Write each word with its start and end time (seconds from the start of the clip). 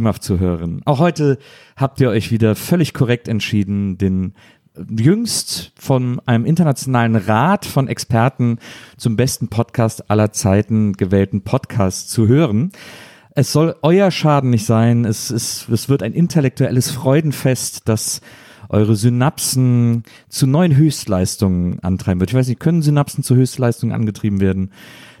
liebe 0.00 0.08
WIMAF-Zuhörer. 0.08 0.68
Auch 0.86 0.98
heute 0.98 1.38
habt 1.76 2.00
ihr 2.00 2.08
euch 2.08 2.30
wieder 2.30 2.54
völlig 2.54 2.94
korrekt 2.94 3.28
entschieden, 3.28 3.98
den 3.98 4.32
jüngst 4.88 5.72
von 5.78 6.20
einem 6.26 6.46
internationalen 6.46 7.16
Rat 7.16 7.66
von 7.66 7.86
Experten 7.86 8.58
zum 8.96 9.16
besten 9.16 9.48
Podcast 9.48 10.10
aller 10.10 10.32
Zeiten 10.32 10.94
gewählten 10.94 11.42
Podcast 11.42 12.10
zu 12.10 12.28
hören. 12.28 12.72
Es 13.34 13.52
soll 13.52 13.76
euer 13.82 14.10
Schaden 14.10 14.50
nicht 14.50 14.64
sein. 14.64 15.04
Es, 15.04 15.30
ist, 15.30 15.68
es 15.68 15.88
wird 15.88 16.02
ein 16.02 16.14
intellektuelles 16.14 16.90
Freudenfest, 16.90 17.88
das 17.88 18.20
eure 18.68 18.96
Synapsen 18.96 20.04
zu 20.28 20.46
neuen 20.46 20.76
Höchstleistungen 20.76 21.80
antreiben 21.80 22.20
wird. 22.20 22.30
Ich 22.30 22.36
weiß 22.36 22.48
nicht, 22.48 22.60
können 22.60 22.82
Synapsen 22.82 23.22
zu 23.22 23.34
Höchstleistungen 23.34 23.94
angetrieben 23.94 24.40
werden? 24.40 24.72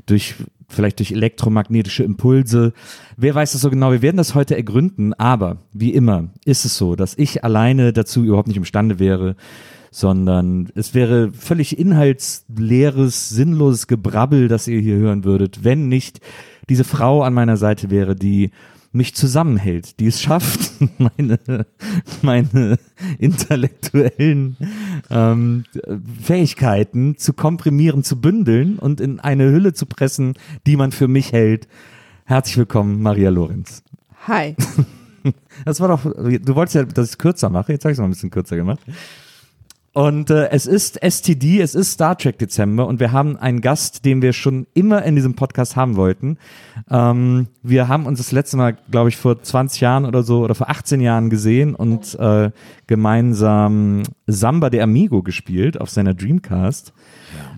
Durch 0.06 0.36
vielleicht 0.70 0.98
durch 0.98 1.12
elektromagnetische 1.12 2.04
Impulse. 2.04 2.72
Wer 3.16 3.34
weiß 3.34 3.52
das 3.52 3.60
so 3.60 3.70
genau? 3.70 3.92
Wir 3.92 4.02
werden 4.02 4.16
das 4.16 4.34
heute 4.34 4.56
ergründen, 4.56 5.12
aber 5.14 5.58
wie 5.72 5.92
immer 5.92 6.28
ist 6.44 6.64
es 6.64 6.76
so, 6.76 6.96
dass 6.96 7.16
ich 7.18 7.44
alleine 7.44 7.92
dazu 7.92 8.24
überhaupt 8.24 8.48
nicht 8.48 8.56
imstande 8.56 8.98
wäre, 8.98 9.36
sondern 9.90 10.70
es 10.74 10.94
wäre 10.94 11.32
völlig 11.32 11.78
inhaltsleeres, 11.78 13.28
sinnloses 13.28 13.86
Gebrabbel, 13.86 14.48
das 14.48 14.68
ihr 14.68 14.80
hier 14.80 14.96
hören 14.96 15.24
würdet, 15.24 15.64
wenn 15.64 15.88
nicht 15.88 16.20
diese 16.68 16.84
Frau 16.84 17.22
an 17.22 17.34
meiner 17.34 17.56
Seite 17.56 17.90
wäre, 17.90 18.14
die 18.14 18.50
mich 18.92 19.14
zusammenhält, 19.14 20.00
die 20.00 20.06
es 20.06 20.20
schafft, 20.20 20.72
meine, 20.98 21.66
meine 22.22 22.78
intellektuellen 23.18 24.56
ähm, 25.10 25.64
Fähigkeiten 26.22 27.16
zu 27.16 27.32
komprimieren, 27.32 28.02
zu 28.02 28.20
bündeln 28.20 28.78
und 28.78 29.00
in 29.00 29.20
eine 29.20 29.50
Hülle 29.50 29.72
zu 29.72 29.86
pressen, 29.86 30.34
die 30.66 30.76
man 30.76 30.92
für 30.92 31.08
mich 31.08 31.32
hält. 31.32 31.68
Herzlich 32.24 32.56
willkommen, 32.56 33.00
Maria 33.02 33.30
Lorenz. 33.30 33.82
Hi. 34.26 34.56
Das 35.66 35.80
war 35.80 35.88
doch, 35.88 36.02
du 36.02 36.54
wolltest 36.54 36.74
ja, 36.76 36.82
dass 36.84 37.08
ich 37.08 37.12
es 37.12 37.18
kürzer 37.18 37.50
mache, 37.50 37.72
jetzt 37.72 37.84
habe 37.84 37.92
ich 37.92 37.96
es 37.96 37.98
mal 37.98 38.06
ein 38.06 38.12
bisschen 38.12 38.30
kürzer 38.30 38.56
gemacht. 38.56 38.80
Und 39.92 40.30
äh, 40.30 40.50
es 40.50 40.66
ist 40.66 41.02
STD, 41.02 41.60
es 41.60 41.74
ist 41.74 41.92
Star 41.92 42.16
Trek 42.16 42.38
Dezember 42.38 42.86
und 42.86 43.00
wir 43.00 43.10
haben 43.10 43.36
einen 43.36 43.60
Gast, 43.60 44.04
den 44.04 44.22
wir 44.22 44.32
schon 44.32 44.68
immer 44.72 45.02
in 45.02 45.16
diesem 45.16 45.34
Podcast 45.34 45.74
haben 45.74 45.96
wollten. 45.96 46.38
Ähm, 46.88 47.48
wir 47.64 47.88
haben 47.88 48.06
uns 48.06 48.18
das 48.18 48.30
letzte 48.30 48.56
Mal, 48.56 48.76
glaube 48.92 49.08
ich, 49.08 49.16
vor 49.16 49.42
20 49.42 49.80
Jahren 49.80 50.04
oder 50.04 50.22
so 50.22 50.44
oder 50.44 50.54
vor 50.54 50.70
18 50.70 51.00
Jahren 51.00 51.28
gesehen 51.28 51.74
und 51.74 52.16
äh, 52.20 52.52
gemeinsam 52.86 54.04
Samba 54.28 54.70
de 54.70 54.80
Amigo 54.80 55.24
gespielt 55.24 55.80
auf 55.80 55.90
seiner 55.90 56.14
Dreamcast, 56.14 56.92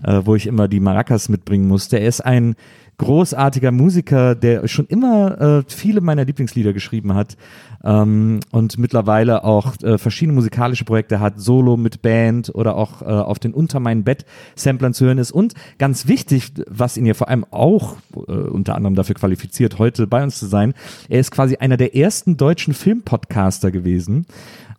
äh, 0.03 0.21
wo 0.23 0.33
ich 0.33 0.47
immer 0.47 0.67
die 0.67 0.79
Maracas 0.79 1.29
mitbringen 1.29 1.67
musste. 1.67 1.99
Er 1.99 2.07
ist 2.07 2.21
ein 2.21 2.55
großartiger 3.03 3.71
Musiker, 3.71 4.33
der 4.33 4.67
schon 4.67 4.85
immer 4.85 5.41
äh, 5.41 5.63
viele 5.67 5.99
meiner 5.99 6.23
Lieblingslieder 6.23 6.71
geschrieben 6.71 7.13
hat 7.13 7.35
ähm, 7.83 8.39
und 8.51 8.77
mittlerweile 8.77 9.43
auch 9.43 9.73
äh, 9.83 9.97
verschiedene 9.97 10.35
musikalische 10.35 10.85
Projekte 10.85 11.19
hat, 11.19 11.39
Solo 11.39 11.75
mit 11.75 12.01
Band 12.01 12.53
oder 12.55 12.75
auch 12.77 13.01
äh, 13.01 13.05
auf 13.05 13.39
den 13.39 13.53
Unter 13.53 13.79
mein 13.81 14.03
Bett 14.03 14.25
Samplern 14.55 14.93
zu 14.93 15.05
hören 15.05 15.17
ist. 15.17 15.31
Und 15.31 15.53
ganz 15.79 16.07
wichtig, 16.07 16.53
was 16.67 16.95
ihn 16.95 17.05
ja 17.05 17.13
vor 17.13 17.27
allem 17.27 17.45
auch 17.51 17.97
äh, 18.15 18.31
unter 18.31 18.75
anderem 18.75 18.95
dafür 18.95 19.15
qualifiziert, 19.15 19.79
heute 19.79 20.07
bei 20.07 20.23
uns 20.23 20.39
zu 20.39 20.45
sein, 20.45 20.73
er 21.09 21.19
ist 21.19 21.31
quasi 21.31 21.57
einer 21.57 21.77
der 21.77 21.95
ersten 21.95 22.37
deutschen 22.37 22.73
Filmpodcaster 22.73 23.71
gewesen 23.71 24.25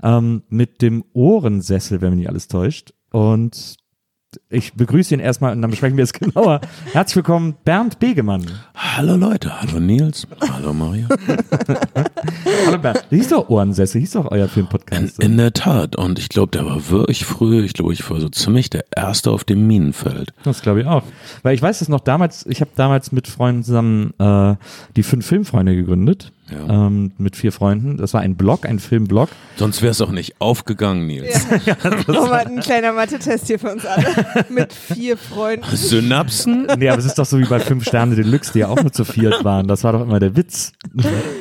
ähm, 0.03 0.43
mit 0.49 0.81
dem 0.81 1.05
Ohrensessel, 1.13 2.01
wenn 2.01 2.11
mich 2.11 2.21
nicht 2.21 2.29
alles 2.31 2.49
täuscht. 2.49 2.95
Und 3.11 3.84
ich 4.51 4.75
begrüße 4.75 5.15
ihn 5.15 5.21
erstmal 5.21 5.53
und 5.53 5.63
dann 5.63 5.71
besprechen 5.71 5.97
wir 5.97 6.05
es 6.05 6.13
genauer. 6.15 6.61
Herzlich 6.93 7.17
willkommen, 7.17 7.55
Bernd 7.65 7.99
Begemann. 7.99 8.45
Hallo 8.75 9.17
Leute, 9.17 9.61
hallo 9.61 9.81
Nils, 9.81 10.27
hallo 10.41 10.73
Maria. 10.73 11.09
Hallo 12.67 12.79
Bernd. 12.79 13.05
Hieß 13.11 13.29
doch 13.29 13.49
Ohrensessel, 13.49 14.01
hieß 14.01 14.13
doch 14.13 14.31
euer 14.31 14.45
In, 14.45 14.51
Filmpodcast. 14.51 15.23
in 15.23 15.37
der 15.37 15.53
Tat, 15.53 15.97
und 15.97 16.19
ich 16.19 16.29
glaube, 16.29 16.51
der 16.53 16.65
war 16.65 16.89
wirklich 16.89 17.25
früh, 17.25 17.63
ich 17.65 17.75
glaube, 17.75 17.93
ich 17.93 18.09
war 18.11 18.21
so 18.21 18.29
ziemlich 18.29 18.71
der 18.71 18.85
Erste 18.95 19.31
auf 19.31 19.45
dem 19.45 19.67
Minenfeld. 19.67 20.33
Das 20.45 20.63
glaube 20.63 20.81
ich 20.83 20.87
auch. 20.87 21.03
Weil 21.43 21.55
ich 21.55 21.63
weiß 21.63 21.81
es 21.81 21.89
noch 21.89 22.01
damals, 22.01 22.47
ich 22.47 22.61
habe 22.61 22.71
damals 22.77 23.13
mit 23.13 23.29
Freunden 23.29 23.63
zusammen 23.65 24.15
äh, 24.19 24.55
die 24.97 25.03
fünf 25.03 25.27
Filmfreunde 25.27 25.75
gegründet. 25.75 26.33
Ja. 26.51 26.87
Ähm, 26.87 27.13
mit 27.17 27.37
vier 27.37 27.53
Freunden. 27.53 27.97
Das 27.97 28.13
war 28.13 28.21
ein 28.21 28.37
Blog, 28.37 28.67
ein 28.67 28.79
Filmblog. 28.79 29.31
Sonst 29.57 29.81
wäre 29.81 29.93
es 29.93 30.01
auch 30.03 30.11
nicht 30.11 30.41
aufgegangen, 30.41 31.07
Nils. 31.07 31.47
Nochmal 32.07 32.47
ein 32.47 32.61
kleiner 32.61 32.93
Mathe-Test 32.93 33.47
hier 33.47 33.59
für 33.59 33.73
uns 33.73 33.87
alle. 33.87 34.05
Mit 34.51 34.73
vier 34.73 35.17
Freunden. 35.17 35.65
Synapsen? 35.75 36.67
Nee, 36.79 36.89
aber 36.91 36.99
es 36.99 37.07
ist 37.07 37.19
doch 37.19 37.25
so 37.25 37.39
wie 37.39 37.47
bei 37.47 37.61
Fünf 37.61 37.85
Sterne 37.87 38.15
Deluxe, 38.15 38.53
die 38.53 38.59
ja 38.61 38.69
auch 38.69 38.81
nur 38.81 38.93
zu 38.93 39.05
viert 39.07 39.43
waren. 39.43 39.67
Das 39.69 39.85
war 39.85 39.93
doch 39.93 40.03
immer 40.03 40.21
der 40.21 40.37
Witz. 40.37 40.73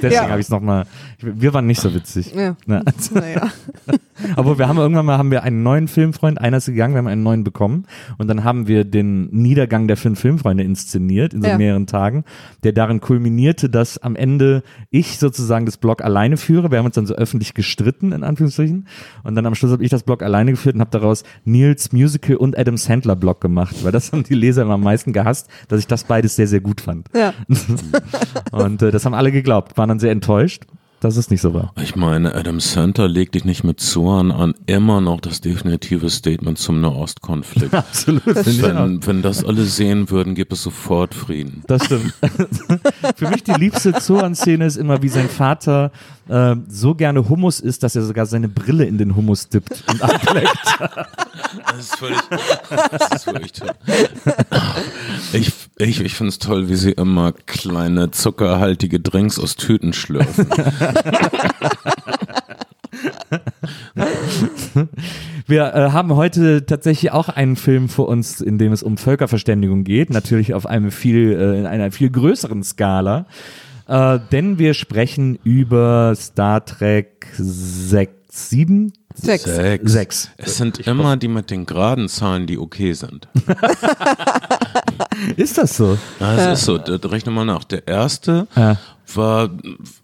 Deswegen 0.01 0.13
Ja. 0.13 0.29
habe 0.29 0.39
ich 0.39 0.45
es 0.45 0.49
nochmal. 0.49 0.85
Wir 1.23 1.53
waren 1.53 1.65
nicht 1.65 1.79
so 1.81 1.93
witzig. 1.93 2.33
Ja. 2.35 2.55
Ne? 2.65 2.83
Naja. 3.13 3.49
Aber 4.35 4.57
wir 4.57 4.67
haben 4.67 4.77
irgendwann 4.77 5.05
mal 5.05 5.17
haben 5.17 5.31
wir 5.31 5.43
einen 5.43 5.63
neuen 5.63 5.87
Filmfreund, 5.87 6.39
einer 6.39 6.57
ist 6.57 6.67
gegangen, 6.67 6.93
wir 6.93 6.99
haben 6.99 7.07
einen 7.07 7.23
neuen 7.23 7.43
bekommen 7.43 7.85
und 8.17 8.27
dann 8.27 8.43
haben 8.43 8.67
wir 8.67 8.83
den 8.85 9.25
Niedergang 9.31 9.87
der 9.87 9.97
fünf 9.97 10.19
Filmfreunde 10.19 10.63
inszeniert 10.63 11.33
in 11.33 11.41
so 11.41 11.47
Ja. 11.49 11.57
mehreren 11.57 11.87
Tagen, 11.87 12.23
der 12.63 12.73
darin 12.73 13.01
kulminierte, 13.01 13.69
dass 13.69 13.97
am 13.97 14.15
Ende 14.15 14.63
ich 14.91 15.17
sozusagen 15.17 15.65
das 15.65 15.77
Blog 15.77 16.03
alleine 16.03 16.37
führe. 16.37 16.71
Wir 16.71 16.77
haben 16.77 16.85
uns 16.85 16.95
dann 16.95 17.05
so 17.07 17.15
öffentlich 17.15 17.53
gestritten 17.53 18.11
in 18.11 18.23
Anführungsstrichen 18.23 18.87
und 19.23 19.35
dann 19.35 19.45
am 19.45 19.55
Schluss 19.55 19.71
habe 19.71 19.83
ich 19.83 19.89
das 19.89 20.03
Blog 20.03 20.21
alleine 20.21 20.51
geführt 20.51 20.75
und 20.75 20.81
habe 20.81 20.91
daraus 20.91 21.23
Nils 21.43 21.91
Musical 21.91 22.35
und 22.35 22.57
Adam 22.57 22.77
Sandler 22.77 23.15
Blog 23.15 23.41
gemacht, 23.41 23.83
weil 23.83 23.91
das 23.91 24.11
haben 24.11 24.23
die 24.23 24.35
Leser 24.35 24.61
immer 24.61 24.75
am 24.75 24.83
meisten 24.83 25.11
gehasst, 25.11 25.49
dass 25.67 25.79
ich 25.79 25.87
das 25.87 26.03
beides 26.03 26.35
sehr 26.35 26.47
sehr 26.47 26.61
gut 26.61 26.81
fand. 26.81 27.09
Ja. 27.15 27.33
Und 28.51 28.81
äh, 28.81 28.91
das 28.91 29.05
haben 29.05 29.13
alle 29.13 29.31
geglaubt, 29.31 29.77
waren 29.77 29.89
dann 29.89 29.99
sehr 29.99 30.11
enttäuscht, 30.11 30.63
dass 31.03 31.17
es 31.17 31.29
nicht 31.29 31.41
so 31.41 31.53
war. 31.53 31.73
Ich 31.81 31.95
meine, 31.95 32.33
Adam 32.35 32.59
Center 32.59 33.07
legt 33.07 33.35
dich 33.35 33.45
nicht 33.45 33.63
mit 33.63 33.79
Zorn 33.79 34.31
an, 34.31 34.53
immer 34.67 35.01
noch 35.01 35.19
das 35.19 35.41
definitive 35.41 36.09
Statement 36.09 36.57
zum 36.57 36.81
Nahostkonflikt. 36.81 37.73
Absolut. 37.73 38.27
auch. 38.27 38.45
wenn, 38.45 39.05
wenn 39.05 39.21
das 39.21 39.43
alle 39.43 39.65
sehen 39.65 40.09
würden, 40.09 40.35
gibt 40.35 40.53
es 40.53 40.63
sofort 40.63 41.13
Frieden. 41.13 41.63
Das 41.67 41.85
stimmt. 41.85 42.13
Für 43.15 43.29
mich 43.29 43.43
die 43.43 43.53
liebste 43.53 43.93
Zoan-Szene 43.93 44.65
ist 44.65 44.77
immer, 44.77 45.01
wie 45.01 45.09
sein 45.09 45.29
Vater 45.29 45.91
äh, 46.29 46.55
so 46.67 46.95
gerne 46.95 47.27
Hummus 47.27 47.59
isst, 47.59 47.83
dass 47.83 47.95
er 47.95 48.03
sogar 48.03 48.25
seine 48.25 48.47
Brille 48.47 48.85
in 48.85 48.97
den 48.97 49.15
Hummus 49.15 49.49
dippt 49.49 49.83
und 49.87 50.01
ableckt. 50.01 50.79
Das 51.67 51.79
ist 51.79 51.95
völlig, 51.97 52.17
das 52.69 53.11
ist 53.11 53.23
völlig 53.25 53.51
toll. 53.51 53.69
Ich, 55.33 55.51
ich, 55.77 56.01
ich 56.01 56.15
finde 56.15 56.29
es 56.29 56.39
toll, 56.39 56.67
wie 56.69 56.75
sie 56.75 56.91
immer 56.91 57.31
kleine 57.31 58.11
zuckerhaltige 58.11 58.99
Drinks 58.99 59.39
aus 59.39 59.55
Tüten 59.55 59.93
schlürfen. 59.93 60.47
Wir 65.45 65.75
äh, 65.75 65.91
haben 65.91 66.15
heute 66.15 66.65
tatsächlich 66.65 67.11
auch 67.11 67.29
einen 67.29 67.55
Film 67.55 67.89
vor 67.89 68.07
uns, 68.07 68.41
in 68.41 68.57
dem 68.57 68.71
es 68.71 68.81
um 68.81 68.97
Völkerverständigung 68.97 69.83
geht, 69.83 70.09
natürlich 70.09 70.53
auf 70.53 70.65
einem 70.65 70.91
viel, 70.91 71.33
äh, 71.33 71.59
in 71.59 71.65
einer 71.65 71.91
viel 71.91 72.09
größeren 72.09 72.63
Skala. 72.63 73.25
Äh, 73.87 74.19
denn 74.31 74.59
wir 74.59 74.73
sprechen 74.73 75.37
über 75.43 76.13
Star 76.15 76.65
Trek 76.65 77.27
6, 77.37 78.49
7? 78.49 78.93
Sechs. 79.15 79.43
Sechs. 79.43 79.91
Sechs. 79.91 80.29
Es 80.37 80.57
sind 80.57 80.79
immer 80.79 81.17
die 81.17 81.27
mit 81.27 81.51
den 81.51 81.65
geraden 81.65 82.07
Zahlen, 82.09 82.47
die 82.47 82.57
okay 82.57 82.93
sind. 82.93 83.27
Ist 85.37 85.57
das 85.57 85.77
so? 85.77 85.97
Ja, 86.19 86.35
das 86.35 86.59
ist 86.59 86.65
so. 86.65 86.77
Da, 86.77 86.97
da 86.97 87.09
rechne 87.09 87.31
mal 87.31 87.45
nach. 87.45 87.63
Der 87.63 87.87
erste 87.87 88.47
Ja. 88.55 88.77
war 89.13 89.49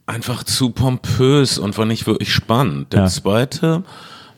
einfach 0.06 0.44
zu 0.44 0.70
pompös 0.72 1.58
und 1.58 1.78
war 1.78 1.86
nicht 1.86 2.08
wirklich 2.08 2.34
spannend. 2.34 2.94
Der 2.94 3.02
Ja. 3.02 3.08
zweite 3.08 3.84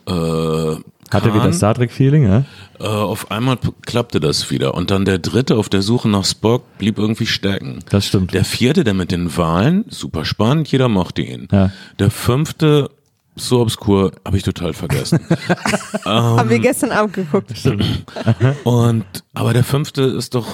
äh, 0.07 0.11
Hatte 0.11 0.81
kam, 1.11 1.33
wieder 1.35 1.53
Star 1.53 1.75
Trek-Feeling, 1.75 2.23
ja? 2.23 2.43
äh, 2.79 2.83
auf 2.87 3.29
einmal 3.31 3.57
klappte 3.85 4.19
das 4.19 4.49
wieder. 4.49 4.73
Und 4.73 4.91
dann 4.91 5.05
der 5.05 5.19
dritte 5.19 5.57
auf 5.57 5.69
der 5.69 5.81
Suche 5.81 6.09
nach 6.09 6.25
Spock 6.25 6.63
blieb 6.77 6.97
irgendwie 6.97 7.27
stecken. 7.27 7.79
Das 7.89 8.07
stimmt. 8.07 8.33
Der 8.33 8.45
vierte, 8.45 8.83
der 8.83 8.93
mit 8.93 9.11
den 9.11 9.35
Wahlen, 9.37 9.85
super 9.89 10.25
spannend, 10.25 10.67
jeder 10.69 10.89
mochte 10.89 11.21
ihn. 11.21 11.47
Ja. 11.51 11.71
Der 11.99 12.09
fünfte, 12.11 12.89
so 13.35 13.61
obskur, 13.61 14.11
habe 14.25 14.37
ich 14.37 14.43
total 14.43 14.73
vergessen. 14.73 15.19
Haben 16.05 16.49
wir 16.49 16.59
gestern 16.59 16.91
Abend 16.91 17.13
geguckt. 17.13 17.51
Und 18.65 19.05
aber 19.33 19.53
der 19.53 19.63
fünfte 19.63 20.01
ist 20.03 20.35
doch, 20.35 20.47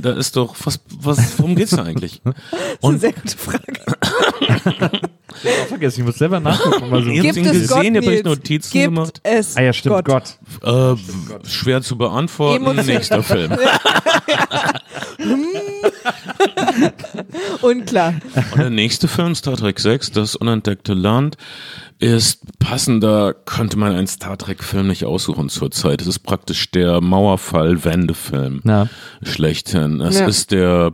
da 0.00 0.12
ist 0.12 0.36
doch, 0.36 0.54
was, 0.64 0.80
was, 0.98 1.38
worum 1.38 1.54
geht's 1.54 1.70
da 1.72 1.82
eigentlich? 1.84 2.20
Das 2.30 2.32
ist 2.80 2.84
eine 2.84 2.98
sehr 2.98 3.12
gute 3.12 3.36
Frage. 3.38 5.00
Oh, 5.44 5.66
vergessen, 5.68 6.00
ich 6.00 6.06
muss 6.06 6.16
selber 6.18 6.38
nachgucken. 6.40 6.90
Mal 6.90 7.02
so. 7.02 7.10
Ihr 7.10 7.22
habt 7.22 7.34
Gibt 7.34 7.36
ihn 7.38 7.46
es 7.46 7.68
gesehen, 7.68 7.94
Gott, 7.94 8.04
Nils? 8.04 8.24
Notizen 8.24 8.70
Gibt 8.72 8.84
gemacht. 8.94 9.20
es 9.22 9.56
Ah 9.56 9.62
ja, 9.62 9.72
stimmt, 9.72 10.04
Gott. 10.04 10.38
Äh, 10.62 10.94
schwer 11.48 11.82
zu 11.82 11.96
beantworten, 11.96 12.64
Emotion- 12.64 12.86
nächster 12.86 13.22
Film. 13.22 13.52
Unklar. 17.62 18.14
Und 18.52 18.58
der 18.58 18.70
nächste 18.70 19.08
Film, 19.08 19.34
Star 19.34 19.56
Trek 19.56 19.78
6, 19.80 20.12
Das 20.12 20.36
unentdeckte 20.36 20.94
Land, 20.94 21.36
ist 21.98 22.40
passender, 22.58 23.34
könnte 23.34 23.78
man 23.78 23.92
einen 23.94 24.06
Star 24.06 24.36
Trek-Film 24.36 24.88
nicht 24.88 25.04
aussuchen 25.04 25.48
zurzeit. 25.48 26.00
Es 26.02 26.06
ist 26.06 26.20
praktisch 26.20 26.70
der 26.70 27.00
Mauerfall-Wendefilm 27.00 28.60
Ja. 28.64 28.88
schlechthin. 29.22 30.00
Es 30.00 30.18
Ja. 30.18 30.26
ist 30.26 30.50
der 30.50 30.92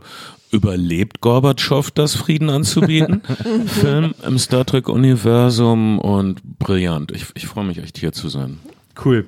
Überlebt 0.51 1.21
Gorbatschow 1.21 1.89
das 1.91 2.13
Frieden 2.15 2.49
anzubieten? 2.49 3.21
Film 3.67 4.13
im 4.27 4.37
Star 4.37 4.65
Trek-Universum 4.65 5.97
und 5.99 6.41
brillant. 6.59 7.11
Ich, 7.13 7.25
ich 7.35 7.47
freue 7.47 7.63
mich 7.63 7.77
echt 7.77 7.97
hier 7.97 8.11
zu 8.11 8.27
sein. 8.29 8.59
Cool. 9.03 9.27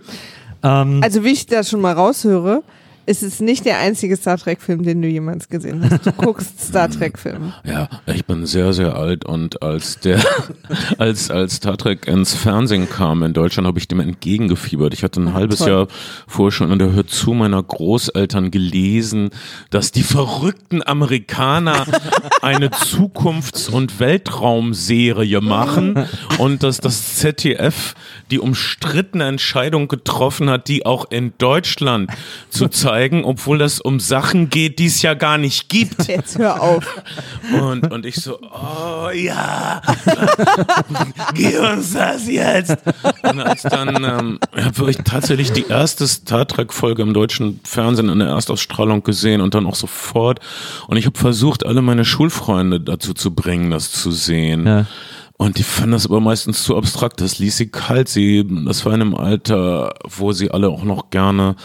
Ähm, 0.63 0.99
Also 1.01 1.23
wie 1.23 1.29
ich 1.31 1.45
das 1.45 1.69
schon 1.69 1.79
mal 1.81 1.93
raushöre, 1.93 2.61
ist 3.05 3.21
es 3.21 3.41
nicht 3.41 3.65
der 3.65 3.79
einzige 3.79 4.15
Star 4.15 4.37
Trek-Film, 4.37 4.83
den 4.83 5.01
du 5.01 5.07
jemals 5.07 5.49
gesehen 5.49 5.83
hast. 5.83 6.05
Du 6.05 6.11
guckst 6.13 6.61
Star 6.61 6.89
Trek-Filme. 6.89 7.53
Ja, 7.65 7.89
ich 8.05 8.25
bin 8.25 8.45
sehr, 8.45 8.71
sehr 8.71 8.95
alt 8.95 9.25
und 9.25 9.61
als 9.61 9.99
der, 9.99 10.21
als, 10.97 11.29
als 11.29 11.55
Star 11.55 11.77
Trek 11.77 12.07
ins 12.07 12.33
Fernsehen 12.33 12.89
kam 12.89 13.23
in 13.23 13.33
Deutschland, 13.33 13.67
habe 13.67 13.79
ich 13.79 13.89
dem 13.89 13.99
entgegengefiebert. 13.99 14.93
Ich 14.93 15.03
hatte 15.03 15.21
ein 15.21 15.33
halbes 15.33 15.59
toll. 15.59 15.69
Jahr 15.69 15.87
vorher 16.27 16.51
schon 16.51 16.71
in 16.71 16.79
der 16.79 16.93
Hör 16.93 17.05
zu 17.05 17.33
meiner 17.33 17.61
Großeltern 17.61 18.51
gelesen, 18.51 19.31
dass 19.69 19.91
die 19.91 20.03
verrückten 20.03 20.81
Amerikaner 20.85 21.85
eine 22.41 22.69
Zukunfts- 22.69 23.69
und 23.69 23.99
Weltraumserie 23.99 25.41
machen 25.41 26.07
und 26.37 26.63
dass 26.63 26.79
das 26.79 27.15
ZDF 27.15 27.95
die 28.31 28.39
umstrittene 28.39 29.25
Entscheidung 29.25 29.89
getroffen 29.89 30.49
hat, 30.49 30.69
die 30.69 30.85
auch 30.85 31.11
in 31.11 31.33
Deutschland 31.37 32.09
zu 32.49 32.69
zeigen, 32.69 32.92
obwohl 33.23 33.57
das 33.57 33.79
um 33.79 33.99
Sachen 33.99 34.49
geht, 34.49 34.79
die 34.79 34.85
es 34.85 35.01
ja 35.01 35.13
gar 35.13 35.37
nicht 35.37 35.69
gibt. 35.69 36.07
Jetzt 36.07 36.37
hör 36.37 36.61
auf. 36.61 36.85
Und, 37.59 37.91
und 37.91 38.05
ich 38.05 38.15
so, 38.15 38.39
oh 38.41 39.09
ja, 39.09 39.81
gib 41.33 41.59
uns 41.59 41.93
das 41.93 42.27
jetzt. 42.27 42.77
Und 43.23 43.39
als 43.39 43.63
dann, 43.63 44.03
ähm, 44.03 44.39
habe 44.55 44.91
ich 44.91 44.97
tatsächlich 44.97 45.51
die 45.51 45.67
erste 45.67 46.07
Star 46.07 46.47
Trek-Folge 46.47 47.01
im 47.01 47.13
deutschen 47.13 47.59
Fernsehen 47.63 48.09
in 48.09 48.19
der 48.19 48.29
Erstausstrahlung 48.29 49.03
gesehen 49.03 49.41
und 49.41 49.53
dann 49.53 49.65
auch 49.65 49.75
sofort. 49.75 50.39
Und 50.87 50.97
ich 50.97 51.05
habe 51.05 51.17
versucht, 51.17 51.65
alle 51.65 51.81
meine 51.81 52.05
Schulfreunde 52.05 52.79
dazu 52.79 53.13
zu 53.13 53.33
bringen, 53.33 53.71
das 53.71 53.91
zu 53.91 54.11
sehen. 54.11 54.65
Ja. 54.65 54.85
Und 55.37 55.57
die 55.57 55.63
fanden 55.63 55.91
das 55.91 56.05
aber 56.05 56.19
meistens 56.19 56.63
zu 56.63 56.77
abstrakt. 56.77 57.19
Das 57.19 57.39
ließ 57.39 57.57
sie 57.57 57.67
kalt. 57.67 58.07
Sie, 58.07 58.45
das 58.65 58.85
war 58.85 58.93
in 58.93 59.01
einem 59.01 59.15
Alter, 59.15 59.93
wo 60.07 60.31
sie 60.31 60.51
alle 60.51 60.69
auch 60.69 60.83
noch 60.83 61.09
gerne 61.09 61.55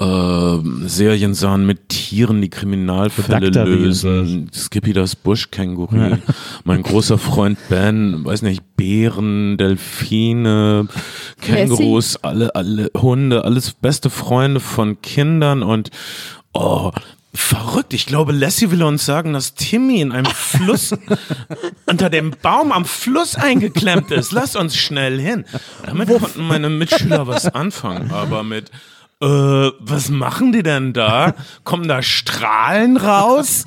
äh, 0.00 0.58
Serien 0.86 1.34
sahen 1.34 1.66
mit 1.66 1.90
Tieren, 1.90 2.40
die 2.40 2.48
Kriminalfälle 2.48 3.50
lösen. 3.50 4.50
Skippy 4.52 4.92
das 4.92 5.14
Buschkänguru. 5.14 6.16
Mein 6.64 6.82
großer 6.82 7.18
Freund 7.18 7.58
Ben, 7.68 8.24
weiß 8.24 8.42
nicht, 8.42 8.76
Bären, 8.76 9.58
Delfine, 9.58 10.88
Kängurus, 11.42 12.16
alle, 12.16 12.54
alle 12.54 12.90
Hunde, 12.96 13.44
alles 13.44 13.72
beste 13.72 14.08
Freunde 14.08 14.60
von 14.60 15.02
Kindern 15.02 15.62
und 15.62 15.90
oh, 16.54 16.92
Verrückt. 17.32 17.94
Ich 17.94 18.06
glaube, 18.06 18.32
Lassie 18.32 18.72
will 18.72 18.82
uns 18.82 19.06
sagen, 19.06 19.32
dass 19.32 19.54
Timmy 19.54 20.00
in 20.00 20.10
einem 20.10 20.32
Fluss 20.32 20.92
unter 21.86 22.10
dem 22.10 22.32
Baum 22.42 22.72
am 22.72 22.84
Fluss 22.84 23.36
eingeklemmt 23.36 24.10
ist. 24.10 24.32
Lass 24.32 24.56
uns 24.56 24.76
schnell 24.76 25.20
hin. 25.20 25.44
Damit 25.86 26.08
konnten 26.08 26.46
meine 26.46 26.68
Mitschüler 26.68 27.28
was 27.28 27.46
anfangen, 27.46 28.10
aber 28.10 28.42
mit 28.42 28.70
äh, 29.22 29.26
was 29.26 30.08
machen 30.08 30.52
die 30.52 30.62
denn 30.62 30.92
da? 30.92 31.34
Kommen 31.62 31.86
da 31.86 32.02
Strahlen 32.02 32.96
raus? 32.96 33.64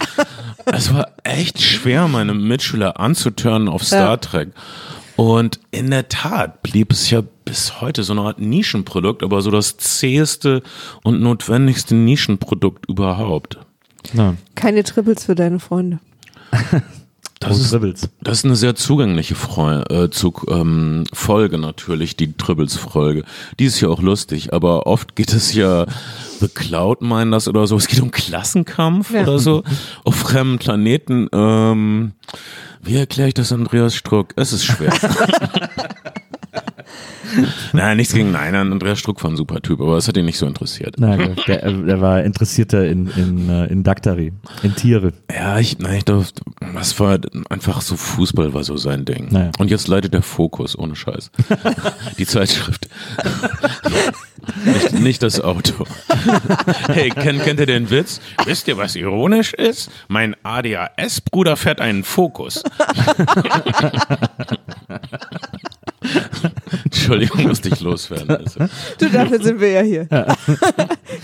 Es 0.66 0.94
war 0.94 1.12
echt 1.24 1.62
schwer, 1.62 2.08
meine 2.08 2.34
Mitschüler 2.34 3.00
anzutören 3.00 3.70
auf 3.70 3.84
Star. 3.84 4.20
Trek. 4.20 4.50
Und 5.16 5.60
in 5.72 5.92
der 5.92 6.10
Tat 6.10 6.64
blieb 6.64 6.92
es 6.92 7.10
ja 7.12 7.22
bis 7.46 7.82
heute 7.82 8.04
so 8.04 8.14
eine 8.14 8.22
Art 8.22 8.40
Nischenprodukt, 8.40 9.24
aber 9.24 9.42
so 9.42 9.52
das 9.52 9.78
zäheste 9.78 10.62
und 11.04 11.22
notwendigste 11.22 11.96
Nischenprodukt 11.96 12.88
überhaupt. 12.90 13.58
na, 14.14 14.36
Keine 14.56 14.84
Triples 14.84 15.26
für 15.26 15.36
deine 15.36 15.60
Freunde. 15.60 16.00
Das 17.40 17.60
ist, 17.60 17.74
das 18.22 18.38
ist 18.38 18.46
eine 18.46 18.56
sehr 18.56 18.74
zugängliche 18.76 19.36
Freu 19.36 19.82
äh, 19.90 20.10
Zug, 20.10 20.46
ähm, 20.50 21.04
Folge 21.12 21.58
natürlich, 21.58 22.16
die 22.16 22.32
Tribbles-Folge. 22.32 23.26
Die 23.60 23.66
ist 23.66 23.82
ja 23.82 23.90
auch 23.90 24.02
lustig, 24.02 24.54
aber 24.54 24.88
oft 24.88 25.18
geht 25.18 25.34
es 25.34 25.54
ja 25.54 25.86
The 26.40 26.48
Cloud 26.48 27.02
meinen 27.02 27.32
das 27.32 27.50
oder 27.50 27.68
so. 27.68 27.76
Es 27.76 27.88
geht 27.88 28.00
um 28.00 28.12
Klassenkampf 28.12 29.12
Ja. 29.12 29.24
oder 29.24 29.40
so 29.40 29.64
auf 30.06 30.16
fremden 30.16 30.58
Planeten. 30.58 31.28
Ähm, 31.34 32.14
wie 32.82 32.96
erkläre 32.96 33.28
ich 33.28 33.34
das 33.34 33.52
Andreas 33.52 33.94
Struck? 33.96 34.30
Es 34.38 34.54
ist 34.54 34.64
schwer. 34.64 34.94
Nein, 37.74 37.98
nichts 37.98 38.14
gegen 38.14 38.32
nein, 38.32 38.56
Andreas 38.56 39.00
Struck 39.00 39.24
war 39.24 39.32
ein 39.32 39.38
super 39.38 39.62
Typ, 39.62 39.82
aber 39.82 39.98
es 39.98 40.08
hat 40.08 40.18
ihn 40.18 40.26
nicht 40.26 40.38
so 40.38 40.46
interessiert. 40.46 40.96
Na, 40.98 41.18
der, 41.18 41.72
der 41.72 42.02
war 42.02 42.24
interessierter 42.24 42.86
in, 42.86 43.08
in, 43.08 43.50
äh, 43.50 43.66
in 43.68 43.84
Daktari, 43.84 44.34
in 44.62 44.76
Tiere. 44.76 45.14
Ja, 45.34 45.58
ich, 45.60 45.80
nein, 45.80 45.98
ich 45.98 46.06
darf, 46.06 46.32
das 46.74 47.00
war 47.00 47.20
einfach 47.50 47.82
so, 47.82 47.96
Fußball 47.96 48.54
war 48.54 48.64
so 48.64 48.78
sein 48.78 49.06
Ding. 49.06 49.30
Naja. 49.32 49.52
Und 49.58 49.72
jetzt 49.72 49.88
leitet 49.88 50.14
der 50.14 50.22
Fokus, 50.22 50.78
ohne 50.78 50.96
Scheiß. 50.96 51.32
Die 52.18 52.26
Zeitschrift. 52.26 52.88
nicht, 54.66 54.94
nicht 54.94 55.24
das 55.24 55.42
Auto. 55.42 55.86
hey, 56.88 57.10
kennt, 57.10 57.44
kennt 57.44 57.60
ihr 57.60 57.66
den 57.66 57.90
Witz? 57.90 58.20
Wisst 58.46 58.68
ihr, 58.68 58.78
was 58.78 58.96
ironisch 58.96 59.54
ist? 59.54 59.90
Mein 60.08 60.36
ADHS-Bruder 60.44 61.56
fährt 61.56 61.80
einen 61.82 62.04
Fokus. 62.04 62.64
Entschuldigung, 66.86 67.48
musste 67.48 67.70
ich 67.70 67.80
loswerden. 67.82 68.30
Also. 68.30 68.60
Du, 69.00 69.10
dafür 69.10 69.42
sind 69.42 69.60
wir 69.60 69.70
ja 69.70 69.82
hier. 69.82 70.08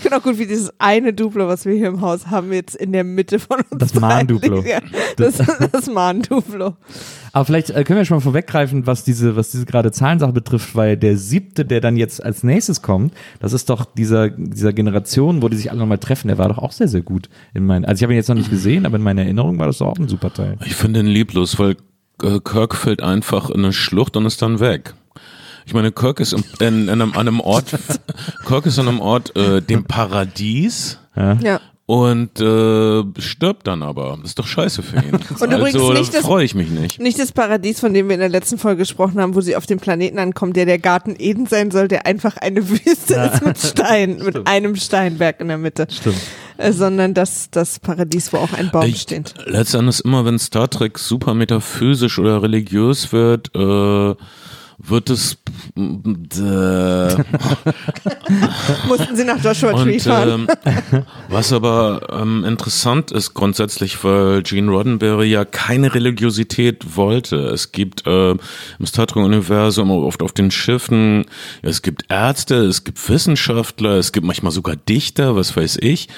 genau 0.02 0.20
gut, 0.20 0.38
wie 0.38 0.46
dieses 0.46 0.72
eine 0.78 1.12
Duplo, 1.12 1.48
was 1.48 1.64
wir 1.64 1.74
hier 1.74 1.88
im 1.88 2.00
Haus 2.00 2.26
haben, 2.26 2.52
jetzt 2.52 2.76
in 2.76 2.92
der 2.92 3.04
Mitte 3.04 3.38
von 3.38 3.58
uns. 3.70 3.78
Das 3.78 3.94
Mahnduplo. 3.94 4.62
Ja, 4.62 4.80
das, 5.16 5.38
das 5.72 5.86
Mahnduplo. 5.86 6.76
Aber 7.32 7.44
vielleicht 7.44 7.70
äh, 7.70 7.84
können 7.84 7.98
wir 7.98 8.04
schon 8.04 8.16
mal 8.16 8.22
vorweggreifen, 8.22 8.86
was 8.86 9.04
diese, 9.04 9.36
was 9.36 9.50
diese 9.50 9.64
gerade 9.64 9.92
Zahlensache 9.92 10.32
betrifft, 10.32 10.74
weil 10.74 10.96
der 10.96 11.16
siebte, 11.16 11.64
der 11.64 11.80
dann 11.80 11.96
jetzt 11.96 12.22
als 12.22 12.42
nächstes 12.42 12.82
kommt, 12.82 13.14
das 13.38 13.52
ist 13.52 13.70
doch 13.70 13.84
dieser, 13.84 14.30
dieser 14.30 14.72
Generation, 14.72 15.42
wo 15.42 15.48
die 15.48 15.56
sich 15.56 15.70
alle 15.70 15.80
nochmal 15.80 15.98
treffen, 15.98 16.28
der 16.28 16.38
war 16.38 16.48
doch 16.48 16.58
auch 16.58 16.72
sehr, 16.72 16.88
sehr 16.88 17.02
gut. 17.02 17.28
In 17.54 17.66
meinen, 17.66 17.84
also 17.84 18.00
ich 18.00 18.02
habe 18.02 18.12
ihn 18.12 18.16
jetzt 18.16 18.28
noch 18.28 18.36
nicht 18.36 18.50
gesehen, 18.50 18.86
aber 18.86 18.96
in 18.96 19.02
meiner 19.02 19.22
Erinnerung 19.22 19.58
war 19.58 19.66
das 19.66 19.78
doch 19.78 19.88
auch 19.88 19.98
ein 19.98 20.08
super 20.08 20.32
Teil. 20.32 20.56
Ich 20.64 20.74
finde 20.74 21.00
ihn 21.00 21.06
lieblos, 21.06 21.58
weil 21.58 21.76
Kirk 22.44 22.74
fällt 22.76 23.02
einfach 23.02 23.50
in 23.50 23.64
eine 23.64 23.72
Schlucht 23.72 24.16
und 24.16 24.26
ist 24.26 24.40
dann 24.42 24.60
weg. 24.60 24.94
Ich 25.66 25.74
meine, 25.74 25.92
Kirk 25.92 26.20
ist 26.20 26.32
im, 26.32 26.42
in, 26.58 26.84
in 26.84 26.90
einem, 26.90 27.12
an 27.12 27.28
einem 27.28 27.40
Ort, 27.40 27.66
Kirk 28.46 28.66
ist 28.66 28.78
an 28.78 28.88
einem 28.88 29.00
Ort, 29.00 29.36
äh, 29.36 29.60
dem 29.60 29.84
Paradies 29.84 30.98
Ja. 31.16 31.60
und 31.86 32.40
äh, 32.40 33.02
stirbt 33.20 33.66
dann 33.66 33.82
aber. 33.82 34.16
Das 34.20 34.30
ist 34.30 34.38
doch 34.38 34.46
scheiße 34.46 34.82
für 34.82 34.96
ihn. 34.96 35.12
Und 35.40 35.52
übrigens 35.52 35.74
also, 35.74 35.92
nicht 35.92 36.12
da 36.12 36.18
das- 36.18 36.26
freue 36.26 36.44
ich 36.44 36.54
mich 36.54 36.70
nicht. 36.70 37.00
Nicht 37.00 37.18
das 37.18 37.32
Paradies, 37.32 37.78
von 37.80 37.92
dem 37.94 38.08
wir 38.08 38.14
in 38.14 38.20
der 38.20 38.28
letzten 38.28 38.58
Folge 38.58 38.78
gesprochen 38.78 39.20
haben, 39.20 39.34
wo 39.34 39.40
sie 39.42 39.54
auf 39.56 39.66
dem 39.66 39.78
Planeten 39.78 40.18
ankommen, 40.18 40.52
der 40.54 40.66
der 40.66 40.78
Garten 40.78 41.14
Eden 41.18 41.46
sein 41.46 41.70
soll, 41.70 41.88
der 41.88 42.06
einfach 42.06 42.36
eine 42.36 42.68
Wüste 42.68 43.14
ist 43.14 43.44
mit 43.44 43.58
Stein, 43.58 44.18
mit 44.24 44.46
einem 44.48 44.76
Steinberg 44.76 45.40
in 45.40 45.48
der 45.48 45.58
Mitte. 45.58 45.86
Stimmt. 45.90 46.16
Äh, 46.60 46.72
sondern 46.72 47.14
das, 47.14 47.50
das 47.50 47.78
Paradies, 47.78 48.32
wo 48.32 48.38
auch 48.38 48.52
ein 48.52 48.70
Baum 48.70 48.84
Ich, 48.86 49.00
steht. 49.02 49.34
letztendlich 49.46 50.04
immer, 50.04 50.24
wenn 50.24 50.38
Star 50.38 50.68
Trek 50.68 50.98
super 50.98 51.34
metaphysisch 51.34 52.18
oder 52.18 52.42
religiös 52.42 53.12
wird, 53.12 53.54
äh, 53.54 54.14
wird 54.82 55.10
es 55.10 55.36
äh, 55.76 55.80
Mussten 58.88 59.16
sie 59.16 59.24
nach 59.24 59.42
Joshua 59.42 59.72
Tree 59.72 59.94
Und 59.94 60.02
fahren. 60.02 60.46
ähm, 60.92 61.02
was 61.28 61.52
aber 61.52 62.08
ähm, 62.10 62.44
interessant 62.44 63.10
ist 63.10 63.34
grundsätzlich, 63.34 64.02
weil 64.04 64.42
Gene 64.42 64.70
Roddenberry 64.70 65.30
ja 65.30 65.44
keine 65.44 65.94
Religiosität 65.94 66.96
wollte. 66.96 67.36
Es 67.48 67.72
gibt 67.72 68.06
äh, 68.06 68.30
im 68.30 68.86
Star 68.86 69.06
Trek-Universum 69.06 69.90
oft 69.90 70.22
auf 70.22 70.32
den 70.32 70.50
Schiffen, 70.50 71.26
es 71.62 71.82
gibt 71.82 72.04
Ärzte, 72.08 72.56
es 72.64 72.84
gibt 72.84 73.06
Wissenschaftler, 73.08 73.96
es 73.98 74.12
gibt 74.12 74.26
manchmal 74.26 74.52
sogar 74.52 74.76
Dichter, 74.76 75.36
was 75.36 75.56
weiß 75.56 75.78
ich. 75.80 76.08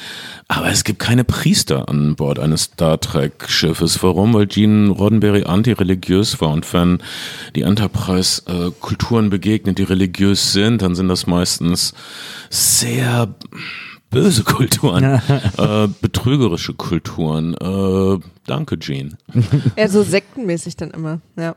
Aber 0.49 0.69
es 0.69 0.85
gibt 0.85 0.99
keine 0.99 1.25
Priester 1.25 1.89
an 1.89 2.15
Bord 2.15 2.39
eines 2.39 2.65
Star 2.65 3.01
Trek-Schiffes. 3.01 4.03
Warum? 4.03 4.35
Weil 4.35 4.47
Gene 4.47 4.91
Roddenberry 4.91 5.45
antireligiös 5.45 6.41
war. 6.43 6.51
Und 6.51 6.71
wenn 6.75 6.99
die 7.57 7.63
Enterprise 7.63 8.43
äh, 8.53 8.71
Kulturen 8.81 9.31
begegnet, 9.31 9.79
die 9.79 9.83
religiös 9.83 10.53
sind, 10.53 10.83
dann 10.83 10.95
sind 10.95 11.09
das 11.09 11.27
meistens 11.27 11.95
sehr 12.51 13.35
böse 14.11 14.45
Kulturen, 14.45 15.05
äh, 15.59 15.89
betrügerische 16.01 16.75
Kulturen. 16.75 17.55
Äh, 17.55 18.19
danke, 18.47 18.77
Gene. 18.77 19.17
Eher 19.77 19.89
so 19.89 20.03
sektenmäßig 20.03 20.77
dann 20.77 20.91
immer, 20.91 21.21
ja. 21.37 21.57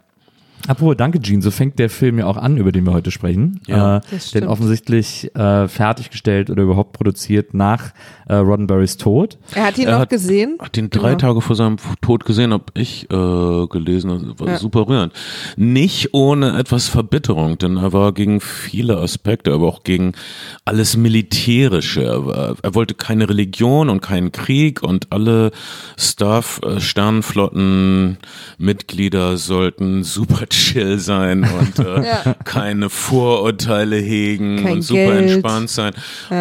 Apropos, 0.67 0.95
danke 0.97 1.19
Gene, 1.19 1.43
so 1.43 1.51
fängt 1.51 1.77
der 1.77 1.91
Film 1.91 2.17
ja 2.17 2.25
auch 2.25 2.37
an, 2.37 2.57
über 2.57 2.71
den 2.71 2.85
wir 2.85 2.93
heute 2.93 3.11
sprechen. 3.11 3.61
Ja. 3.67 3.97
äh, 3.97 4.01
Das 4.09 4.31
denn 4.31 4.47
offensichtlich 4.47 5.29
äh, 5.35 5.67
fertiggestellt 5.67 6.49
oder 6.49 6.63
überhaupt 6.63 6.93
produziert 6.93 7.53
nach 7.53 7.91
äh, 8.27 8.33
Roddenberrys 8.33 8.97
Tod. 8.97 9.37
Er 9.53 9.65
hat 9.67 9.77
ihn 9.77 9.87
Er 9.87 9.97
auch 9.97 10.01
hat- 10.01 10.09
gesehen. 10.09 10.57
Hat 10.59 10.75
den 10.75 10.89
drei 10.89 11.11
Ja. 11.11 11.15
Tage 11.17 11.41
vor 11.41 11.55
seinem 11.55 11.77
Tod 12.01 12.25
gesehen, 12.25 12.51
habe 12.51 12.63
ich 12.73 13.03
äh, 13.11 13.67
gelesen. 13.67 14.09
Das 14.09 14.39
war 14.39 14.47
Ja. 14.53 14.57
super 14.57 14.87
rührend. 14.87 15.13
Nicht 15.55 16.15
ohne 16.15 16.57
etwas 16.57 16.87
Verbitterung, 16.87 17.59
denn 17.59 17.77
er 17.77 17.93
war 17.93 18.11
gegen 18.13 18.41
viele 18.41 18.97
Aspekte, 18.97 19.53
aber 19.53 19.67
auch 19.67 19.83
gegen 19.83 20.13
alles 20.65 20.97
Militärische. 20.97 22.03
Er, 22.03 22.25
war, 22.25 22.55
er 22.63 22.73
wollte 22.73 22.95
keine 22.95 23.29
Religion 23.29 23.89
und 23.89 24.01
keinen 24.01 24.31
Krieg 24.31 24.81
und 24.81 25.11
alle 25.11 25.51
Staff, 25.95 26.59
äh, 26.65 26.79
Sternenflotten, 26.79 28.17
Mitglieder 28.57 29.37
sollten 29.37 30.03
super 30.03 30.44
chill 30.49 30.99
sein 30.99 31.43
und 31.43 31.79
äh, 31.85 32.05
Ja. 32.05 32.35
keine 32.43 32.89
Vorurteile 32.89 33.97
hegen 33.97 34.63
Kein 34.63 34.73
und 34.73 34.81
super 34.81 34.99
Geld. 34.99 35.31
entspannt 35.31 35.69
sein. 35.69 35.93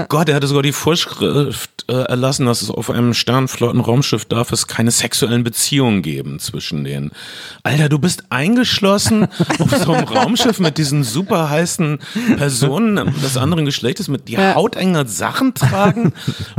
Gott, 0.09 0.29
er 0.29 0.37
hatte 0.37 0.47
sogar 0.47 0.63
die 0.63 0.73
Vorschrift 0.73 1.71
äh, 1.89 1.93
erlassen, 1.93 2.47
dass 2.47 2.63
es 2.63 2.71
auf 2.71 2.89
einem 2.91 3.13
Sternflotten-Raumschiff 3.13 4.25
darf 4.25 4.53
es 4.53 4.67
keine 4.67 4.91
sexuellen 4.91 5.45
Beziehungen 5.45 6.01
geben 6.03 6.39
zwischen 6.39 6.85
denen. 6.85 7.11
Alter, 7.63 7.89
du 7.91 7.99
bist 7.99 8.25
eingeschlossen 8.31 9.29
auf 9.59 9.71
so 9.71 9.93
einem 9.93 10.07
Raumschiff 10.09 10.59
mit 10.61 10.79
diesen 10.79 11.05
super 11.05 11.51
heißen 11.51 11.99
Personen 12.37 13.13
des 13.23 13.37
anderen 13.37 13.65
Geschlechtes, 13.67 14.09
mit 14.09 14.29
die 14.29 14.33
Ja. 14.35 14.55
hautenger 14.55 15.07
Sachen 15.07 15.53
tragen 15.55 16.13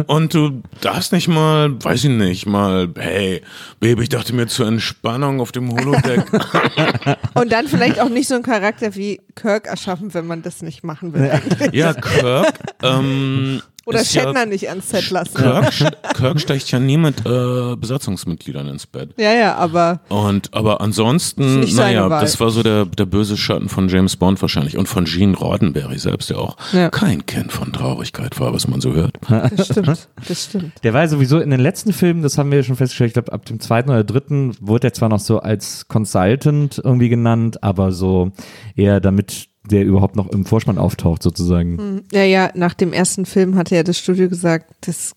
und 0.08 0.34
du 0.34 0.62
darfst 0.82 1.12
nicht 1.12 1.28
mal, 1.28 1.74
weiß 1.84 2.04
ich 2.04 2.10
nicht, 2.12 2.46
mal, 2.46 2.88
hey, 2.98 3.42
Baby, 3.80 4.04
ich 4.04 4.10
dachte 4.10 4.34
mir 4.34 4.48
zur 4.48 4.68
Entspannung 4.68 5.42
auf 5.42 5.52
dem 5.52 5.72
Holodeck. 5.72 6.24
Und 7.36 7.52
dann 7.52 7.68
vielleicht 7.68 8.00
auch 8.00 8.10
nicht 8.10 8.28
so 8.28 8.36
einen 8.36 8.44
Charakter 8.44 8.96
wie 8.96 9.22
Kirk 9.36 9.68
erschaffen, 9.68 10.14
wenn 10.14 10.26
man 10.26 10.42
das 10.42 10.62
nicht 10.62 10.84
machen 10.84 11.14
will. 11.14 11.32
ja, 11.74 11.94
Kirk, 11.94 12.54
ähm, 12.82 13.62
Oder 13.86 14.02
ist 14.02 14.14
ja- 14.16 14.24
Shatner 14.24 14.46
nicht 14.48 14.68
ans 14.68 14.90
Set 14.90 15.10
lassen. 15.12 15.36
Kirk, 15.38 15.72
Kirk 16.16 16.40
steigt 16.42 16.72
ja 16.72 16.80
nie 16.80 16.98
mit 16.98 17.20
äh, 17.26 17.76
Besatzungsmitgliedern 17.76 18.68
ins 18.68 18.88
Bett. 18.88 19.12
Ja, 19.18 19.32
ja, 19.34 19.56
aber 19.56 20.02
Und 20.10 20.54
aber 20.54 20.82
ansonsten, 20.82 21.62
naja, 21.76 22.10
Wahl. 22.10 22.22
das 22.22 22.40
war 22.40 22.50
so 22.50 22.64
der, 22.64 22.86
der 22.86 23.06
böse 23.06 23.38
Schatten 23.38 23.70
von 23.70 23.88
James 23.88 24.16
Bond 24.16 24.42
wahrscheinlich 24.42 24.78
und 24.78 24.88
von 24.88 25.06
Gene 25.06 25.36
Roddenberry 25.38 26.00
selbst, 26.00 26.30
der 26.32 26.40
auch 26.40 26.58
Ja. 26.74 26.90
kein 26.90 27.26
Kind 27.28 27.52
von 27.52 27.72
Traurigkeit 27.74 28.40
war, 28.40 28.54
was 28.54 28.68
man 28.68 28.82
so 28.82 28.94
hört. 28.94 29.18
das 29.30 29.68
stimmt. 29.68 30.08
Das 30.28 30.44
stimmt. 30.46 30.72
Der 30.84 30.94
war 30.94 31.02
ja 31.02 31.08
sowieso 31.08 31.40
in 31.40 31.52
den 31.52 31.60
letzten 31.60 31.94
Filmen, 31.94 32.24
das 32.24 32.38
haben 32.40 32.50
wir 32.50 32.58
ja 32.58 32.64
schon 32.64 32.76
festgestellt, 32.78 33.10
ich 33.10 33.14
glaube 33.14 33.34
ab 33.34 33.46
dem 33.46 33.60
zweiten 33.60 33.90
oder 33.92 34.04
dritten 34.04 34.56
wurde 34.60 34.88
er 34.88 34.94
zwar 34.94 35.10
noch 35.10 35.20
so 35.20 35.40
als 35.40 35.88
Consultant 35.88 36.82
irgendwie 36.84 37.10
genannt, 37.10 37.62
aber 37.64 37.92
so 37.92 38.32
eher 38.76 39.00
damit 39.00 39.48
der 39.70 39.84
überhaupt 39.84 40.16
noch 40.16 40.30
im 40.30 40.46
Vorspann 40.46 40.78
auftaucht 40.78 41.24
sozusagen. 41.24 42.04
Ja, 42.12 42.24
ja, 42.24 42.50
nach 42.56 42.74
dem 42.74 42.94
ersten 42.94 43.26
Film 43.26 43.56
hatte 43.56 43.76
ja 43.76 43.84
das 43.84 43.98
Studio 43.98 44.30
gesagt, 44.30 44.66
das, 44.82 45.14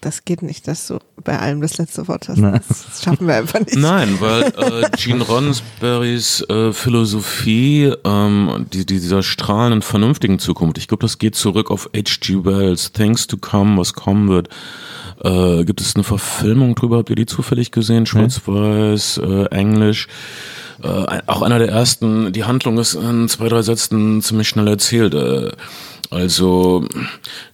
das 0.00 0.24
geht 0.24 0.42
nicht, 0.42 0.68
dass 0.68 0.88
du 0.88 0.98
bei 1.22 1.38
allem 1.38 1.60
das 1.60 1.78
letzte 1.78 2.06
Wort 2.08 2.28
hast. 2.28 2.38
Na. 2.38 2.60
Das 2.68 3.02
schaffen 3.02 3.26
wir 3.26 3.36
einfach 3.36 3.60
nicht. 3.60 3.76
Nein, 3.76 4.16
weil 4.20 4.42
äh, 4.42 4.90
Gene 4.96 5.24
Roddenberrys 5.24 6.42
äh, 6.48 6.72
Philosophie 6.72 7.92
ähm, 8.04 8.66
die, 8.72 8.84
die, 8.84 9.00
dieser 9.00 9.22
strahlenden, 9.22 9.82
vernünftigen 9.82 10.38
Zukunft, 10.38 10.78
ich 10.78 10.88
glaube, 10.88 11.02
das 11.02 11.18
geht 11.18 11.34
zurück 11.34 11.70
auf 11.70 11.88
H.G. 11.94 12.44
Wells, 12.44 12.92
Things 12.92 13.26
to 13.26 13.36
Come, 13.36 13.78
was 13.78 13.94
kommen 13.94 14.28
wird. 14.28 14.48
Äh, 15.22 15.64
gibt 15.64 15.80
es 15.80 15.94
eine 15.94 16.04
Verfilmung 16.04 16.74
drüber? 16.74 16.98
Habt 16.98 17.10
ihr 17.10 17.16
die 17.16 17.26
zufällig 17.26 17.70
gesehen? 17.70 18.04
Schwarz-Weiß, 18.04 19.18
äh, 19.18 19.44
Englisch. 19.46 20.08
Äh, 20.84 21.22
auch 21.26 21.42
einer 21.42 21.58
der 21.58 21.68
ersten, 21.68 22.32
die 22.32 22.44
Handlung 22.44 22.78
ist 22.78 22.94
in 22.94 23.28
zwei, 23.28 23.48
drei 23.48 23.62
Sätzen 23.62 24.20
ziemlich 24.20 24.48
schnell 24.48 24.68
erzählt. 24.68 25.14
Äh, 25.14 25.52
also 26.10 26.86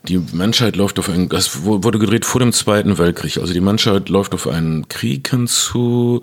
die 0.08 0.18
Menschheit 0.32 0.76
läuft 0.76 0.98
auf 0.98 1.10
einen, 1.10 1.28
das 1.28 1.64
wu- 1.64 1.82
wurde 1.82 1.98
gedreht 1.98 2.24
vor 2.24 2.40
dem 2.40 2.52
Zweiten 2.52 2.96
Weltkrieg. 2.96 3.36
Also 3.36 3.52
die 3.52 3.60
Menschheit 3.60 4.08
läuft 4.08 4.32
auf 4.34 4.48
einen 4.48 4.88
Krieg 4.88 5.28
hinzu. 5.28 6.22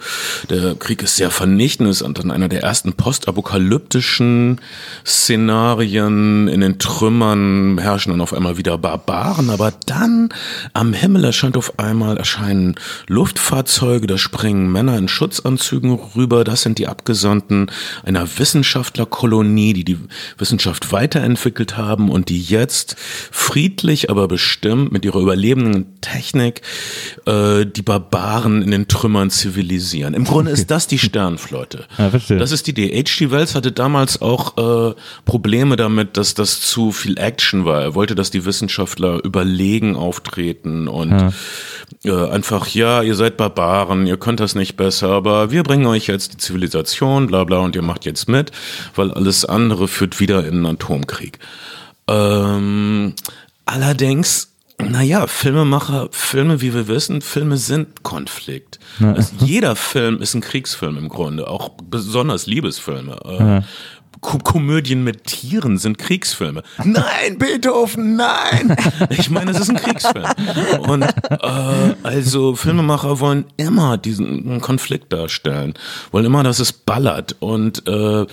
Der 0.49 0.73
Krieg 0.75 1.03
ist 1.03 1.15
sehr 1.15 1.29
vernichtend, 1.29 1.87
ist 1.89 2.01
dann 2.01 2.31
einer 2.31 2.49
der 2.49 2.63
ersten 2.63 2.93
postapokalyptischen 2.93 4.59
Szenarien. 5.05 6.47
In 6.47 6.61
den 6.61 6.79
Trümmern 6.79 7.77
herrschen 7.77 8.11
dann 8.11 8.21
auf 8.21 8.33
einmal 8.33 8.57
wieder 8.57 8.79
Barbaren. 8.79 9.51
Aber 9.51 9.71
dann 9.85 10.29
am 10.73 10.93
Himmel 10.93 11.23
erscheint 11.23 11.55
auf 11.55 11.77
einmal 11.77 12.17
erscheinen 12.17 12.75
Luftfahrzeuge. 13.07 14.07
Da 14.07 14.17
springen 14.17 14.71
Männer 14.71 14.97
in 14.97 15.07
Schutzanzügen 15.07 15.91
rüber. 16.15 16.43
Das 16.43 16.63
sind 16.63 16.79
die 16.79 16.87
Abgesandten 16.87 17.69
einer 18.03 18.27
Wissenschaftlerkolonie, 18.39 19.73
die 19.73 19.83
die 19.83 19.99
Wissenschaft 20.39 20.91
weiterentwickelt 20.91 21.77
haben 21.77 22.09
und 22.09 22.29
die 22.29 22.41
jetzt 22.41 22.95
friedlich, 23.67 24.09
aber 24.09 24.27
bestimmt 24.27 24.93
mit 24.93 25.03
ihrer 25.03 25.19
überlebenden 25.19 25.99
Technik 25.99 26.61
äh, 27.25 27.65
die 27.65 27.81
Barbaren 27.81 28.61
in 28.61 28.71
den 28.71 28.87
Trümmern 28.87 29.29
zivilisieren. 29.29 30.13
Im 30.13 30.23
Grunde 30.23 30.51
ist 30.51 30.71
das 30.71 30.87
die 30.87 30.99
Sternflotte. 30.99 31.85
Ja, 31.97 32.11
verstehe. 32.11 32.37
Das 32.37 32.51
ist 32.51 32.67
die 32.67 32.71
Idee. 32.71 32.95
H.G. 32.95 33.31
Wells 33.31 33.55
hatte 33.55 33.71
damals 33.71 34.21
auch 34.21 34.91
äh, 34.91 34.93
Probleme 35.25 35.75
damit, 35.75 36.15
dass 36.15 36.35
das 36.35 36.61
zu 36.61 36.91
viel 36.91 37.17
Action 37.17 37.65
war. 37.65 37.81
Er 37.81 37.95
wollte, 37.95 38.13
dass 38.13 38.29
die 38.29 38.45
Wissenschaftler 38.45 39.23
überlegen 39.23 39.95
auftreten 39.95 40.87
und 40.87 41.33
äh, 42.03 42.11
einfach, 42.11 42.67
ja, 42.67 43.01
ihr 43.01 43.15
seid 43.15 43.35
Barbaren, 43.35 44.05
ihr 44.05 44.17
könnt 44.17 44.39
das 44.39 44.53
nicht 44.53 44.77
besser, 44.77 45.09
aber 45.09 45.49
wir 45.49 45.63
bringen 45.63 45.87
euch 45.87 46.07
jetzt 46.07 46.33
die 46.33 46.37
Zivilisation, 46.37 47.27
bla 47.27 47.43
bla, 47.45 47.59
und 47.59 47.75
ihr 47.75 47.81
macht 47.81 48.05
jetzt 48.05 48.29
mit, 48.29 48.51
weil 48.95 49.11
alles 49.11 49.43
andere 49.43 49.87
führt 49.87 50.19
wieder 50.19 50.45
in 50.45 50.57
einen 50.57 50.75
Atomkrieg. 50.75 51.39
Ähm, 52.07 53.13
allerdings, 53.67 54.53
naja, 54.79 55.27
Filmemacher, 55.27 56.09
Filme, 56.11 56.61
wie 56.61 56.73
wir 56.73 56.87
wissen, 56.87 57.21
Filme 57.21 57.57
sind 57.57 58.03
Konflikt. 58.03 58.79
Also 58.99 59.33
jeder 59.39 59.75
Film 59.75 60.21
ist 60.21 60.33
ein 60.33 60.41
Kriegsfilm 60.41 60.97
im 60.97 61.09
Grunde, 61.09 61.47
auch 61.49 61.71
besonders 61.83 62.45
Liebesfilme. 62.47 63.63
Äh, 63.63 63.67
Ko 64.21 64.39
Komödien 64.39 65.03
mit 65.03 65.25
Tieren 65.25 65.77
sind 65.77 65.97
Kriegsfilme. 65.99 66.63
Nein, 66.83 67.37
Beethoven, 67.37 68.15
nein! 68.15 68.75
Ich 69.09 69.29
meine, 69.29 69.51
es 69.51 69.59
ist 69.59 69.69
ein 69.69 69.75
Kriegsfilm. 69.75 70.25
Und 70.79 71.03
äh, 71.03 71.95
also 72.03 72.55
Filmemacher 72.55 73.19
wollen 73.19 73.45
immer 73.57 73.97
diesen 73.97 74.59
Konflikt 74.61 75.13
darstellen, 75.13 75.75
wollen 76.11 76.25
immer, 76.25 76.43
dass 76.43 76.59
es 76.59 76.73
ballert. 76.73 77.35
Und 77.39 77.87
äh, 77.87 78.25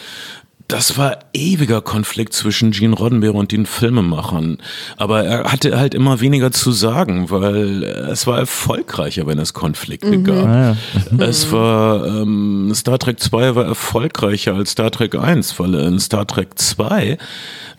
das 0.68 0.96
war 0.96 1.18
ewiger 1.34 1.82
Konflikt 1.82 2.32
zwischen 2.32 2.70
Gene 2.70 2.94
Roddenberry 2.94 3.36
und 3.36 3.52
den 3.52 3.66
Filmemachern. 3.66 4.58
Aber 4.96 5.22
er 5.22 5.52
hatte 5.52 5.78
halt 5.78 5.94
immer 5.94 6.20
weniger 6.20 6.52
zu 6.52 6.72
sagen, 6.72 7.30
weil 7.30 7.82
es 7.82 8.26
war 8.26 8.38
erfolgreicher, 8.38 9.26
wenn 9.26 9.38
es 9.38 9.52
Konflikte 9.52 10.22
gab. 10.22 10.76
Es 11.18 11.52
war, 11.52 12.06
ähm, 12.06 12.72
Star 12.74 12.98
Trek 12.98 13.20
2 13.20 13.54
war 13.54 13.64
erfolgreicher 13.66 14.54
als 14.54 14.70
Star 14.70 14.90
Trek 14.90 15.14
1, 15.16 15.58
weil 15.60 15.74
in 15.74 16.00
Star 16.00 16.26
Trek 16.26 16.58
2 16.58 17.18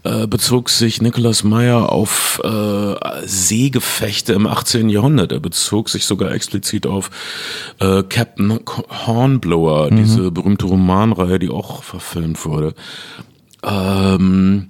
äh, 0.06 0.28
bezog 0.28 0.70
sich 0.70 1.02
Nicholas 1.02 1.44
Meyer 1.44 1.92
auf 1.92 2.40
äh, 2.44 2.96
Seegefechte 3.26 4.34
im 4.34 4.46
18. 4.46 4.90
Jahrhundert. 4.90 5.32
Er 5.32 5.40
bezog 5.40 5.90
sich 5.90 6.06
sogar 6.06 6.32
explizit 6.32 6.86
auf 6.86 7.10
äh, 7.80 8.04
Captain 8.04 8.60
Hornblower, 9.08 9.90
diese 9.90 10.30
berühmte 10.30 10.68
Romanreihe, 10.68 11.40
die 11.40 11.50
auch 11.50 11.82
verfilmt 11.82 12.46
wurde. 12.46 12.75
Ähm, 13.64 14.70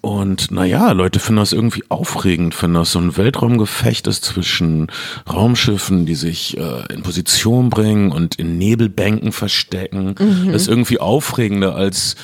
und 0.00 0.52
naja, 0.52 0.92
Leute 0.92 1.18
finden 1.18 1.40
das 1.40 1.52
irgendwie 1.52 1.82
aufregend, 1.88 2.54
finden 2.54 2.76
das 2.76 2.92
so 2.92 3.00
ein 3.00 3.16
Weltraumgefecht 3.16 4.06
ist 4.06 4.24
zwischen 4.24 4.86
Raumschiffen, 5.28 6.06
die 6.06 6.14
sich 6.14 6.56
äh, 6.56 6.84
in 6.92 7.02
Position 7.02 7.68
bringen 7.68 8.12
und 8.12 8.36
in 8.36 8.58
Nebelbänken 8.58 9.32
verstecken. 9.32 10.14
Das 10.46 10.62
ist 10.62 10.68
irgendwie 10.68 11.00
aufregender 11.00 11.74
als 11.74 12.14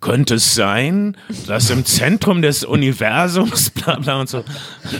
könnte 0.00 0.34
es 0.34 0.54
sein, 0.54 1.16
dass 1.46 1.70
im 1.70 1.84
Zentrum 1.84 2.42
des 2.42 2.62
Universums 2.62 3.70
bla 3.74 3.98
bla 3.98 4.20
und 4.20 4.28
so. 4.28 4.44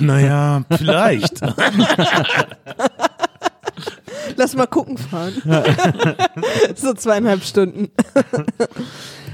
Naja, 0.00 0.64
vielleicht. 0.76 1.40
Lass 4.36 4.56
mal 4.56 4.66
gucken 4.66 4.98
fahren. 4.98 5.34
so 6.74 6.94
zweieinhalb 6.94 7.44
Stunden. 7.44 7.90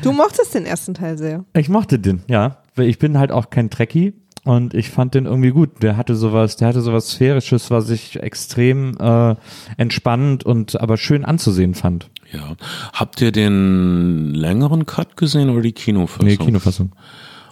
du 0.02 0.12
mochtest 0.12 0.54
den 0.54 0.66
ersten 0.66 0.94
Teil 0.94 1.18
sehr. 1.18 1.44
Ich 1.54 1.68
mochte 1.68 1.98
den, 1.98 2.22
ja. 2.28 2.58
Weil 2.74 2.88
Ich 2.88 2.98
bin 2.98 3.18
halt 3.18 3.32
auch 3.32 3.50
kein 3.50 3.70
Trekkie 3.70 4.14
und 4.44 4.74
ich 4.74 4.90
fand 4.90 5.14
den 5.14 5.26
irgendwie 5.26 5.50
gut. 5.50 5.82
Der 5.82 5.96
hatte 5.96 6.14
sowas, 6.14 6.56
der 6.56 6.68
hatte 6.68 6.80
sowas 6.80 7.10
Sphärisches, 7.10 7.70
was 7.70 7.90
ich 7.90 8.20
extrem 8.20 8.96
äh, 8.98 9.34
entspannend 9.76 10.44
und 10.44 10.80
aber 10.80 10.96
schön 10.96 11.24
anzusehen 11.24 11.74
fand. 11.74 12.10
Ja. 12.32 12.54
Habt 12.92 13.20
ihr 13.20 13.32
den 13.32 14.34
längeren 14.34 14.86
Cut 14.86 15.16
gesehen 15.16 15.50
oder 15.50 15.62
die 15.62 15.72
Kinofassung? 15.72 16.26
Nee, 16.26 16.36
Kinofassung. 16.36 16.92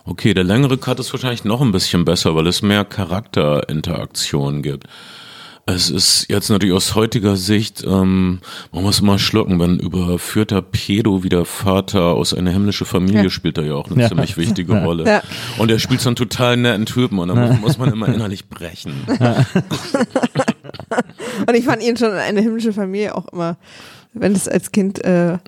Okay, 0.05 0.33
der 0.33 0.45
längere 0.45 0.78
Cut 0.78 1.00
ist 1.00 1.12
wahrscheinlich 1.12 1.45
noch 1.45 1.61
ein 1.61 1.73
bisschen 1.73 2.07
besser, 2.07 2.35
weil 2.35 2.47
es 2.47 2.62
mehr 2.62 2.85
Charakterinteraktion 2.85 4.62
gibt. 4.62 4.85
Es 5.70 5.90
ist 5.90 6.25
jetzt 6.30 6.48
natürlich 6.48 6.75
aus 6.75 6.94
heutiger 6.94 7.37
Sicht, 7.37 7.84
ähm, 7.87 8.38
man 8.72 8.82
muss 8.84 9.02
mal 9.02 9.18
schlucken, 9.18 9.60
wenn 9.60 9.78
überführter 9.78 10.62
Pedo 10.62 11.22
wie 11.25 11.28
der 11.28 11.44
Vater 11.44 12.04
aus 12.14 12.32
einer 12.32 12.50
himmlische 12.52 12.87
Familie 12.87 13.25
Ja. 13.25 13.30
spielt 13.30 13.58
er 13.58 13.64
ja 13.66 13.75
auch 13.75 13.90
eine 13.90 14.00
Ja. 14.00 14.08
ziemlich 14.08 14.38
wichtige 14.38 14.72
Rolle. 14.82 15.04
Ja. 15.04 15.22
Und 15.58 15.70
er 15.70 15.78
spielt 15.78 16.00
so 16.00 16.08
einen 16.08 16.16
total 16.16 16.56
netten 16.56 16.87
Typen 16.87 17.18
und 17.18 17.28
dann 17.28 17.60
muss, 17.60 17.76
man 17.76 17.92
immer 17.92 18.08
innerlich 18.08 18.48
brechen. 18.48 18.94
Und 21.46 21.54
ich 21.54 21.64
fand 21.64 21.82
ihn 21.82 21.96
schon 21.96 22.10
in 22.12 22.16
eine 22.18 22.40
himmlische 22.40 22.72
Familie 22.72 23.14
auch 23.14 23.28
immer, 23.28 23.56
wenn 24.12 24.32
das 24.34 24.48
als 24.48 24.72
Kind 24.72 25.04
äh, 25.04 25.38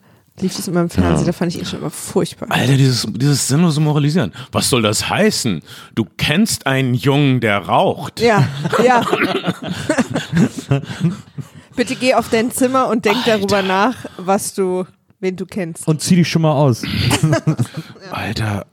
lief 0.42 0.56
das 0.56 0.68
immer 0.68 0.80
im 0.82 0.90
Fernsehen, 0.90 1.18
Ja. 1.20 1.24
da 1.24 1.32
fand 1.32 1.54
ich 1.54 1.60
ihn 1.60 1.66
schon 1.66 1.80
immer 1.80 1.90
furchtbar. 1.90 2.50
Alter, 2.50 2.76
dieses, 2.76 3.06
dieses 3.10 3.48
sinnlose 3.48 3.80
Moralisieren. 3.80 4.32
Was 4.52 4.68
soll 4.70 4.82
das 4.82 5.08
heißen? 5.08 5.62
Du 5.94 6.06
kennst 6.16 6.66
einen 6.66 6.94
Jungen, 6.94 7.40
der 7.40 7.58
raucht. 7.58 8.20
Ja, 8.20 8.48
ja. 8.84 9.04
Bitte 11.76 11.96
geh 11.96 12.14
auf 12.14 12.28
dein 12.28 12.50
Zimmer 12.50 12.88
und 12.88 13.04
denk 13.04 13.24
darüber 13.26 13.62
nach, 13.62 13.94
was 14.16 14.54
du, 14.54 14.84
wen 15.20 15.36
du 15.36 15.46
kennst. 15.46 15.86
Und 15.86 16.00
zieh 16.02 16.16
dich 16.16 16.28
schon 16.28 16.42
mal 16.42 16.52
aus. 16.52 16.82
Alter, 18.10 18.66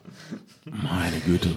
meine 0.66 1.20
Güte. 1.26 1.50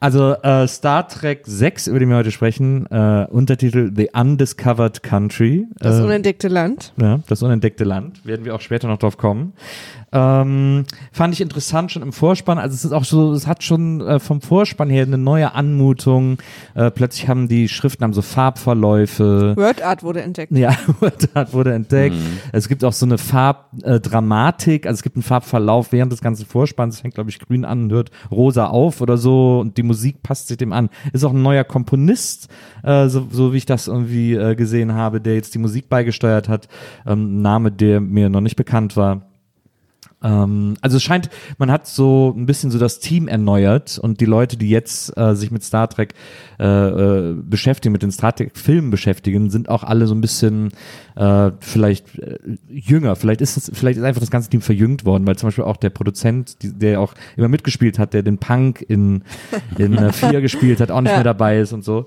Also 0.00 0.34
äh, 0.34 0.66
Star 0.68 1.08
Trek 1.08 1.42
6, 1.44 1.86
über 1.86 1.98
den 1.98 2.08
wir 2.08 2.16
heute 2.16 2.30
sprechen, 2.30 2.86
äh, 2.90 3.26
Untertitel 3.30 3.92
The 3.94 4.10
Undiscovered 4.12 5.02
Country. 5.02 5.66
Das 5.78 5.98
äh, 5.98 6.02
unentdeckte 6.02 6.48
Land. 6.48 6.92
Ja, 7.00 7.20
das 7.28 7.42
unentdeckte 7.42 7.84
Land. 7.84 8.24
Werden 8.26 8.44
wir 8.44 8.54
auch 8.54 8.60
später 8.60 8.88
noch 8.88 8.98
drauf 8.98 9.16
kommen. 9.16 9.54
Ähm, 10.12 10.84
fand 11.12 11.34
ich 11.34 11.40
interessant 11.40 11.90
schon 11.90 12.02
im 12.02 12.12
Vorspann. 12.12 12.58
Also 12.58 12.74
es 12.74 12.84
ist 12.84 12.92
auch 12.92 13.04
so, 13.04 13.32
es 13.32 13.46
hat 13.46 13.62
schon 13.64 14.00
äh, 14.00 14.20
vom 14.20 14.40
Vorspann 14.40 14.90
her 14.90 15.04
eine 15.04 15.18
neue 15.18 15.54
Anmutung. 15.54 16.38
Äh, 16.74 16.90
plötzlich 16.90 17.28
haben 17.28 17.48
die 17.48 17.68
Schriften 17.68 18.04
haben 18.04 18.12
so 18.12 18.22
Farbverläufe. 18.22 19.54
Word 19.56 19.82
Art 19.82 20.02
wurde 20.02 20.22
entdeckt. 20.22 20.52
Ja, 20.52 20.76
das 21.34 21.52
wurde 21.52 21.72
entdeckt. 21.72 22.16
Es 22.52 22.68
gibt 22.68 22.84
auch 22.84 22.92
so 22.92 23.06
eine 23.06 23.18
Farbdramatik, 23.18 24.86
also 24.86 24.98
es 24.98 25.02
gibt 25.02 25.16
einen 25.16 25.24
Farbverlauf 25.24 25.90
während 25.92 26.12
des 26.12 26.20
ganzen 26.20 26.46
Vorspanns. 26.46 26.96
Es 26.96 27.00
fängt, 27.00 27.14
glaube 27.14 27.30
ich, 27.30 27.40
grün 27.40 27.64
an 27.64 27.84
und 27.84 27.92
hört 27.92 28.10
rosa 28.30 28.66
auf 28.66 29.00
oder 29.00 29.16
so 29.16 29.60
und 29.60 29.76
die 29.76 29.82
Musik 29.84 30.22
passt 30.22 30.48
sich 30.48 30.56
dem 30.56 30.72
an. 30.72 30.90
Ist 31.12 31.24
auch 31.24 31.32
ein 31.32 31.42
neuer 31.42 31.64
Komponist, 31.64 32.48
äh, 32.82 33.08
so, 33.08 33.28
so 33.30 33.52
wie 33.52 33.58
ich 33.58 33.66
das 33.66 33.88
irgendwie 33.88 34.34
äh, 34.34 34.54
gesehen 34.54 34.94
habe, 34.94 35.20
der 35.20 35.34
jetzt 35.34 35.54
die 35.54 35.58
Musik 35.58 35.88
beigesteuert 35.88 36.48
hat. 36.48 36.68
Ähm, 37.06 37.42
Name, 37.42 37.70
der 37.70 38.00
mir 38.00 38.28
noch 38.28 38.40
nicht 38.40 38.56
bekannt 38.56 38.96
war. 38.96 39.22
Ähm, 40.24 40.76
also 40.80 40.96
es 40.96 41.02
scheint, 41.02 41.28
man 41.58 41.70
hat 41.70 41.86
so 41.86 42.34
ein 42.36 42.46
bisschen 42.46 42.70
so 42.70 42.78
das 42.78 42.98
Team 42.98 43.28
erneuert 43.28 43.98
und 43.98 44.20
die 44.20 44.24
Leute, 44.24 44.56
die 44.56 44.70
jetzt 44.70 45.16
äh, 45.16 45.36
sich 45.36 45.50
mit 45.50 45.62
Star 45.62 45.88
Trek 45.88 46.14
äh, 46.58 46.64
äh, 46.64 47.34
beschäftigen, 47.34 47.92
mit 47.92 48.02
den 48.02 48.10
Star 48.10 48.34
Trek 48.34 48.56
Filmen 48.56 48.90
beschäftigen, 48.90 49.50
sind 49.50 49.68
auch 49.68 49.84
alle 49.84 50.06
so 50.06 50.14
ein 50.14 50.20
bisschen 50.22 50.70
äh, 51.14 51.50
vielleicht 51.60 52.18
äh, 52.18 52.38
jünger. 52.68 53.14
Vielleicht 53.16 53.42
ist 53.42 53.56
es, 53.56 53.70
vielleicht 53.74 53.98
ist 53.98 54.04
einfach 54.04 54.20
das 54.20 54.30
ganze 54.30 54.48
Team 54.50 54.62
verjüngt 54.62 55.04
worden, 55.04 55.26
weil 55.26 55.36
zum 55.36 55.48
Beispiel 55.48 55.64
auch 55.64 55.76
der 55.76 55.90
Produzent, 55.90 56.62
die, 56.62 56.72
der 56.72 57.00
auch 57.00 57.14
immer 57.36 57.48
mitgespielt 57.48 57.98
hat, 57.98 58.14
der 58.14 58.22
den 58.22 58.38
Punk 58.38 58.82
in 58.88 59.22
in 59.76 59.92
äh, 59.94 60.12
vier 60.12 60.40
gespielt 60.40 60.80
hat, 60.80 60.90
auch 60.90 61.00
nicht 61.02 61.10
Ja. 61.10 61.18
mehr 61.18 61.24
dabei 61.24 61.58
ist 61.58 61.72
und 61.72 61.84
so. 61.84 62.06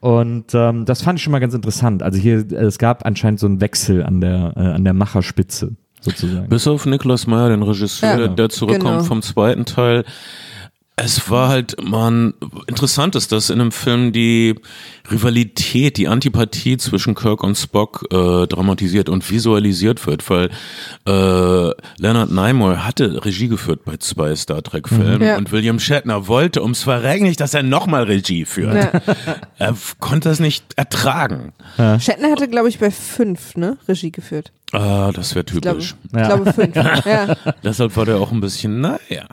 Und 0.00 0.46
ähm, 0.52 0.84
das 0.84 1.00
fand 1.02 1.20
ich 1.20 1.22
schon 1.22 1.30
mal 1.30 1.38
ganz 1.38 1.54
interessant. 1.54 2.02
Also 2.02 2.18
hier, 2.18 2.38
äh, 2.50 2.64
es 2.64 2.78
gab 2.78 3.06
anscheinend 3.06 3.38
so 3.38 3.46
einen 3.46 3.60
Wechsel 3.60 4.02
an 4.02 4.20
der 4.20 4.52
äh, 4.56 4.60
an 4.60 4.82
der 4.82 4.94
Macherspitze 4.94 5.76
sozusagen. 6.02 6.48
Bis 6.48 6.66
auf 6.66 6.86
Niklas 6.86 7.26
Meyer, 7.26 7.48
den 7.48 7.62
Regisseur, 7.62 8.10
Ja, 8.10 8.16
der, 8.16 8.28
der 8.28 8.48
zurückkommt 8.48 8.98
genau. 8.98 9.04
vom 9.04 9.22
zweiten 9.22 9.64
Teil. 9.64 10.04
Es 10.96 11.30
war 11.30 11.48
halt, 11.48 11.76
man, 11.82 12.34
interessant 12.66 13.16
ist, 13.16 13.32
dass 13.32 13.48
in 13.48 13.60
einem 13.60 13.72
Film 13.72 14.12
die 14.12 14.54
Rivalität, 15.10 15.96
die 15.96 16.08
Antipathie 16.08 16.76
zwischen 16.76 17.14
Kirk 17.14 17.42
und 17.42 17.56
Spock 17.56 18.04
äh, 18.12 18.46
dramatisiert 18.46 19.08
und 19.08 19.28
visualisiert 19.30 20.06
wird, 20.06 20.28
weil 20.30 20.50
äh, 21.06 21.70
Leonard 21.98 22.30
Nimoy 22.30 22.76
hatte 22.76 23.24
Regie 23.24 23.48
geführt 23.48 23.84
bei 23.84 23.96
zwei 23.96 24.34
Star 24.36 24.62
Trek 24.62 24.88
Filmen 24.88 25.22
Ja. 25.22 25.36
und 25.36 25.52
William 25.52 25.78
Shatner 25.78 26.28
wollte 26.28 26.62
ums 26.62 26.82
Verrecken 26.84 27.24
nicht, 27.24 27.40
dass 27.40 27.54
er 27.54 27.62
nochmal 27.62 28.04
Regie 28.04 28.44
führt. 28.44 28.74
Ja. 28.74 29.00
Er 29.58 29.76
konnte 30.00 30.28
das 30.28 30.40
nicht 30.40 30.64
ertragen. 30.76 31.52
Shatner 31.76 32.32
hatte, 32.32 32.48
glaube 32.48 32.68
ich, 32.68 32.80
bei 32.80 32.90
fünf, 32.90 33.54
ne, 33.56 33.76
Regie 33.86 34.10
geführt. 34.10 34.50
Ah, 34.72 35.12
das 35.12 35.34
wäre 35.36 35.44
Ich 35.46 35.60
glaube, 35.60 35.78
typisch. 35.80 35.94
ich 36.10 36.18
Ja. 36.18 36.26
glaube 36.34 36.52
fünf. 36.52 36.74
Ja. 36.74 37.36
Deshalb 37.62 37.94
war 37.96 38.06
der 38.06 38.16
auch 38.16 38.32
ein 38.32 38.40
bisschen, 38.40 38.80
naja. 38.80 39.26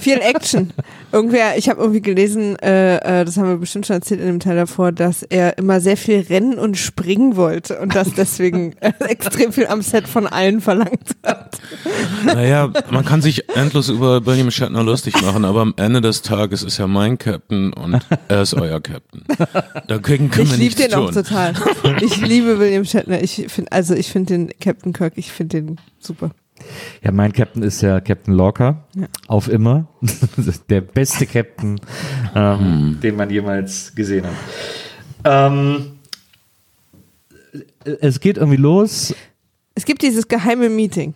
Viel 0.00 0.18
Action. 0.20 0.72
Irgendwer, 1.12 1.58
ich 1.58 1.68
habe 1.68 1.80
irgendwie 1.80 2.00
gelesen, 2.00 2.56
äh, 2.60 2.96
äh, 3.20 3.24
das 3.24 3.36
haben 3.36 3.48
wir 3.48 3.56
bestimmt 3.56 3.86
schon 3.86 3.96
erzählt 3.96 4.20
in 4.20 4.26
dem 4.26 4.40
Teil 4.40 4.56
davor, 4.66 4.92
dass 4.92 5.22
er 5.22 5.58
immer 5.58 5.80
sehr 5.80 5.96
viel 5.96 6.20
rennen 6.20 6.58
und 6.58 6.76
springen 6.76 7.36
wollte 7.36 7.78
und 7.78 7.94
das 7.94 8.12
deswegen 8.14 8.74
extrem 9.08 9.52
viel 9.52 9.66
am 9.66 9.80
Set 9.80 10.08
von 10.08 10.26
allen 10.26 10.60
verlangt 10.60 11.16
hat. 11.24 11.58
Naja, 12.24 12.72
man 12.90 13.04
kann 13.04 13.22
sich 13.22 13.48
endlos 13.56 13.88
über 13.88 14.26
William 14.26 14.50
Shatner 14.50 14.82
lustig 14.82 15.20
machen, 15.22 15.44
aber 15.44 15.60
am 15.60 15.74
Ende 15.76 16.00
des 16.00 16.22
Tages 16.22 16.62
ist 16.62 16.78
er 16.78 16.88
mein 16.88 17.16
Captain 17.18 17.72
und 17.72 18.00
er 18.28 18.42
ist 18.42 18.54
euer 18.54 18.80
Captain. 18.80 19.22
Dagegen 19.86 20.30
können 20.30 20.46
Ich 20.46 20.52
wir 20.52 20.58
liebe 20.58 20.74
nichts 20.76 20.88
den 20.88 20.94
auch 20.94 21.10
total. 21.10 21.54
Ich 22.00 22.20
liebe 22.20 22.58
William 22.58 22.84
Shatner. 22.84 23.22
Ich 23.22 23.46
finde, 23.48 23.72
also 23.72 23.94
ich 23.94 24.10
finde 24.10 24.34
den 24.34 24.50
Captain 24.60 24.92
Kirk, 24.92 25.14
ich 25.16 25.32
finde 25.32 25.62
den 25.62 25.80
super. 26.00 26.32
Ja, 27.02 27.12
mein 27.12 27.32
Captain 27.32 27.62
ist 27.62 27.80
ja 27.82 28.00
Captain 28.00 28.34
Lorca. 28.34 28.84
Ja. 28.94 29.06
Auf 29.28 29.48
immer. 29.48 29.88
Der 30.68 30.80
beste 30.80 31.26
Captain, 31.26 31.80
ähm, 32.34 32.98
den 33.02 33.16
man 33.16 33.30
jemals 33.30 33.94
gesehen 33.94 34.24
hat. 34.26 34.34
Ähm, 35.24 35.92
es 38.00 38.20
geht 38.20 38.36
irgendwie 38.36 38.56
los. 38.56 39.14
Es 39.74 39.84
gibt 39.84 40.02
dieses 40.02 40.26
geheime 40.28 40.68
Meeting. 40.70 41.14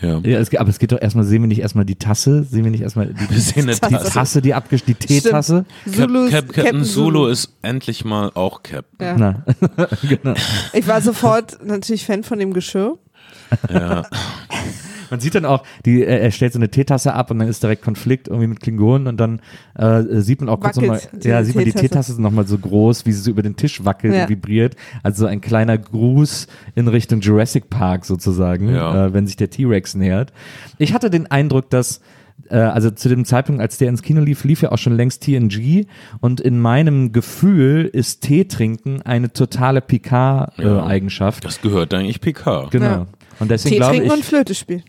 Ja. 0.00 0.18
Ja, 0.20 0.38
es, 0.38 0.54
aber 0.54 0.70
es 0.70 0.78
geht 0.78 0.92
doch 0.92 1.00
erstmal, 1.02 1.24
sehen 1.24 1.42
wir 1.42 1.48
nicht 1.48 1.60
erstmal 1.60 1.84
die 1.84 1.96
Tasse? 1.96 2.44
Sehen 2.44 2.62
wir 2.62 2.70
nicht 2.70 2.82
erstmal 2.82 3.12
die, 3.12 3.30
Wir 3.30 3.40
sehen 3.40 3.66
die 3.66 3.72
Tasse. 3.80 4.12
Tasse, 4.12 4.42
die 4.42 4.54
abgesch 4.54 4.84
die 4.84 4.94
Teetasse? 4.94 5.64
Cap, 5.84 5.94
Zulus- 5.94 6.30
Cap, 6.30 6.52
Captain 6.52 6.84
Zulu 6.84 7.26
ist 7.26 7.52
endlich 7.62 8.04
mal 8.04 8.30
auch 8.34 8.62
Captain. 8.62 9.18
Ja. 9.18 9.42
Na, 9.76 9.88
genau. 10.08 10.34
Ich 10.72 10.86
war 10.86 11.00
sofort 11.02 11.58
natürlich 11.64 12.06
Fan 12.06 12.22
von 12.22 12.38
dem 12.38 12.52
Geschirr. 12.52 12.96
Ja. 13.72 14.04
Man 15.10 15.20
sieht 15.20 15.34
dann 15.34 15.46
auch, 15.46 15.62
die, 15.86 16.02
äh, 16.02 16.18
er 16.18 16.30
stellt 16.30 16.52
so 16.52 16.58
eine 16.58 16.68
Teetasse 16.68 17.14
ab 17.14 17.30
und 17.30 17.38
dann 17.38 17.48
ist 17.48 17.62
direkt 17.62 17.82
Konflikt 17.82 18.28
irgendwie 18.28 18.46
mit 18.46 18.60
Klingonen 18.60 19.06
und 19.06 19.16
dann 19.16 19.40
äh, 19.74 20.02
sieht 20.20 20.40
man 20.40 20.50
auch 20.50 20.60
kurz 20.60 20.76
nochmal, 20.76 21.00
ja, 21.22 21.42
sieht 21.44 21.54
man 21.54 21.64
die 21.64 21.72
Teetasse. 21.72 22.20
Nochmal 22.20 22.46
so 22.46 22.58
groß, 22.58 23.06
wie 23.06 23.12
sie 23.12 23.22
so 23.22 23.30
über 23.30 23.40
den 23.40 23.56
Tisch 23.56 23.82
wackelt 23.86 24.14
Ja. 24.14 24.22
und 24.24 24.28
vibriert. 24.28 24.76
Also 25.02 25.20
so 25.22 25.26
ein 25.26 25.40
kleiner 25.40 25.78
Gruß 25.78 26.46
in 26.74 26.88
Richtung 26.88 27.20
Jurassic 27.20 27.70
Park 27.70 28.04
sozusagen, 28.04 28.68
Ja. 28.74 29.06
äh, 29.06 29.14
wenn 29.14 29.26
sich 29.26 29.36
der 29.36 29.48
T-Rex 29.48 29.94
nähert. 29.94 30.34
Ich 30.76 30.92
hatte 30.92 31.08
den 31.08 31.26
Eindruck, 31.30 31.70
dass 31.70 32.02
äh, 32.50 32.56
also 32.58 32.90
zu 32.90 33.08
dem 33.08 33.24
Zeitpunkt, 33.24 33.62
als 33.62 33.78
der 33.78 33.88
ins 33.88 34.02
Kino 34.02 34.20
lief, 34.20 34.44
lief 34.44 34.60
ja 34.62 34.72
auch 34.72 34.78
schon 34.78 34.94
längst 34.94 35.22
TNG 35.24 35.86
und 36.20 36.40
in 36.42 36.60
meinem 36.60 37.12
Gefühl 37.12 37.86
ist 37.90 38.20
Tee 38.20 38.44
trinken 38.44 39.00
eine 39.02 39.32
totale 39.32 39.80
Ja. 39.80 39.86
Picard-Eigenschaft. 39.86 41.44
Das 41.44 41.60
gehört 41.62 41.94
eigentlich 41.94 42.20
PK. 42.20 42.68
genau. 42.70 42.84
Ja. 42.86 43.06
Und 43.40 43.50
deswegen 43.50 43.74
Tee 43.74 43.78
glaube 43.78 43.94
trinken 43.94 44.06
ich, 44.08 44.12
und 44.12 44.24
Flöte 44.24 44.54
spielen. 44.54 44.82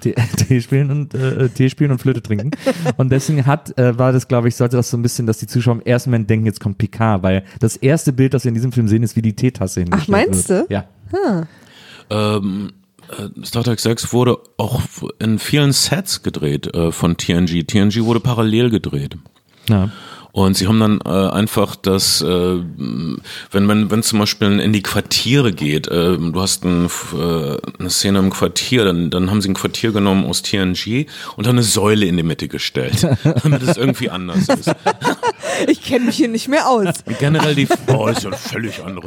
Tee, 0.00 0.14
Tee 0.36 0.60
spielen 0.60 0.90
und 0.90 1.14
äh, 1.14 1.48
Tee 1.48 1.70
spielen 1.70 1.92
und 1.92 1.98
Flöte 2.00 2.22
trinken. 2.22 2.50
Und 2.96 3.10
deswegen 3.10 3.46
hat, 3.46 3.76
äh, 3.78 3.96
war 3.98 4.12
das, 4.12 4.26
glaube 4.26 4.48
ich, 4.48 4.56
sollte 4.56 4.76
das 4.76 4.90
so 4.90 4.96
ein 4.96 5.02
bisschen, 5.02 5.26
dass 5.26 5.38
die 5.38 5.46
Zuschauer 5.46 5.76
im 5.76 5.82
ersten 5.82 6.10
Moment 6.10 6.28
denken, 6.28 6.46
jetzt 6.46 6.60
kommt 6.60 6.78
Picard, 6.78 7.22
weil 7.22 7.44
das 7.60 7.76
erste 7.76 8.12
Bild, 8.12 8.34
das 8.34 8.44
wir 8.44 8.48
in 8.48 8.54
diesem 8.54 8.72
Film 8.72 8.88
sehen, 8.88 9.02
ist, 9.02 9.16
wie 9.16 9.22
die 9.22 9.36
Teetasse 9.36 9.80
hingestellt 9.80 10.08
meinst 10.08 10.48
wird. 10.48 10.70
du? 10.70 10.74
Ja. 10.74 11.46
Ähm, 12.10 12.72
äh, 13.08 13.44
Star 13.44 13.62
Trek 13.62 13.78
6 13.78 14.12
wurde 14.12 14.38
auch 14.56 14.80
in 15.20 15.38
vielen 15.38 15.72
Sets 15.72 16.22
gedreht 16.22 16.74
äh, 16.74 16.90
von 16.90 17.16
TNG. 17.16 17.64
TNG 17.66 18.04
wurde 18.04 18.20
parallel 18.20 18.70
gedreht. 18.70 19.16
ja. 19.68 19.90
Und 20.36 20.54
sie 20.54 20.66
haben 20.68 20.78
dann 20.80 21.00
äh, 21.06 21.30
einfach 21.30 21.76
das, 21.76 22.20
äh, 22.20 22.26
wenn 22.26 23.22
wenn 23.50 23.90
wenn 23.90 24.02
zum 24.02 24.18
Beispiel 24.18 24.60
in 24.60 24.70
die 24.74 24.82
Quartiere 24.82 25.50
geht, 25.50 25.88
äh, 25.88 26.18
du 26.18 26.38
hast 26.38 26.62
ein, 26.62 26.90
äh, 27.14 27.56
eine 27.78 27.88
Szene 27.88 28.18
im 28.18 28.28
Quartier, 28.28 28.84
dann 28.84 29.08
dann 29.08 29.30
haben 29.30 29.40
sie 29.40 29.48
ein 29.48 29.54
Quartier 29.54 29.92
genommen 29.92 30.26
aus 30.26 30.42
TNG 30.42 31.06
und 31.36 31.46
dann 31.46 31.54
eine 31.54 31.62
Säule 31.62 32.04
in 32.04 32.18
die 32.18 32.22
Mitte 32.22 32.48
gestellt, 32.48 33.08
damit 33.42 33.62
es 33.62 33.78
irgendwie 33.78 34.10
anders 34.10 34.46
ist. 34.50 34.70
Ich 35.68 35.82
kenne 35.82 36.04
mich 36.04 36.16
hier 36.16 36.28
nicht 36.28 36.48
mehr 36.48 36.68
aus. 36.68 37.02
Generell 37.18 37.54
die, 37.54 37.66
oh, 37.86 38.08
ist 38.08 38.24
ja 38.24 38.32
völlig 38.32 38.84
andere. 38.84 39.06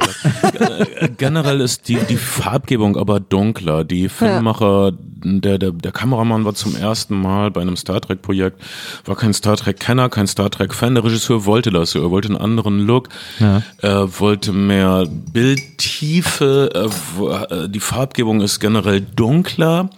Äh, 0.98 1.08
Generell 1.16 1.60
ist 1.60 1.86
die, 1.86 1.96
die 2.08 2.16
Farbgebung 2.16 2.96
aber 2.96 3.20
dunkler. 3.20 3.84
Die 3.84 4.08
Filmemacher, 4.08 4.92
der, 5.22 5.58
der, 5.58 5.70
der 5.72 5.92
Kameramann 5.92 6.44
war 6.44 6.54
zum 6.54 6.76
ersten 6.76 7.20
Mal 7.20 7.50
bei 7.50 7.60
einem 7.60 7.76
Star 7.76 8.00
Trek 8.00 8.22
Projekt, 8.22 8.60
war 9.04 9.16
kein 9.16 9.32
Star 9.34 9.56
Trek 9.56 9.78
Kenner, 9.80 10.08
kein 10.08 10.26
Star 10.26 10.50
Trek 10.50 10.74
Fan. 10.74 10.94
Der 10.94 11.04
Regisseur 11.04 11.44
wollte 11.44 11.70
das 11.70 11.90
so. 11.92 12.00
Er 12.02 12.10
wollte 12.10 12.28
einen 12.28 12.36
anderen 12.38 12.80
Look. 12.80 13.08
Ja. 13.38 13.62
Er 13.78 14.20
wollte 14.20 14.52
mehr 14.52 15.06
Bildtiefe. 15.32 16.70
Äh, 16.74 17.68
Die 17.68 17.80
Farbgebung 17.80 18.40
ist 18.40 18.60
generell 18.60 19.00
dunkler. 19.00 19.90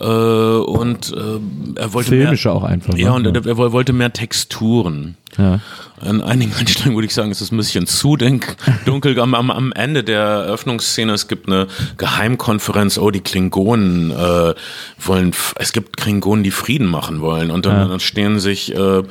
Äh, 0.00 0.04
und 0.04 1.12
äh, 1.12 1.80
er 1.80 1.92
wollte 1.92 2.10
Filmische 2.10 2.48
mehr, 2.48 2.56
auch 2.56 2.62
einfach. 2.62 2.94
Ja, 2.96 3.18
ne? 3.18 3.28
und 3.28 3.36
er, 3.36 3.46
er 3.46 3.72
wollte 3.72 3.92
mehr 3.92 4.12
Texturen. 4.12 5.16
ja. 5.36 5.60
An 6.00 6.22
einigen 6.22 6.54
Einstellungen 6.58 6.96
würde 6.96 7.06
ich 7.06 7.14
sagen, 7.14 7.32
es 7.32 7.40
ist 7.40 7.50
ein 7.50 7.56
bisschen 7.56 7.88
zu 7.88 8.16
denk- 8.16 8.56
dunkel. 8.84 9.18
Am, 9.18 9.34
am, 9.34 9.72
Ende 9.72 10.04
der 10.04 10.20
Eröffnungsszene, 10.20 11.12
es 11.12 11.26
gibt 11.26 11.48
eine 11.48 11.66
Geheimkonferenz, 11.96 12.98
oh, 12.98 13.10
die 13.10 13.20
Klingonen 13.20 14.12
äh, 14.12 14.54
wollen, 15.00 15.32
es 15.56 15.72
gibt 15.72 15.96
Klingonen, 15.96 16.44
die 16.44 16.52
Frieden 16.52 16.86
machen 16.86 17.20
wollen. 17.20 17.50
Und 17.50 17.66
dann, 17.66 17.88
dann 17.88 18.00
stehen 18.00 18.38
sich 18.38 18.72
äh, 18.74 19.02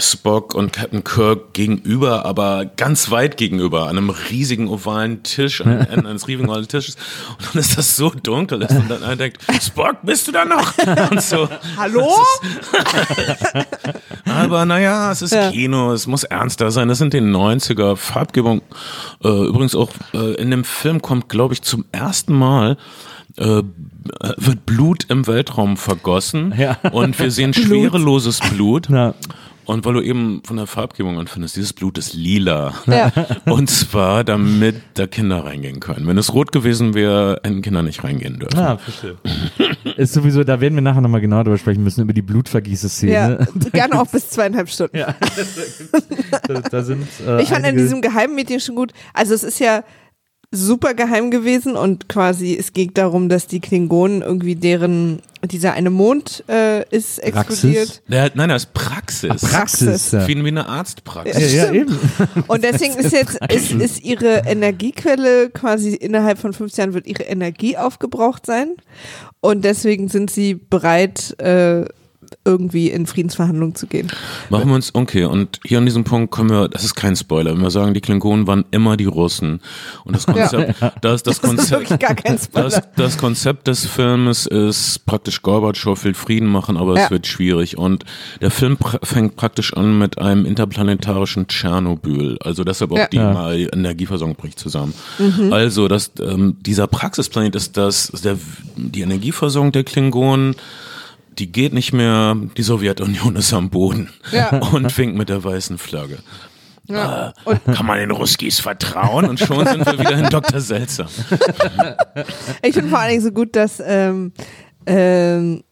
Spock 0.00 0.54
und 0.54 0.72
Captain 0.72 1.02
Kirk 1.02 1.52
gegenüber, 1.54 2.24
aber 2.24 2.64
ganz 2.66 3.10
weit 3.10 3.36
gegenüber, 3.36 3.84
an 3.88 3.98
einem 3.98 4.10
riesigen 4.10 4.68
ovalen 4.68 5.22
Tisch, 5.24 5.60
an 5.60 5.68
einem 5.78 5.86
Ende 5.90 6.08
eines 6.10 6.28
riesigen 6.28 6.48
ovalen 6.48 6.68
Tisches. 6.68 6.96
Und 7.38 7.48
dann 7.54 7.60
ist 7.60 7.76
das 7.76 7.96
so 7.96 8.10
dunkel, 8.10 8.60
dass 8.60 8.72
man 8.72 8.88
dann 8.88 9.02
einer 9.02 9.16
denkt, 9.16 9.42
Spock, 9.60 9.96
bist 10.02 10.28
du 10.28 10.32
da 10.32 10.44
noch? 10.44 10.72
Und 11.10 11.22
so. 11.22 11.48
Hallo? 11.76 12.08
Aber 14.24 14.64
naja, 14.66 15.10
es 15.12 15.22
ist 15.22 15.32
Ja. 15.32 15.50
Kino, 15.50 15.92
es 15.92 16.06
muss 16.06 16.24
ernster 16.24 16.70
sein. 16.70 16.88
Das 16.88 16.98
sind 16.98 17.12
die 17.12 17.20
90er. 17.20 17.96
Farbgebung. 17.96 18.62
Äh, 19.24 19.28
übrigens 19.28 19.74
auch 19.74 19.90
äh, 20.14 20.34
in 20.34 20.50
dem 20.50 20.64
Film 20.64 21.02
kommt, 21.02 21.28
glaube 21.28 21.54
ich, 21.54 21.62
zum 21.62 21.84
ersten 21.92 22.34
Mal 22.34 22.76
äh, 23.36 23.62
wird 24.36 24.66
Blut 24.66 25.06
im 25.08 25.26
Weltraum 25.26 25.76
vergossen 25.76 26.54
Ja. 26.56 26.76
und 26.92 27.18
wir 27.18 27.30
sehen 27.30 27.54
schwereloses 27.54 28.40
Blut. 28.40 28.86
Na, 28.88 29.14
Und 29.68 29.84
weil 29.84 29.92
du 29.92 30.00
eben 30.00 30.40
von 30.46 30.56
der 30.56 30.66
Farbgebung 30.66 31.18
anfindest, 31.18 31.56
dieses 31.56 31.74
Blut 31.74 31.98
ist 31.98 32.14
lila. 32.14 32.72
Ja. 32.86 33.12
Und 33.44 33.68
zwar, 33.68 34.24
damit 34.24 34.76
da 34.94 35.06
Kinder 35.06 35.44
reingehen 35.44 35.78
können. 35.78 36.06
Wenn 36.06 36.16
es 36.16 36.32
rot 36.32 36.52
gewesen 36.52 36.94
wäre, 36.94 37.38
hätten 37.44 37.60
Kinder 37.60 37.82
nicht 37.82 38.02
reingehen 38.02 38.38
dürfen. 38.38 38.58
ah, 38.58 38.78
verstehe. 38.78 39.18
Ist 39.98 40.14
sowieso, 40.14 40.42
da 40.42 40.62
werden 40.62 40.74
wir 40.74 40.80
nachher 40.80 41.02
nochmal 41.02 41.20
genau 41.20 41.42
drüber 41.42 41.58
sprechen 41.58 41.84
müssen, 41.84 42.00
über 42.00 42.14
die 42.14 42.22
Blutvergieße-Szene. 42.22 43.12
ja, 43.12 43.36
gerne 43.72 44.00
auch 44.00 44.06
bis 44.06 44.30
zweieinhalb 44.30 44.70
Stunden. 44.70 44.96
Ja. 44.96 45.14
da, 46.48 46.60
da 46.62 46.82
sind, 46.82 47.06
äh, 47.26 47.42
Ich 47.42 47.50
fand 47.50 47.66
in 47.66 47.76
diesem 47.76 48.00
Geheimmeeting 48.00 48.60
schon 48.60 48.74
gut. 48.74 48.92
Also 49.12 49.34
es 49.34 49.42
ist 49.42 49.58
ja 49.58 49.84
super 50.50 50.94
geheim 50.94 51.30
gewesen 51.30 51.76
und 51.76 52.08
quasi 52.08 52.56
es 52.56 52.72
ging 52.72 52.94
darum, 52.94 53.28
dass 53.28 53.46
die 53.46 53.60
Klingonen 53.60 54.22
irgendwie 54.22 54.54
deren 54.56 55.20
dieser 55.44 55.74
eine 55.74 55.90
Mond 55.90 56.42
äh, 56.48 56.88
ist 56.88 57.18
explodiert. 57.18 58.02
Der, 58.08 58.30
nein, 58.34 58.48
das 58.48 58.64
ist 58.64 58.74
Praxis. 58.74 59.42
Praxis. 59.42 60.10
Ja. 60.12 60.26
Wie, 60.26 60.42
wie 60.42 60.48
eine 60.48 60.66
Arztpraxis. 60.66 61.52
Ja, 61.52 61.66
ja, 61.66 61.72
eben. 61.72 61.96
Und 62.48 62.64
deswegen 62.64 62.94
ist 62.94 63.12
jetzt 63.12 63.38
ist, 63.52 63.72
ist 63.72 64.02
ihre 64.02 64.44
Energiequelle 64.46 65.50
quasi 65.50 65.94
innerhalb 65.94 66.38
von 66.38 66.54
fünf 66.54 66.76
Jahren 66.76 66.94
wird 66.94 67.06
ihre 67.06 67.24
Energie 67.24 67.76
aufgebraucht 67.76 68.46
sein 68.46 68.74
und 69.40 69.64
deswegen 69.64 70.08
sind 70.08 70.30
sie 70.30 70.54
bereit 70.54 71.38
äh, 71.40 71.84
irgendwie 72.44 72.90
in 72.90 73.06
Friedensverhandlungen 73.06 73.74
zu 73.74 73.86
gehen. 73.86 74.08
Machen 74.50 74.68
wir 74.68 74.74
uns, 74.74 74.94
okay, 74.94 75.24
und 75.24 75.60
hier 75.64 75.78
an 75.78 75.86
diesem 75.86 76.04
Punkt 76.04 76.32
können 76.32 76.50
wir, 76.50 76.68
das 76.68 76.84
ist 76.84 76.94
kein 76.94 77.16
Spoiler, 77.16 77.52
wenn 77.52 77.60
wir 77.62 77.70
sagen, 77.70 77.94
die 77.94 78.00
Klingonen 78.00 78.46
waren 78.46 78.64
immer 78.70 78.96
die 78.96 79.04
Russen. 79.06 79.60
Und 80.04 80.14
das 80.16 80.26
Konzept, 80.26 80.74
das, 81.02 81.22
das 81.22 81.22
Das 81.24 81.36
ist 81.36 81.42
Konzept, 81.42 82.54
das, 82.54 82.80
das 82.96 83.18
Konzept 83.18 83.66
des 83.68 83.86
Filmes 83.86 84.46
ist 84.46 85.04
praktisch 85.06 85.42
Gorbatschow 85.42 86.02
will 86.04 86.14
Frieden 86.14 86.48
machen, 86.48 86.76
aber 86.76 86.96
Ja. 86.96 87.04
es 87.04 87.10
wird 87.10 87.26
schwierig. 87.26 87.76
Und 87.78 88.04
der 88.40 88.50
Film 88.50 88.76
pr 88.76 88.98
fängt 89.02 89.36
praktisch 89.36 89.72
an 89.74 89.98
mit 89.98 90.18
einem 90.18 90.44
interplanetarischen 90.46 91.46
Tschernobyl. 91.48 92.38
Also 92.40 92.64
deshalb 92.64 92.92
auch 92.92 92.98
Ja. 92.98 93.06
die 93.08 93.16
Ja. 93.16 93.32
mal 93.32 93.68
Energieversorgung 93.72 94.36
bricht 94.36 94.58
zusammen. 94.58 94.94
Mhm. 95.18 95.52
Also 95.52 95.88
das, 95.88 96.12
ähm, 96.20 96.56
dieser 96.60 96.86
Praxisplanet 96.86 97.54
ist 97.54 97.76
das, 97.76 98.10
der, 98.24 98.38
die 98.76 99.00
Energieversorgung 99.02 99.72
der 99.72 99.84
Klingonen 99.84 100.56
die 101.38 101.50
geht 101.52 101.72
nicht 101.72 101.92
mehr, 101.92 102.36
die 102.56 102.62
Sowjetunion 102.62 103.36
ist 103.36 103.52
am 103.52 103.70
Boden 103.70 104.10
Ja. 104.32 104.48
und 104.72 104.96
winkt 104.98 105.16
mit 105.16 105.28
der 105.28 105.42
weißen 105.42 105.78
Flagge. 105.78 106.18
Ja. 106.86 107.34
Und 107.44 107.62
kann 107.66 107.84
man 107.84 107.98
den 107.98 108.10
Ruskis 108.10 108.60
vertrauen? 108.60 109.26
Und 109.26 109.38
schon 109.38 109.64
sind 109.66 109.84
wir 109.84 109.98
wieder 109.98 110.12
in 110.18 110.24
Dr. 110.30 110.58
Seltsam. 110.60 111.08
Ich 112.62 112.74
finde 112.74 112.88
vor 112.88 112.98
allen 112.98 113.10
Dingen 113.10 113.22
so 113.22 113.30
gut, 113.30 113.54
dass 113.54 113.82
ähm, 113.84 114.32
ähm, 114.86 115.62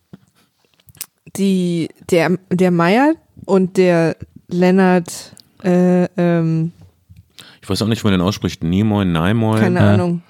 die, 1.37 1.89
der, 2.11 2.37
der 2.51 2.71
Meier 2.71 3.15
und 3.47 3.77
der 3.79 4.17
Lennart, 4.49 5.33
äh, 5.65 6.05
ähm, 6.19 6.73
Ich 7.63 7.69
weiß 7.71 7.81
auch 7.83 7.89
nicht, 7.89 8.03
wie 8.05 8.09
man 8.09 8.19
den 8.19 8.27
ausspricht. 8.27 8.63
Nimoy, 8.63 9.05
Nimoy. 9.07 9.59
keine 9.59 9.81
Ja. 9.81 9.95
Ahnung. 9.95 10.23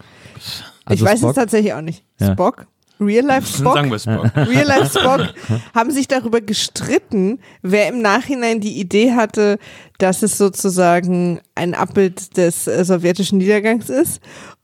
Also 0.85 1.05
ich 1.05 1.11
weiß 1.11 1.19
Spock? 1.19 1.31
es 1.31 1.35
tatsächlich 1.37 1.75
auch 1.75 1.81
nicht. 1.81 2.05
Ja. 2.21 2.33
Spock? 2.33 2.67
Real 3.01 3.25
Life 3.25 3.47
Spock? 3.59 3.75
Sagen 3.75 3.91
wir 3.91 3.99
Spock. 3.99 4.37
Real 4.37 4.67
Life 4.67 4.99
Spock 4.99 5.35
haben 5.75 5.91
sich 5.91 6.09
darüber 6.09 6.41
gestritten, 6.41 7.41
wer 7.63 7.89
im 7.89 8.01
Nachhinein 8.01 8.61
die 8.61 8.79
Idee 8.81 9.13
hatte, 9.13 9.59
dass 9.99 10.23
es 10.23 10.39
sozusagen 10.39 11.41
ein 11.55 11.75
Abbild 11.75 12.37
des 12.37 12.67
äh, 12.67 12.85
sowjetischen 12.85 13.39
Niedergangs 13.39 13.89
ist. 13.89 14.21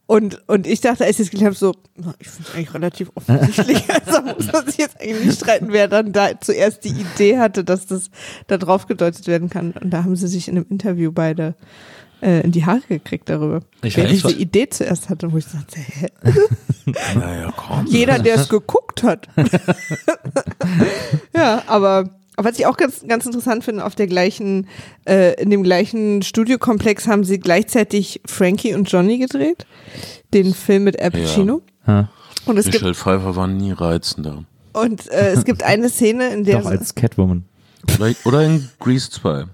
Und, 0.06 0.46
und 0.46 0.66
ich 0.66 0.82
dachte, 0.82 1.04
als 1.04 1.18
ich 1.18 1.26
es 1.26 1.30
gelesen 1.30 1.46
habe, 1.46 1.56
so, 1.56 1.74
na, 1.96 2.12
ich 2.18 2.28
finde 2.28 2.48
es 2.48 2.54
eigentlich 2.54 2.74
relativ 2.74 3.10
offensichtlich. 3.14 3.82
Also 3.88 4.20
muss 4.20 4.52
man 4.52 4.66
sich 4.66 4.76
jetzt 4.76 5.00
eigentlich 5.00 5.24
nicht 5.24 5.40
streiten, 5.40 5.68
wer 5.70 5.88
dann 5.88 6.12
da 6.12 6.38
zuerst 6.38 6.84
die 6.84 6.90
Idee 6.90 7.38
hatte, 7.38 7.64
dass 7.64 7.86
das 7.86 8.10
da 8.46 8.58
drauf 8.58 8.86
gedeutet 8.86 9.26
werden 9.26 9.48
kann. 9.48 9.72
Und 9.72 9.90
da 9.90 10.04
haben 10.04 10.16
sie 10.16 10.28
sich 10.28 10.48
in 10.48 10.56
einem 10.56 10.66
Interview 10.68 11.12
beide 11.12 11.54
äh, 12.22 12.40
in 12.40 12.52
die 12.52 12.64
Haare 12.64 12.80
gekriegt 12.88 13.28
darüber. 13.28 13.60
Ich 13.82 13.96
wer 13.96 14.06
diese 14.06 14.30
Idee 14.32 14.68
zuerst 14.68 15.08
hatte, 15.10 15.32
wo 15.32 15.38
ich 15.38 15.46
dachte, 15.46 15.78
hä? 15.78 16.06
Naja, 17.14 17.52
komm. 17.56 17.86
Jeder, 17.86 18.18
der 18.18 18.36
es 18.36 18.48
geguckt 18.48 19.02
hat. 19.02 19.28
ja, 21.34 21.62
aber, 21.66 22.10
aber 22.36 22.48
was 22.48 22.58
ich 22.58 22.66
auch 22.66 22.76
ganz, 22.76 23.04
ganz 23.06 23.24
interessant 23.26 23.62
finde, 23.62 23.84
auf 23.84 23.94
der 23.94 24.08
gleichen, 24.08 24.66
äh, 25.08 25.40
in 25.40 25.50
dem 25.50 25.62
gleichen 25.62 26.22
Studiokomplex 26.22 27.06
haben 27.06 27.24
sie 27.24 27.38
gleichzeitig 27.38 28.20
Frankie 28.26 28.74
und 28.74 28.90
Johnny 28.90 29.18
gedreht. 29.18 29.66
Den 30.34 30.54
Film 30.54 30.84
mit 30.84 31.00
Al 31.00 31.12
Pacino. 31.12 31.62
Ja. 31.86 32.08
Und 32.46 32.56
es 32.56 32.64
gibt, 32.64 32.76
Michelle 32.76 32.94
Pfeiffer 32.94 33.36
war 33.36 33.46
nie 33.46 33.70
reizender. 33.70 34.44
und 34.72 35.08
äh, 35.10 35.32
es 35.32 35.44
gibt 35.44 35.62
eine 35.62 35.88
Szene, 35.88 36.32
in 36.32 36.42
der 36.42 36.60
Doch 36.60 36.70
als 36.70 36.96
Catwoman. 36.96 37.44
Vielleicht, 37.88 38.24
oder 38.26 38.42
in 38.42 38.68
Grease 38.78 39.10
2. 39.10 39.44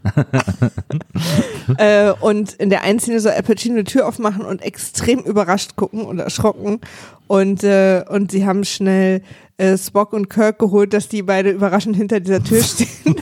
äh, 1.78 2.12
und 2.20 2.52
in 2.54 2.70
der 2.70 2.82
einen 2.82 3.00
Szene 3.00 3.20
soll 3.20 3.32
Al 3.32 3.42
Pacino 3.42 3.76
die 3.76 3.84
Tür 3.84 4.06
aufmachen 4.06 4.44
und 4.44 4.62
extrem 4.62 5.20
überrascht 5.20 5.76
gucken 5.76 6.02
und 6.02 6.18
erschrocken. 6.18 6.80
Und, 7.26 7.64
äh, 7.64 8.04
und 8.08 8.30
sie 8.30 8.46
haben 8.46 8.64
schnell 8.64 9.22
äh, 9.56 9.76
Spock 9.76 10.12
und 10.12 10.28
Kirk 10.28 10.58
geholt, 10.58 10.92
dass 10.92 11.08
die 11.08 11.22
beide 11.22 11.50
überraschend 11.50 11.96
hinter 11.96 12.20
dieser 12.20 12.42
Tür 12.42 12.62
stehen. 12.62 12.88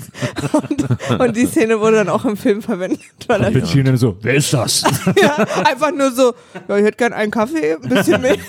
und, 0.53 1.21
und 1.21 1.37
die 1.37 1.47
Szene 1.47 1.81
wurde 1.81 1.97
dann 1.97 2.09
auch 2.09 2.25
im 2.25 2.37
Film 2.37 2.63
verwendet. 2.63 3.01
Weil 3.27 3.43
er, 3.45 3.51
Pacino 3.53 3.97
so, 3.97 4.17
wer 4.23 4.35
ist 4.35 4.53
das? 4.53 4.83
ja, 5.21 5.37
einfach 5.65 5.93
nur 5.93 6.11
so, 6.13 6.35
ja, 6.69 6.77
ich 6.79 6.85
hätte 6.85 6.97
gern 6.97 7.13
einen 7.13 7.31
Kaffee, 7.31 7.75
ein 7.75 7.89
bisschen 7.89 8.21
Milch. 8.21 8.41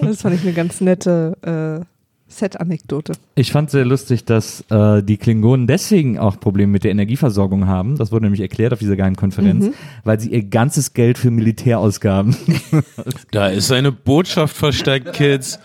das 0.00 0.22
fand 0.22 0.34
ich 0.34 0.42
eine 0.42 0.52
ganz 0.54 0.80
nette 0.80 1.84
äh, 1.84 1.97
Set-Anekdote. 2.38 3.12
Ich 3.34 3.52
fand 3.52 3.70
sehr 3.70 3.84
lustig, 3.84 4.24
dass 4.24 4.64
äh, 4.70 5.02
die 5.02 5.16
Klingonen 5.16 5.66
deswegen 5.66 6.18
auch 6.18 6.38
Probleme 6.40 6.72
mit 6.72 6.84
der 6.84 6.90
Energieversorgung 6.92 7.66
haben. 7.66 7.96
Das 7.96 8.12
wurde 8.12 8.24
nämlich 8.26 8.40
erklärt 8.40 8.72
auf 8.72 8.78
dieser 8.78 8.96
geilen 8.96 9.16
Konferenz, 9.16 9.66
Mhm. 9.66 9.74
weil 10.04 10.18
sie 10.20 10.30
ihr 10.30 10.42
ganzes 10.44 10.94
Geld 10.94 11.18
für 11.18 11.30
Militärausgaben. 11.30 12.36
Da 13.30 13.48
ist 13.48 13.70
eine 13.72 13.92
Botschaft 13.92 14.56
versteckt, 14.56 15.12
Kids. 15.12 15.58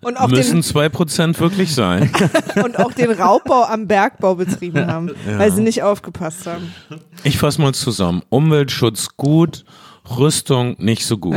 Und 0.00 0.16
auch 0.18 0.28
Müssen 0.28 0.62
den, 0.62 0.62
2% 0.62 1.38
wirklich 1.38 1.74
sein. 1.74 2.10
und 2.64 2.78
auch 2.78 2.92
den 2.92 3.10
Raubbau 3.10 3.64
am 3.64 3.86
Bergbau 3.86 4.34
betrieben 4.34 4.86
haben, 4.86 5.10
weil 5.36 5.52
sie 5.52 5.62
nicht 5.62 5.82
aufgepasst 5.82 6.46
haben. 6.46 6.72
Ich 7.22 7.38
fasse 7.38 7.60
mal 7.60 7.72
zusammen. 7.72 8.22
Umweltschutz 8.30 9.10
gut, 9.16 9.64
Rüstung 10.18 10.74
nicht 10.78 11.06
so 11.06 11.16
gut. 11.16 11.34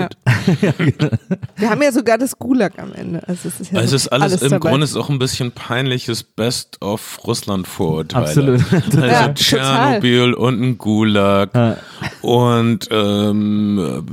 Ja. 0.61 0.73
Wir 1.55 1.69
haben 1.69 1.81
ja 1.83 1.91
sogar 1.91 2.17
das 2.17 2.37
Gulag 2.39 2.79
am 2.79 2.93
Ende. 2.93 3.21
Also 3.27 3.47
es 3.47 3.59
ist, 3.61 3.71
ja 3.71 3.79
Es 3.79 3.93
ist 3.93 4.07
alles, 4.07 4.41
im 4.41 4.49
dabei. 4.49 4.69
Grunde 4.71 4.85
ist 4.85 4.95
auch 4.95 5.09
ein 5.09 5.19
bisschen 5.19 5.51
peinliches 5.51 6.23
Best 6.23 6.81
of 6.81 7.19
Russland 7.25 7.67
Vorurteile. 7.67 8.25
Absolut. 8.27 8.61
Also 8.73 8.99
Ja, 9.01 9.27
total. 9.27 9.33
Tschernobyl 9.35 10.33
und 10.33 10.61
ein 10.61 10.77
Gulag 10.79 11.53
Ja. 11.53 11.77
und 12.21 12.87
ähm, 12.91 14.03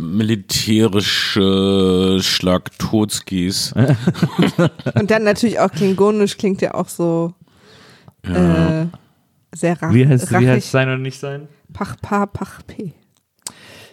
militärische 0.93 2.19
Schlagtotskis. 2.21 3.73
Und 4.95 5.11
dann 5.11 5.25
natürlich 5.25 5.59
auch 5.61 5.71
Klingonisch 5.71 6.37
klingt 6.37 6.61
ja 6.62 6.75
auch 6.75 6.88
so 6.88 7.33
äh, 8.25 8.87
sehr 9.55 9.81
rach, 9.83 9.93
Wie 9.93 10.07
heißt, 10.07 10.31
wie 10.31 10.35
rachig. 10.35 10.49
heißt 10.49 10.71
sein 10.71 10.88
oder 10.88 10.99
nicht 10.99 11.19
sein? 11.19 11.49
Pach, 11.73 11.97
pa, 12.01 12.27
pach, 12.27 12.61
p. 12.67 12.93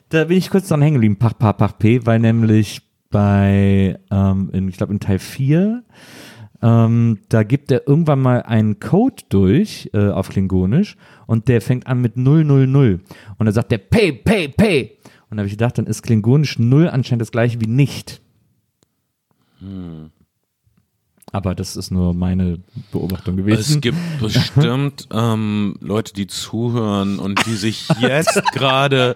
Da 0.10 0.26
bin 0.26 0.38
ich 0.38 0.50
kurz 0.50 0.68
dran 0.68 0.82
hängen 0.82 0.96
geblieben, 0.96 1.18
Pach, 1.18 1.38
Pach, 1.38 1.56
Pach, 1.56 1.78
P, 1.78 2.06
weil 2.06 2.20
nämlich 2.20 2.82
bei, 3.12 4.00
ähm, 4.10 4.50
in, 4.54 4.68
ich 4.68 4.78
glaube 4.78 4.94
in 4.94 5.00
Teil 5.00 5.20
4, 5.20 5.84
ähm, 6.62 7.20
da 7.30 7.44
gibt 7.44 7.72
er 7.72 7.88
irgendwann 7.88 8.20
mal 8.20 8.42
einen 8.42 8.80
Code 8.80 9.24
durch 9.30 9.90
äh, 9.94 10.10
auf 10.10 10.30
Klingonisch 10.30 10.98
und 11.28 11.48
der 11.48 11.62
fängt 11.62 11.88
an 11.88 12.02
mit 12.02 12.18
000 12.18 12.50
und 12.50 13.02
dann 13.38 13.54
sagt 13.54 13.72
der 13.72 13.78
Pay, 13.78 14.14
Pay, 14.14 14.50
Pay. 14.50 14.98
Und 15.30 15.38
da 15.38 15.42
habe 15.42 15.48
ich 15.48 15.54
gedacht, 15.54 15.78
dann 15.78 15.86
ist 15.86 16.02
Klingonisch 16.02 16.58
0 16.58 16.90
anscheinend 16.90 17.22
das 17.22 17.32
gleiche 17.32 17.62
wie 17.62 17.68
nicht. 17.68 18.22
Aber 21.32 21.54
das 21.54 21.76
ist 21.76 21.92
nur 21.92 22.14
meine 22.14 22.60
Beobachtung 22.92 23.38
gewesen. 23.38 23.76
Es 23.76 23.82
gibt 23.82 23.98
bestimmt 24.20 25.08
ähm, 25.14 25.76
Leute, 25.80 26.14
die 26.14 26.28
zuhören 26.28 27.20
und 27.20 27.46
die 27.46 27.54
sich 27.54 27.88
jetzt 28.00 28.42
gerade 28.54 29.16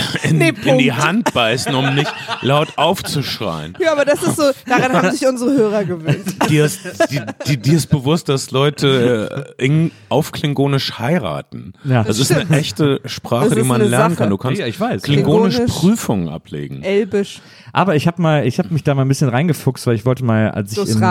in, 0.23 0.37
Nee, 0.37 0.53
in 0.65 0.77
die. 0.77 0.91
Hand 0.91 1.33
beißen, 1.33 1.73
um 1.73 1.95
nicht 1.95 2.11
laut 2.41 2.77
aufzuschreien. 2.77 3.77
Ja, 3.79 3.93
aber 3.93 4.05
das 4.05 4.21
ist 4.23 4.35
so, 4.37 4.43
daran 4.67 4.91
haben 4.93 5.11
sich 5.11 5.27
unsere 5.27 5.51
Hörer 5.51 5.83
gewöhnt. 5.85 6.49
Dir 6.49 6.65
ist, 6.65 6.79
die, 7.11 7.21
die, 7.47 7.57
dir 7.57 7.77
ist 7.77 7.87
bewusst, 7.87 8.29
dass 8.29 8.51
Leute 8.51 9.55
äh, 9.57 9.65
in, 9.65 9.91
auf 10.09 10.31
Klingonisch 10.31 10.99
heiraten. 10.99 11.73
Ja. 11.83 12.03
das 12.03 12.19
ist 12.19 12.31
eine 12.31 12.49
echte 12.57 12.99
Sprache, 13.05 13.49
Das 13.49 13.55
die 13.57 13.63
man 13.63 13.81
lernen 13.81 14.11
Sache. 14.11 14.23
kann. 14.23 14.29
Du 14.29 14.37
kannst 14.37 14.59
Ja, 14.59 14.67
ich 14.67 14.79
weiß. 14.79 15.01
Klingonisch, 15.03 15.55
Klingonisch. 15.55 15.75
Prüfungen 15.79 16.29
ablegen. 16.29 16.83
Elbisch, 16.83 17.41
Aber 17.73 17.95
ich 17.95 18.07
habe 18.07 18.21
mal, 18.21 18.45
ich 18.45 18.59
habe 18.59 18.69
mich 18.71 18.83
da 18.83 18.93
mal 18.95 19.03
ein 19.03 19.07
bisschen 19.07 19.29
reingefuchst, 19.29 19.87
weil 19.87 19.95
ich 19.95 20.05
wollte 20.05 20.23
mal, 20.25 20.51
als 20.51 20.73
ich 20.77 20.89
in, 20.89 21.03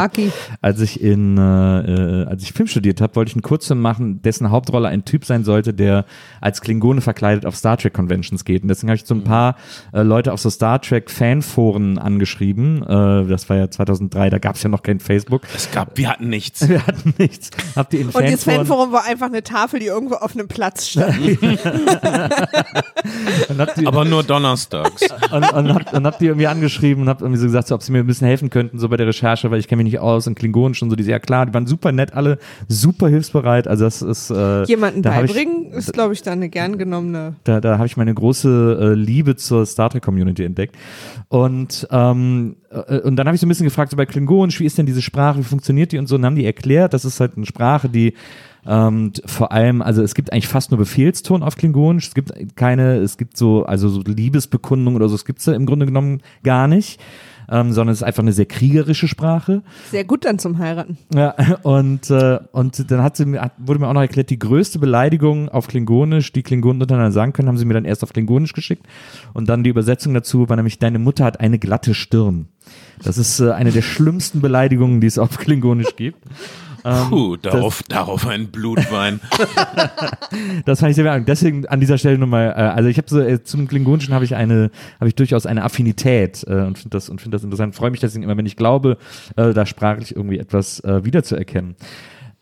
als 0.60 0.80
ich 0.80 1.00
in, 1.00 1.38
äh, 1.38 2.22
äh, 2.22 2.26
als 2.26 2.42
ich 2.42 2.52
Film 2.52 2.66
studiert 2.68 3.00
habe, 3.00 3.16
wollte 3.16 3.30
ich 3.30 3.34
einen 3.36 3.42
Kurzfilm 3.42 3.80
machen, 3.80 4.20
dessen 4.22 4.50
Hauptrolle 4.50 4.88
ein 4.88 5.04
Typ 5.04 5.24
sein 5.24 5.44
sollte, 5.44 5.72
der 5.72 6.04
als 6.40 6.60
Klingone 6.60 7.00
verkleidet 7.00 7.46
auf 7.46 7.56
Star 7.56 7.76
Trek 7.76 7.94
Conventions 7.94 8.44
geht. 8.44 8.62
Und 8.62 8.68
deswegen 8.68 8.89
habe 8.90 8.96
ich 8.96 9.04
so 9.04 9.14
ein 9.14 9.24
paar 9.24 9.56
äh, 9.92 10.02
Leute 10.02 10.32
auf 10.32 10.40
so 10.40 10.50
Star 10.50 10.80
Trek 10.80 11.10
Fanforen 11.10 11.98
angeschrieben. 11.98 12.82
Äh, 12.82 13.26
das 13.26 13.48
war 13.48 13.56
ja 13.56 13.70
2003, 13.70 14.30
da 14.30 14.38
gab 14.38 14.56
es 14.56 14.62
ja 14.62 14.68
noch 14.68 14.82
kein 14.82 15.00
Facebook. 15.00 15.42
Es 15.54 15.70
gab, 15.70 15.96
wir 15.96 16.10
hatten 16.10 16.28
nichts. 16.28 16.60
Wir 16.70 16.86
hatten 16.86 17.14
nichts. 17.18 17.50
Habt 17.74 17.94
ihr 17.94 18.00
in 18.00 18.06
Und 18.08 18.14
das 18.14 18.44
Fanforen 18.44 18.66
Fanforum 18.66 18.92
war 18.92 19.04
einfach 19.04 19.26
eine 19.26 19.42
Tafel, 19.42 19.80
die 19.80 19.86
irgendwo 19.86 20.16
auf 20.16 20.34
einem 20.34 20.48
Platz 20.48 20.88
stand. 20.88 21.16
Aber 23.86 24.04
nur 24.04 24.22
donnerstags. 24.22 25.02
und, 25.32 25.52
und, 25.52 25.74
habt, 25.74 25.92
und 25.92 26.06
habt 26.06 26.20
die 26.20 26.26
irgendwie 26.26 26.46
angeschrieben 26.46 27.02
und 27.02 27.08
habt 27.08 27.22
irgendwie 27.22 27.40
so 27.40 27.46
gesagt, 27.46 27.68
so, 27.68 27.74
ob 27.74 27.82
sie 27.82 27.92
mir 27.92 27.98
ein 27.98 28.06
bisschen 28.06 28.26
helfen 28.26 28.50
könnten, 28.50 28.78
so 28.78 28.88
bei 28.88 28.96
der 28.96 29.06
Recherche, 29.06 29.50
weil 29.50 29.60
ich 29.60 29.68
kenne 29.68 29.82
mich 29.82 29.92
nicht 29.92 30.00
aus 30.00 30.26
und 30.26 30.34
Klingonisch 30.34 30.82
und 30.82 30.90
so, 30.90 30.96
die 30.96 31.02
sehr 31.02 31.20
klar, 31.20 31.46
die 31.46 31.54
waren 31.54 31.66
super 31.66 31.92
nett, 31.92 32.14
alle 32.14 32.38
super 32.68 33.08
hilfsbereit. 33.08 33.68
Also 33.68 33.84
das 33.84 34.02
ist 34.02 34.30
äh, 34.30 34.64
Jemanden 34.64 35.02
da 35.02 35.14
hab 35.14 35.24
ich- 35.24 35.32
beibringen, 35.32 35.72
ist, 35.72 35.92
glaube 35.92 36.14
ich, 36.14 36.22
dann 36.22 36.34
eine 36.34 36.48
gern 36.48 36.78
genommene. 36.78 37.34
Da, 37.44 37.60
da 37.60 37.78
habe 37.78 37.86
ich 37.86 37.96
meine 37.96 38.14
große 38.14 38.78
äh, 38.80 38.94
Liebe 38.94 39.36
zur 39.36 39.66
Star 39.66 39.90
Trek 39.90 40.02
Community 40.02 40.44
entdeckt. 40.44 40.76
Und, 41.28 41.86
ähm, 41.90 42.56
äh, 42.70 43.00
und 43.00 43.16
dann 43.16 43.26
habe 43.26 43.34
ich 43.34 43.40
so 43.40 43.46
ein 43.46 43.48
bisschen 43.48 43.64
gefragt, 43.64 43.90
so 43.90 43.96
bei 43.96 44.06
Klingonisch, 44.06 44.58
wie 44.60 44.66
ist 44.66 44.78
denn 44.78 44.86
diese 44.86 45.02
Sprache, 45.02 45.38
wie 45.38 45.44
funktioniert 45.44 45.92
die 45.92 45.98
und 45.98 46.06
so, 46.06 46.16
und 46.16 46.22
dann 46.22 46.32
haben 46.32 46.36
die 46.36 46.46
erklärt, 46.46 46.94
das 46.94 47.04
ist 47.04 47.20
halt 47.20 47.36
eine 47.36 47.46
Sprache, 47.46 47.88
die 47.88 48.14
ähm, 48.66 49.12
vor 49.24 49.52
allem, 49.52 49.80
also 49.82 50.02
es 50.02 50.14
gibt 50.14 50.32
eigentlich 50.32 50.48
fast 50.48 50.70
nur 50.70 50.78
Befehlston 50.78 51.42
auf 51.42 51.56
Klingonisch, 51.56 52.08
es 52.08 52.14
gibt 52.14 52.32
keine, 52.56 52.96
es 52.96 53.16
gibt 53.16 53.36
so, 53.36 53.64
also 53.64 53.88
so 53.88 54.02
Liebesbekundungen 54.02 54.96
oder 54.96 55.08
so, 55.08 55.14
es 55.14 55.24
gibt's 55.24 55.44
da 55.44 55.52
im 55.52 55.66
Grunde 55.66 55.86
genommen 55.86 56.22
gar 56.42 56.68
nicht. 56.68 57.00
Ähm, 57.50 57.72
sondern 57.72 57.92
es 57.92 57.98
ist 57.98 58.04
einfach 58.04 58.22
eine 58.22 58.32
sehr 58.32 58.46
kriegerische 58.46 59.08
Sprache. 59.08 59.62
Sehr 59.90 60.04
gut 60.04 60.24
dann 60.24 60.38
zum 60.38 60.58
Heiraten. 60.58 60.98
Ja, 61.12 61.34
und, 61.62 62.08
äh, 62.10 62.38
und 62.52 62.90
dann 62.90 63.02
hat 63.02 63.16
sie 63.16 63.26
mir, 63.26 63.40
hat, 63.40 63.52
wurde 63.58 63.80
mir 63.80 63.88
auch 63.88 63.92
noch 63.92 64.00
erklärt, 64.00 64.30
die 64.30 64.38
größte 64.38 64.78
Beleidigung 64.78 65.48
auf 65.48 65.66
Klingonisch, 65.66 66.32
die 66.32 66.42
Klingonen 66.42 66.80
untereinander 66.80 67.12
sagen 67.12 67.32
können, 67.32 67.48
haben 67.48 67.58
sie 67.58 67.64
mir 67.64 67.74
dann 67.74 67.84
erst 67.84 68.04
auf 68.04 68.12
Klingonisch 68.12 68.52
geschickt. 68.52 68.86
Und 69.34 69.48
dann 69.48 69.64
die 69.64 69.70
Übersetzung 69.70 70.14
dazu 70.14 70.48
war 70.48 70.56
nämlich, 70.56 70.78
deine 70.78 71.00
Mutter 71.00 71.24
hat 71.24 71.40
eine 71.40 71.58
glatte 71.58 71.94
Stirn. 71.94 72.46
Das 73.02 73.18
ist 73.18 73.40
äh, 73.40 73.50
eine 73.50 73.72
der 73.72 73.82
schlimmsten 73.82 74.40
Beleidigungen, 74.40 75.00
die 75.00 75.06
es 75.06 75.18
auf 75.18 75.38
Klingonisch 75.38 75.96
gibt. 75.96 76.18
Puh, 76.82 77.36
darauf, 77.36 77.82
darauf 77.84 78.26
ein 78.26 78.48
Blutwein. 78.48 79.20
Das 80.64 80.80
fand 80.80 80.90
ich 80.90 80.96
sehr 80.96 81.04
beeindruckend. 81.04 81.28
Deswegen 81.28 81.66
an 81.66 81.80
dieser 81.80 81.98
Stelle 81.98 82.18
nochmal, 82.18 82.50
äh, 82.50 82.60
also 82.60 82.88
ich 82.88 82.98
habe 82.98 83.08
so, 83.08 83.20
äh, 83.20 83.42
zum 83.42 83.66
Klingonischen 83.66 84.14
habe 84.14 84.24
ich 84.24 84.34
eine, 84.34 84.70
habe 84.98 85.08
ich 85.08 85.14
durchaus 85.14 85.46
eine 85.46 85.64
Affinität 85.64 86.44
äh, 86.46 86.52
und 86.52 86.78
finde 86.78 86.90
das 86.90 87.08
und 87.08 87.20
finde 87.20 87.36
das 87.36 87.44
interessant. 87.44 87.74
Freue 87.74 87.90
mich 87.90 88.00
deswegen 88.00 88.22
immer, 88.24 88.36
wenn 88.36 88.46
ich 88.46 88.56
glaube, 88.56 88.96
äh, 89.36 89.52
da 89.52 89.66
sprachlich 89.66 90.14
irgendwie 90.14 90.38
etwas 90.38 90.80
äh, 90.80 91.04
wiederzuerkennen. 91.04 91.76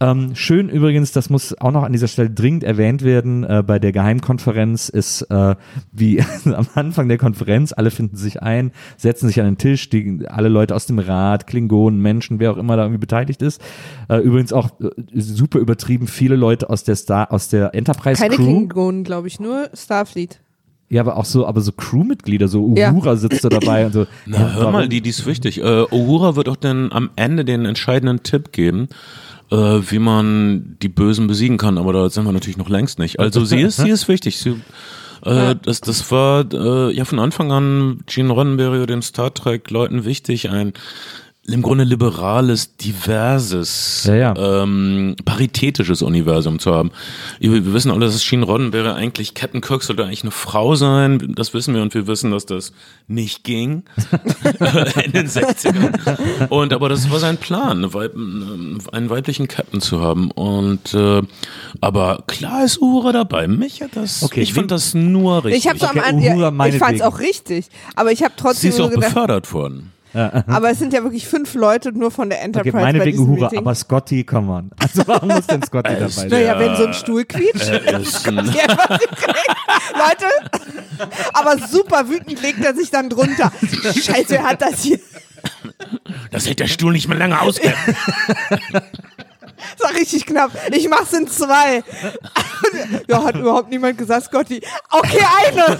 Ähm, 0.00 0.36
schön 0.36 0.68
übrigens, 0.68 1.10
das 1.10 1.28
muss 1.28 1.58
auch 1.60 1.72
noch 1.72 1.82
an 1.82 1.90
dieser 1.92 2.06
Stelle 2.06 2.30
dringend 2.30 2.62
erwähnt 2.62 3.02
werden, 3.02 3.42
äh, 3.42 3.64
bei 3.66 3.80
der 3.80 3.90
Geheimkonferenz 3.90 4.88
ist, 4.88 5.22
äh, 5.22 5.56
wie 5.90 6.22
am 6.44 6.68
Anfang 6.74 7.08
der 7.08 7.18
Konferenz, 7.18 7.72
alle 7.72 7.90
finden 7.90 8.16
sich 8.16 8.40
ein, 8.40 8.70
setzen 8.96 9.26
sich 9.26 9.40
an 9.40 9.46
den 9.46 9.58
Tisch, 9.58 9.90
die, 9.90 10.24
alle 10.28 10.48
Leute 10.48 10.76
aus 10.76 10.86
dem 10.86 11.00
Rat, 11.00 11.48
Klingonen, 11.48 12.00
Menschen, 12.00 12.38
wer 12.38 12.52
auch 12.52 12.58
immer 12.58 12.76
da 12.76 12.84
irgendwie 12.84 13.00
beteiligt 13.00 13.42
ist. 13.42 13.60
Äh, 14.08 14.18
übrigens 14.18 14.52
auch 14.52 14.70
äh, 14.80 14.88
super 15.16 15.58
übertrieben 15.58 16.06
viele 16.06 16.36
Leute 16.36 16.70
aus 16.70 16.84
der 16.84 16.94
Star, 16.94 17.32
aus 17.32 17.48
der 17.48 17.74
Enterprise 17.74 18.22
Keine 18.22 18.36
Crew. 18.36 18.44
Klingonen, 18.44 19.02
glaube 19.02 19.26
ich, 19.26 19.40
nur 19.40 19.68
Starfleet. 19.74 20.40
Ja, 20.90 21.02
aber 21.02 21.16
auch 21.16 21.24
so, 21.26 21.44
aber 21.44 21.60
so 21.60 21.72
Crewmitglieder, 21.72 22.48
so 22.48 22.74
Ja. 22.76 22.92
Uhura 22.92 23.16
sitzt 23.16 23.44
da 23.44 23.48
dabei 23.48 23.84
und 23.84 23.92
so. 23.92 24.06
Na, 24.26 24.38
Ja, 24.38 24.52
hör 24.52 24.60
warum? 24.60 24.72
mal, 24.72 24.88
die, 24.88 25.02
die 25.02 25.10
ist 25.10 25.26
wichtig. 25.26 25.58
Äh, 25.60 25.84
Uhura 25.90 26.34
wird 26.36 26.48
auch 26.48 26.56
dann 26.56 26.92
am 26.92 27.10
Ende 27.16 27.44
den 27.44 27.66
entscheidenden 27.66 28.22
Tipp 28.22 28.52
geben, 28.52 28.88
äh, 29.50 29.56
wie 29.56 29.98
man 29.98 30.76
die 30.82 30.88
Bösen 30.88 31.26
besiegen 31.26 31.56
kann. 31.58 31.78
Aber 31.78 31.92
da 31.92 32.10
sind 32.10 32.24
wir 32.24 32.32
natürlich 32.32 32.56
noch 32.58 32.68
längst 32.68 32.98
nicht. 32.98 33.18
Also 33.18 33.44
sie 33.44 33.60
ist, 33.60 33.76
sie 33.76 33.90
ist 33.90 34.08
wichtig. 34.08 34.38
Sie, 34.38 34.60
äh, 35.24 35.56
das, 35.62 35.80
das 35.80 36.10
war 36.10 36.44
äh, 36.52 36.92
ja 36.92 37.04
von 37.04 37.18
Anfang 37.18 37.52
an 37.52 38.00
Gene 38.06 38.32
Roddenberry 38.32 38.86
den 38.86 39.02
Star 39.02 39.32
Trek 39.32 39.70
Leuten 39.70 40.04
wichtig, 40.04 40.50
ein 40.50 40.72
im 41.48 41.62
Grunde 41.62 41.84
liberales, 41.84 42.76
diverses, 42.76 44.04
Ja, 44.04 44.14
ja. 44.14 44.34
Ähm, 44.36 45.16
paritätisches 45.24 46.02
Universum 46.02 46.58
zu 46.58 46.74
haben. 46.74 46.90
Wir, 47.40 47.72
wissen 47.72 47.90
alle, 47.90 48.06
dass 48.06 48.22
Gene 48.22 48.44
Roddenberry 48.44 48.90
eigentlich, 48.90 49.34
Captain 49.34 49.60
Kirk 49.60 49.82
sollte 49.82 50.04
eigentlich 50.04 50.22
eine 50.22 50.30
Frau 50.30 50.74
sein, 50.74 51.34
das 51.34 51.54
wissen 51.54 51.74
wir 51.74 51.80
und 51.80 51.94
wir 51.94 52.06
wissen, 52.06 52.30
dass 52.30 52.44
das 52.44 52.72
nicht 53.06 53.44
ging 53.44 53.84
in 55.04 55.12
den 55.12 55.26
60ern. 55.26 56.48
Und 56.48 56.72
aber 56.74 56.90
das 56.90 57.10
war 57.10 57.18
sein 57.18 57.38
Plan, 57.38 57.94
Weib, 57.94 58.14
einen 58.14 59.10
weiblichen 59.10 59.48
Captain 59.48 59.80
zu 59.80 60.00
haben. 60.00 60.30
Und 60.30 60.92
äh, 60.92 61.22
aber 61.80 62.24
klar 62.26 62.64
ist 62.64 62.80
Uhura 62.80 63.12
dabei. 63.12 63.48
Mich 63.48 63.80
hat 63.80 63.96
das. 63.96 64.22
Okay, 64.22 64.42
ich 64.42 64.52
fand 64.52 64.70
das 64.70 64.92
nur 64.92 65.44
richtig. 65.44 65.64
Ich 65.64 65.68
habe 65.68 65.78
so 65.78 65.86
am 65.86 65.98
Okay, 65.98 66.38
ja, 66.38 66.66
ich 66.66 66.78
fand 66.78 66.96
es 66.96 67.02
auch 67.02 67.20
richtig, 67.20 67.66
aber 67.96 68.12
ich 68.12 68.22
habe 68.22 68.34
Sie 68.36 68.42
trotzdem 68.42 68.70
ist 68.70 68.76
so 68.76 68.84
auch 68.84 68.90
gedacht, 68.90 69.14
befördert 69.14 69.52
worden. 69.52 69.92
Aber 70.14 70.70
es 70.70 70.78
sind 70.78 70.92
ja 70.92 71.02
wirklich 71.02 71.26
fünf 71.28 71.54
Leute 71.54 71.92
nur 71.92 72.10
von 72.10 72.28
der 72.30 72.38
Okay, 72.38 72.46
Enterprise 72.46 72.72
bei 72.76 72.80
meinetwegen 72.82 73.18
diesem 73.18 73.28
Uhura, 73.32 73.40
Meeting. 73.46 73.58
aber 73.58 73.74
Scotty, 73.74 74.24
come 74.24 74.52
on. 74.52 74.70
Also 74.82 75.02
warum 75.06 75.28
muss 75.28 75.46
denn 75.46 75.62
Scotty 75.62 75.94
dabei 75.94 76.08
sein? 76.08 76.28
naja, 76.28 76.58
wenn 76.58 76.76
so 76.76 76.86
ein 76.86 76.94
Stuhl 76.94 77.24
quietscht. 77.24 77.68
Krieg. 78.24 78.34
Leute, 79.94 80.26
aber 81.34 81.58
super 81.66 82.08
wütend 82.08 82.40
legt 82.42 82.64
er 82.64 82.74
sich 82.74 82.90
dann 82.90 83.08
drunter. 83.10 83.52
Scheiße, 83.82 84.30
wer 84.30 84.42
hat 84.44 84.62
das 84.62 84.82
hier? 84.82 84.98
das 86.30 86.46
hält 86.46 86.60
der 86.60 86.66
Stuhl 86.68 86.92
nicht 86.92 87.08
mehr 87.08 87.18
lange 87.18 87.40
aus. 87.40 87.56
Das 87.60 87.72
war 89.82 89.94
richtig 89.98 90.26
knapp. 90.26 90.50
Ich 90.72 90.88
mach's 90.88 91.12
in 91.12 91.26
zwei. 91.28 91.82
ja, 93.08 93.24
hat 93.24 93.36
überhaupt 93.36 93.70
niemand 93.70 93.98
gesagt, 93.98 94.26
Scotty. 94.26 94.62
Okay, 94.90 95.20
eine. 95.46 95.78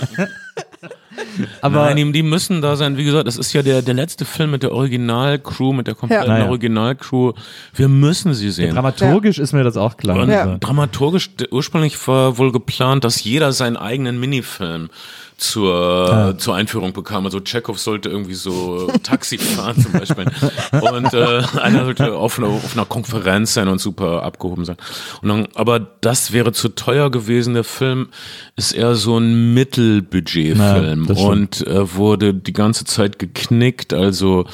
Aber 1.61 1.87
Nein, 1.87 1.97
die, 1.97 2.13
die 2.13 2.23
müssen 2.23 2.61
da 2.63 2.77
sein. 2.77 2.97
Wie 2.97 3.05
gesagt, 3.05 3.27
das 3.27 3.37
ist 3.37 3.53
ja 3.53 3.63
der, 3.63 3.83
der 3.83 3.95
letzte 3.95 4.25
Film 4.25 4.51
mit 4.53 4.63
der 4.63 4.73
Originalcrew, 4.73 5.73
mit 5.73 5.87
der 5.87 5.95
kompletten 5.95 6.27
Ja. 6.27 6.33
Naja. 6.39 6.49
Originalcrew. 6.49 7.33
Wir 7.75 7.89
müssen 7.89 8.35
sie 8.35 8.51
sehen. 8.51 8.75
dramaturgisch 8.75 9.39
ist 9.39 9.53
mir 9.53 9.65
das 9.65 9.77
auch 9.77 9.97
klar. 9.97 10.19
Und 10.19 10.31
Ja. 10.31 10.57
dramaturgisch, 10.59 11.31
ursprünglich 11.51 12.07
war 12.09 12.39
wohl 12.39 12.53
geplant, 12.53 13.05
dass 13.05 13.23
jeder 13.25 13.53
seinen 13.53 13.77
eigenen 13.77 14.19
Minifilm 14.21 14.89
zur, 15.39 16.35
zur 16.37 16.57
Einführung 16.57 16.93
bekam. 16.93 17.25
Also 17.25 17.41
Chekhov 17.41 17.79
sollte 17.79 18.09
irgendwie 18.09 18.35
so 18.35 18.89
Taxi 19.05 19.39
fahren 19.39 19.81
zum 19.81 19.93
Beispiel. 19.93 20.27
Und 20.73 21.15
äh, 21.15 21.43
einer 21.61 21.85
sollte 21.85 22.15
auf 22.15 22.39
einer, 22.39 22.49
auf 22.49 22.77
einer 22.77 22.85
Konferenz 22.85 23.55
sein 23.55 23.69
und 23.69 23.81
super 23.81 24.25
abgehoben 24.25 24.65
sein. 24.65 24.77
Und 25.23 25.29
dann, 25.29 25.49
aber 25.55 25.79
das 25.79 26.33
wäre 26.33 26.53
zu 26.53 26.71
teuer 26.71 27.11
gewesen. 27.11 27.55
Der 27.55 27.65
Film 27.65 28.09
ist 28.57 28.73
eher 28.73 28.97
so 28.97 29.17
ein 29.19 29.55
Mittelbudgetfilm 29.55 31.07
Ja, 31.07 31.25
und 31.25 31.67
äh, 31.67 31.95
wurde 31.95 32.35
die 32.35 32.53
ganze 32.53 32.85
Zeit 32.85 33.21
geknickt. 33.21 33.95
Also, 33.95 34.45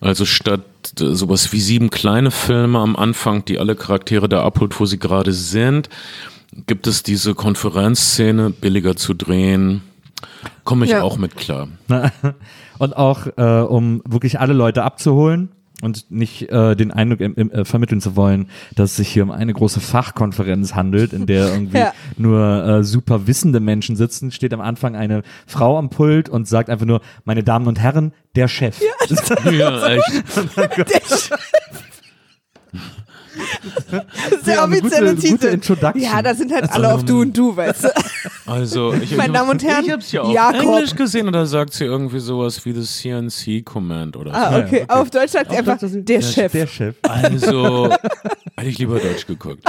also 0.00 0.24
statt 0.24 0.62
äh, 1.00 1.14
sowas 1.14 1.52
wie 1.52 1.60
sieben 1.60 1.90
kleine 1.90 2.32
Filme 2.32 2.80
am 2.80 2.96
Anfang, 2.96 3.44
die 3.44 3.60
alle 3.60 3.76
Charaktere 3.76 4.28
da 4.28 4.42
abholt, 4.42 4.78
wo 4.80 4.84
sie 4.84 4.98
gerade 4.98 5.32
sind, 5.32 5.88
gibt 6.66 6.88
es 6.88 7.04
diese 7.04 7.34
Konferenzszene 7.34 8.50
billiger 8.50 8.96
zu 8.96 9.14
drehen. 9.14 9.82
Komme 10.64 10.84
ich 10.86 10.90
Ja. 10.92 11.02
auch 11.02 11.16
mit 11.18 11.36
klar. 11.36 11.68
Und 12.78 12.96
auch, 12.96 13.26
äh, 13.36 13.42
um 13.60 14.02
wirklich 14.06 14.40
alle 14.40 14.52
Leute 14.52 14.82
abzuholen 14.82 15.50
und 15.82 16.10
nicht 16.10 16.48
äh, 16.50 16.74
den 16.76 16.90
Eindruck 16.92 17.20
im, 17.20 17.34
im, 17.34 17.50
äh, 17.50 17.64
vermitteln 17.64 18.00
zu 18.00 18.16
wollen, 18.16 18.48
dass 18.74 18.90
es 18.92 18.96
sich 18.96 19.08
hier 19.08 19.22
um 19.24 19.30
eine 19.30 19.52
große 19.52 19.80
Fachkonferenz 19.80 20.74
handelt, 20.74 21.12
in 21.12 21.26
der 21.26 21.48
irgendwie 21.52 21.78
Ja. 21.78 21.92
nur 22.16 22.64
äh, 22.64 22.84
super 22.84 23.26
wissende 23.26 23.60
Menschen 23.60 23.96
sitzen, 23.96 24.30
steht 24.30 24.54
am 24.54 24.60
Anfang 24.60 24.96
eine 24.96 25.22
Frau 25.46 25.76
am 25.78 25.90
Pult 25.90 26.28
und 26.28 26.48
sagt 26.48 26.70
einfach 26.70 26.86
nur, 26.86 27.00
meine 27.24 27.42
Damen 27.42 27.66
und 27.66 27.78
Herren, 27.80 28.12
der 28.34 28.48
Chef. 28.48 28.80
Ja, 29.52 29.86
echt. 29.88 31.30
Das 33.90 34.32
ist 34.38 34.46
der 34.46 34.54
Ja, 34.56 34.64
offizielle 34.64 35.14
gute- 35.14 35.26
Titel. 35.26 35.56
gute. 35.58 35.92
Ja, 35.98 36.22
da 36.22 36.34
sind 36.34 36.52
halt 36.52 36.70
alle 36.70 36.92
auf 36.94 37.04
du 37.04 37.20
und 37.22 37.36
du, 37.36 37.56
weißt 37.56 37.84
du. 37.84 37.88
Also, 38.46 38.92
ich, 38.94 39.16
Meine 39.16 39.32
ich, 39.32 39.38
Damen 39.38 39.50
und 39.50 39.62
Herren, 39.64 39.84
ich 39.84 39.90
hab's 39.92 40.12
ja 40.12 40.22
auf 40.22 40.32
Jakob. 40.32 40.60
Englisch 40.62 40.94
gesehen 40.94 41.26
und 41.26 41.32
da 41.32 41.46
sagt 41.46 41.72
sie 41.74 41.84
irgendwie 41.84 42.20
sowas 42.20 42.64
wie 42.64 42.72
das 42.72 42.98
CNC-Command 42.98 44.16
oder 44.16 44.30
so. 44.32 44.36
Ah, 44.36 44.58
okay. 44.58 44.82
okay. 44.82 44.84
Auf 44.88 45.10
Deutsch 45.10 45.30
sagt 45.30 45.50
sie 45.50 45.56
einfach 45.58 45.80
ist- 45.80 45.96
der 46.08 46.20
Chef. 46.22 46.52
Der 46.52 46.66
Chef. 46.66 46.96
Also, 47.02 47.88
hätte 48.56 48.68
ich 48.68 48.78
lieber 48.78 48.98
Deutsch 48.98 49.26
geguckt. 49.26 49.62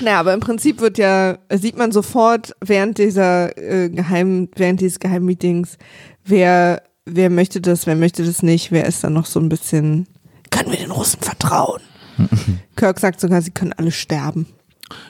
Naja, 0.00 0.20
aber 0.20 0.32
im 0.34 0.40
Prinzip 0.40 0.80
wird 0.80 0.96
ja, 0.98 1.36
sieht 1.52 1.76
man 1.76 1.92
sofort 1.92 2.54
während 2.64 2.98
dieser 2.98 3.56
äh, 3.58 3.90
Geheim, 3.90 4.48
während 4.56 4.80
dieses 4.80 4.98
Geheimmeetings, 4.98 5.76
wer, 6.24 6.82
wer 7.04 7.28
möchte 7.30 7.60
das, 7.60 7.86
wer 7.86 7.94
möchte 7.94 8.24
das 8.24 8.42
nicht, 8.42 8.72
wer 8.72 8.86
ist 8.86 9.04
dann 9.04 9.12
noch 9.12 9.26
so 9.26 9.38
ein 9.40 9.48
bisschen, 9.50 10.06
können 10.54 10.70
wir 10.70 10.78
den 10.78 10.90
Russen 10.90 11.20
vertrauen? 11.20 11.80
Kirk 12.76 13.00
sagt 13.00 13.20
sogar, 13.20 13.42
sie 13.42 13.50
können 13.50 13.72
alle 13.72 13.90
sterben. 13.90 14.46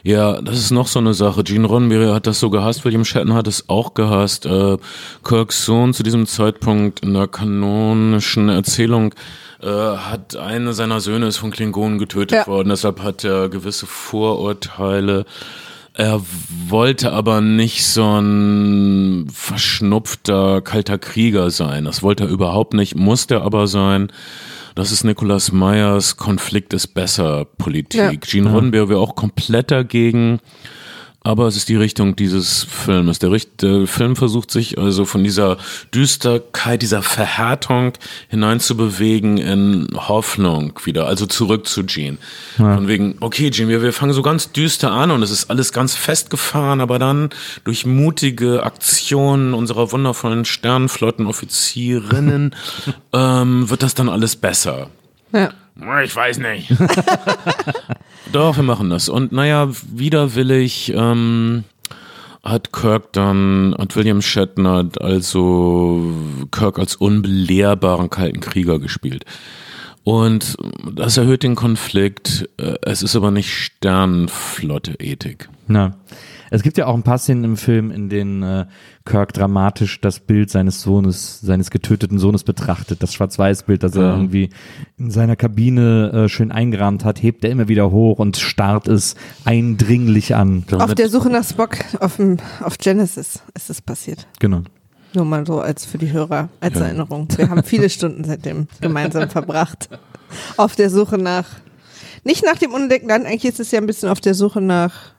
Ja, 0.03 0.41
das 0.41 0.57
ist 0.59 0.71
noch 0.71 0.87
so 0.87 1.01
eine 1.01 1.15
Sache. 1.15 1.43
Gene 1.45 1.67
Roddenberry 1.67 2.07
hat 2.13 2.27
das 2.27 2.41
so 2.41 2.49
gehasst, 2.49 2.85
William 2.85 3.05
Shatner 3.05 3.35
hat 3.35 3.47
es 3.49 3.69
auch 3.69 3.95
gehasst. 3.95 4.47
Äh, 4.47 4.79
Kirks 5.25 5.65
Sohn 5.65 5.93
zu 5.93 6.03
diesem 6.03 6.27
Zeitpunkt 6.27 7.01
in 7.01 7.13
der 7.13 7.27
kanonischen 7.29 8.49
Erzählung 8.49 9.15
äh, 9.61 9.67
hat 9.69 10.37
einer 10.37 10.73
seiner 10.75 11.01
Söhne 11.01 11.27
ist 11.27 11.39
von 11.39 11.51
Klingonen 11.51 11.99
getötet 11.99 12.39
Ja. 12.39 12.47
worden, 12.47 12.69
deshalb 12.69 13.03
hat 13.03 13.25
er 13.25 13.49
gewisse 13.49 13.87
Vorurteile. 13.87 15.25
Er 15.93 16.21
wollte 16.69 17.13
aber 17.13 17.41
nicht 17.41 17.85
so 17.87 18.19
ein 18.21 19.29
verschnupfter, 19.33 20.61
kalter 20.61 20.99
Krieger 20.99 21.51
sein. 21.51 21.85
Das 21.85 22.03
wollte 22.03 22.25
er 22.25 22.31
überhaupt 22.31 22.75
nicht, 22.75 22.97
musste 22.97 23.35
er 23.37 23.43
aber 23.43 23.67
sein. 23.67 24.11
Das 24.75 24.91
ist 24.91 25.05
Nicolas 25.05 25.53
Meyers 25.53 26.17
Konflikt 26.17 26.73
ist 26.75 26.89
besser 26.89 27.45
Politik. 27.45 28.01
Ja. 28.01 28.13
Gene 28.13 28.51
Roddenberry 28.51 28.89
wäre 28.89 29.01
auch 29.01 29.15
komplett 29.15 29.71
dagegen. 29.71 30.41
Aber 31.27 31.47
es 31.47 31.57
ist 31.57 31.71
die 31.71 31.77
Richtung 31.77 32.17
dieses 32.17 32.65
Filmes. 32.65 33.19
Der, 33.19 33.33
Richt- 33.33 33.63
der 33.63 33.87
Film 33.87 34.15
versucht 34.15 34.51
sich 34.51 34.77
also 34.79 35.07
von 35.07 35.25
dieser 35.25 35.57
Düsterkeit, 35.95 36.83
dieser 36.83 37.01
Verhärtung 37.01 37.95
hineinzubewegen 38.29 39.39
in 39.39 39.89
Hoffnung 39.97 40.79
wieder, 40.85 41.07
also 41.07 41.25
zurück 41.25 41.67
zu 41.67 41.85
Gene. 41.85 42.19
Von 42.57 42.89
wegen, 42.89 43.17
okay 43.21 43.49
Gene, 43.49 43.71
wir, 43.71 43.81
wir 43.81 43.95
fangen 43.95 44.13
so 44.13 44.21
ganz 44.21 44.53
düster 44.53 44.91
an 44.93 45.11
und 45.11 45.23
es 45.23 45.31
ist 45.31 45.49
alles 45.49 45.73
ganz 45.73 45.95
festgefahren, 45.95 46.83
aber 46.83 46.99
dann 46.99 47.31
durch 47.65 47.87
mutige 47.87 48.63
Aktionen 48.63 49.55
unserer 49.55 49.93
wundervollen 49.93 50.45
Sternenflottenoffizierinnen 50.45 52.55
ähm, 53.15 53.71
wird 53.71 53.83
das 53.83 53.95
dann 53.95 54.11
alles 54.11 54.37
besser. 54.37 54.91
Ja. 55.33 55.49
Ich 56.05 56.15
weiß 56.15 56.37
nicht. 56.39 56.71
Doch, 58.33 58.57
wir 58.57 58.65
machen 58.65 58.91
das. 58.91 59.09
Und 59.09 59.33
naja, 59.33 59.69
widerwillig 59.93 60.93
ähm, 60.95 61.65
hat 62.43 62.73
Kirk 62.73 63.13
dann, 63.13 63.75
hat 63.79 63.95
William 63.97 64.23
Shatner 64.23 64.89
also 65.01 66.13
Kirk 66.51 66.79
als 66.79 66.97
unbelehrbaren 66.97 68.11
kalten 68.11 68.41
Krieger 68.41 68.79
gespielt. 68.79 69.25
Und 70.03 70.57
das 70.93 71.17
erhöht 71.17 71.43
den 71.43 71.55
Konflikt. 71.55 72.49
Äh, 72.59 72.75
Es 72.83 73.03
ist 73.03 73.17
aber 73.17 73.31
nicht 73.31 73.51
Sternenflotte-Ethik. 73.51 75.49
Na. 75.67 75.97
Es 76.55 76.63
gibt 76.63 76.79
ja 76.79 76.87
auch 76.87 76.95
ein 76.95 77.03
paar 77.03 77.19
Szenen 77.19 77.43
im 77.43 77.57
Film, 77.57 77.91
in 77.91 78.09
denen 78.09 78.45
äh, 78.45 78.67
Kirk 79.05 79.33
dramatisch 79.33 80.01
das 80.01 80.21
Bild 80.21 80.51
seines 80.51 80.83
Sohnes, 80.83 81.41
seines 81.41 81.73
getöteten 81.73 82.21
Sohnes 82.21 82.45
betrachtet. 82.45 83.03
Das 83.03 83.13
Schwarz-Weiß-Bild, 83.13 83.83
das 83.83 83.97
er 83.97 84.13
irgendwie 84.13 84.51
in 84.97 85.11
seiner 85.11 85.35
Kabine 85.35 86.13
äh, 86.13 86.29
schön 86.29 86.53
eingerahmt 86.53 87.05
hat, 87.05 87.21
hebt 87.21 87.45
er 87.45 87.51
immer 87.51 87.67
wieder 87.67 87.91
hoch 87.91 88.21
und 88.21 88.37
starrt 88.37 88.87
es 88.87 89.17
eindringlich 89.45 90.37
an. 90.37 90.63
Auf 90.79 90.95
der 90.95 91.09
Suche 91.09 91.29
nach 91.29 91.43
Spock 91.43 91.77
auf, 91.99 92.19
dem, 92.19 92.37
auf 92.61 92.79
Genesis 92.79 93.43
ist 93.55 93.71
es 93.71 93.83
passiert. 93.83 94.29
Genau. 94.39 94.63
Nur 95.13 95.25
mal 95.25 95.45
so 95.45 95.59
als 95.59 95.85
für 95.85 95.99
die 95.99 96.13
Hörer, 96.13 96.51
als 96.61 96.77
Erinnerung. 96.77 97.27
Wir 97.35 97.51
haben 97.51 97.65
viele 97.65 97.91
Stunden 97.91 98.23
seitdem 98.23 98.69
gemeinsam 98.81 99.29
verbracht. 99.29 99.89
Auf 100.57 100.77
der 100.77 100.89
Suche 100.89 101.19
nach, 101.19 101.47
nicht 102.23 102.45
nach 102.45 102.59
dem 102.59 102.73
unentdeckten 102.73 103.09
Land, 103.09 103.27
eigentlich 103.27 103.45
ist 103.45 103.59
es 103.59 103.73
ja 103.73 103.81
ein 103.81 103.87
bisschen 103.87 104.09
auf 104.09 104.21
der 104.21 104.35
Suche 104.35 104.61
nach, 104.61 105.14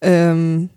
ähm, 0.00 0.70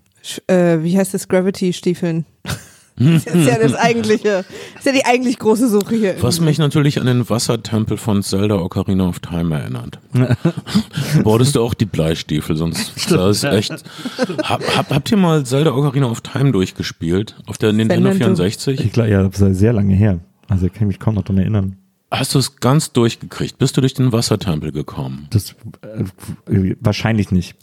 äh, 0.46 0.78
wie 0.82 0.96
heißt 0.96 1.14
es, 1.14 1.28
Gravity-Stiefeln. 1.28 2.24
Das 3.00 3.24
ist 3.24 3.48
ja 3.48 3.58
das 3.58 3.74
eigentliche, 3.74 4.44
ist 4.76 4.84
ja 4.84 4.92
die 4.92 5.06
eigentlich 5.06 5.38
große 5.38 5.70
Suche 5.70 5.94
hier. 5.94 6.16
Was 6.20 6.38
mich 6.38 6.58
natürlich 6.58 7.00
an 7.00 7.06
den 7.06 7.30
Wassertempel 7.30 7.96
von 7.96 8.22
Zelda 8.22 8.56
Ocarina 8.56 9.08
of 9.08 9.20
Time 9.20 9.58
erinnert. 9.58 9.98
Wolltest 11.22 11.56
du 11.56 11.62
auch 11.62 11.72
die 11.72 11.86
Bleistiefel, 11.86 12.56
sonst 12.56 13.00
sah 13.08 13.30
es 13.30 13.42
echt. 13.42 13.72
Hab, 14.42 14.76
hab, 14.76 14.90
habt 14.90 15.10
ihr 15.10 15.16
mal 15.16 15.46
Zelda 15.46 15.72
Ocarina 15.72 16.10
of 16.10 16.20
Time 16.20 16.52
durchgespielt? 16.52 17.36
Auf 17.46 17.56
der 17.56 17.72
Nintendo 17.72 18.08
dann 18.08 18.18
du. 18.18 18.24
64? 18.24 18.80
Ich 18.84 18.92
glaube, 18.92 19.08
ja, 19.08 19.22
das 19.22 19.40
ist 19.40 19.58
sehr 19.58 19.72
lange 19.72 19.94
her. 19.94 20.20
Also 20.48 20.66
ich 20.66 20.74
kann 20.74 20.88
mich 20.88 20.98
kaum 20.98 21.14
noch 21.14 21.24
dran 21.24 21.38
erinnern. 21.38 21.76
Hast 22.10 22.34
du 22.34 22.40
es 22.40 22.56
ganz 22.56 22.92
durchgekriegt? 22.92 23.58
Bist 23.58 23.76
du 23.76 23.80
durch 23.80 23.94
den 23.94 24.10
Wassertempel 24.10 24.72
gekommen? 24.72 25.28
Das 25.30 25.54
äh, 25.82 26.74
wahrscheinlich 26.80 27.30
nicht. 27.30 27.54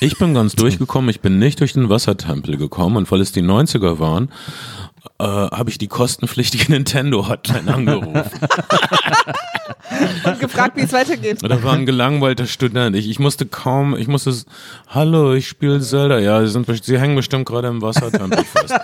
Ich 0.00 0.16
bin 0.16 0.32
ganz 0.32 0.54
durchgekommen, 0.56 1.10
ich 1.10 1.20
bin 1.20 1.38
nicht 1.38 1.60
durch 1.60 1.74
den 1.74 1.90
Wassertempel 1.90 2.56
gekommen 2.56 2.96
und 2.96 3.10
weil 3.10 3.20
es 3.20 3.32
die 3.32 3.42
90er 3.42 3.98
waren, 3.98 4.30
äh, 5.18 5.24
habe 5.24 5.68
ich 5.68 5.76
die 5.76 5.88
kostenpflichtige 5.88 6.64
Nintendo-Hotline 6.72 7.72
angerufen. 7.72 8.30
Und 10.24 10.38
gefragt, 10.38 10.76
wie 10.76 10.82
es 10.82 10.92
weitergeht. 10.92 11.38
Da 11.42 11.62
war 11.62 11.74
ein 11.74 11.86
gelangweilter 11.86 12.46
Student. 12.46 12.94
Ich, 12.94 13.08
ich 13.08 13.18
musste 13.18 13.46
kaum, 13.46 13.96
ich 13.96 14.08
musste, 14.08 14.32
hallo, 14.88 15.34
ich 15.34 15.48
spiele 15.48 15.80
Zelda. 15.80 16.18
Ja, 16.18 16.44
sie, 16.44 16.52
sind, 16.52 16.84
sie 16.84 16.98
hängen 16.98 17.16
bestimmt 17.16 17.46
gerade 17.46 17.68
im 17.68 17.82
Wassertempel 17.82 18.44
fest. 18.44 18.74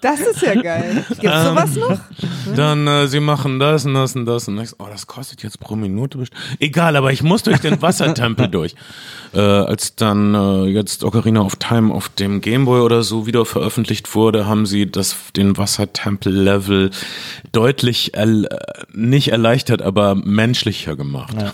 Das 0.00 0.18
ist 0.20 0.40
ja 0.40 0.54
geil. 0.60 1.04
Gibt's 1.08 1.22
Ähm, 1.24 1.44
sowas 1.44 1.76
noch? 1.76 1.98
Dann, 2.56 2.86
äh, 2.86 3.06
sie 3.06 3.20
machen 3.20 3.58
das 3.58 3.84
und 3.84 3.92
das 3.94 4.16
und 4.16 4.24
das 4.26 4.48
und 4.48 4.64
so, 4.66 4.76
oh, 4.78 4.86
das 4.90 5.06
kostet 5.06 5.42
jetzt 5.42 5.60
pro 5.60 5.76
Minute. 5.76 6.16
best- 6.18 6.32
Egal, 6.58 6.96
aber 6.96 7.12
ich 7.12 7.22
muss 7.22 7.42
durch 7.42 7.58
den 7.60 7.82
Wassertempel 7.82 8.48
durch. 8.50 8.74
Äh, 9.32 9.40
als 9.40 9.94
dann 9.94 10.34
äh, 10.34 10.64
jetzt 10.64 11.04
Ocarina 11.04 11.40
of 11.42 11.56
Time 11.56 11.92
auf 11.94 12.08
dem 12.08 12.40
Gameboy 12.40 12.80
oder 12.80 13.02
so 13.02 13.26
wieder 13.26 13.44
veröffentlicht 13.44 14.14
wurde, 14.14 14.46
haben 14.46 14.66
sie 14.66 14.90
das, 14.90 15.14
den 15.36 15.56
Wassertempel-Level 15.56 16.90
deutlich 17.52 18.14
erl- 18.16 18.46
äh, 18.46 18.84
nicht 18.92 19.28
erleichtert, 19.28 19.82
aber 19.82 20.14
menschlicher 20.14 20.96
gemacht. 20.96 21.34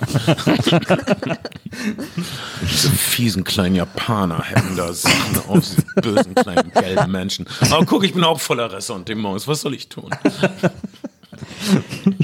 Diese 2.63 2.91
fiesen 2.91 3.45
kleinen 3.45 3.75
Japaner 3.75 4.43
hätten 4.43 4.77
da 4.77 4.93
Sachen 4.93 5.41
auf, 5.49 5.61
diese 5.61 5.83
bösen 6.01 6.35
kleinen 6.35 6.71
gelben 6.73 7.11
Menschen. 7.13 7.47
Aber 7.71 7.85
guck, 7.85 8.05
ich 8.05 8.15
bin 8.15 8.25
auch 8.25 8.36
voller 8.41 8.73
Ressentiments. 8.73 9.47
Was 9.49 9.61
soll 9.61 9.75
ich 9.75 9.89
tun? 9.89 10.11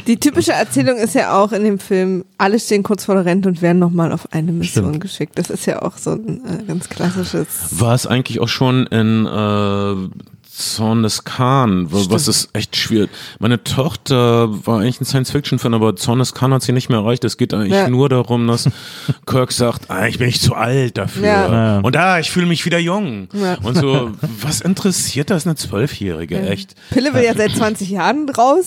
Die 0.07 0.19
typische 0.19 0.53
Erzählung 0.53 0.97
ist 0.97 1.15
ja 1.15 1.39
auch 1.39 1.53
in 1.53 1.65
dem 1.65 1.79
Film, 1.79 2.25
alle 2.39 2.59
stehen 2.59 2.83
kurz 2.83 3.05
vor 3.05 3.15
der 3.15 3.25
Rente 3.25 3.49
und 3.49 3.63
werden 3.63 3.79
nochmal 3.79 4.13
auf 4.13 4.33
eine 4.33 4.53
Mission 4.53 4.87
Stimmt. 4.87 5.01
geschickt. 5.01 5.39
Das 5.39 5.51
ist 5.51 5.67
ja 5.67 5.83
auch 5.83 5.97
so 5.97 6.13
ein 6.13 6.43
äh, 6.47 6.63
ganz 6.65 6.89
klassisches. 6.89 7.49
War 7.71 7.95
es 7.95 8.07
eigentlich 8.07 8.41
auch 8.41 8.49
schon 8.49 8.87
in 8.87 9.27
äh, 9.27 10.42
Zorn 10.55 11.03
des 11.03 11.25
Khan, 11.25 11.91
wa- 11.91 12.05
was 12.11 12.29
ist 12.29 12.51
echt 12.53 12.77
schwierig. 12.77 13.09
Meine 13.39 13.65
Tochter 13.65 14.49
war 14.67 14.81
eigentlich 14.81 15.01
ein 15.01 15.07
Science-Fiction-Fan, 15.07 15.73
aber 15.73 15.97
Zorn 15.97 16.19
des 16.19 16.35
Khan 16.35 16.53
hat 16.53 16.63
sie 16.63 16.73
nicht 16.73 16.91
mehr 16.91 16.99
erreicht. 16.99 17.25
Es 17.25 17.39
geht 17.39 17.55
eigentlich 17.55 17.73
Ja. 17.73 17.89
nur 17.89 18.09
darum, 18.11 18.47
dass 18.47 18.69
Kirk 19.27 19.51
sagt, 19.53 19.91
ah, 19.91 20.07
ich 20.07 20.19
bin 20.19 20.27
nicht 20.27 20.43
zu 20.43 20.55
alt 20.55 20.99
dafür. 20.99 21.25
Ja. 21.27 21.53
Ja. 21.53 21.79
Und 21.81 21.97
ah, 21.97 22.19
ich 22.19 22.31
fühle 22.31 22.47
mich 22.47 22.67
wieder 22.67 22.79
jung. 22.79 23.29
Ja. 23.33 23.57
Und 23.63 23.77
so, 23.79 24.11
was 24.43 24.61
interessiert 24.61 25.31
das 25.31 25.47
eine 25.47 25.57
Zwölfjährige, 25.57 26.39
echt? 26.41 26.75
Pille 26.91 27.15
will 27.15 27.25
ja 27.25 27.35
seit 27.35 27.53
20 27.57 27.89
Jahren 27.89 28.29
raus. 28.29 28.67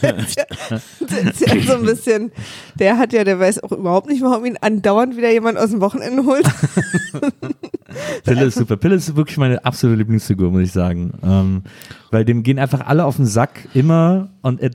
Der 0.00 0.16
ist 0.18 1.40
ja 1.40 1.60
so 1.66 1.74
ein 1.74 1.82
bisschen, 1.84 2.32
der 2.78 2.96
hat 2.98 3.12
ja, 3.12 3.22
der 3.24 3.38
weiß 3.38 3.62
auch 3.62 3.72
überhaupt 3.72 4.08
nicht, 4.08 4.22
warum 4.22 4.44
ihn 4.46 4.56
andauernd 4.60 5.16
wieder 5.16 5.30
jemand 5.30 5.58
aus 5.58 5.70
dem 5.70 5.80
Wochenende 5.80 6.24
holt. 6.24 6.46
Pille 8.24 8.44
ist 8.44 8.58
super. 8.58 8.76
Pille 8.76 8.96
ist 8.96 9.14
wirklich 9.16 9.36
meine 9.38 9.64
absolute 9.64 9.98
Lieblingsfigur, 9.98 10.50
muss 10.50 10.62
ich 10.62 10.72
sagen. 10.72 11.12
Ähm, 11.22 11.62
weil 12.10 12.24
dem 12.24 12.42
gehen 12.42 12.58
einfach 12.58 12.86
alle 12.86 13.04
auf 13.04 13.16
den 13.16 13.26
Sack 13.26 13.68
immer 13.74 14.30
und 14.42 14.60
er, 14.60 14.70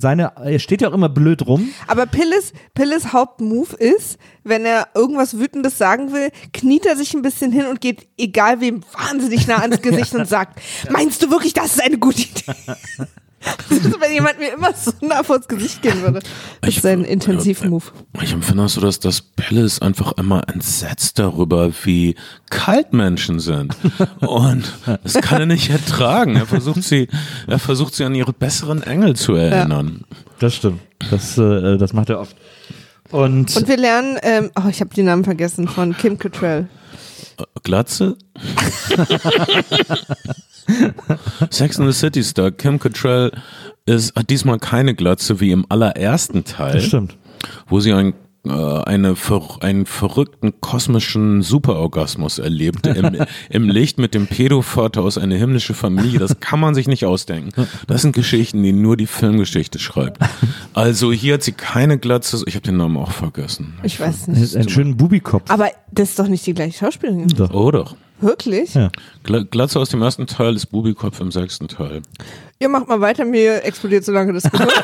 seine, 0.00 0.32
er 0.36 0.58
steht 0.58 0.82
ja 0.82 0.88
auch 0.88 0.94
immer 0.94 1.08
blöd 1.08 1.46
rum. 1.46 1.68
Aber 1.86 2.06
Pilles, 2.06 2.52
Pilles 2.74 3.12
Hauptmove 3.12 3.74
ist, 3.74 4.18
wenn 4.44 4.64
er 4.64 4.88
irgendwas 4.94 5.38
Wütendes 5.38 5.78
sagen 5.78 6.12
will, 6.12 6.30
kniet 6.52 6.86
er 6.86 6.96
sich 6.96 7.14
ein 7.14 7.22
bisschen 7.22 7.52
hin 7.52 7.66
und 7.66 7.80
geht, 7.80 8.08
egal 8.18 8.60
wem, 8.60 8.82
wahnsinnig 8.92 9.46
nah 9.46 9.58
ans 9.58 9.82
Gesicht 9.82 10.14
und 10.14 10.28
sagt, 10.28 10.60
meinst 10.90 11.22
du 11.22 11.30
wirklich, 11.30 11.52
das 11.52 11.76
ist 11.76 11.82
eine 11.82 11.98
gute 11.98 12.22
Idee? 12.22 12.52
Das 13.68 13.78
ist, 13.84 14.00
wenn 14.00 14.12
jemand 14.12 14.38
mir 14.38 14.52
immer 14.54 14.72
so 14.74 14.90
nah 15.00 15.22
vors 15.22 15.46
Gesicht 15.48 15.82
gehen 15.82 16.02
würde. 16.02 16.20
Das 16.60 16.70
Ich- 16.70 16.76
ist 16.76 16.82
sein 16.82 17.04
Intensivmove. 17.04 17.92
Ich 18.22 18.32
empfinde 18.32 18.64
das 18.64 18.74
so, 18.74 18.80
dass 18.80 18.98
das 19.00 19.20
Pelle 19.22 19.62
ist 19.62 19.82
einfach 19.82 20.12
immer 20.18 20.48
entsetzt 20.48 21.18
darüber, 21.18 21.70
wie 21.84 22.16
kalt 22.50 22.92
Menschen 22.92 23.38
sind. 23.40 23.76
Und 24.20 24.72
das 25.04 25.14
kann 25.14 25.40
er 25.40 25.46
nicht 25.46 25.70
ertragen. 25.70 26.36
Er 26.36 26.46
versucht 26.46 26.82
sie, 26.82 27.08
er 27.46 27.58
versucht 27.58 27.94
sie 27.94 28.04
an 28.04 28.14
ihre 28.14 28.32
besseren 28.32 28.82
Engel 28.82 29.14
zu 29.16 29.34
erinnern. 29.34 30.04
Das 30.38 30.54
stimmt. 30.54 30.80
Das, 31.10 31.38
äh, 31.38 31.76
das 31.78 31.92
macht 31.92 32.10
er 32.10 32.20
oft. 32.20 32.36
Und, 33.10 33.54
Und 33.56 33.68
wir 33.68 33.76
lernen, 33.76 34.18
ähm, 34.22 34.50
oh, 34.56 34.68
ich 34.68 34.80
habe 34.80 34.92
die 34.94 35.02
Namen 35.04 35.22
vergessen, 35.24 35.68
von 35.68 35.96
Kim 35.96 36.18
Cattrall. 36.18 36.68
Glatze? 37.62 38.16
Sex 41.50 41.78
in 41.78 41.86
the 41.86 41.92
City 41.92 42.22
Star 42.22 42.50
Kim 42.50 42.78
Cattrall 42.78 43.32
ist, 43.86 44.14
hat 44.16 44.30
diesmal 44.30 44.58
keine 44.58 44.94
Glatze 44.94 45.40
wie 45.40 45.50
im 45.52 45.64
allerersten 45.68 46.44
Teil, 46.44 46.74
das 46.74 46.84
stimmt. 46.84 47.16
wo 47.68 47.78
sie 47.80 47.92
ein, 47.92 48.14
äh, 48.44 48.50
eine, 48.50 49.14
einen 49.60 49.86
verrückten 49.86 50.60
kosmischen 50.60 51.42
Superorgasmus 51.42 52.38
erlebte 52.40 52.90
im, 52.90 53.16
im 53.50 53.68
Licht 53.68 53.98
mit 53.98 54.14
dem 54.14 54.26
Pädovater 54.26 55.02
aus 55.02 55.18
einer 55.18 55.36
himmlische 55.36 55.74
Familie. 55.74 56.18
Das 56.18 56.40
kann 56.40 56.58
man 56.58 56.74
sich 56.74 56.88
nicht 56.88 57.04
ausdenken. 57.06 57.66
Das 57.86 58.02
sind 58.02 58.12
Geschichten, 58.14 58.62
die 58.62 58.72
nur 58.72 58.96
die 58.96 59.06
Filmgeschichte 59.06 59.78
schreibt. 59.78 60.18
Also 60.74 61.12
hier 61.12 61.34
hat 61.34 61.42
sie 61.44 61.52
keine 61.52 61.98
Glatze. 61.98 62.42
Ich 62.46 62.54
habe 62.56 62.62
den 62.66 62.76
Namen 62.76 62.96
auch 62.96 63.12
vergessen. 63.12 63.74
Ich 63.84 64.00
weiß 64.00 64.26
Das 64.26 64.38
ist 64.40 64.54
nicht. 64.54 64.56
ein 64.56 64.68
schönen 64.68 64.96
Bubikopf. 64.96 65.48
Aber 65.50 65.68
das 65.92 66.10
ist 66.10 66.18
doch 66.18 66.28
nicht 66.28 66.44
die 66.46 66.54
gleiche 66.54 66.78
Schauspielerin. 66.78 67.28
Doch. 67.28 67.50
Oh 67.54 67.70
doch. 67.70 67.94
Wirklich? 68.20 68.74
Ja. 68.74 68.90
Gla- 69.24 69.44
Glatze 69.44 69.78
aus 69.78 69.90
dem 69.90 70.02
ersten 70.02 70.26
Teil 70.26 70.56
ist 70.56 70.66
Bubikopf 70.66 71.20
im 71.20 71.30
sechsten 71.30 71.68
Teil. 71.68 72.02
Ihr 72.58 72.68
macht 72.68 72.88
mal 72.88 73.00
weiter, 73.00 73.24
mir 73.24 73.64
explodiert 73.64 74.04
so 74.04 74.12
lange 74.12 74.32
das 74.32 74.44
Gehirn. 74.44 74.68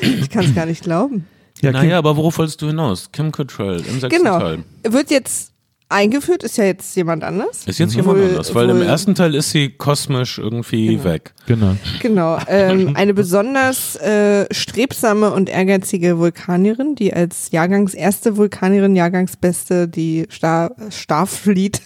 ich 0.00 0.30
kann 0.30 0.44
es 0.44 0.54
gar 0.54 0.66
nicht 0.66 0.82
glauben. 0.82 1.26
Ja, 1.62 1.72
naja, 1.72 1.98
aber 1.98 2.16
worauf 2.16 2.38
wolltest 2.38 2.60
du 2.60 2.66
hinaus? 2.66 3.10
Kim 3.12 3.32
Cattrall 3.32 3.76
im 3.76 4.00
sechsten 4.00 4.22
Genau. 4.22 4.38
Teil. 4.38 4.64
Wird 4.86 5.10
jetzt 5.10 5.52
eingeführt, 5.88 6.42
ist 6.42 6.56
ja 6.58 6.64
jetzt 6.64 6.96
jemand 6.96 7.22
anders. 7.22 7.66
Ist 7.66 7.78
jetzt 7.78 7.94
jemand 7.94 8.18
Wohl- 8.18 8.28
anders, 8.28 8.54
weil 8.54 8.70
im 8.70 8.82
ersten 8.82 9.14
Teil 9.14 9.34
ist 9.34 9.50
sie 9.50 9.70
kosmisch 9.70 10.38
irgendwie 10.38 11.02
weg. 11.04 11.32
Genau. 11.46 11.76
Genau, 12.00 12.38
ähm, 12.48 12.92
eine 12.94 13.14
besonders 13.14 13.96
äh, 13.96 14.46
strebsame 14.52 15.30
und 15.32 15.48
ehrgeizige 15.48 16.18
Vulkanierin, 16.18 16.94
die 16.96 17.12
als 17.12 17.50
Jahrgangs 17.50 17.94
erste 17.94 18.36
Vulkanierin, 18.36 18.96
Jahrgangsbeste 18.96 19.88
die 19.88 20.26
Star 20.30 20.72
Starfleet 20.90 21.80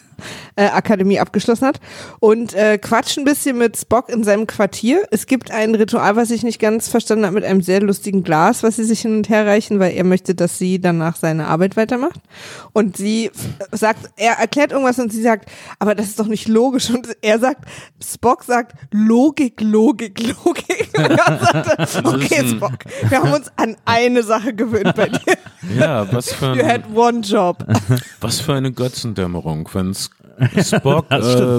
äh, 0.56 0.66
Akademie 0.66 1.20
abgeschlossen 1.20 1.66
hat 1.66 1.80
und 2.18 2.54
äh, 2.54 2.78
quatscht 2.78 3.18
ein 3.18 3.24
bisschen 3.24 3.58
mit 3.58 3.76
Spock 3.76 4.08
in 4.08 4.24
seinem 4.24 4.46
Quartier. 4.46 5.02
Es 5.10 5.26
gibt 5.26 5.50
ein 5.50 5.74
Ritual, 5.74 6.16
was 6.16 6.30
ich 6.30 6.42
nicht 6.42 6.58
ganz 6.58 6.88
verstanden 6.88 7.24
habe, 7.24 7.34
mit 7.34 7.44
einem 7.44 7.62
sehr 7.62 7.80
lustigen 7.80 8.22
Glas, 8.22 8.62
was 8.62 8.76
sie 8.76 8.84
sich 8.84 9.00
hin 9.00 9.16
und 9.16 9.28
her 9.28 9.46
reichen, 9.46 9.78
weil 9.80 9.92
er 9.92 10.04
möchte, 10.04 10.34
dass 10.34 10.58
sie 10.58 10.80
danach 10.80 11.16
seine 11.16 11.46
Arbeit 11.46 11.76
weitermacht. 11.76 12.20
Und 12.72 12.96
sie 12.96 13.30
sagt, 13.72 14.10
er 14.16 14.34
erklärt 14.34 14.72
irgendwas 14.72 14.98
und 14.98 15.12
sie 15.12 15.22
sagt, 15.22 15.50
aber 15.78 15.94
das 15.94 16.06
ist 16.06 16.20
doch 16.20 16.26
nicht 16.26 16.48
logisch. 16.48 16.90
Und 16.90 17.08
er 17.22 17.38
sagt, 17.38 17.64
Spock 18.02 18.44
sagt, 18.44 18.74
Logik, 18.92 19.60
Logik, 19.60 20.20
Logik. 20.20 20.90
Und 20.96 21.10
er 21.10 21.86
sagt, 21.86 22.06
okay, 22.06 22.48
Spock, 22.48 22.78
wir 23.08 23.22
haben 23.22 23.32
uns 23.32 23.50
an 23.56 23.76
eine 23.84 24.22
Sache 24.22 24.54
gewöhnt 24.54 24.94
bei 24.94 25.08
dir. 25.08 25.36
Ja, 25.78 26.10
was 26.12 26.32
für, 26.32 26.54
You 26.54 26.62
ein, 26.62 26.68
had 26.68 26.82
one 26.94 27.20
job. 27.20 27.64
was 28.20 28.40
für 28.40 28.54
eine 28.54 28.72
Götzendämmerung, 28.72 29.68
wenn 29.72 29.90
Spock 30.62 31.06
äh, 31.10 31.58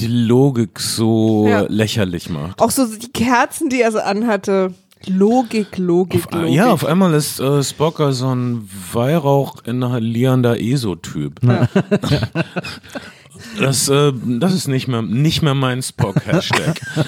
die 0.00 0.06
Logik 0.06 0.80
so 0.80 1.46
Ja. 1.48 1.64
lächerlich 1.68 2.28
macht. 2.30 2.60
Auch 2.60 2.70
so 2.70 2.86
die 2.86 3.12
Kerzen, 3.12 3.68
die 3.68 3.80
er 3.82 3.92
so 3.92 3.98
anhatte. 4.00 4.72
Logik, 5.06 5.76
Logik, 5.78 6.26
Auf, 6.26 6.32
Logik. 6.32 6.54
ja, 6.54 6.72
auf 6.72 6.84
einmal 6.84 7.14
ist 7.14 7.38
äh, 7.38 7.62
Spocker 7.62 8.12
so 8.12 8.34
ein 8.34 8.68
Weihrauch 8.92 9.62
inhalierender 9.64 10.60
ESO-Typ. 10.60 11.40
Das, 13.60 13.88
äh, 13.88 14.12
das 14.40 14.52
ist 14.54 14.68
nicht 14.68 14.86
mehr, 14.88 15.02
nicht 15.02 15.42
mehr 15.42 15.54
mein 15.54 15.82
Spock-Hashtag. 15.82 16.80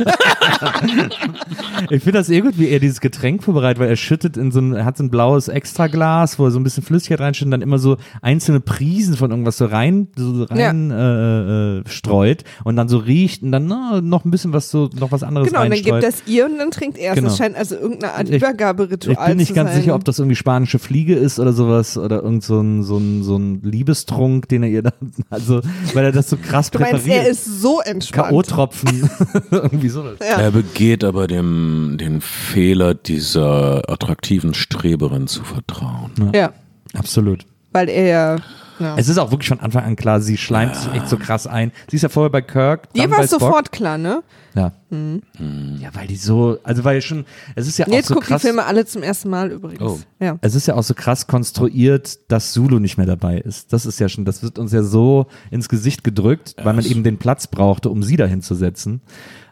Ich 1.90 2.02
finde 2.02 2.18
das 2.18 2.28
eh 2.30 2.40
gut, 2.40 2.58
wie 2.58 2.68
er 2.68 2.80
dieses 2.80 3.00
Getränk 3.00 3.42
vorbereitet, 3.44 3.78
weil 3.80 3.88
er 3.88 3.96
schüttet 3.96 4.36
in 4.36 4.50
so 4.50 4.60
ein, 4.60 4.72
er 4.74 4.84
hat 4.84 4.96
so 4.96 5.04
ein 5.04 5.10
blaues 5.10 5.48
Extraglas, 5.48 6.38
wo 6.38 6.44
er 6.46 6.50
so 6.50 6.58
ein 6.58 6.64
bisschen 6.64 6.82
Flüssigkeit 6.82 7.20
reinschüttet 7.20 7.46
und 7.46 7.50
dann 7.52 7.62
immer 7.62 7.78
so 7.78 7.96
einzelne 8.20 8.60
Prisen 8.60 9.16
von 9.16 9.30
irgendwas 9.30 9.56
so 9.58 9.66
rein, 9.66 10.08
so 10.16 10.44
rein 10.44 10.90
äh, 10.90 11.78
äh, 11.78 11.82
streut 11.88 12.44
und 12.64 12.76
dann 12.76 12.88
so 12.88 12.98
riecht 12.98 13.42
und 13.42 13.52
dann 13.52 13.66
na, 13.66 14.00
noch 14.00 14.24
ein 14.24 14.30
bisschen 14.30 14.52
was 14.52 14.70
so, 14.70 14.90
noch 14.98 15.12
was 15.12 15.22
anderes 15.22 15.48
Genau, 15.48 15.60
und 15.60 15.66
dann 15.66 15.72
reinstreut. 15.72 16.02
gibt 16.02 16.14
das 16.14 16.22
ihr 16.26 16.46
und 16.46 16.58
dann 16.58 16.70
trinkt 16.70 16.98
er 16.98 17.12
es. 17.12 17.16
Genau. 17.16 17.28
Das 17.28 17.38
scheint 17.38 17.56
also 17.56 17.76
irgendeine 17.76 18.14
Art 18.14 18.28
Ich- 18.28 18.36
Übergaberitual 18.36 19.16
ich 19.20 19.26
bin 19.26 19.36
nicht 19.38 19.48
zu 19.48 19.54
ganz 19.54 19.70
sein. 19.72 19.80
sicher, 19.80 19.94
ob 19.94 20.04
das 20.04 20.18
irgendwie 20.18 20.36
spanische 20.36 20.78
Fliege 20.78 21.14
ist 21.14 21.38
oder 21.38 21.52
sowas 21.52 21.96
oder 21.96 22.22
irgend 22.22 22.42
so 22.42 22.60
ein, 22.60 22.82
so 22.82 22.98
ein, 22.98 23.22
so 23.22 23.36
ein 23.36 23.62
Liebestrunk, 23.62 24.48
den 24.48 24.62
er 24.64 24.68
ihr 24.68 24.82
dann, 24.82 24.92
also, 25.30 25.60
weil 25.94 26.04
er 26.04 26.12
das 26.12 26.27
so 26.30 26.36
krass 26.36 26.70
Du 26.70 26.78
meinst, 26.78 27.04
präpariert. 27.04 27.24
er 27.26 27.30
ist 27.30 27.44
so 27.44 27.80
entspannt. 27.80 28.28
K.O.-Tropfen. 28.30 29.10
irgendwie 29.50 29.88
sowas. 29.88 30.18
Ja. 30.20 30.40
Er 30.40 30.50
begeht 30.50 31.04
aber 31.04 31.26
dem, 31.26 31.96
den 31.98 32.20
Fehler 32.20 32.94
dieser 32.94 33.88
attraktiven 33.90 34.54
Streberin 34.54 35.26
zu 35.26 35.44
vertrauen. 35.44 36.12
Ja, 36.34 36.52
Absolut. 36.94 37.44
weil 37.72 37.88
er 37.88 38.40
ja. 38.78 38.96
Es 38.96 39.08
ist 39.08 39.18
auch 39.18 39.30
wirklich 39.30 39.48
von 39.48 39.60
Anfang 39.60 39.84
an 39.84 39.96
klar, 39.96 40.20
sie 40.20 40.36
schleimt 40.36 40.76
sich 40.76 40.92
echt 40.92 41.08
so 41.08 41.16
krass 41.16 41.46
ein. 41.46 41.72
Sie 41.88 41.96
ist 41.96 42.02
ja 42.02 42.08
vorher 42.08 42.30
bei 42.30 42.42
Kirk. 42.42 42.92
Dir 42.92 43.02
dann 43.02 43.10
war 43.10 43.20
es 43.20 43.30
sofort 43.30 43.72
klar, 43.72 43.98
ne? 43.98 44.22
Ja. 44.54 44.72
Ja, 44.90 45.90
weil 45.94 46.06
die 46.08 46.16
so, 46.16 46.58
also 46.64 46.82
weil 46.84 47.00
schon, 47.02 47.26
es 47.54 47.68
ist 47.68 47.78
ja 47.78 47.86
auch 47.86 47.92
Jetzt 47.92 48.08
so 48.08 48.16
krass. 48.16 48.40
die 48.40 48.46
Filme 48.48 48.64
alle 48.64 48.86
zum 48.86 49.02
ersten 49.02 49.28
Mal 49.28 49.52
übrigens. 49.52 49.82
Oh. 49.82 50.00
Ja. 50.18 50.38
Es 50.40 50.54
ist 50.54 50.66
ja 50.66 50.74
auch 50.74 50.82
so 50.82 50.94
krass 50.94 51.26
konstruiert, 51.26 52.18
dass 52.30 52.52
Zulu 52.52 52.78
nicht 52.78 52.96
mehr 52.96 53.06
dabei 53.06 53.38
ist. 53.38 53.72
Das 53.72 53.86
ist 53.86 54.00
ja 54.00 54.08
schon, 54.08 54.24
das 54.24 54.42
wird 54.42 54.58
uns 54.58 54.72
ja 54.72 54.82
so 54.82 55.26
ins 55.50 55.68
Gesicht 55.68 56.02
gedrückt, 56.04 56.56
weil 56.62 56.72
man 56.74 56.84
eben 56.84 57.04
den 57.04 57.18
Platz 57.18 57.46
brauchte, 57.46 57.90
um 57.90 58.02
sie 58.02 58.16
dahin 58.16 58.42
zu 58.42 58.54
setzen. 58.54 59.02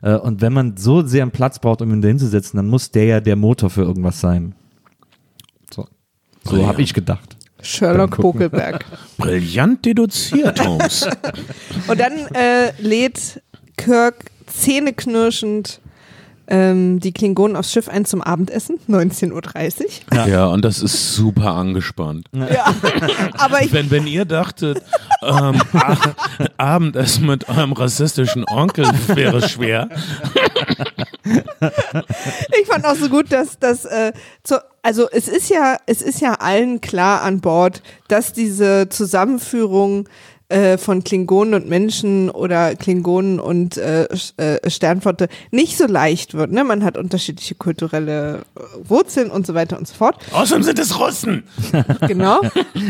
Äh, 0.03 0.15
Und 0.17 0.41
wenn 0.41 0.53
man 0.53 0.77
so 0.77 1.07
sehr 1.07 1.23
einen 1.23 1.31
Platz 1.31 1.59
braucht, 1.59 1.83
um 1.83 1.93
ihn 1.93 2.01
dahin 2.03 2.19
zu 2.19 2.27
setzen, 2.27 2.57
dann 2.57 2.69
muss 2.69 2.91
der 2.91 3.05
ja 3.05 3.21
der 3.21 3.37
Motor 3.37 3.71
für 3.71 3.83
irgendwas 3.83 4.21
sein. 4.21 4.55
So, 5.73 5.87
so 6.45 6.57
Ja. 6.57 6.67
habe 6.67 6.83
ich 6.83 6.95
gedacht. 6.95 7.36
Sherlock. 7.67 8.17
Bokelberg. 8.17 8.85
Brillant 9.19 9.85
deduziert, 9.85 10.65
Holmes. 10.65 11.09
Und 11.89 12.01
dann 12.01 12.27
äh, 12.35 12.73
lädt 12.79 13.43
Kirk 13.77 14.31
zähneknirschend 14.47 15.81
ähm, 16.49 17.01
die 17.01 17.13
Klingonen 17.13 17.57
aufs 17.57 17.73
Schiff 17.73 17.89
ein 17.89 18.05
zum 18.05 18.23
Abendessen, 18.23 18.79
19.30 18.89 19.83
Uhr. 20.13 20.27
ja. 20.27 20.47
und 20.47 20.65
das 20.65 20.81
ist 20.81 21.15
super 21.15 21.55
angespannt. 21.55 22.27
Ja. 22.33 22.75
Aber 23.39 23.63
ich, 23.63 23.73
Wenn, 23.73 23.91
wenn 23.91 24.07
ihr 24.07 24.25
dachtet, 24.25 24.83
ähm, 25.23 25.61
Abendessen 26.57 27.27
mit 27.27 27.49
eurem 27.49 27.73
rassistischen 27.73 28.45
Onkel 28.49 28.87
wäre 29.09 29.47
schwer. 29.49 29.89
ich 32.61 32.67
fand 32.67 32.85
auch 32.85 32.95
so 32.95 33.09
gut, 33.09 33.33
dass 33.33 33.59
das, 33.59 33.85
äh, 33.85 34.13
zu, 34.43 34.61
also 34.83 35.09
es 35.11 35.29
ist 35.29 35.51
ja, 35.51 35.79
es 35.87 36.03
ist 36.03 36.21
ja 36.21 36.35
allen 36.35 36.81
klar 36.81 37.23
an 37.23 37.41
Bord, 37.41 37.83
dass 38.09 38.33
diese 38.33 38.89
Zusammenführung 38.89 40.09
äh, 40.49 40.79
von 40.79 41.03
Klingonen 41.03 41.55
und 41.55 41.69
Menschen 41.69 42.31
oder 42.31 42.75
Klingonen 42.75 43.41
und 43.41 43.77
äh, 43.77 44.07
äh, 44.37 44.71
Sternflotte 44.71 45.29
nicht 45.51 45.77
so 45.77 45.87
leicht 45.87 46.35
wird. 46.35 46.53
Ne? 46.53 46.65
Man 46.65 46.85
hat 46.85 46.97
unterschiedliche 46.97 47.55
kulturelle 47.55 48.45
äh, 48.57 48.61
Wurzeln 48.89 49.31
und 49.31 49.47
so 49.47 49.55
weiter 49.55 49.79
und 49.79 49.89
so 49.89 49.95
fort. 49.95 50.17
Außerdem 50.33 50.63
sind 50.63 50.79
es 50.79 50.99
Russen. 50.99 51.45
Genau. 52.07 52.41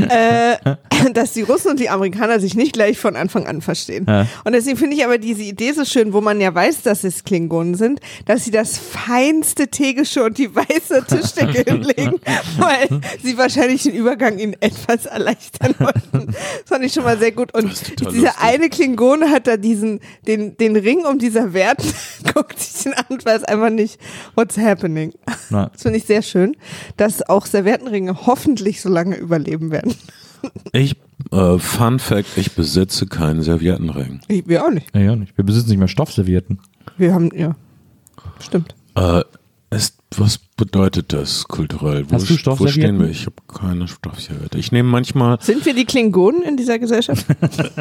äh, 0.09 0.57
dass 1.13 1.33
die 1.33 1.43
Russen 1.43 1.73
und 1.73 1.81
die 1.81 1.89
Amerikaner 1.89 2.41
sich 2.41 2.55
nicht 2.55 2.73
gleich 2.73 2.99
von 2.99 3.17
Anfang 3.17 3.47
an 3.47 3.61
verstehen. 3.61 4.07
Ja. 4.09 4.27
Und 4.45 4.53
deswegen 4.53 4.77
finde 4.77 4.97
ich 4.97 5.05
aber 5.05 5.19
diese 5.19 5.43
Idee 5.43 5.73
so 5.73 5.85
schön, 5.85 6.13
wo 6.13 6.21
man 6.21 6.41
ja 6.41 6.55
weiß, 6.55 6.83
dass 6.83 7.05
es 7.05 7.25
Klingonen 7.25 7.75
sind, 7.75 8.01
dass 8.27 8.45
sie 8.45 8.51
das 8.51 8.79
feinste 8.79 9.69
Teegeschirr 9.69 10.25
und 10.25 10.39
die 10.39 10.55
weiße 10.55 11.05
Tischdecke 11.07 11.65
hinlegen, 11.71 12.21
weil 12.59 13.01
sie 13.23 13.37
wahrscheinlich 13.39 13.83
den 13.85 13.95
Übergang 13.95 14.39
ihnen 14.39 14.57
etwas 14.61 15.07
erleichtern 15.07 15.75
wollten. 15.79 16.27
Das 16.27 16.37
fand 16.67 16.85
ich 16.85 16.93
schon 16.93 17.05
mal 17.05 17.19
sehr 17.19 17.33
gut. 17.33 17.46
Und 17.53 17.73
ist 17.73 17.97
total 17.97 18.13
dieser 18.13 18.27
lustig. 18.29 18.43
eine 18.43 18.69
Klingone 18.69 19.31
hat 19.31 19.47
da 19.47 19.57
diesen, 19.57 20.01
den, 20.27 20.57
den 20.57 20.77
Ring 20.77 21.05
um 21.05 21.19
dieser 21.19 21.53
Wert, 21.53 21.83
guckt 22.35 22.59
sich 22.59 22.85
den 22.85 22.95
an 22.95 23.05
und 23.09 23.25
weiß 23.25 23.45
einfach 23.45 23.71
nicht, 23.71 23.99
what's 24.35 24.57
happening. 24.59 25.13
Na, 25.51 25.67
Das 25.73 25.83
finde 25.83 25.99
ich 25.99 26.05
sehr 26.05 26.23
schön, 26.23 26.57
dass 26.97 27.29
auch 27.29 27.47
Serviettenringe 27.47 28.27
hoffentlich 28.27 28.81
so 28.81 28.89
lange 28.89 29.17
überleben 29.17 29.71
werden. 29.71 29.95
Ich, 30.73 30.97
äh, 31.33 31.59
Fun 31.59 31.99
Fact, 31.99 32.37
ich 32.37 32.53
besitze 32.55 33.07
keinen 33.07 33.43
Serviettenring. 33.43 34.21
Ich, 34.29 34.47
wir 34.47 34.65
auch 34.65 34.71
nicht. 34.71 34.95
ja, 34.95 35.01
ja 35.01 35.17
nicht. 35.17 35.37
Wir 35.37 35.45
besitzen 35.45 35.71
nicht 35.71 35.79
mehr 35.79 35.89
Stoffservietten. 35.89 36.61
Wir 36.99 37.13
haben, 37.15 37.31
ja, 37.35 37.57
stimmt. 38.39 38.75
Äh, 38.95 39.23
ist, 39.77 39.99
was 40.17 40.39
bedeutet 40.39 41.13
das 41.13 41.47
kulturell? 41.47 42.09
Wo, 42.09 42.15
Hast 42.15 42.29
du 42.29 42.59
wo 42.59 42.67
stehen 42.67 42.99
wir? 42.99 43.09
Ich 43.09 43.27
habe 43.27 43.37
keine 43.47 43.87
Stoffserviette. 43.87 44.59
Ich 44.59 44.73
nehme 44.73 44.89
manchmal, 44.89 45.39
Sind 45.41 45.65
wir 45.67 45.75
die 45.75 45.85
Klingonen 45.85 46.43
in 46.43 46.57
dieser 46.57 46.79
Gesellschaft? 46.79 47.27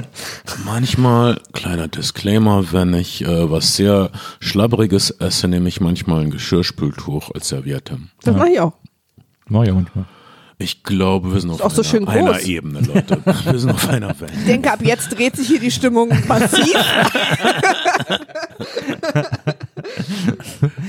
manchmal, 0.65 1.39
kleiner 1.53 1.87
Disclaimer, 1.87 2.71
wenn 2.71 2.93
ich 2.93 3.23
äh, 3.23 3.49
was 3.49 3.75
sehr 3.75 4.11
Schlabberiges 4.39 5.11
esse, 5.11 5.47
nehme 5.47 5.69
ich 5.69 5.81
manchmal 5.81 6.21
ein 6.21 6.31
Geschirrspültuch 6.31 7.31
als 7.33 7.49
Serviette. 7.49 7.97
Das 8.23 8.35
mache 8.35 8.49
ich 8.49 8.59
auch. 8.59 8.73
Mach 9.47 9.63
ich 9.63 9.71
auch 9.71 9.75
manchmal. 9.75 10.05
Ich 10.57 10.83
glaube, 10.83 11.33
wir 11.33 11.41
sind 11.41 11.51
auf 11.51 11.61
auch 11.61 11.71
so 11.71 11.81
einer, 11.81 11.89
schön 11.89 12.05
groß. 12.05 12.15
einer 12.15 12.41
Ebene, 12.41 12.79
Leute. 12.79 13.21
Wir 13.45 13.59
sind 13.59 13.71
auf 13.71 13.89
einer 13.89 14.17
Welt. 14.21 14.31
Ich 14.37 14.45
denke, 14.45 14.71
ab 14.71 14.79
jetzt 14.83 15.09
dreht 15.09 15.35
sich 15.35 15.47
hier 15.47 15.59
die 15.59 15.69
Stimmung 15.69 16.13
massiv. 16.29 16.73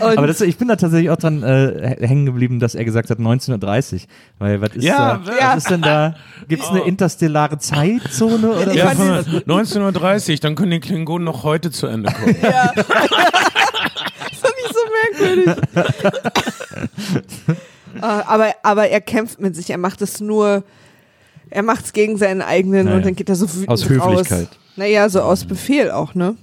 Aber 0.01 0.27
das, 0.27 0.41
ich 0.41 0.57
bin 0.57 0.69
da 0.69 0.77
tatsächlich 0.77 1.11
auch 1.11 1.17
dran 1.17 1.43
äh, 1.43 1.97
hängen 2.07 2.27
geblieben, 2.27 2.61
dass 2.61 2.75
er 2.75 2.85
gesagt 2.85 3.11
hat 3.11 3.19
1930. 3.19 4.07
Weil 4.39 4.61
was 4.61 4.71
ist 4.77 4.85
Ja, 4.85 5.21
da? 5.25 5.33
ja. 5.33 5.49
Was 5.51 5.57
ist 5.59 5.71
denn 5.71 5.83
da? 5.83 6.15
Gibt 6.49 6.63
es 6.63 6.69
eine 6.69 6.81
interstellare 6.81 7.59
Zeitzone 7.59 8.49
oder 8.51 8.71
Ich 8.73 8.77
Ja, 8.79 8.87
was? 8.87 8.95
fand 8.95 9.27
von 9.27 9.35
1930, 9.43 10.41
dann 10.41 10.55
können 10.55 10.71
die 10.73 10.81
Klingonen 10.81 11.25
noch 11.25 11.43
heute 11.45 11.71
zu 11.71 11.87
Ende 11.87 12.13
kommen. 12.13 12.37
Ja. 12.43 12.73
das 12.75 12.87
ist 14.33 14.45
nicht 14.45 14.75
so 14.75 14.81
merkwürdig. 15.19 15.57
Äh, 17.97 18.01
aber, 18.01 18.49
aber 18.63 18.89
er 18.89 19.01
kämpft 19.01 19.41
mit 19.41 19.57
sich. 19.57 19.71
Er 19.71 19.79
macht 19.79 20.03
es 20.03 20.21
nur, 20.21 20.63
er 21.51 21.63
macht 21.63 21.85
es 21.87 21.93
gegen 21.93 22.17
seinen 22.19 22.43
eigenen 22.43 22.87
Naja. 22.87 22.97
und 22.99 23.07
dann 23.07 23.17
geht 23.17 23.29
er 23.29 23.37
so 23.37 23.49
wütend 23.53 23.69
Aus 23.69 23.89
Höflichkeit. 23.89 24.49
Raus. 24.49 24.59
Naja, 24.77 25.09
so 25.09 25.23
aus 25.23 25.45
Befehl 25.45 25.91
auch, 25.91 26.15
ne? 26.15 26.37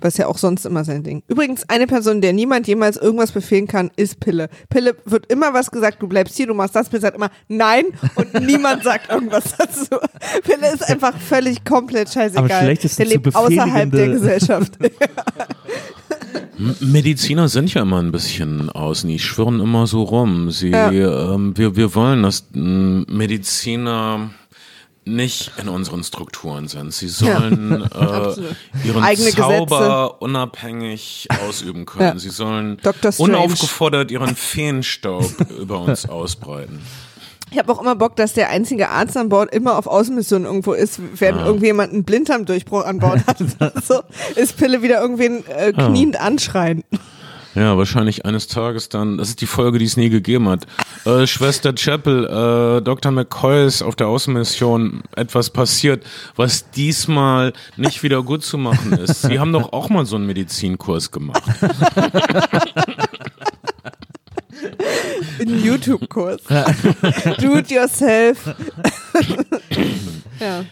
Was 0.00 0.16
ja 0.16 0.26
auch 0.26 0.38
sonst 0.38 0.64
immer 0.66 0.84
sein 0.84 1.02
Ding. 1.02 1.22
Übrigens, 1.28 1.68
eine 1.68 1.86
Person, 1.86 2.20
der 2.20 2.32
niemand 2.32 2.66
jemals 2.66 2.96
irgendwas 2.96 3.32
befehlen 3.32 3.66
kann, 3.66 3.90
ist 3.96 4.18
Pille. 4.20 4.48
Pille 4.68 4.96
wird 5.04 5.26
immer 5.30 5.52
was 5.52 5.70
gesagt, 5.70 6.02
du 6.02 6.08
bleibst 6.08 6.36
hier, 6.36 6.46
du 6.46 6.54
machst 6.54 6.74
das. 6.74 6.88
Pille 6.88 7.02
sagt 7.02 7.16
immer 7.16 7.30
nein 7.48 7.84
und 8.14 8.32
niemand 8.46 8.82
sagt 8.84 9.10
irgendwas 9.10 9.54
dazu. 9.56 9.96
Pille 10.44 10.72
ist 10.72 10.88
einfach 10.88 11.16
völlig 11.18 11.64
komplett 11.64 12.08
scheißegal. 12.10 12.50
Am 12.50 12.64
schlechtesten 12.64 13.02
der 13.02 13.06
zu 13.08 13.12
lebt 13.14 13.34
außerhalb 13.36 13.90
der 13.90 14.06
befehligende- 14.06 14.12
Gesellschaft. 14.20 14.78
Mediziner 16.80 17.48
sind 17.48 17.72
ja 17.72 17.82
immer 17.82 18.02
ein 18.02 18.12
bisschen 18.12 18.68
außen, 18.70 19.08
die 19.08 19.18
schwirren 19.18 19.60
immer 19.60 19.86
so 19.86 20.02
rum. 20.02 20.50
Sie, 20.50 20.68
Ja. 20.70 20.90
ähm, 20.92 21.56
wir, 21.56 21.74
wir 21.76 21.94
wollen, 21.94 22.22
dass 22.22 22.44
Mediziner 22.52 24.30
nicht 25.04 25.52
in 25.60 25.68
unseren 25.68 26.04
Strukturen 26.04 26.68
sind. 26.68 26.92
Sie 26.92 27.08
sollen 27.08 27.82
äh, 27.94 27.96
Absolut. 27.96 28.56
ihren 28.84 29.02
Eigene 29.02 29.30
Zauber 29.30 30.20
unabhängig 30.20 31.28
ausüben 31.46 31.86
können. 31.86 32.14
Ja. 32.14 32.18
Sie 32.18 32.30
sollen 32.30 32.78
unaufgefordert 33.18 34.10
ihren 34.10 34.36
Feenstaub 34.36 35.30
über 35.60 35.80
uns 35.80 36.08
ausbreiten. 36.08 36.80
Ich 37.52 37.58
habe 37.58 37.72
auch 37.72 37.80
immer 37.80 37.96
Bock, 37.96 38.14
dass 38.14 38.34
der 38.34 38.50
einzige 38.50 38.90
Arzt 38.90 39.16
an 39.16 39.28
Bord 39.28 39.52
immer 39.52 39.76
auf 39.76 39.88
Außenmission 39.88 40.44
irgendwo 40.44 40.72
ist, 40.72 41.00
während 41.14 41.40
irgendjemand 41.44 41.92
einen 41.92 42.04
Blinddarmdurchbruch 42.04 42.84
an 42.84 43.00
Bord 43.00 43.26
hat. 43.26 43.38
so 43.84 44.02
ist 44.36 44.56
Pille 44.56 44.82
wieder 44.82 45.00
irgendwen 45.00 45.44
äh, 45.48 45.72
kniend 45.72 46.20
anschreien. 46.20 46.84
Ja, 47.54 47.76
wahrscheinlich 47.76 48.24
eines 48.24 48.46
Tages 48.46 48.88
dann, 48.88 49.18
das 49.18 49.30
ist 49.30 49.40
die 49.40 49.46
Folge, 49.46 49.78
die 49.78 49.84
es 49.84 49.96
nie 49.96 50.08
gegeben 50.08 50.48
hat. 50.48 50.66
Äh, 51.04 51.26
Schwester 51.26 51.72
Chapel, 51.74 52.24
äh, 52.24 52.82
Dr. 52.82 53.10
McCoy 53.10 53.66
ist 53.66 53.82
auf 53.82 53.96
der 53.96 54.06
Außenmission 54.06 55.02
etwas 55.16 55.50
passiert, 55.50 56.04
was 56.36 56.70
diesmal 56.70 57.52
nicht 57.76 58.02
wieder 58.02 58.22
gut 58.22 58.44
zu 58.44 58.56
machen 58.56 58.92
ist. 58.92 59.22
Sie 59.22 59.38
haben 59.38 59.52
doch 59.52 59.72
auch 59.72 59.88
mal 59.88 60.06
so 60.06 60.16
einen 60.16 60.26
Medizinkurs 60.26 61.10
gemacht. 61.10 61.42
Ein 65.40 65.64
YouTube-Kurs. 65.64 66.42
Do 67.38 67.56
it 67.56 67.70
yourself. 67.70 68.54
ja. 70.40 70.64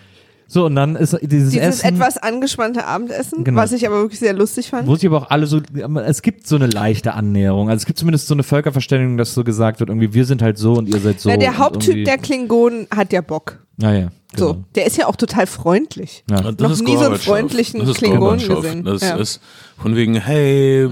So, 0.50 0.64
und 0.64 0.74
dann 0.76 0.96
ist 0.96 1.12
dieses, 1.20 1.50
Dieses 1.52 1.80
Essen, 1.80 1.94
etwas 1.96 2.16
angespannte 2.16 2.86
Abendessen, 2.86 3.44
Genau. 3.44 3.60
was 3.60 3.70
ich 3.72 3.86
aber 3.86 3.96
wirklich 4.00 4.18
sehr 4.18 4.32
lustig 4.32 4.70
fand. 4.70 4.88
wo 4.88 4.94
sich 4.96 5.06
aber 5.06 5.18
auch 5.18 5.30
alle 5.30 5.46
so, 5.46 5.60
es 6.06 6.22
gibt 6.22 6.46
so 6.46 6.56
eine 6.56 6.66
leichte 6.68 7.12
Annäherung. 7.12 7.68
Also 7.68 7.82
es 7.82 7.86
gibt 7.86 7.98
zumindest 7.98 8.28
so 8.28 8.34
eine 8.34 8.42
Völkerverständigung, 8.42 9.18
dass 9.18 9.34
so 9.34 9.44
gesagt 9.44 9.78
wird, 9.78 9.90
irgendwie 9.90 10.14
wir 10.14 10.24
sind 10.24 10.40
halt 10.40 10.56
so 10.56 10.72
und 10.72 10.88
ihr 10.88 11.00
seid 11.00 11.20
so. 11.20 11.28
Na, 11.28 11.36
der 11.36 11.58
Haupttyp 11.58 12.04
der 12.06 12.16
Klingonen 12.16 12.86
hat 12.94 13.12
ja 13.12 13.20
Bock. 13.20 13.58
Naja, 13.76 14.08
So, 14.34 14.54
genau. 14.54 14.64
der 14.74 14.86
ist 14.86 14.96
ja 14.96 15.06
auch 15.06 15.16
total 15.16 15.46
freundlich. 15.46 16.24
Ja. 16.30 16.40
Das 16.40 16.56
Noch 16.58 16.70
ist 16.72 16.82
nie 16.82 16.96
so 16.96 17.04
einen 17.04 17.16
freundlichen 17.16 17.80
das 17.80 17.90
ist 17.90 17.98
Klingonen 17.98 18.38
gesehen. 18.48 18.84
Das 18.84 19.02
Ja. 19.02 19.16
ist 19.16 19.40
von 19.80 19.94
wegen, 19.96 20.14
hey, 20.14 20.88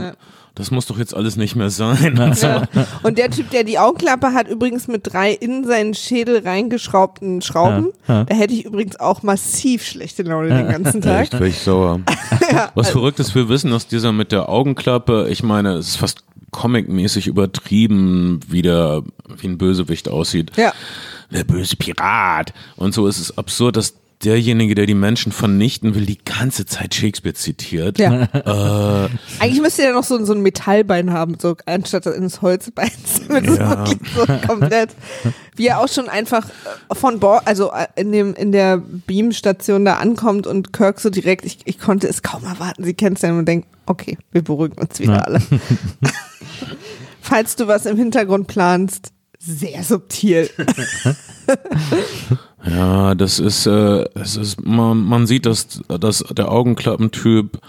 das 0.57 0.70
muss 0.70 0.86
doch 0.86 0.98
jetzt 0.98 1.14
alles 1.14 1.36
nicht 1.36 1.54
mehr 1.54 1.68
sein. 1.68 2.18
Und 2.18 2.36
so. 2.36 2.46
Ja. 2.46 2.66
Und 3.02 3.18
der 3.18 3.30
Typ, 3.30 3.50
der 3.50 3.62
die 3.62 3.78
Augenklappe 3.78 4.32
hat, 4.32 4.48
übrigens 4.48 4.88
mit 4.88 5.02
drei 5.04 5.32
in 5.32 5.64
seinen 5.64 5.92
Schädel 5.92 6.38
reingeschraubten 6.38 7.42
Schrauben. 7.42 7.92
Ja, 8.09 8.14
ja. 8.14 8.24
Da 8.24 8.34
hätte 8.34 8.54
ich 8.54 8.64
übrigens 8.64 8.98
auch 8.98 9.22
massiv 9.22 9.84
schlechte 9.84 10.22
Laune 10.22 10.48
den 10.48 10.68
ganzen 10.68 11.02
Tag. 11.02 11.24
Echt, 11.24 11.32
wäre 11.34 11.48
ich 11.48 11.59
sauer. 11.59 12.00
Was 12.74 12.88
verrückt 12.88 13.20
ist, 13.20 13.34
wir 13.34 13.50
wissen, 13.50 13.70
dass 13.70 13.86
dieser 13.86 14.12
mit 14.12 14.32
der 14.32 14.48
Augenklappe, 14.48 15.28
ich 15.28 15.42
meine, 15.42 15.74
es 15.74 15.88
ist 15.88 15.96
fast 15.96 16.24
comicmäßig 16.52 17.26
übertrieben, 17.26 18.40
wie 18.48 18.62
der, 18.62 19.02
wie 19.36 19.48
ein 19.48 19.59
Bösewicht 19.59 20.09
aussieht. 20.09 20.52
Ja. 20.57 20.72
Der 21.30 21.44
böse 21.44 21.76
Pirat. 21.76 22.54
Und 22.76 22.94
so 22.94 23.07
ist 23.07 23.20
es 23.20 23.36
absurd, 23.36 23.76
dass 23.76 23.94
derjenige, 24.25 24.75
der 24.75 24.87
die 24.87 24.95
Menschen 24.95 25.31
vernichten 25.33 25.95
will, 25.95 26.07
die 26.07 26.19
ganze 26.19 26.64
Zeit 26.67 26.95
Shakespeare 26.95 27.35
zitiert. 27.35 27.99
Ja. 27.99 28.23
Äh, 28.23 29.09
Eigentlich 29.41 29.61
müsste 29.61 29.83
er 29.83 29.93
noch 29.93 30.05
so, 30.05 30.25
so 30.25 30.33
ein 30.33 30.41
Metallbein 30.41 31.12
haben, 31.12 31.37
so 31.41 31.57
anstatt 31.67 32.07
eines 32.07 32.43
Holzbeins. 32.43 33.23
Mit 33.29 33.47
so, 33.47 33.57
Ja. 33.57 33.85
so 33.87 34.27
komplett. 34.47 34.91
Wie 35.55 35.67
er 35.69 35.81
auch 35.81 35.89
schon 35.89 36.09
einfach 36.09 36.49
von 36.93 37.21
Bord, 37.21 37.43
also 37.47 37.71
äh, 37.73 37.87
in 37.97 38.12
dem, 38.12 38.35
in 38.35 38.53
der 38.53 38.79
Beamstation 38.79 39.85
da 39.85 39.95
ankommt 39.97 40.47
und 40.47 40.73
Kirk 40.73 41.01
so 41.01 41.11
direkt, 41.11 41.45
ich, 41.45 41.59
ich 41.64 41.79
konnte 41.79 42.09
es 42.09 42.23
kaum 42.23 42.45
erwarten, 42.45 42.85
sie 42.85 42.95
kennenzulernen 42.95 43.41
und 43.41 43.47
denkt, 43.49 43.69
okay, 43.87 44.17
wir 44.33 44.43
beruhigen 44.43 44.79
uns 44.79 44.99
wieder 44.99 45.14
Ja. 45.14 45.21
alle. 45.21 45.41
Falls 47.21 47.57
du 47.57 47.67
was 47.67 47.87
im 47.87 47.97
Hintergrund 47.97 48.47
planst, 48.47 49.12
sehr 49.39 49.82
subtil. 49.82 50.51
Ja, 52.68 53.14
das 53.14 53.39
ist, 53.39 53.66
äh, 53.66 54.05
es 54.14 54.37
ist, 54.37 54.64
man, 54.66 54.99
man 55.05 55.26
sieht, 55.28 55.47
dass, 55.47 55.80
dass 56.01 56.24
der 56.37 56.51
Augenklappentyp, 56.51 57.61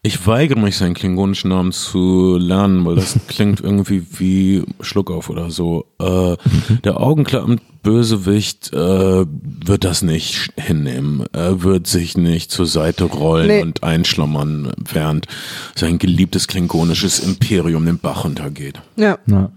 ich 0.00 0.26
weigere 0.26 0.58
mich, 0.58 0.78
seinen 0.78 0.94
klingonischen 0.94 1.50
Namen 1.50 1.72
zu 1.72 2.38
lernen, 2.38 2.86
weil 2.86 2.94
das 2.94 3.18
klingt 3.28 3.60
irgendwie 3.60 4.06
wie 4.18 4.64
Schluckauf 4.80 5.28
oder 5.28 5.50
so. 5.50 5.84
Äh, 6.00 6.36
der 6.82 6.98
Augenklappenbösewicht 6.98 8.72
äh, 8.72 9.26
wird 9.26 9.84
das 9.84 10.00
nicht 10.00 10.50
hinnehmen. 10.56 11.26
Er 11.34 11.62
wird 11.62 11.86
sich 11.86 12.16
nicht 12.16 12.50
zur 12.50 12.66
Seite 12.66 13.04
rollen 13.04 13.48
Nee. 13.48 13.60
und 13.62 13.82
einschlummern, 13.82 14.72
während 14.78 15.26
sein 15.74 15.98
geliebtes 15.98 16.48
klingonisches 16.48 17.18
Imperium 17.18 17.84
den 17.84 17.98
Bach 17.98 18.24
runtergeht. 18.24 18.80
Ja. 18.96 19.18
Ja. 19.26 19.50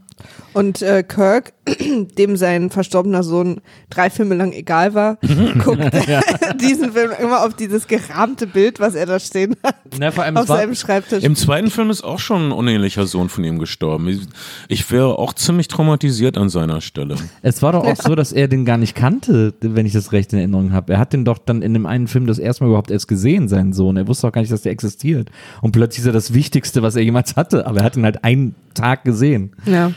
Und 0.53 0.81
äh, 0.81 1.03
Kirk, 1.03 1.53
dem 2.17 2.35
sein 2.35 2.69
verstorbener 2.69 3.23
Sohn 3.23 3.61
drei 3.89 4.09
Filme 4.09 4.35
lang 4.35 4.51
egal 4.51 4.93
war, 4.93 5.17
guckt 5.63 5.79
diesen 6.61 6.93
Film 6.93 7.11
immer 7.21 7.45
auf 7.45 7.53
dieses 7.53 7.87
gerahmte 7.87 8.47
Bild, 8.47 8.79
was 8.79 8.95
er 8.95 9.05
da 9.05 9.19
stehen 9.19 9.55
hat, 9.63 9.75
Na, 9.97 10.11
vor 10.11 10.23
allem, 10.23 10.37
auf 10.37 10.47
seinem 10.47 10.75
Schreibtisch. 10.75 11.23
Im 11.23 11.35
zweiten 11.35 11.69
Film 11.69 11.89
ist 11.89 12.03
auch 12.03 12.19
schon 12.19 12.49
ein 12.49 12.51
unähnlicher 12.51 13.05
Sohn 13.07 13.29
von 13.29 13.43
ihm 13.43 13.59
gestorben. 13.59 14.07
Ich, 14.09 14.19
ich 14.67 14.91
wäre 14.91 15.17
auch 15.17 15.33
ziemlich 15.33 15.67
traumatisiert 15.67 16.37
an 16.37 16.49
seiner 16.49 16.81
Stelle. 16.81 17.15
es 17.41 17.61
war 17.61 17.71
doch 17.71 17.85
auch 17.85 17.95
so, 18.01 18.15
dass 18.15 18.31
er 18.33 18.47
den 18.47 18.65
gar 18.65 18.77
nicht 18.77 18.95
kannte, 18.95 19.53
wenn 19.61 19.85
ich 19.85 19.93
das 19.93 20.11
recht 20.11 20.33
in 20.33 20.39
Erinnerung 20.39 20.73
habe. 20.73 20.93
Er 20.93 20.99
hat 20.99 21.13
den 21.13 21.25
doch 21.25 21.37
dann 21.37 21.61
in 21.61 21.73
dem 21.73 21.85
einen 21.85 22.07
Film 22.07 22.27
das 22.27 22.39
erste 22.39 22.63
Mal 22.63 22.69
überhaupt 22.69 22.91
erst 22.91 23.07
gesehen, 23.07 23.47
seinen 23.47 23.73
Sohn. 23.73 23.95
Er 23.97 24.07
wusste 24.07 24.27
auch 24.27 24.31
gar 24.31 24.41
nicht, 24.41 24.51
dass 24.51 24.63
der 24.63 24.71
existiert. 24.71 25.29
Und 25.61 25.71
plötzlich 25.71 25.99
ist 25.99 26.07
er 26.07 26.13
das 26.13 26.33
Wichtigste, 26.33 26.81
was 26.81 26.95
er 26.95 27.03
jemals 27.03 27.35
hatte. 27.35 27.65
Aber 27.67 27.79
er 27.79 27.85
hat 27.85 27.95
ihn 27.95 28.03
halt 28.03 28.23
einen 28.23 28.55
Tag 28.73 29.03
gesehen. 29.03 29.53
ja. 29.65 29.91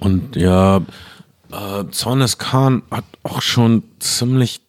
Und 0.00 0.36
ja, 0.36 0.78
äh, 1.50 1.84
Zornes 1.90 2.38
Khan 2.38 2.82
hat 2.90 3.04
auch 3.22 3.40
schon 3.40 3.82
ziemlich, 4.00 4.60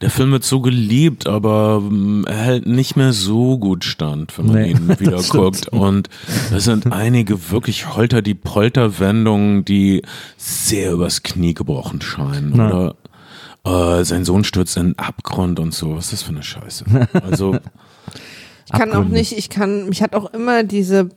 der 0.00 0.10
Film 0.10 0.32
wird 0.32 0.44
so 0.44 0.60
geliebt, 0.60 1.26
aber 1.26 1.82
ähm, 1.84 2.24
er 2.26 2.36
hält 2.38 2.66
nicht 2.66 2.96
mehr 2.96 3.12
so 3.12 3.58
gut 3.58 3.84
stand, 3.84 4.38
wenn 4.38 4.46
man 4.46 4.54
Nee, 4.56 4.70
ihn 4.70 4.88
wieder 5.00 5.22
guckt. 5.22 5.68
Und 5.68 6.08
es 6.54 6.64
sind 6.64 6.90
einige 6.92 7.50
wirklich 7.50 7.94
holter 7.94 8.22
die 8.22 8.34
Polter-Wendungen, 8.34 9.64
die 9.64 10.02
sehr 10.36 10.92
übers 10.92 11.22
Knie 11.22 11.54
gebrochen 11.54 12.00
scheinen. 12.00 12.52
Na. 12.54 12.94
Oder 13.64 14.00
äh, 14.00 14.04
sein 14.04 14.24
Sohn 14.24 14.44
stürzt 14.44 14.76
in 14.76 14.88
den 14.90 14.98
Abgrund 14.98 15.60
und 15.60 15.74
so. 15.74 15.96
Was 15.96 16.06
ist 16.06 16.12
das 16.14 16.22
für 16.22 16.30
eine 16.30 16.42
Scheiße? 16.42 16.84
Also, 17.22 17.56
Ich 18.66 18.72
kann 18.72 18.90
auch 18.92 18.96
Abgründe. 18.96 19.18
nicht, 19.18 19.32
ich 19.36 19.50
kann, 19.50 19.88
mich 19.88 20.02
hat 20.02 20.14
auch 20.14 20.32
immer 20.32 20.62
diese 20.62 21.10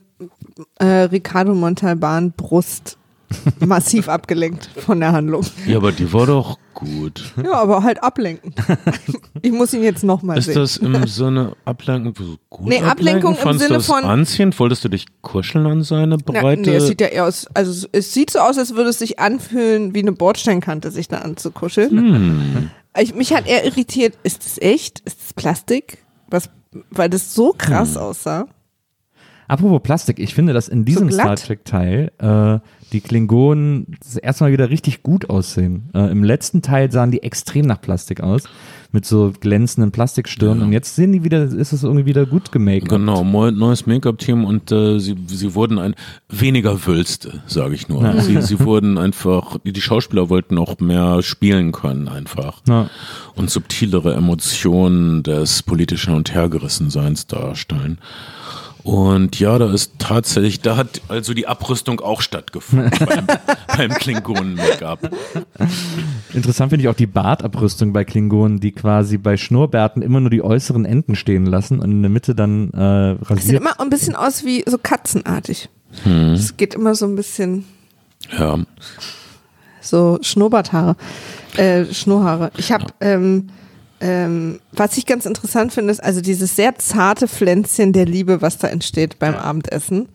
äh, 0.79 0.85
Ricardo 0.85 1.53
Montalban 1.53 2.31
Brust 2.33 2.97
massiv 3.65 4.09
abgelenkt 4.09 4.69
von 4.77 4.99
der 4.99 5.11
Handlung. 5.11 5.43
ja, 5.67 5.77
aber 5.77 5.91
die 5.91 6.11
war 6.13 6.25
doch 6.27 6.57
gut. 6.73 7.33
Ja, 7.43 7.53
aber 7.53 7.83
halt 7.83 8.03
ablenken. 8.03 8.53
Ich 9.41 9.51
muss 9.51 9.73
ihn 9.73 9.83
jetzt 9.83 10.03
nochmal 10.03 10.39
Ist 10.39 10.45
sehen. 10.45 10.55
das 10.55 10.77
im 10.77 11.05
Sinne 11.05 11.55
Ablenken 11.65 12.13
gut? 12.49 12.67
Nee, 12.67 12.81
Ablenkung 12.81 13.37
im 13.37 13.57
Sinne 13.59 13.79
von- 13.79 14.03
anziehend? 14.03 14.59
Wolltest 14.59 14.83
du 14.83 14.89
dich 14.89 15.05
kuscheln 15.21 15.67
an 15.67 15.83
seine 15.83 16.17
Na, 16.17 16.41
breite? 16.41 16.61
nee, 16.61 16.75
es 16.75 16.87
sieht 16.87 16.99
ja 17.01 17.07
eher 17.07 17.25
aus, 17.25 17.45
also 17.53 17.71
es- 17.71 17.89
es 17.91 18.13
sieht 18.13 18.31
so 18.31 18.39
aus, 18.39 18.57
als 18.57 18.73
würde 18.75 18.89
es 18.89 18.97
sich 18.97 19.19
anfühlen, 19.19 19.93
wie 19.93 19.99
eine 19.99 20.13
Bordsteinkante, 20.13 20.89
sich 20.89 21.07
da 21.09 21.19
anzukuscheln. 21.19 21.91
hm. 21.91 22.71
Ich, 22.97 23.13
mich 23.13 23.33
hat 23.33 23.45
eher 23.45 23.65
irritiert, 23.65 24.15
ist 24.23 24.45
das 24.45 24.57
echt? 24.59 25.01
Ist 25.01 25.19
das 25.21 25.33
Plastik? 25.33 25.99
Was, 26.29 26.49
weil 26.89 27.09
das 27.09 27.35
so 27.35 27.53
krass 27.55 27.95
Hm. 27.95 28.01
aussah. 28.01 28.47
Apropos 29.47 29.81
Plastik, 29.83 30.19
ich 30.19 30.33
finde, 30.33 30.53
dass 30.53 30.67
in 30.67 30.85
diesem 30.85 31.09
So 31.11 31.19
Star. 31.19 31.35
Trek-Teil 31.35 32.11
äh, 32.17 32.59
die 32.91 33.01
Klingonen 33.01 33.97
erstmal 34.21 34.51
wieder 34.51 34.69
richtig 34.69 35.03
gut 35.03 35.29
aussehen. 35.29 35.89
Äh, 35.93 36.11
Im 36.11 36.23
letzten 36.23 36.61
Teil 36.61 36.91
sahen 36.91 37.11
die 37.11 37.23
extrem 37.23 37.65
nach 37.65 37.81
Plastik 37.81 38.21
aus, 38.21 38.43
mit 38.91 39.05
so 39.05 39.33
glänzenden 39.39 39.91
Plastikstirnen. 39.91 40.63
Und 40.63 40.71
jetzt 40.71 40.95
sehen 40.95 41.11
die 41.11 41.23
wieder, 41.23 41.43
ist 41.43 41.73
es 41.73 41.83
irgendwie 41.83 42.05
wieder 42.05 42.25
gut 42.25 42.51
gemaked. 42.51 42.87
Genau, 42.89 43.23
neues 43.23 43.85
Make-up-Team 43.85 44.45
und 44.45 44.71
äh, 44.71 44.99
sie, 44.99 45.15
sie 45.27 45.53
wurden 45.53 45.77
ein 45.79 45.95
weniger 46.29 46.85
Wülste, 46.85 47.41
sage 47.47 47.75
ich 47.75 47.89
nur. 47.89 48.21
Sie, 48.21 48.41
sie 48.41 48.59
wurden 48.61 48.97
einfach, 48.97 49.57
die 49.63 49.81
Schauspieler 49.81 50.29
wollten 50.29 50.57
auch 50.57 50.79
mehr 50.79 51.21
spielen 51.21 51.71
können 51.71 52.07
einfach 52.07 52.61
Ja. 52.67 52.89
und 53.35 53.49
subtilere 53.49 54.13
Emotionen 54.15 55.23
des 55.23 55.63
politischen 55.63 56.13
und 56.15 56.33
Hergerissenseins 56.33 57.27
darstellen. 57.27 57.99
Und 58.85 59.39
ja, 59.39 59.57
da 59.57 59.73
ist 59.73 59.93
tatsächlich, 59.97 60.61
da 60.61 60.77
hat 60.77 61.01
also 61.07 61.33
die 61.33 61.47
Abrüstung 61.47 62.01
auch 62.01 62.21
stattgefunden 62.21 62.91
beim, 63.07 63.25
beim 63.75 63.89
Klingonen-Make-up. 63.89 65.09
Interessant 66.35 66.69
finde 66.69 66.83
ich 66.83 66.89
auch 66.89 66.93
die 66.95 67.07
Bartabrüstung 67.07 67.93
bei 67.93 68.03
Klingonen, 68.05 68.59
die 68.59 68.73
quasi 68.73 69.17
bei 69.17 69.37
Schnurrbärten 69.37 70.03
immer 70.03 70.19
nur 70.19 70.29
die 70.29 70.43
äußeren 70.43 70.85
Enden 70.85 71.15
stehen 71.15 71.47
lassen 71.47 71.79
und 71.79 71.89
in 71.89 72.03
der 72.03 72.11
Mitte 72.11 72.35
dann 72.35 72.69
äh, 72.73 73.15
Sieht 73.15 73.29
rasiert. 73.31 73.61
immer 73.61 73.79
ein 73.79 73.89
bisschen 73.89 74.15
aus 74.15 74.45
wie 74.45 74.63
so 74.67 74.77
katzenartig. 74.77 75.67
Hm. 76.03 76.33
Es 76.33 76.55
geht 76.55 76.75
immer 76.75 76.93
so 76.93 77.07
ein 77.07 77.15
bisschen 77.15 77.65
Ja, 78.37 78.59
so 79.81 80.19
Schnurrbarthaare, 80.21 80.95
äh, 81.57 81.85
Schnurrhaare. 81.91 82.51
Ich 82.57 82.71
habe, 82.71 82.85
ähm, 83.01 83.49
ähm, 84.01 84.59
was 84.73 84.97
ich 84.97 85.05
ganz 85.05 85.25
interessant 85.25 85.71
finde, 85.73 85.91
ist 85.91 86.03
also 86.03 86.21
dieses 86.21 86.55
sehr 86.55 86.75
zarte 86.77 87.27
Pflänzchen 87.27 87.93
der 87.93 88.05
Liebe, 88.05 88.41
was 88.41 88.57
da 88.57 88.67
entsteht 88.67 89.19
beim 89.19 89.35
Abendessen, 89.35 90.09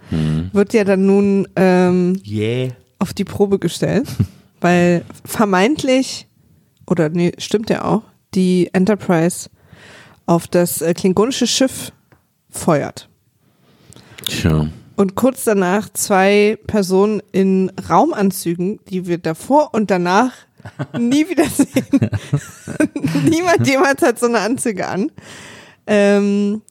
wird 0.52 0.72
ja 0.74 0.84
dann 0.84 1.06
nun 1.06 1.48
ähm, 1.56 2.20
Yeah. 2.26 2.72
auf 2.98 3.14
die 3.14 3.24
Probe 3.24 3.58
gestellt, 3.58 4.06
weil 4.60 5.04
vermeintlich, 5.24 6.26
oder 6.86 7.08
nee, 7.08 7.32
stimmt 7.38 7.70
ja 7.70 7.84
auch, 7.84 8.02
die 8.34 8.68
Enterprise 8.72 9.48
auf 10.26 10.46
das 10.46 10.82
äh, 10.82 10.92
klingonische 10.94 11.46
Schiff 11.46 11.92
feuert. 12.50 13.08
tja. 14.26 14.68
Und 14.96 15.14
kurz 15.14 15.44
danach 15.44 15.88
zwei 15.94 16.58
Personen 16.66 17.22
in 17.32 17.72
Raumanzügen, 17.88 18.80
die 18.90 19.06
wir 19.06 19.16
davor 19.16 19.72
und 19.72 19.90
danach 19.90 20.32
nie 20.98 21.28
wieder 21.28 21.44
sehen. 21.44 22.10
Niemand 23.28 23.66
jemals 23.66 24.02
hat 24.02 24.18
so 24.18 24.26
eine 24.26 24.40
Anzüge 24.40 24.86
an. 24.86 25.10
Ähm, 25.86 26.62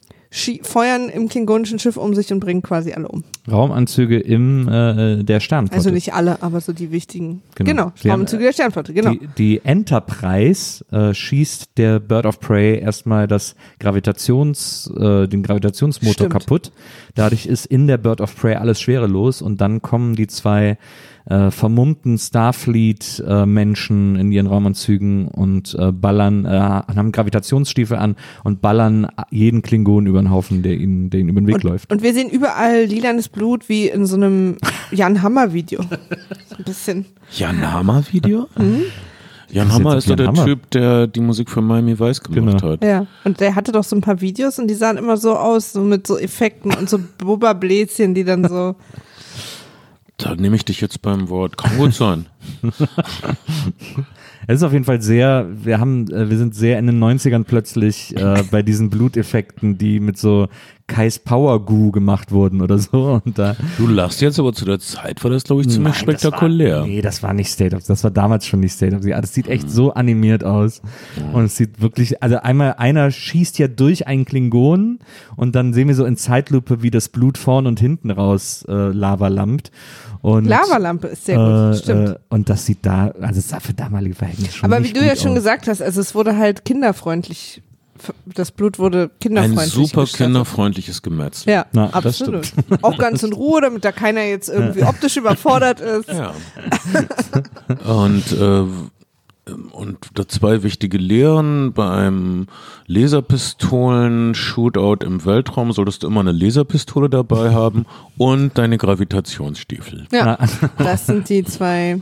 feuern 0.62 1.10
im 1.10 1.28
klingonischen 1.28 1.80
Schiff 1.80 1.98
um 1.98 2.14
sich 2.14 2.32
und 2.32 2.40
bringen 2.40 2.62
quasi 2.62 2.94
alle 2.94 3.08
um. 3.08 3.24
Raumanzüge 3.50 4.20
im 4.20 4.68
äh, 4.68 5.24
der 5.24 5.40
Sternflotte. 5.40 5.78
Also 5.78 5.90
nicht 5.90 6.14
alle, 6.14 6.42
aber 6.44 6.62
so 6.62 6.72
die 6.72 6.92
wichtigen. 6.92 7.42
Genau. 7.56 7.92
Genau, 8.02 8.14
Raumanzüge 8.14 8.44
der 8.44 8.54
Sternflotte, 8.54 8.94
genau. 8.94 9.12
Die, 9.12 9.28
die 9.38 9.62
Enterprise 9.64 10.86
äh, 10.92 11.16
schießt 11.16 11.78
der 11.78 12.00
Bird 12.00 12.28
of 12.28 12.40
Prey 12.40 12.80
erstmal 12.80 13.28
das 13.28 13.56
Gravitations, 13.80 14.92
äh, 14.96 15.28
den 15.28 15.42
Gravitationsmotor 15.42 16.14
Stimmt. 16.14 16.34
kaputt. 16.34 16.72
Dadurch 17.16 17.48
ist 17.48 17.66
in 17.66 17.88
der 17.88 17.98
Bird 17.98 18.22
of 18.22 18.36
Prey 18.36 18.54
alles 18.56 18.80
schwerelos 18.80 19.42
und 19.42 19.60
dann 19.62 19.82
kommen 19.82 20.16
die 20.16 20.28
zwei 20.28 20.78
äh, 21.30 21.52
vermummten 21.52 22.18
Starfleet-Menschen 22.18 24.16
in 24.16 24.32
ihren 24.32 24.48
Raumanzügen 24.48 25.28
und 25.28 25.76
äh, 25.78 25.92
ballern, 25.92 26.46
äh, 26.46 26.50
haben 26.50 27.12
Gravitationsstiefel 27.12 27.98
an 27.98 28.16
und 28.44 28.62
ballern 28.62 29.08
jeden 29.30 29.62
Klingon 29.62 30.08
über 30.08 30.22
den 30.22 30.32
Haufen, 30.32 30.64
der 30.64 30.74
ihnen, 30.74 31.10
der 31.10 31.20
ihnen 31.22 31.30
über 31.30 31.42
den 31.42 31.48
Weg 31.48 31.56
und, 31.56 31.64
läuft. 31.64 31.92
und 31.92 32.02
wir 32.02 32.14
sehen 32.14 32.30
überall 32.30 32.84
lilanes 32.86 33.30
Blut 33.30 33.70
wie 33.70 33.88
in 33.88 34.06
so 34.06 34.16
einem 34.16 34.58
Jan 34.92 35.22
Hammer 35.22 35.54
Video. 35.54 35.82
So 35.84 35.90
ein 36.58 36.64
bisschen. 36.66 37.06
Jan 37.32 37.72
Hammer 37.72 38.04
Video? 38.12 38.48
Mhm. 38.58 38.84
Jan 39.52 39.74
Hammer 39.74 39.98
ist 39.98 40.08
doch 40.10 40.16
der 40.16 40.28
Hammer? 40.28 40.46
Typ, 40.46 40.70
der 40.72 41.08
die 41.08 41.22
Musik 41.22 41.50
für 41.50 41.62
Miami 41.62 42.00
Vice 42.00 42.22
gemacht 42.22 42.60
Genau. 42.62 42.74
hat. 42.74 42.84
Ja, 42.84 43.08
und 43.24 43.40
der 43.40 43.56
hatte 43.56 43.72
doch 43.72 43.84
so 43.84 43.96
ein 43.96 44.02
paar 44.02 44.22
Videos 44.22 44.60
und 44.60 44.68
die 44.68 44.76
sahen 44.76 44.98
immer 44.98 45.18
so 45.18 45.36
aus, 45.36 45.72
so 45.74 45.82
mit 45.82 46.06
so 46.06 46.20
Effekten 46.20 46.72
und 46.74 46.88
so 46.90 47.00
Bubba-Bläschen, 47.18 48.14
die 48.14 48.24
dann 48.24 48.48
so. 48.48 48.76
Da 50.20 50.36
nehme 50.36 50.56
ich 50.56 50.66
dich 50.66 50.82
jetzt 50.82 51.02
beim 51.02 51.30
Wort. 51.30 51.58
Kann 51.58 51.78
gut 51.78 51.94
sein. 51.94 52.28
Es 54.48 54.56
ist 54.56 54.64
auf 54.64 54.74
jeden 54.74 54.86
Fall 54.86 55.00
sehr, 55.00 55.46
wir 55.64 55.80
haben, 55.80 56.12
äh, 56.12 56.28
wir 56.28 56.38
sind 56.38 56.56
sehr 56.56 56.80
in 56.80 56.88
den 56.88 57.00
90ern 57.00 57.44
plötzlich 57.44 58.16
äh, 58.18 58.44
bei 58.50 58.64
diesen 58.64 58.90
Bluteffekten, 58.90 59.78
die 59.78 60.00
mit 60.00 60.18
so 60.18 60.48
Kais 60.88 61.20
Power 61.20 61.64
Goo 61.64 61.92
gemacht 61.92 62.32
wurden 62.32 62.62
oder 62.62 62.80
so. 62.80 63.22
Und 63.24 63.38
da, 63.38 63.56
Du 63.78 63.86
lachst 63.86 64.22
jetzt, 64.22 64.40
aber 64.40 64.52
zu 64.54 64.66
der 64.66 64.80
Zeit 64.80 65.24
war 65.24 65.30
das, 65.30 65.44
glaube 65.44 65.62
ich, 65.62 65.70
ziemlich 65.70 65.94
Nein, 65.94 66.02
spektakulär. 66.02 66.70
Das 66.70 66.80
war, 66.80 66.88
nee, 66.88 67.02
das 67.02 67.22
war 67.22 67.34
nicht 67.34 67.52
State 67.52 67.76
of, 67.76 67.86
das 67.86 68.04
war 68.04 68.10
damals 68.10 68.48
schon 68.48 68.62
nicht 68.62 68.74
State 68.74 68.96
of 68.96 69.06
Art. 69.06 69.24
Das 69.24 69.36
sieht 69.36 69.48
echt 69.48 69.70
so 69.70 69.94
animiert 69.94 70.44
aus. 70.44 70.82
Und 71.32 71.44
es 71.44 71.56
sieht 71.56 71.80
wirklich, 71.80 72.24
also 72.24 72.38
einmal, 72.38 72.74
einer 72.74 73.12
schießt 73.12 73.60
ja 73.60 73.68
durch 73.68 74.08
einen 74.08 74.26
Klingon 74.26 74.98
und 75.36 75.54
dann 75.56 75.74
sehen 75.74 75.90
wir 75.90 75.96
so 75.96 76.06
in 76.06 76.18
Zeitlupe, 76.18 76.82
wie 76.82 76.90
das 76.90 77.10
Blut 77.10 77.38
vorn 77.38 77.68
und 77.68 77.80
hinten 77.80 78.10
raus 78.10 78.66
äh, 78.68 78.74
Lava 78.74 79.28
lampt. 79.28 79.70
Und, 80.22 80.46
Lavalampe 80.46 81.08
ist 81.08 81.26
sehr 81.26 81.38
gut, 81.38 81.76
äh, 81.76 81.78
stimmt. 81.82 82.10
Äh, 82.10 82.16
und 82.30 82.50
das 82.50 82.66
sieht 82.66 82.80
da, 82.86 83.14
also 83.22 83.40
es 83.40 83.48
sah 83.50 83.60
für 83.62 83.74
damalige 83.74 84.16
Verhältnisse 84.16 84.52
schon 84.52 84.72
Aber 84.74 84.84
wie 84.84 84.92
du 84.92 85.00
ja 85.06 85.16
schon 85.16 85.32
aus. 85.32 85.36
gesagt 85.36 85.68
hast, 85.68 85.82
also 85.82 86.02
es 86.02 86.14
wurde 86.14 86.36
halt 86.38 86.66
kinderfreundlich, 86.66 87.62
das 88.26 88.52
Blut 88.52 88.80
wurde 88.80 89.04
Ein 89.04 89.20
kinderfreundlich. 89.20 89.70
super 89.74 90.02
gestaltet. 90.02 90.28
kinderfreundliches 90.28 91.02
Gemetzel. 91.02 91.52
Ja, 91.54 91.66
Na, 91.72 91.88
das 91.88 92.06
absolut. 92.06 92.52
Auch 92.82 92.98
ganz 92.98 93.24
in 93.24 93.32
Ruhe, 93.34 93.62
damit 93.62 93.86
da 93.86 93.92
keiner 93.94 94.24
jetzt 94.24 94.50
irgendwie 94.50 94.84
optisch 94.84 95.16
überfordert 95.18 95.80
ist. 95.82 96.10
Ja. 96.10 96.34
und, 97.86 98.32
äh, 98.34 98.64
und 99.72 99.98
da 100.14 100.28
zwei 100.28 100.64
wichtige 100.64 100.98
Lehren. 100.98 101.74
Beim 101.74 102.48
Laserpistolen-Shootout 102.88 105.06
im 105.06 105.26
Weltraum 105.26 105.72
solltest 105.72 106.04
du 106.04 106.08
immer 106.08 106.22
eine 106.22 106.32
Laserpistole 106.32 107.10
dabei 107.10 107.50
haben 107.54 107.86
und 108.18 108.58
deine 108.58 108.78
Gravitationsstiefel. 108.78 110.08
Ja, 110.12 110.38
das 110.78 111.06
sind 111.06 111.30
die 111.30 111.44
zwei. 111.44 112.02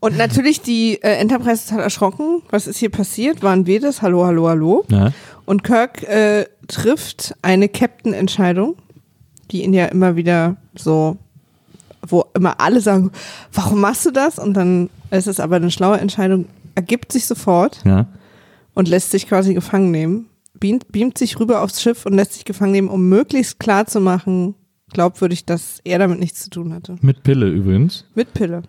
Und 0.00 0.16
natürlich 0.16 0.60
die 0.60 1.02
äh, 1.02 1.16
Enterprise 1.16 1.64
ist 1.64 1.72
halt 1.72 1.82
erschrocken. 1.82 2.42
Was 2.50 2.66
ist 2.66 2.78
hier 2.78 2.90
passiert? 2.90 3.42
Waren 3.42 3.66
wir 3.66 3.80
das? 3.80 4.02
Hallo, 4.02 4.24
hallo, 4.24 4.48
hallo. 4.48 4.84
Ja. 4.88 5.12
Und 5.44 5.64
Kirk 5.64 6.02
äh, 6.02 6.46
trifft 6.68 7.34
eine 7.42 7.68
Captain-Entscheidung, 7.68 8.76
die 9.50 9.62
ihn 9.62 9.72
ja 9.72 9.86
immer 9.86 10.16
wieder 10.16 10.56
so, 10.74 11.16
wo 12.06 12.24
immer 12.34 12.60
alle 12.60 12.80
sagen, 12.80 13.10
warum 13.52 13.80
machst 13.80 14.06
du 14.06 14.10
das? 14.10 14.38
Und 14.38 14.54
dann 14.54 14.90
ist 15.10 15.28
es 15.28 15.40
aber 15.40 15.56
eine 15.56 15.70
schlaue 15.70 15.98
Entscheidung, 15.98 16.46
ergibt 16.76 17.10
sich 17.10 17.26
sofort 17.26 17.80
Ja. 17.84 18.06
und 18.74 18.86
lässt 18.88 19.10
sich 19.10 19.26
quasi 19.26 19.52
gefangen 19.54 19.90
nehmen, 19.90 20.26
beamt, 20.54 20.92
beamt 20.92 21.18
sich 21.18 21.40
rüber 21.40 21.62
aufs 21.62 21.82
Schiff 21.82 22.06
und 22.06 22.12
lässt 22.12 22.34
sich 22.34 22.44
gefangen 22.44 22.70
nehmen, 22.72 22.88
um 22.88 23.08
möglichst 23.08 23.58
klar 23.58 23.86
zu 23.86 24.00
machen, 24.00 24.54
glaubwürdig, 24.92 25.44
dass 25.44 25.80
er 25.84 25.98
damit 25.98 26.20
nichts 26.20 26.44
zu 26.44 26.50
tun 26.50 26.72
hatte. 26.72 26.96
Mit 27.00 27.24
Pille 27.24 27.48
übrigens. 27.48 28.04
Mit 28.14 28.32
Pille. 28.34 28.62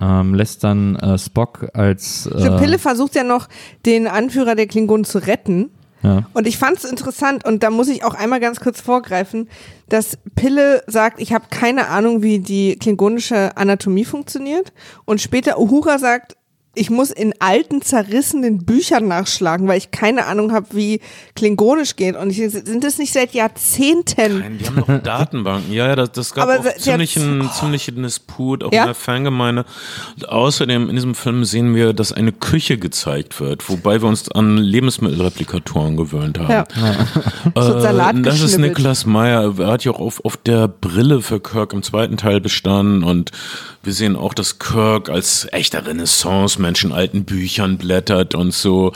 Ähm, 0.00 0.34
lässt 0.34 0.64
dann 0.64 0.96
äh, 0.96 1.16
Spock 1.16 1.68
als 1.74 2.26
äh, 2.26 2.40
Stimmt, 2.40 2.58
Pille 2.58 2.78
versucht 2.78 3.14
ja 3.14 3.22
noch, 3.24 3.48
den 3.86 4.06
Anführer 4.08 4.54
der 4.56 4.66
Klingonen 4.66 5.04
zu 5.04 5.18
retten. 5.18 5.70
ja. 6.02 6.26
Und 6.34 6.48
ich 6.48 6.58
fand 6.58 6.78
es 6.78 6.84
interessant, 6.84 7.44
und 7.46 7.62
da 7.62 7.70
muss 7.70 7.88
ich 7.88 8.02
auch 8.04 8.14
einmal 8.14 8.40
ganz 8.40 8.58
kurz 8.58 8.80
vorgreifen, 8.80 9.48
dass 9.88 10.18
Pille 10.34 10.82
sagt, 10.88 11.20
ich 11.20 11.32
habe 11.32 11.44
keine 11.50 11.86
Ahnung, 11.88 12.22
wie 12.22 12.40
die 12.40 12.76
klingonische 12.76 13.56
Anatomie 13.56 14.04
funktioniert. 14.04 14.72
Und 15.04 15.20
später 15.20 15.60
Uhura 15.60 15.98
sagt, 16.00 16.36
ich 16.74 16.88
muss 16.88 17.10
in 17.10 17.34
alten, 17.38 17.82
zerrissenen 17.82 18.64
Büchern 18.64 19.06
nachschlagen, 19.08 19.68
weil 19.68 19.78
ich 19.78 19.90
keine 19.90 20.26
Ahnung 20.26 20.52
habe, 20.52 20.68
wie 20.72 21.00
Klingonisch 21.34 21.96
geht. 21.96 22.16
Und 22.16 22.30
ich, 22.30 22.38
sind 22.38 22.82
das 22.82 22.96
nicht 22.98 23.12
seit 23.12 23.34
Jahrzehnten? 23.34 24.38
Nein, 24.38 24.58
die 24.58 24.66
haben 24.66 24.76
doch 24.76 25.02
Datenbanken. 25.02 25.72
Ja, 25.72 25.88
ja, 25.88 25.96
das, 25.96 26.12
das 26.12 26.32
gab 26.34 26.44
Aber 26.48 26.60
auch 26.60 26.64
se- 26.64 26.76
ziemlichen, 26.78 27.50
ziemlichen 27.58 28.02
Disput, 28.02 28.64
auch 28.64 28.72
Ja? 28.72 28.82
in 28.82 28.86
der 28.86 28.94
Fangemeinde. 28.94 29.64
Und 30.16 30.28
außerdem 30.28 30.88
in 30.88 30.94
diesem 30.94 31.14
Film 31.14 31.44
sehen 31.44 31.74
wir, 31.74 31.92
dass 31.92 32.12
eine 32.12 32.32
Küche 32.32 32.78
gezeigt 32.78 33.38
wird, 33.40 33.68
wobei 33.68 34.00
wir 34.00 34.08
uns 34.08 34.30
an 34.30 34.56
Lebensmittelreplikatoren 34.56 35.96
gewöhnt 35.96 36.38
haben. 36.38 36.50
Ja. 36.50 36.64
So 37.54 37.74
ein 37.74 37.80
Salat 37.82 38.16
Äh, 38.16 38.22
das 38.22 38.40
ist. 38.40 38.58
Niklas 38.58 39.06
Meyer. 39.06 39.54
Er 39.58 39.66
hat 39.66 39.84
ja 39.84 39.92
auch 39.92 40.00
auf, 40.00 40.24
auf 40.24 40.36
der 40.36 40.68
Brille 40.68 41.20
für 41.22 41.40
Kirk 41.40 41.72
im 41.72 41.82
zweiten 41.82 42.16
Teil 42.16 42.40
bestanden 42.40 43.02
und 43.02 43.30
wir 43.82 43.92
sehen 43.92 44.16
auch, 44.16 44.34
dass 44.34 44.58
Kirk 44.58 45.08
als 45.08 45.46
echter 45.52 45.86
Renaissance-Mensch 45.86 46.84
in 46.84 46.92
alten 46.92 47.24
Büchern 47.24 47.78
blättert 47.78 48.34
und 48.34 48.52
so. 48.54 48.92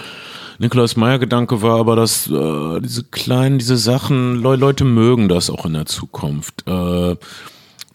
Nikolaus 0.59 0.97
Meyer 0.97 1.19
Gedanke 1.19 1.61
war 1.61 1.79
aber, 1.79 1.97
dass 1.97 2.29
äh, 2.29 2.81
diese 2.81 3.05
kleinen, 3.05 3.59
diese 3.59 3.77
Sachen, 3.77 4.37
Le 4.37 4.57
Leute 4.57 4.85
mögen 4.85 5.29
das 5.29 5.51
auch 5.51 5.67
in 5.67 5.75
der 5.75 5.87
Zukunft. 5.87 6.65
Äh, 6.67 7.17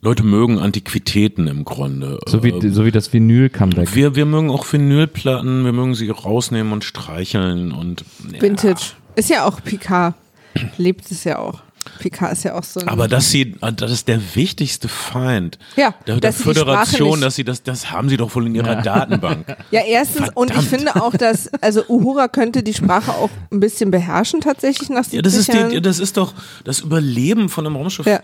Leute 0.04 0.24
mögen 0.24 0.58
Antiquitäten 0.60 1.48
im 1.48 1.64
Grunde. 1.64 2.20
So 2.28 2.44
wie, 2.44 2.50
Äh, 2.50 2.70
so 2.72 2.86
wie 2.86 2.92
das 2.92 3.14
Vinyl-Comeback. 3.14 3.96
wir, 3.96 4.16
wir 4.16 4.26
mögen 4.26 4.50
auch 4.50 4.72
Vinylplatten, 4.72 5.64
wir 5.64 5.72
mögen 5.74 5.96
sie 5.96 6.10
rausnehmen 6.10 6.74
und 6.74 6.84
streicheln 6.84 7.72
und 7.72 8.04
ja. 8.32 8.42
Vintage. 8.42 8.94
Ist 9.16 9.30
ja 9.30 9.46
auch 9.46 9.64
Picard. 9.64 10.16
Lebt 10.78 11.10
es 11.12 11.24
ja 11.24 11.40
auch. 11.40 11.62
Picard 12.02 12.34
ist 12.34 12.44
ja 12.44 12.56
auch 12.56 12.64
so 12.64 12.80
ein. 12.80 12.88
Aber 12.88 13.08
dass 13.08 13.30
sie, 13.32 13.56
das 13.76 13.92
ist 13.92 14.08
der 14.08 14.20
wichtigste 14.36 14.88
Feind 14.88 15.58
Ja, 15.76 15.94
der, 16.08 16.20
der 16.20 16.34
Föderation, 16.34 17.22
dass 17.22 17.36
sie 17.36 17.44
das, 17.44 17.64
das 17.64 17.92
haben 17.92 18.10
sie 18.10 18.18
doch 18.18 18.34
wohl 18.36 18.48
in 18.48 18.56
ihrer 18.56 18.76
Datenbank. 18.82 19.46
ja, 19.72 19.82
erstens, 19.82 20.30
und 20.34 20.50
ich 20.52 20.68
Verdammt. 20.68 20.90
finde 20.92 20.96
auch, 21.04 21.12
dass, 21.16 21.50
also 21.62 21.84
Uhura 21.88 22.28
könnte 22.28 22.64
die 22.64 22.74
Sprache 22.74 23.12
auch 23.14 23.30
ein 23.52 23.60
bisschen 23.60 23.92
beherrschen 23.92 24.42
tatsächlich 24.42 24.90
nach 24.90 25.04
70 25.04 25.14
Ja, 25.16 25.22
das 25.22 25.36
ist, 25.36 25.54
die, 25.54 25.82
das 25.82 26.00
ist 26.00 26.18
doch 26.18 26.34
das 26.64 26.80
Überleben 26.80 27.50
von 27.50 27.66
einem 27.66 27.76
Raumschiff 27.76 28.06
Ja. 28.06 28.22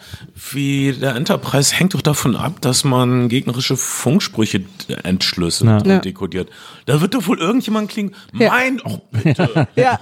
wie 0.52 0.94
der 0.94 1.16
Enterprise 1.16 1.76
hängt 1.76 1.94
doch 1.94 2.02
davon 2.02 2.36
ab, 2.36 2.62
dass 2.62 2.84
man 2.84 3.30
gegnerische 3.30 3.78
Funksprüche 3.78 4.64
entschlüsselt 5.04 5.70
Ja. 5.70 5.78
und 5.78 5.86
Ja. 5.88 6.00
dekodiert. 6.00 6.50
Da 6.86 7.02
wird 7.02 7.14
doch 7.14 7.28
wohl 7.28 7.40
irgendjemand 7.40 7.90
klingen, 7.90 8.16
Ja. 8.34 8.50
mein, 8.52 8.82
oh 8.84 9.00
bitte, 9.12 9.68
ja, 9.76 10.00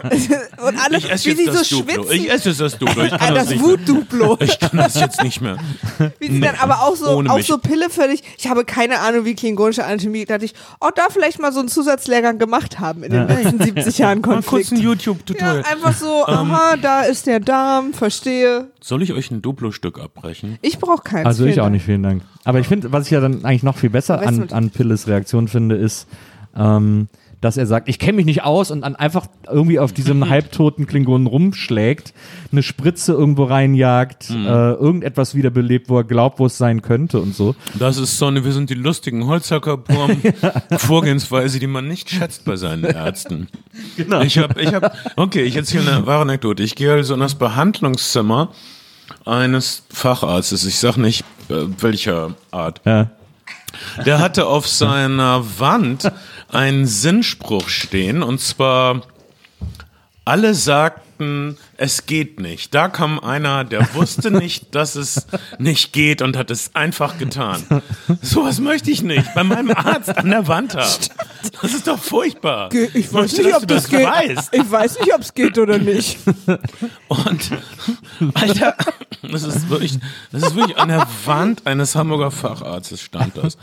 und 0.65 0.77
alle, 0.83 0.97
ich 0.97 1.09
esse 1.11 1.25
wie 1.25 1.29
jetzt 1.29 1.39
sie 1.39 1.45
das 1.45 1.69
so 1.69 1.77
Duplo, 1.81 2.03
schwitzen. 2.03 2.15
ich 2.25 2.31
esse 2.31 2.49
jetzt 2.49 2.61
das 2.61 2.77
Duplo, 2.77 3.03
ich 3.03 3.13
Ah, 3.13 3.17
kann 3.17 3.35
das, 3.35 3.43
das 3.45 3.53
nicht. 3.53 3.64
Wut-Duplo. 3.65 4.37
Ich 4.45 4.59
kann 4.59 4.77
das 4.77 4.99
jetzt 4.99 5.23
nicht 5.23 5.41
mehr. 5.41 5.57
Wie 6.19 6.27
sie 6.31 6.39
dann 6.39 6.55
aber 6.55 6.81
auch 6.83 6.95
so, 6.95 7.07
auch 7.27 7.39
so 7.41 7.57
Pille 7.57 7.89
völlig, 7.89 8.23
ich 8.37 8.47
habe 8.47 8.65
keine 8.65 8.99
Ahnung, 8.99 9.25
wie 9.25 9.35
klingonische 9.35 9.85
Anatomie, 9.85 10.25
da 10.25 10.35
dachte 10.35 10.45
ich, 10.45 10.53
oh, 10.81 10.89
da 10.93 11.03
vielleicht 11.09 11.39
mal 11.39 11.51
so 11.51 11.59
einen 11.59 11.69
Zusatzlehrgang 11.69 12.37
gemacht 12.37 12.79
haben 12.79 13.03
in 13.03 13.11
den 13.11 13.27
letzten 13.27 13.61
70 13.61 13.97
Jahren 13.97 14.21
Mal 14.25 14.41
kurz 14.41 14.45
Konflikt. 14.47 14.71
ein 14.71 14.77
Ja, 14.77 14.83
YouTube-Tutorial. 14.83 15.63
einfach 15.71 15.93
so, 15.93 16.25
aha, 16.25 16.75
da 16.81 17.01
ist 17.03 17.27
der 17.27 17.39
Darm, 17.39 17.93
verstehe. 17.93 18.67
Soll 18.81 19.01
ich 19.03 19.13
euch 19.13 19.31
ein 19.31 19.41
Duplo-Stück 19.41 19.99
abbrechen? 19.99 20.57
Ich 20.61 20.79
brauche 20.79 21.03
keins. 21.03 21.25
Also 21.25 21.45
ich 21.45 21.59
auch 21.59 21.65
Dank. 21.65 21.73
nicht, 21.73 21.85
vielen 21.85 22.03
Dank. 22.03 22.23
Aber 22.43 22.59
ich 22.59 22.67
finde, 22.67 22.91
was 22.91 23.05
ich 23.05 23.11
ja 23.11 23.19
dann 23.19 23.43
eigentlich 23.45 23.63
noch 23.63 23.77
viel 23.77 23.89
besser 23.89 24.17
Weißt 24.19 24.27
an, 24.27 24.49
an 24.51 24.69
Pilles 24.69 25.07
Reaktion 25.07 25.47
finde, 25.47 25.75
ist, 25.75 26.07
ähm, 26.55 27.07
dass 27.45 27.57
er 27.57 27.65
sagt, 27.67 27.87
ich 27.87 27.99
kenne 27.99 28.13
mich 28.17 28.25
nicht 28.25 28.43
aus 28.43 28.71
und 28.71 28.81
dann 28.81 28.95
einfach 28.95 29.27
irgendwie 29.49 29.79
auf 29.79 29.93
diesem 29.93 30.27
halbtoten 30.29 30.87
Klingonen 30.87 31.27
rumschlägt, 31.27 32.13
eine 32.51 32.63
Spritze 32.63 33.13
irgendwo 33.13 33.43
reinjagt, 33.45 34.29
Mhm. 34.31 34.45
äh, 34.47 34.71
irgendetwas 34.73 35.35
wiederbelebt, 35.35 35.87
wo 35.89 35.97
er 35.99 36.03
glaubt, 36.03 36.39
wo 36.39 36.47
es 36.47 36.57
sein 36.57 36.81
könnte 36.81 37.19
und 37.19 37.35
so. 37.35 37.55
Das 37.77 37.97
ist 37.97 38.17
so 38.17 38.25
eine, 38.25 38.43
wir 38.43 38.51
sind 38.51 38.69
die 38.69 38.73
lustigen 38.75 39.27
Holzhacker 39.27 39.79
Vorgehensweise, 40.77 41.59
die 41.59 41.67
man 41.67 41.87
nicht 41.87 42.09
schätzt 42.09 42.45
bei 42.45 42.55
seinen 42.55 42.83
Ärzten. 42.83 43.47
Genau. 43.97 44.21
Ich 44.21 44.37
habe, 44.37 44.61
ich 44.61 44.73
habe, 44.73 44.91
okay, 45.15 45.43
ich 45.43 45.55
erzähle 45.55 45.91
eine 45.91 46.05
wahre 46.07 46.23
Anekdote. 46.23 46.63
Ich 46.63 46.75
gehe 46.75 46.91
also 46.93 47.13
in 47.13 47.19
das 47.19 47.35
Behandlungszimmer 47.35 48.49
eines 49.25 49.83
Facharztes. 49.89 50.65
Ich 50.65 50.77
sag 50.79 50.97
nicht 50.97 51.23
äh, 51.49 51.53
welcher 51.79 52.31
Art. 52.51 52.81
Ja. 52.85 53.11
Der 54.05 54.19
hatte 54.19 54.47
auf 54.47 54.67
seiner 54.67 55.43
Wand 55.59 56.11
einen 56.55 56.87
Sinnspruch 56.87 57.69
stehen 57.69 58.23
und 58.23 58.39
zwar 58.39 59.01
alle 60.25 60.53
sagten, 60.55 61.57
es 61.77 62.07
geht 62.07 62.39
nicht. 62.41 62.73
Da 62.75 62.89
kam 62.89 63.19
einer, 63.19 63.63
der 63.63 63.93
wusste 63.93 64.31
nicht, 64.31 64.67
dass 64.75 64.95
es 64.95 65.27
nicht 65.59 65.93
geht 65.93 66.21
und 66.21 66.35
hat 66.35 66.51
es 66.51 66.75
einfach 66.75 67.17
getan. 67.17 67.63
Sowas 68.21 68.59
möchte 68.59 68.91
ich 68.91 69.01
nicht 69.01 69.33
bei 69.33 69.43
meinem 69.43 69.71
Arzt 69.71 70.17
an 70.17 70.29
der 70.29 70.47
Wand 70.47 70.75
haben. 70.75 70.89
Das 71.61 71.73
ist 71.73 71.87
doch 71.87 71.99
furchtbar. 71.99 72.69
Ge- 72.69 72.89
Ich 72.93 73.13
weiß 73.13 73.21
möchte, 73.21 73.43
nicht, 73.43 73.53
ob 73.55 73.61
du 73.61 73.75
das 73.75 73.87
geht. 73.87 74.05
weißt. 74.05 74.49
Ich 74.53 74.69
weiß 74.71 74.99
nicht, 74.99 75.13
ob 75.13 75.21
es 75.21 75.33
geht 75.33 75.57
oder 75.57 75.77
nicht. 75.77 76.17
Und 77.07 77.51
Alter, 78.33 78.75
das 79.21 79.43
ist 79.43 79.69
wirklich, 79.69 79.99
das 80.31 80.43
ist 80.43 80.55
wirklich 80.55 80.77
an 80.77 80.89
der 80.89 81.07
Wand 81.25 81.65
eines 81.65 81.95
Hamburger 81.95 82.31
Facharztes 82.31 83.01
stand 83.01 83.37
das. 83.37 83.57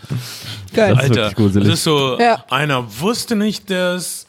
Geil. 0.72 0.94
Das 0.94 1.04
ist 1.04 1.10
Alter, 1.10 1.14
wirklich 1.16 1.34
gruselig. 1.36 1.68
das 1.68 1.78
ist 1.78 1.84
so, 1.84 2.18
Ja. 2.18 2.44
einer 2.50 3.00
wusste 3.00 3.36
nicht, 3.36 3.68
dass, 3.70 4.26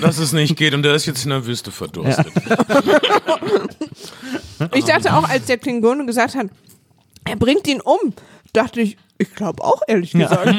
dass 0.00 0.18
es 0.18 0.32
nicht 0.32 0.56
geht 0.56 0.74
und 0.74 0.82
der 0.82 0.94
ist 0.94 1.06
jetzt 1.06 1.24
in 1.24 1.30
der 1.30 1.46
Wüste 1.46 1.70
verdurstet. 1.70 2.26
Ich 4.74 4.84
dachte 4.84 5.14
auch, 5.14 5.28
als 5.28 5.46
der 5.46 5.56
Klingone 5.56 6.04
gesagt 6.04 6.34
hat, 6.34 6.48
er 7.24 7.36
bringt 7.36 7.68
ihn 7.68 7.80
um, 7.80 8.12
dachte 8.52 8.80
ich, 8.80 8.96
ich 9.18 9.34
glaube 9.34 9.64
auch, 9.64 9.82
ehrlich 9.88 10.12
gesagt. 10.12 10.48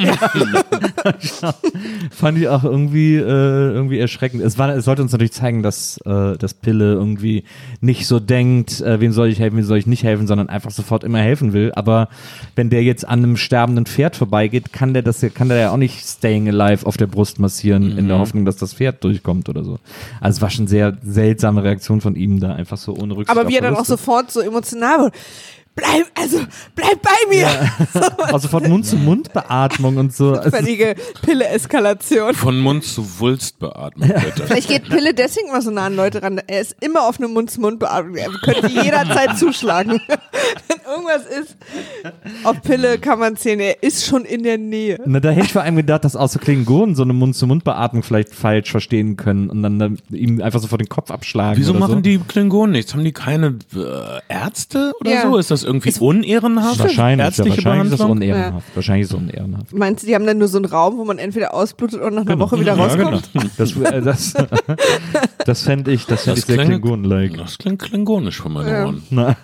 Fand 2.12 2.38
ich 2.38 2.48
auch 2.50 2.64
irgendwie, 2.64 3.16
äh, 3.16 3.22
irgendwie 3.22 4.00
erschreckend. 4.00 4.44
Es, 4.44 4.58
war, 4.58 4.70
es 4.76 4.86
sollte 4.86 5.02
uns 5.02 5.12
natürlich 5.12 5.32
zeigen, 5.32 5.64
dass, 5.64 5.98
äh, 6.06 6.38
dass 6.38 6.54
Pille 6.54 6.94
irgendwie 6.94 7.44
nicht 7.82 8.08
so 8.08 8.20
denkt, 8.20 8.82
äh, 8.82 9.00
wem 9.00 9.12
soll 9.12 9.30
ich 9.30 9.40
helfen, 9.40 9.58
wem 9.58 9.66
soll 9.66 9.78
ich 9.78 9.88
nicht 9.88 10.04
helfen, 10.04 10.28
sondern 10.28 10.50
einfach 10.50 10.72
sofort 10.72 11.04
immer 11.04 11.20
helfen 11.20 11.54
will. 11.54 11.72
Aber 11.76 12.10
wenn 12.56 12.70
der 12.70 12.84
jetzt 12.84 13.08
an 13.08 13.20
einem 13.20 13.38
sterbenden 13.38 13.86
Pferd 13.86 14.16
vorbeigeht, 14.16 14.74
kann 14.74 14.94
der 14.94 15.04
das 15.04 15.22
ja- 15.22 15.30
kann 15.30 15.50
der 15.50 15.58
ja 15.58 15.72
auch 15.72 15.78
nicht 15.78 16.06
Staying 16.06 16.48
Alive 16.50 16.86
auf 16.86 16.98
der 16.98 17.08
Brust 17.08 17.40
massieren, 17.40 17.98
in 17.98 18.08
der 18.08 18.20
Hoffnung, 18.20 18.46
dass 18.46 18.58
das 18.58 18.74
Pferd 18.74 19.04
durchkommt 19.04 19.50
oder 19.50 19.64
so. 19.64 19.80
Also 20.20 20.38
es 20.38 20.42
war 20.42 20.50
schon 20.50 20.68
sehr 20.68 20.98
seltsame 21.04 21.64
Reaktion 21.64 22.02
von 22.02 22.16
ihm 22.16 22.40
da, 22.40 22.54
einfach 22.54 22.78
so 22.78 22.96
ohne 22.96 23.16
Rücksicht 23.16 23.38
Aber 23.38 23.48
wie 23.50 23.56
er 23.56 23.62
dann 23.62 23.76
auch 23.76 23.86
sofort 23.86 24.32
so 24.32 24.42
emotional 24.42 25.00
wurde. 25.00 25.12
Bleib, 25.80 26.06
also, 26.16 26.40
bleib 26.76 27.02
bei 27.02 27.30
mir! 27.30 27.48
Auch 28.34 28.40
sofort 28.40 28.68
Mund-zu-Mund-Beatmung 28.68 29.98
und 29.98 30.14
so. 30.16 30.34
Also, 30.34 30.50
Völlige 30.58 30.96
Pille-Eskalation. 31.22 32.34
Von 32.36 32.60
Mund 32.60 32.84
zu 32.84 33.20
Wulstbeatmung, 33.20 34.08
bitte. 34.10 34.46
Vielleicht 34.48 34.68
geht 34.68 34.90
Pille 34.90 35.14
deswegen 35.14 35.48
immer 35.50 35.62
so 35.62 35.72
nah 35.72 35.86
an 35.86 35.96
Leute 35.96 36.22
ran. 36.22 36.42
Er 36.48 36.62
ist 36.62 36.76
immer 36.82 37.08
auf 37.08 37.18
eine 37.20 37.28
Mund-zu-Mund-Beatmung. 37.28 38.16
Er 38.16 38.30
könnte 38.44 38.68
jederzeit 38.68 39.38
zuschlagen. 39.38 40.02
Wenn 40.68 40.94
irgendwas 40.94 41.26
ist, 41.26 41.56
auf 42.44 42.62
Pille 42.62 42.98
kann 43.00 43.20
man 43.20 43.36
zählen. 43.38 43.60
Er 43.60 43.82
ist 43.84 44.06
schon 44.06 44.26
in 44.26 44.44
der 44.44 44.58
Nähe. 44.58 45.00
Na, 45.06 45.20
da 45.20 45.30
hätte 45.30 45.46
ich 45.48 45.54
vor 45.54 45.62
allem 45.62 45.76
gedacht, 45.78 46.04
dass 46.04 46.16
außer 46.16 46.40
Klingonen 46.40 46.96
so 46.96 47.04
eine 47.04 47.14
Mund-zu-Mund-Beatmung 47.14 48.04
vielleicht 48.04 48.36
falsch 48.36 48.72
verstehen 48.72 49.16
können 49.16 49.50
und 49.50 49.64
dann, 49.64 49.80
dann 49.80 49.98
ihm 50.12 50.42
einfach 50.42 50.60
sofort 50.60 50.82
den 50.82 50.90
Kopf 50.90 51.12
abschlagen. 51.12 51.58
Wieso 51.60 51.72
oder 51.72 51.80
machen 51.80 51.96
so. 51.96 52.02
die 52.02 52.20
Klingonen 52.20 52.72
nichts? 52.74 52.94
Haben 52.94 53.04
die 53.04 53.12
keine 53.14 53.58
äh, 53.76 54.20
Ärzte 54.28 54.94
oder 55.00 55.12
Ja. 55.12 55.22
so? 55.24 55.38
Ist 55.38 55.52
das 55.52 55.64
irgendwie 55.70 55.94
unehrenhaft? 56.00 56.80
Wahrscheinlich, 56.80 57.38
ja, 57.38 57.46
wahrscheinlich 57.46 57.58
ist 57.58 57.64
Behandlung? 57.64 58.12
unehrenhaft. 58.12 58.68
Wahrscheinlich 58.76 59.04
ist 59.06 59.12
es 59.12 59.18
unehrenhaft. 59.18 59.74
Meinst 59.74 60.04
du, 60.04 60.08
die 60.08 60.16
haben 60.16 60.26
dann 60.26 60.38
nur 60.38 60.48
so 60.48 60.58
einen 60.58 60.66
Raum, 60.66 60.98
wo 60.98 61.06
man 61.06 61.18
entweder 61.20 61.54
ausblutet 61.54 62.02
oder 62.02 62.12
nach 62.12 62.26
einer 62.26 62.40
Woche 62.40 62.60
wieder 62.60 62.74
rauskommt? 62.74 63.30
Ja, 63.34 63.42
genau. 63.42 63.50
Das, 63.58 63.76
äh, 63.78 64.02
das, 64.02 64.34
das 65.46 65.64
fände 65.64 65.92
ich, 65.92 66.06
das 66.06 66.24
fänd 66.24 66.38
ich 66.40 66.46
sehr 66.46 66.56
klingt- 66.58 66.70
Klingonen-like. 66.82 67.38
Das 67.38 67.58
klingt 67.58 67.82
klingonisch 67.82 68.42
von 68.42 68.54
meinen 68.54 68.68
Ja. 68.68 68.86
Ohren. 68.86 69.04
Na, 69.10 69.36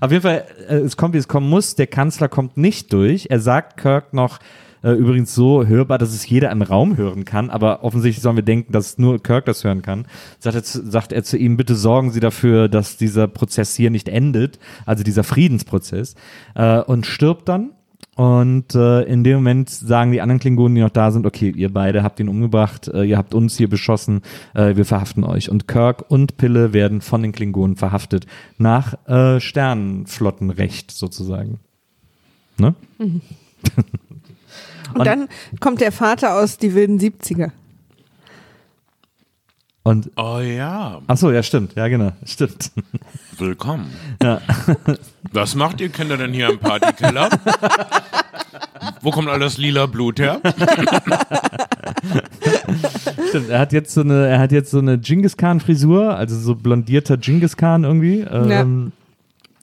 auf 0.00 0.10
jeden 0.10 0.22
Fall, 0.22 0.44
äh, 0.68 0.76
es 0.76 0.96
kommt, 0.96 1.14
wie 1.14 1.18
es 1.18 1.28
kommen 1.28 1.48
muss. 1.48 1.74
Der 1.74 1.86
Kanzler 1.86 2.28
kommt 2.28 2.56
nicht 2.56 2.92
durch. 2.92 3.26
Er 3.30 3.40
sagt 3.40 3.76
Kirk 3.80 4.12
noch, 4.12 4.38
äh, 4.82 4.92
übrigens 4.92 5.34
so 5.34 5.66
hörbar, 5.66 5.98
dass 5.98 6.14
es 6.14 6.28
jeder 6.28 6.50
im 6.50 6.62
Raum 6.62 6.96
hören 6.96 7.24
kann, 7.24 7.50
aber 7.50 7.84
offensichtlich 7.84 8.22
sollen 8.22 8.36
wir 8.36 8.42
denken, 8.42 8.72
dass 8.72 8.98
nur 8.98 9.22
Kirk 9.22 9.44
das 9.46 9.64
hören 9.64 9.82
kann. 9.82 10.06
Sagt 10.38 10.56
er, 10.56 10.62
zu, 10.62 10.88
sagt 10.88 11.12
er 11.12 11.22
zu 11.22 11.36
ihm, 11.36 11.56
bitte 11.56 11.74
sorgen 11.74 12.10
Sie 12.10 12.20
dafür, 12.20 12.68
dass 12.68 12.96
dieser 12.96 13.28
Prozess 13.28 13.74
hier 13.74 13.90
nicht 13.90 14.08
endet, 14.08 14.58
also 14.86 15.04
dieser 15.04 15.24
Friedensprozess, 15.24 16.14
äh, 16.54 16.80
und 16.80 17.06
stirbt 17.06 17.48
dann. 17.48 17.70
Und 18.16 18.74
äh, 18.74 19.02
in 19.04 19.24
dem 19.24 19.36
Moment 19.36 19.70
sagen 19.70 20.12
die 20.12 20.20
anderen 20.20 20.40
Klingonen, 20.40 20.74
die 20.74 20.82
noch 20.82 20.90
da 20.90 21.10
sind, 21.10 21.26
okay, 21.26 21.50
ihr 21.56 21.72
beide 21.72 22.02
habt 22.02 22.20
ihn 22.20 22.28
umgebracht, 22.28 22.88
äh, 22.88 23.04
ihr 23.04 23.16
habt 23.16 23.34
uns 23.34 23.56
hier 23.56 23.68
beschossen, 23.68 24.22
äh, 24.52 24.76
wir 24.76 24.84
verhaften 24.84 25.24
euch. 25.24 25.48
Und 25.48 25.68
Kirk 25.68 26.10
und 26.10 26.36
Pille 26.36 26.72
werden 26.72 27.00
von 27.00 27.22
den 27.22 27.32
Klingonen 27.32 27.76
verhaftet, 27.76 28.26
nach 28.58 28.94
äh, 29.08 29.40
Sternenflottenrecht 29.40 30.90
sozusagen. 30.90 31.60
Ne? 32.58 32.74
Und 34.94 35.06
dann 35.06 35.28
kommt 35.60 35.80
der 35.80 35.92
Vater 35.92 36.34
aus 36.34 36.58
die 36.58 36.74
wilden 36.74 36.98
70er. 36.98 37.50
Und, 39.82 40.10
Oh 40.16 40.40
ja, 40.40 41.00
ach 41.06 41.16
so, 41.16 41.30
ja, 41.32 41.42
stimmt, 41.42 41.74
ja, 41.74 41.88
genau, 41.88 42.12
stimmt. 42.24 42.70
willkommen. 43.38 43.90
Ja. 44.22 44.40
Was 45.32 45.54
macht 45.54 45.80
ihr 45.80 45.88
Kinder 45.88 46.18
denn 46.18 46.32
hier 46.34 46.50
im 46.50 46.58
Partykeller? 46.58 47.30
Wo 49.02 49.10
kommt 49.10 49.28
all 49.28 49.38
das 49.40 49.56
lila 49.56 49.86
Blut 49.86 50.18
her? 50.20 50.40
Stimmt, 53.28 53.48
er 53.50 53.58
hat 53.60 53.72
jetzt 53.72 53.92
so 53.94 54.00
eine, 54.02 54.26
er 54.26 54.38
hat 54.38 54.52
jetzt 54.52 54.70
so 54.70 54.78
eine 54.78 54.98
Genghis 54.98 55.36
Khan 55.36 55.60
Frisur, 55.60 56.14
also 56.16 56.38
so 56.38 56.54
blondierter 56.54 57.16
Genghis 57.16 57.56
Khan 57.56 57.84
irgendwie. 57.84 58.20
Ähm, 58.20 58.92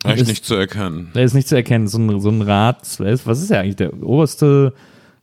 Echt 0.03 0.21
Ist- 0.21 0.27
nicht 0.27 0.45
zu 0.45 0.55
erkennen. 0.55 1.11
Der 1.15 1.23
ist 1.23 1.33
nicht 1.33 1.47
zu 1.47 1.55
erkennen, 1.55 1.87
so 1.87 1.97
ein, 1.99 2.19
so 2.19 2.29
ein 2.29 2.41
Rats, 2.41 2.99
was 2.99 3.07
ist- 3.11 3.27
was 3.27 3.41
ist 3.41 3.51
er 3.51 3.61
eigentlich, 3.61 3.75
der 3.75 3.93
oberste 4.01 4.73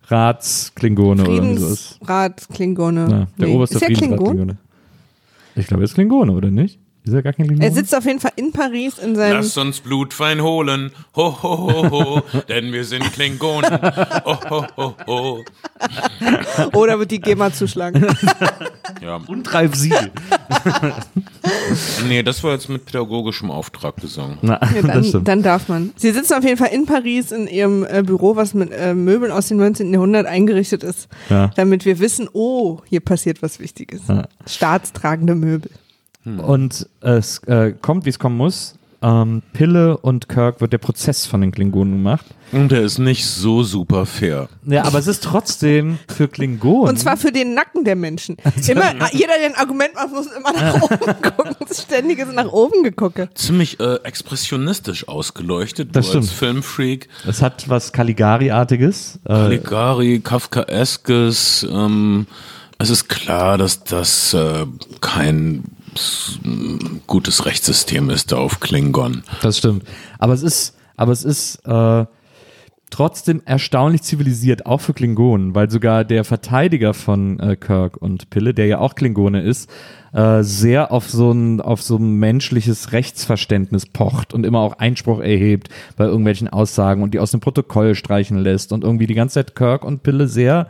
Ratsklingone 0.08 1.22
oder 1.22 1.32
ist. 1.32 1.96
Friedensrat 1.98 2.48
Klingone. 2.52 3.00
Ja, 3.10 3.26
der 3.38 3.48
Nee. 3.48 3.54
oberste 3.54 3.76
ist 3.76 3.82
er 3.82 3.88
Klingon? 3.88 4.08
Friedensrat-Klingone. 4.18 4.56
Ich 5.56 5.66
glaube, 5.66 5.82
er 5.82 5.84
ist 5.84 5.94
Klingone, 5.94 6.32
oder 6.32 6.50
nicht? 6.50 6.78
Ist 7.06 7.12
er 7.12 7.22
gar 7.22 7.34
kein 7.34 7.46
Klingone? 7.46 7.66
Er 7.68 7.72
sitzt 7.74 7.94
auf 7.94 8.06
jeden 8.06 8.18
Fall 8.18 8.32
in 8.36 8.50
Paris 8.52 8.98
in 8.98 9.14
seinem. 9.14 9.36
Lass 9.36 9.56
uns 9.58 9.80
Blutwein 9.80 10.40
holen, 10.42 10.90
ho 11.14 11.36
ho 11.42 11.58
ho 11.58 11.90
ho, 11.90 12.22
denn 12.48 12.72
wir 12.72 12.84
sind 12.84 13.04
Klingonen, 13.12 13.70
ho 14.24 14.38
ho 14.50 14.66
ho 14.76 14.94
ho. 15.06 15.44
Oder 16.72 16.98
wird 16.98 17.10
die 17.10 17.20
GEMA 17.20 17.52
zuschlagen? 17.52 18.06
Ja, 19.02 19.16
Und 19.26 19.52
Ralf 19.52 19.74
Siegel. 19.74 20.10
nee, 22.08 22.22
das 22.22 22.42
war 22.42 22.52
jetzt 22.52 22.68
mit 22.68 22.86
pädagogischem 22.86 23.50
Auftrag 23.50 23.96
gesungen. 23.96 24.38
Na, 24.42 24.58
Ja, 24.74 24.82
dann, 24.82 25.24
dann 25.24 25.42
darf 25.42 25.68
man. 25.68 25.92
Sie 25.96 26.10
sitzen 26.10 26.34
auf 26.34 26.44
jeden 26.44 26.56
Fall 26.56 26.70
in 26.72 26.86
Paris 26.86 27.32
in 27.32 27.46
ihrem 27.48 27.84
äh, 27.84 28.02
Büro, 28.02 28.36
was 28.36 28.54
mit 28.54 28.70
äh, 28.72 28.94
Möbeln 28.94 29.30
aus 29.30 29.48
dem 29.48 29.58
19. 29.58 29.92
Jahrhundert 29.92 30.26
eingerichtet 30.26 30.82
ist, 30.82 31.08
Ja. 31.28 31.50
damit 31.56 31.84
wir 31.84 31.98
wissen, 31.98 32.28
oh, 32.32 32.78
hier 32.88 33.00
passiert 33.00 33.42
was 33.42 33.60
Wichtiges. 33.60 34.02
Ja. 34.08 34.26
Staatstragende 34.46 35.34
Möbel. 35.34 35.70
Und 36.24 36.88
es 37.00 37.38
äh, 37.46 37.72
kommt, 37.80 38.04
wie 38.06 38.10
es 38.10 38.18
kommen 38.18 38.36
muss. 38.36 38.74
ähm, 39.02 39.42
Pille 39.52 39.98
und 39.98 40.28
Kirk 40.30 40.62
wird 40.62 40.72
der 40.72 40.78
Prozess 40.78 41.26
von 41.26 41.42
den 41.42 41.52
Klingonen 41.52 41.92
gemacht. 41.94 42.24
Und 42.52 42.70
der 42.72 42.82
ist 42.82 42.98
nicht 42.98 43.26
so 43.26 43.62
super 43.62 44.06
fair. 44.06 44.48
Ja, 44.64 44.84
aber 44.84 44.98
es 45.00 45.06
ist 45.06 45.22
trotzdem 45.24 45.98
für 46.08 46.28
Klingonen. 46.28 46.88
Und 46.88 46.98
zwar 46.98 47.16
für 47.18 47.30
den 47.32 47.52
Nacken 47.52 47.84
der 47.84 47.96
Menschen. 47.96 48.36
Immer, 48.66 48.92
jeder, 49.12 49.32
der 49.38 49.46
ein 49.48 49.54
Argument 49.56 49.94
macht, 49.94 50.10
muss 50.12 50.26
immer 50.28 50.52
nach 50.52 50.80
oben 50.82 51.22
gucken. 51.22 51.56
Das 51.68 51.82
ständige 51.82 52.24
nach 52.26 52.50
oben 52.52 52.82
gegucke. 52.84 53.28
Ziemlich 53.34 53.78
äh, 53.80 53.96
expressionistisch 54.04 55.06
ausgeleuchtet. 55.08 55.94
Das 55.94 56.10
du 56.12 56.18
als 56.18 56.26
stimmt. 56.28 56.38
Filmfreak. 56.38 57.08
es 57.26 57.42
hat 57.42 57.68
was 57.68 57.92
Caligari-artiges. 57.92 59.18
Äh, 59.24 59.28
Caligari, 59.28 60.20
Kafkaeskes. 60.20 61.66
Ähm, 61.70 62.26
es 62.78 62.90
ist 62.90 63.08
klar, 63.08 63.58
dass 63.58 63.84
das 63.84 64.32
äh, 64.34 64.66
kein 65.00 65.64
gutes 67.06 67.46
Rechtssystem 67.46 68.10
ist 68.10 68.32
da 68.32 68.36
auf 68.36 68.60
Klingon. 68.60 69.22
Das 69.42 69.58
stimmt. 69.58 69.84
Aber 70.18 70.32
es 70.32 70.42
ist, 70.42 70.74
aber 70.96 71.12
es 71.12 71.24
ist 71.24 71.56
äh, 71.66 72.06
trotzdem 72.94 73.42
erstaunlich 73.44 74.02
zivilisiert, 74.02 74.66
auch 74.66 74.80
für 74.80 74.94
Klingonen, 74.94 75.52
weil 75.56 75.68
sogar 75.68 76.04
der 76.04 76.22
Verteidiger 76.22 76.94
von 76.94 77.40
äh, 77.40 77.56
Kirk 77.56 77.96
und 77.96 78.30
Pille, 78.30 78.54
der 78.54 78.66
ja 78.66 78.78
auch 78.78 78.94
Klingone 78.94 79.42
ist, 79.42 79.68
äh, 80.12 80.44
sehr 80.44 80.92
auf 80.92 81.10
so 81.10 81.32
ein 81.32 81.60
auf 81.60 81.82
so 81.82 81.96
ein 81.96 82.12
menschliches 82.20 82.92
Rechtsverständnis 82.92 83.86
pocht 83.86 84.32
und 84.32 84.46
immer 84.46 84.60
auch 84.60 84.78
Einspruch 84.78 85.18
erhebt 85.18 85.70
bei 85.96 86.04
irgendwelchen 86.04 86.48
Aussagen 86.48 87.02
und 87.02 87.14
die 87.14 87.18
aus 87.18 87.32
dem 87.32 87.40
Protokoll 87.40 87.96
streichen 87.96 88.38
lässt 88.38 88.72
und 88.72 88.84
irgendwie 88.84 89.08
die 89.08 89.14
ganze 89.14 89.34
Zeit 89.34 89.56
Kirk 89.56 89.84
und 89.84 90.04
Pille 90.04 90.28
sehr 90.28 90.68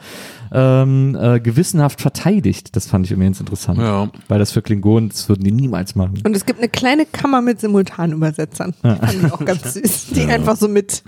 ähm, 0.51 1.19
äh, 1.21 1.41
gewissenhaft 1.41 2.01
verteidigt. 2.01 2.75
Das 2.75 2.87
fand 2.87 3.05
ich 3.05 3.19
ganz 3.19 3.39
interessant. 3.39 3.81
Ja. 3.81 4.09
Weil 4.29 4.39
das 4.39 4.51
für 4.51 4.63
Klingonen, 4.63 5.11
das 5.11 5.29
würden 5.29 5.45
die 5.45 5.53
niemals 5.53 5.95
machen. 5.95 6.23
Und 6.25 6.35
es 6.35 6.47
gibt 6.47 6.61
eine 6.61 6.71
kleine 6.71 7.05
Kammer 7.05 7.43
mit 7.43 7.61
Simultanübersetzern. 7.61 8.73
Die 8.83 8.89
fand 8.89 9.25
ich 9.25 9.31
auch 9.31 9.45
ganz 9.45 9.75
süß. 9.75 10.07
Die 10.15 10.25
einfach 10.25 10.57
so 10.57 10.69
mit. 10.69 11.03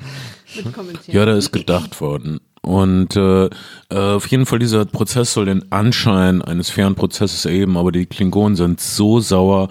Ja, 1.06 1.24
da 1.26 1.36
ist 1.36 1.52
gedacht 1.52 2.00
worden. 2.00 2.40
Und 2.62 3.14
äh, 3.14 3.46
äh, 3.46 3.50
auf 3.90 4.26
jeden 4.26 4.44
Fall, 4.44 4.58
dieser 4.58 4.84
Prozess 4.86 5.32
soll 5.32 5.44
den 5.44 5.70
Anschein 5.70 6.42
eines 6.42 6.70
fairen 6.70 6.96
Prozesses 6.96 7.44
erheben, 7.44 7.76
aber 7.76 7.92
die 7.92 8.06
Klingonen 8.06 8.56
sind 8.56 8.80
so 8.80 9.20
sauer 9.20 9.68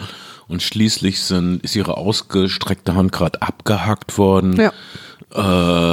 und 0.48 0.64
schließlich 0.64 1.22
sind, 1.22 1.62
ist 1.64 1.76
ihre 1.76 1.98
ausgestreckte 1.98 2.96
Hand 2.96 3.12
gerade 3.12 3.42
abgehackt 3.42 4.18
worden. 4.18 4.56
Ja. 4.56 4.72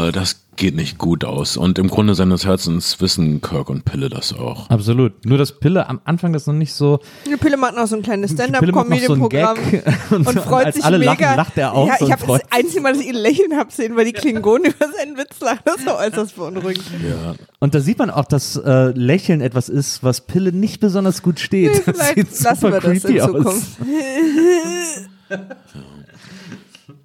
Äh, 0.08 0.12
das 0.12 0.41
geht 0.56 0.74
nicht 0.74 0.98
gut 0.98 1.24
aus. 1.24 1.56
Und 1.56 1.78
im 1.78 1.88
Grunde 1.88 2.14
seines 2.14 2.44
Herzens 2.44 3.00
wissen 3.00 3.40
Kirk 3.40 3.70
und 3.70 3.84
Pille 3.84 4.08
das 4.08 4.32
auch. 4.34 4.68
Absolut. 4.68 5.24
Nur 5.24 5.38
das 5.38 5.58
Pille 5.58 5.88
am 5.88 6.00
Anfang 6.04 6.32
das 6.32 6.46
noch 6.46 6.54
nicht 6.54 6.74
so. 6.74 7.00
Die 7.26 7.36
Pille 7.36 7.56
macht 7.56 7.74
noch 7.74 7.86
so 7.86 7.96
ein 7.96 8.02
kleines 8.02 8.30
so 8.32 8.36
Stand-up-Comedy-Programm. 8.36 9.56
Gag 9.70 9.84
und, 10.10 10.26
und 10.26 10.38
freut 10.40 10.66
als 10.66 10.76
sich 10.76 10.84
alle 10.84 10.98
mega. 10.98 11.12
lachen, 11.12 11.36
lacht 11.36 11.58
er 11.58 11.72
auch. 11.72 11.88
Ja, 11.88 11.96
so 11.98 12.06
ich 12.06 12.12
habe 12.12 12.24
freut 12.24 12.42
das 12.42 12.52
einzige 12.52 12.80
Mal, 12.82 12.92
dass 12.92 13.02
ich 13.02 13.08
ihn 13.08 13.14
lächeln 13.14 13.56
habe 13.56 13.72
sehen, 13.72 13.96
weil 13.96 14.04
die 14.04 14.12
Klingonen 14.12 14.72
über 14.72 14.92
seinen 14.92 15.16
Witz 15.16 15.40
lachen. 15.40 15.60
Das 15.64 15.84
war 15.86 15.98
äußerst 15.98 16.36
beunruhigend. 16.36 16.84
Ja. 17.02 17.34
Und 17.58 17.74
da 17.74 17.80
sieht 17.80 17.98
man 17.98 18.10
auch, 18.10 18.26
dass 18.26 18.56
äh, 18.56 18.90
Lächeln 18.90 19.40
etwas 19.40 19.68
ist, 19.68 20.04
was 20.04 20.20
Pille 20.20 20.52
nicht 20.52 20.80
besonders 20.80 21.22
gut 21.22 21.40
steht. 21.40 21.72
Nee, 21.72 21.82
das 21.86 21.96
vielleicht 21.96 22.34
sieht 22.34 22.44
lassen 22.44 22.60
super 22.60 22.72
wir 22.74 22.80
das 22.80 22.92
in 22.92 23.00
creepy 23.00 23.20
aus. 23.20 23.30
Zukunft. 23.30 23.68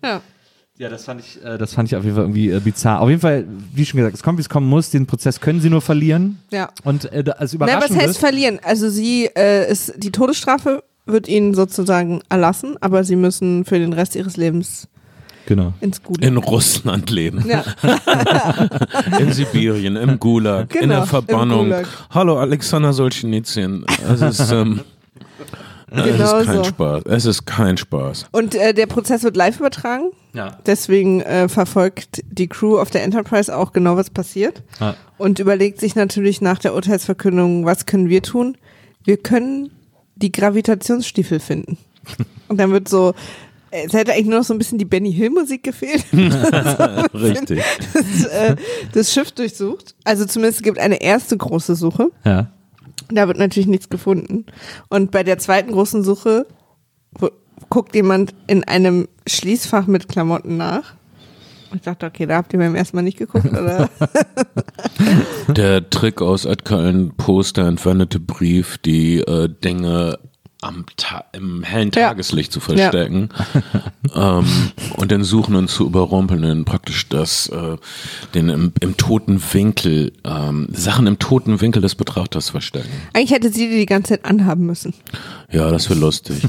ja. 0.04 0.22
Ja, 0.78 0.90
das 0.90 1.06
fand 1.06 1.22
ich, 1.22 1.44
äh, 1.44 1.58
das 1.58 1.74
fand 1.74 1.90
ich 1.90 1.96
auf 1.96 2.04
jeden 2.04 2.16
Fall 2.16 2.26
irgendwie 2.26 2.52
äh, 2.52 2.60
bizarr. 2.60 3.02
Auf 3.02 3.10
jeden 3.10 3.22
Fall, 3.22 3.46
wie 3.74 3.86
schon 3.86 3.98
gesagt, 3.98 4.16
es 4.16 4.22
kommt, 4.22 4.38
wie 4.38 4.42
es 4.42 4.50
kommen 4.50 4.68
muss. 4.68 4.92
Den 4.92 5.08
Prozess 5.08 5.40
können 5.40 5.60
sie 5.60 5.72
nur 5.72 5.82
verlieren. 5.82 6.38
Ja. 6.52 6.70
Und 6.84 7.12
äh, 7.12 7.24
als 7.26 7.26
Na, 7.26 7.40
was 7.40 7.54
überraschend 7.54 8.00
heißt 8.00 8.20
verlieren? 8.20 8.60
Also 8.64 8.90
sie 8.90 9.30
äh, 9.36 9.72
ist 9.72 9.94
die 9.98 10.12
Todesstrafe 10.12 10.84
wird 11.08 11.28
ihnen 11.28 11.54
sozusagen 11.54 12.22
erlassen, 12.30 12.76
aber 12.82 13.04
sie 13.04 13.16
müssen 13.16 13.66
für 13.66 13.80
den 13.80 13.94
Rest 13.94 14.16
ihres 14.16 14.38
Lebens 14.38 14.88
genau. 15.46 15.74
ins 15.80 16.04
Gute. 16.04 16.26
In 16.28 16.38
Russland 16.38 17.10
leben, 17.10 17.46
ja, 17.48 17.64
in 19.20 19.32
Sibirien, 19.32 19.96
im 19.96 20.20
Gulag, 20.20 20.76
in 20.76 20.82
Genau, 20.82 20.94
der 20.96 21.04
im 21.04 21.10
Verbannung. 21.10 21.66
Gulag. 21.66 21.88
Hallo 22.12 22.38
Alexander 22.38 22.94
Solzhenitsyn. 22.94 23.86
Es 24.08 24.22
ist, 24.22 24.52
ähm, 24.52 24.82
es 25.90 26.04
Genau 26.04 26.38
ist 26.40 26.46
kein 26.46 26.56
so. 26.58 26.64
Spaß. 26.66 27.04
Es 27.06 27.26
ist 27.26 27.46
kein 27.46 27.78
Spaß. 27.78 28.26
Und 28.32 28.56
äh, 28.56 28.74
der 28.74 28.88
Prozess 28.88 29.24
wird 29.24 29.38
live 29.38 29.60
übertragen. 29.60 30.12
Ja. 30.34 30.58
Deswegen 30.66 31.22
äh, 31.22 31.48
verfolgt 31.48 32.24
die 32.30 32.48
Crew 32.48 32.78
auf 32.78 32.90
der 32.90 33.04
Enterprise 33.04 33.56
auch 33.56 33.72
genau, 33.72 33.96
was 33.96 34.10
passiert. 34.10 34.64
Ah. 34.80 34.96
Und 35.18 35.40
überlegt 35.40 35.80
sich 35.80 35.96
natürlich 35.96 36.42
nach 36.42 36.60
der 36.60 36.74
Urteilsverkündung, 36.74 37.66
was 37.66 37.86
können 37.86 38.10
wir 38.10 38.22
tun? 38.22 38.58
Wir 39.04 39.18
können 39.18 39.72
die 40.16 40.32
Gravitationsstiefel 40.32 41.40
finden. 41.40 41.78
Und 42.50 42.58
dann 42.60 42.72
wird 42.72 42.90
so, 42.90 43.14
äh, 43.72 43.86
es 43.86 43.94
hätte 43.94 44.12
eigentlich 44.12 44.28
nur 44.28 44.40
noch 44.40 44.46
so 44.46 44.54
ein 44.54 44.58
bisschen 44.58 44.78
die 44.78 44.86
Benny 44.86 45.14
Hill 45.14 45.30
Musik 45.30 45.64
gefehlt. 45.64 46.04
Richtig. 46.12 47.64
das, 47.94 48.26
äh, 48.26 48.56
das 48.94 49.14
Schiff 49.14 49.32
durchsucht. 49.32 49.96
Also 50.04 50.26
zumindest 50.26 50.60
es 50.60 50.64
gibt 50.64 50.80
eine 50.80 51.02
erste 51.02 51.38
große 51.38 51.76
Suche. 51.76 52.12
Ja. 52.26 52.52
Da 53.10 53.28
wird 53.28 53.38
natürlich 53.38 53.68
nichts 53.68 53.90
gefunden. 53.90 54.46
Und 54.90 55.12
bei 55.12 55.24
der 55.24 55.38
zweiten 55.38 55.72
großen 55.72 56.04
Suche 56.04 56.46
guckt 57.70 57.96
jemand 57.96 58.34
in 58.48 58.64
einem 58.64 59.08
Schließfach 59.28 59.88
mit 59.88 60.08
Klamotten 60.08 60.58
nach. 60.58 60.94
Ich 61.74 61.82
dachte, 61.82 62.06
okay, 62.06 62.26
da 62.26 62.38
habt 62.38 62.54
ihr 62.54 62.60
beim 62.60 62.76
ersten 62.76 62.96
Mal 62.96 63.04
nicht 63.04 63.18
geguckt, 63.18 63.50
oder? 63.50 63.90
Der 65.50 65.90
Trick 65.90 66.22
aus 66.22 66.46
Edgar 66.46 66.80
Allan 66.80 67.12
Poe, 67.18 67.44
der 67.54 67.66
entwendete 67.66 68.20
Brief, 68.20 68.78
die 68.78 69.18
äh, 69.20 69.50
Dinge 69.50 70.18
am 70.62 70.86
Ta 70.96 71.26
im 71.34 71.64
hellen 71.64 71.92
Ja. 71.96 72.10
Tageslicht 72.10 72.52
zu 72.52 72.60
verstecken 72.60 73.30
ähm, 74.16 74.46
und 74.96 75.12
den 75.12 75.24
Suchenden 75.24 75.68
zu 75.68 75.86
überrumpeln, 75.86 76.42
den 76.42 76.66
praktisch 76.66 77.08
das, 77.10 77.48
äh, 77.50 77.78
den 78.34 78.50
im, 78.50 78.74
im 78.80 78.98
toten 78.98 79.42
Winkel, 79.54 80.12
ähm, 80.24 80.68
Sachen 80.72 81.08
im 81.08 81.20
toten 81.20 81.62
Winkel 81.62 81.82
des 81.82 81.96
Betrachters 81.96 82.50
verstecken. 82.50 82.90
Eigentlich 83.14 83.32
hätte 83.32 83.52
sie 83.52 83.70
die 83.70 83.78
die 83.78 83.86
ganze 83.86 84.14
Zeit 84.14 84.26
anhaben 84.26 84.66
müssen. 84.66 84.94
Ja, 85.52 85.70
das 85.70 85.90
wäre 85.90 86.00
lustig. 86.00 86.42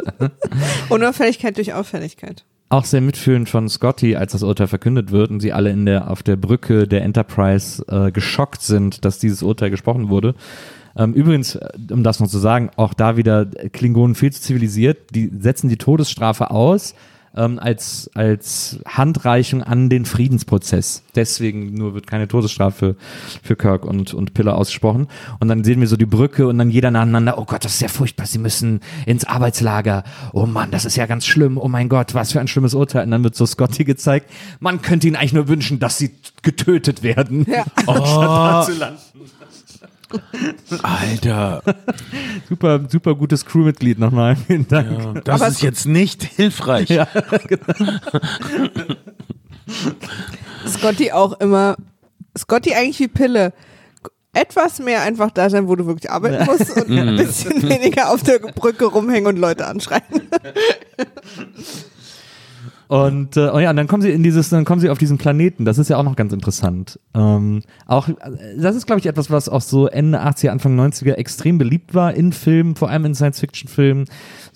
Unauffälligkeit 0.88 1.56
durch 1.56 1.74
Auffälligkeit. 1.74 2.44
Auch 2.68 2.84
sehr 2.84 3.00
mitfühlend 3.00 3.48
von 3.48 3.68
Scotty, 3.68 4.16
als 4.16 4.32
das 4.32 4.42
Urteil 4.42 4.66
verkündet 4.66 5.12
wird 5.12 5.30
und 5.30 5.38
sie 5.38 5.52
alle 5.52 5.70
in 5.70 5.86
der, 5.86 6.10
auf 6.10 6.24
der 6.24 6.34
Brücke 6.34 6.88
der 6.88 7.02
Enterprise 7.02 7.84
äh, 7.86 8.10
geschockt 8.10 8.60
sind, 8.60 9.04
dass 9.04 9.20
dieses 9.20 9.44
Urteil 9.44 9.70
gesprochen 9.70 10.08
wurde. 10.08 10.34
Ähm, 10.96 11.14
übrigens, 11.14 11.56
äh, 11.56 11.68
um 11.90 12.02
das 12.02 12.20
noch 12.20 12.28
zu 12.28 12.38
sagen, 12.38 12.70
auch 12.76 12.94
da 12.94 13.16
wieder 13.16 13.46
äh, 13.56 13.68
Klingonen 13.68 14.14
viel 14.14 14.32
zu 14.32 14.40
zivilisiert. 14.40 15.14
Die 15.14 15.30
setzen 15.38 15.68
die 15.68 15.76
Todesstrafe 15.76 16.50
aus 16.50 16.94
ähm, 17.36 17.58
als, 17.58 18.10
als 18.14 18.80
Handreichung 18.86 19.62
an 19.62 19.88
den 19.88 20.04
Friedensprozess. 20.04 21.02
Deswegen 21.14 21.74
nur 21.74 21.94
wird 21.94 22.06
keine 22.06 22.28
Todesstrafe 22.28 22.96
für 23.42 23.56
Kirk 23.56 23.84
und, 23.84 24.14
und 24.14 24.34
Pille 24.34 24.54
ausgesprochen. 24.54 25.06
Und 25.38 25.48
dann 25.48 25.62
sehen 25.62 25.80
wir 25.80 25.88
so 25.88 25.96
die 25.96 26.06
Brücke 26.06 26.48
und 26.48 26.58
dann 26.58 26.70
jeder 26.70 26.90
nacheinander, 26.90 27.38
oh 27.38 27.44
Gott, 27.44 27.64
das 27.64 27.74
ist 27.74 27.82
ja 27.82 27.88
furchtbar, 27.88 28.26
sie 28.26 28.38
müssen 28.38 28.80
ins 29.04 29.24
Arbeitslager. 29.24 30.04
Oh 30.32 30.46
Mann, 30.46 30.70
das 30.70 30.84
ist 30.84 30.96
ja 30.96 31.06
ganz 31.06 31.26
schlimm. 31.26 31.58
Oh 31.58 31.68
mein 31.68 31.88
Gott, 31.88 32.14
was 32.14 32.32
für 32.32 32.40
ein 32.40 32.48
schlimmes 32.48 32.74
Urteil. 32.74 33.04
Und 33.04 33.10
dann 33.10 33.24
wird 33.24 33.34
so 33.34 33.46
Scotty 33.46 33.84
gezeigt, 33.84 34.30
man 34.60 34.82
könnte 34.82 35.06
ihnen 35.06 35.16
eigentlich 35.16 35.34
nur 35.34 35.48
wünschen, 35.48 35.78
dass 35.78 35.98
sie 35.98 36.12
getötet 36.42 37.02
werden. 37.02 37.46
Ja. 37.48 37.64
Oh, 37.88 38.64
Alter, 40.82 41.62
Super, 42.48 42.80
super 42.88 43.14
gutes 43.14 43.44
Crewmitglied 43.44 43.98
nochmal. 43.98 44.36
Vielen 44.46 44.68
Dank. 44.68 44.90
ja, 44.90 45.12
das 45.22 45.40
Aber 45.40 45.50
ist 45.50 45.62
jetzt 45.62 45.86
nicht 45.86 46.22
hilfreich. 46.22 46.88
Ja. 46.88 47.08
Scotty 50.66 51.12
auch 51.12 51.40
immer, 51.40 51.76
Scotty 52.36 52.74
eigentlich 52.74 53.00
wie 53.00 53.08
Pille. 53.08 53.52
Etwas 54.32 54.80
mehr 54.80 55.02
einfach 55.02 55.30
da 55.30 55.48
sein, 55.48 55.66
wo 55.66 55.76
du 55.76 55.86
wirklich 55.86 56.10
arbeiten 56.10 56.44
musst 56.44 56.70
und 56.76 56.90
ein 56.90 57.16
bisschen 57.16 57.62
weniger 57.62 58.10
auf 58.10 58.22
der 58.22 58.38
Brücke 58.38 58.84
rumhängen 58.84 59.26
und 59.26 59.38
Leute 59.38 59.66
anschreien. 59.66 60.02
Und 62.88 63.36
äh, 63.36 63.50
oh 63.52 63.58
ja, 63.58 63.70
und 63.70 63.76
dann 63.76 63.88
kommen 63.88 64.02
sie 64.02 64.10
in 64.10 64.22
dieses, 64.22 64.48
dann 64.50 64.64
kommen 64.64 64.80
sie 64.80 64.90
auf 64.90 64.98
diesen 64.98 65.18
Planeten. 65.18 65.64
Das 65.64 65.78
ist 65.78 65.90
ja 65.90 65.96
auch 65.96 66.04
noch 66.04 66.16
ganz 66.16 66.32
interessant. 66.32 67.00
Ähm, 67.14 67.62
auch, 67.86 68.08
äh, 68.08 68.14
das 68.58 68.76
ist, 68.76 68.86
glaube 68.86 69.00
ich, 69.00 69.06
etwas, 69.06 69.30
was 69.30 69.48
auch 69.48 69.60
so 69.60 69.86
Ende 69.88 70.22
80er, 70.22 70.48
Anfang 70.50 70.78
90er 70.78 71.14
extrem 71.14 71.58
beliebt 71.58 71.94
war 71.94 72.14
in 72.14 72.32
Filmen, 72.32 72.76
vor 72.76 72.90
allem 72.90 73.04
in 73.04 73.14
Science-Fiction-Filmen. 73.14 74.06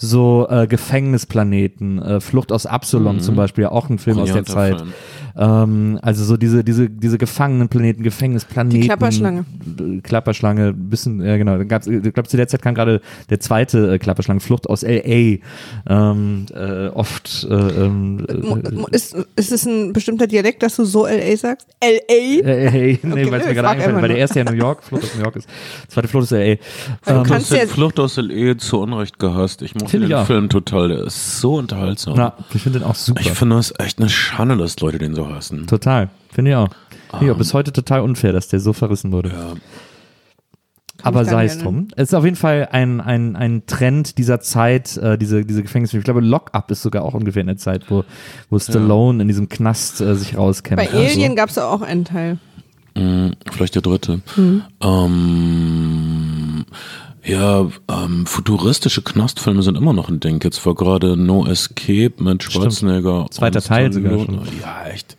So 0.02 0.46
äh, 0.48 0.66
Gefängnisplaneten, 0.66 2.00
äh, 2.00 2.20
Flucht 2.20 2.52
aus 2.52 2.64
Absalon 2.64 3.20
zum 3.20 3.36
Beispiel, 3.36 3.62
ja 3.62 3.70
auch 3.70 3.90
ein 3.90 3.98
Film 3.98 4.18
aus 4.18 4.32
der 4.32 4.44
Zeit. 4.46 4.78
Film. 4.78 4.92
Ähm, 5.36 5.98
also 6.00 6.24
so 6.24 6.36
diese, 6.38 6.64
diese, 6.64 6.88
diese 6.88 7.18
Gefangenenplaneten, 7.18 8.02
Gefängnisplaneten. 8.02 8.80
Die 8.80 8.86
Klapperschlange. 8.86 9.44
äh, 9.78 10.00
Klapperschlange, 10.00 10.72
bisschen, 10.72 11.22
ja 11.22 11.36
genau. 11.36 11.58
Dann 11.58 11.68
gab's, 11.68 11.86
ich 11.86 12.02
glaube, 12.14 12.28
zu 12.28 12.36
der 12.38 12.48
Zeit 12.48 12.62
kam 12.62 12.74
gerade 12.74 13.00
der 13.28 13.40
zweite 13.40 13.94
äh, 13.94 13.98
Klapperschlange, 13.98 14.40
Flucht 14.40 14.68
aus 14.68 14.82
L.A. 14.82 15.38
Ähm, 15.88 16.46
äh, 16.54 16.88
oft 16.88 17.46
äh, 17.48 17.54
ähm, 17.54 18.26
äh, 18.28 18.94
Ist, 18.96 19.14
ist 19.36 19.52
es 19.52 19.66
ein 19.66 19.92
bestimmter 19.92 20.26
Dialekt, 20.26 20.62
dass 20.62 20.76
du 20.76 20.84
so 20.84 21.06
LA 21.06 21.36
sagst? 21.36 21.68
LA? 21.82 21.98
Hey, 22.08 22.98
nee, 23.02 23.12
Okay, 23.12 23.30
weil 23.30 23.40
es 23.40 23.46
mir 23.46 23.54
gerade 23.54 23.68
eingefallen 23.68 24.00
weil 24.02 24.08
der 24.08 24.18
erste 24.18 24.38
ja 24.40 24.44
New 24.44 24.56
York, 24.56 24.82
Flucht 24.82 25.04
aus 25.04 25.14
New 25.14 25.22
York 25.22 25.36
ist. 25.36 25.48
Zweite 25.88 26.08
Flucht 26.08 26.24
ist 26.24 26.30
LA. 26.32 26.38
Du 26.38 26.60
Ähm, 27.06 27.22
kannst 27.24 27.50
Du 27.50 27.54
ja, 27.54 27.62
hast 27.62 27.72
Flucht 27.72 28.00
aus 28.00 28.16
Ehe 28.18 28.56
zu 28.56 28.80
Unrecht 28.80 29.18
gehasst. 29.18 29.62
Ich 29.62 29.74
mochte 29.74 29.89
mochte 29.90 30.06
Finde 30.06 30.06
ich 30.06 30.10
den 30.10 30.18
auch. 30.18 30.26
Film 30.26 30.48
total. 30.48 30.88
Der 30.88 31.04
ist 31.06 31.40
so 31.40 31.56
unterhaltsam. 31.56 32.16
Ja, 32.16 32.34
ich 32.54 32.62
finde 32.62 32.78
den 32.80 32.88
auch 32.88 32.94
super. 32.94 33.20
Ich 33.20 33.30
finde 33.30 33.56
das 33.56 33.74
echt 33.78 33.98
eine 33.98 34.08
Schande, 34.08 34.56
dass 34.56 34.78
Leute 34.80 34.98
den 34.98 35.14
so 35.14 35.28
hassen. 35.28 35.66
total. 35.66 36.10
Finde 36.32 36.52
ich 36.52 36.56
auch. 36.56 36.68
Finde 37.10 37.26
ich 37.26 37.32
auch 37.32 37.38
bis 37.38 37.54
heute 37.54 37.72
total 37.72 38.00
unfair, 38.00 38.32
dass 38.32 38.48
der 38.48 38.60
so 38.60 38.72
verrissen 38.72 39.12
wurde. 39.12 39.30
Ja. 39.30 39.54
Aber 41.02 41.24
sei 41.24 41.46
es 41.46 41.58
drum. 41.58 41.88
Es 41.96 42.08
ist 42.10 42.14
auf 42.14 42.24
jeden 42.24 42.36
Fall 42.36 42.68
ein, 42.72 43.00
ein, 43.00 43.34
ein 43.34 43.64
Trend 43.66 44.18
dieser 44.18 44.40
Zeit, 44.40 44.96
äh, 44.98 45.16
diese, 45.16 45.44
diese 45.44 45.62
Gefängnis. 45.62 45.94
Ich 45.94 46.04
glaube, 46.04 46.20
Lock-Up 46.20 46.70
ist 46.70 46.82
sogar 46.82 47.04
auch 47.04 47.14
ungefähr 47.14 47.40
in 47.40 47.46
der 47.46 47.56
Zeit, 47.56 47.90
wo, 47.90 48.04
wo 48.50 48.58
Stallone 48.58 49.22
in 49.22 49.28
diesem 49.28 49.48
Knast 49.48 50.00
äh, 50.00 50.14
sich 50.14 50.36
rauskämpft. 50.36 50.90
Bei 50.90 50.98
und 50.98 51.04
Alien 51.06 51.30
so. 51.30 51.36
gab 51.36 51.48
es 51.48 51.58
auch 51.58 51.80
einen 51.82 52.04
Teil. 52.04 52.38
Mm, 52.96 53.30
Vielleicht 53.50 53.76
der 53.76 53.82
dritte. 53.82 54.20
Hm. 54.34 54.62
Ähm, 54.82 56.64
ja, 57.24 57.68
ähm, 57.90 58.24
futuristische 58.26 59.02
Knastfilme 59.02 59.62
sind 59.62 59.76
immer 59.76 59.92
noch 59.92 60.08
ein 60.08 60.20
Ding. 60.20 60.40
Jetzt 60.42 60.64
war 60.64 60.74
gerade 60.74 61.16
No 61.16 61.46
Escape 61.46 62.12
mit 62.18 62.42
Schwarzenegger. 62.42 63.26
Zweiter 63.30 63.58
und 63.60 63.66
Teil 63.66 63.92
sogar 63.92 64.18
Stallone. 64.20 64.42
Ja, 64.60 64.86
echt. 64.86 65.16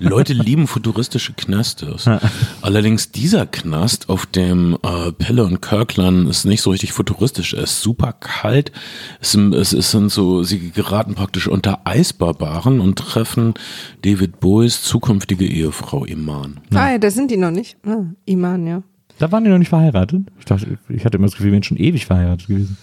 Leute 0.00 0.32
lieben 0.32 0.66
futuristische 0.66 1.32
Knäste. 1.34 1.94
Allerdings 2.62 3.10
dieser 3.12 3.46
Knast, 3.46 4.08
auf 4.08 4.26
dem 4.26 4.78
äh, 4.82 5.12
Pelle 5.12 5.44
und 5.44 5.60
Kirkland 5.60 6.28
ist 6.28 6.44
nicht 6.44 6.62
so 6.62 6.70
richtig 6.70 6.92
futuristisch. 6.92 7.54
Er 7.54 7.64
ist 7.64 7.82
super 7.82 8.12
kalt. 8.12 8.72
Es, 9.20 9.32
sind- 9.32 9.54
es, 9.54 9.72
es 9.72 9.90
sind 9.90 10.10
so, 10.10 10.42
sie 10.42 10.70
geraten 10.70 11.14
praktisch 11.14 11.48
unter 11.48 11.80
Eisbarbaren 11.84 12.80
und 12.80 12.98
treffen 12.98 13.54
David 14.02 14.40
Bowies 14.40 14.82
zukünftige 14.82 15.46
Ehefrau 15.46 16.04
Iman. 16.04 16.60
Ah, 16.74 16.92
ja, 16.92 16.98
da 16.98 17.10
sind 17.10 17.30
die 17.30 17.36
noch 17.36 17.50
nicht. 17.50 17.76
Ah, 17.86 18.04
Iman, 18.24 18.66
ja. 18.66 18.82
Da 19.18 19.30
waren 19.30 19.44
die 19.44 19.50
noch 19.50 19.58
nicht 19.58 19.68
verheiratet? 19.68 20.22
Ich 20.38 20.44
dachte, 20.46 20.78
ich 20.88 21.04
hatte 21.04 21.16
immer 21.16 21.26
das 21.26 21.34
Gefühl, 21.34 21.46
wir 21.46 21.52
wären 21.52 21.62
schon 21.62 21.76
ewig 21.76 22.06
verheiratet 22.06 22.48
gewesen. 22.48 22.76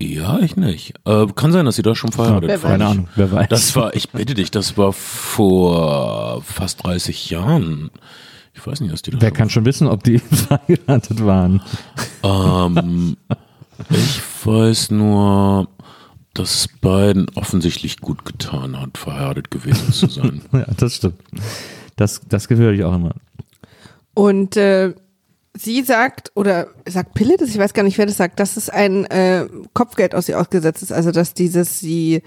Ja, 0.00 0.38
ich 0.40 0.56
nicht. 0.56 0.94
Äh, 1.04 1.26
kann 1.34 1.52
sein, 1.52 1.66
dass 1.66 1.76
sie 1.76 1.82
da 1.82 1.94
schon 1.94 2.12
verheiratet 2.12 2.48
Wer 2.48 2.62
waren. 2.62 2.70
Keine 2.72 2.86
Ahnung, 2.86 3.08
wer 3.14 3.30
weiß. 3.30 3.48
Das 3.48 3.74
war, 3.76 3.94
ich 3.94 4.10
bitte 4.10 4.34
dich, 4.34 4.50
das 4.50 4.76
war 4.76 4.92
vor 4.92 6.42
fast 6.42 6.84
30 6.84 7.30
Jahren. 7.30 7.90
Ich 8.54 8.66
weiß 8.66 8.80
nicht, 8.80 8.92
was 8.92 9.02
die 9.02 9.12
da 9.12 9.20
Wer 9.20 9.28
schon 9.30 9.36
kann 9.36 9.50
schon 9.50 9.64
wissen, 9.64 9.86
ob 9.86 10.02
die 10.04 10.18
verheiratet 10.18 11.24
waren? 11.24 11.62
Ähm, 12.22 13.16
ich 13.90 14.20
weiß 14.44 14.90
nur, 14.90 15.68
dass 16.34 16.54
es 16.54 16.68
beiden 16.80 17.26
offensichtlich 17.34 18.00
gut 18.00 18.24
getan 18.24 18.80
hat, 18.80 18.98
verheiratet 18.98 19.50
gewesen 19.50 19.92
zu 19.92 20.08
sein. 20.08 20.42
Ja, 20.52 20.66
das 20.76 20.96
stimmt. 20.96 21.20
Das, 21.96 22.20
das 22.28 22.48
gehöre 22.48 22.72
ich 22.72 22.82
auch 22.84 22.94
immer. 22.94 23.14
Und 24.14 24.56
äh, 24.56 24.94
sie 25.56 25.82
sagt, 25.82 26.32
oder 26.34 26.66
sagt 26.86 27.14
Pille 27.14 27.36
das, 27.38 27.50
ich 27.50 27.58
weiß 27.58 27.74
gar 27.74 27.84
nicht, 27.84 27.96
wer 27.98 28.06
das 28.06 28.16
sagt, 28.16 28.40
dass 28.40 28.56
es 28.56 28.68
ein 28.68 29.04
äh, 29.06 29.46
Kopfgeld 29.72 30.14
aus 30.14 30.28
ihr 30.28 30.40
ausgesetzt 30.40 30.82
ist. 30.82 30.92
Also 30.92 31.12
dass 31.12 31.34
dieses 31.34 31.80
sie, 31.80 32.22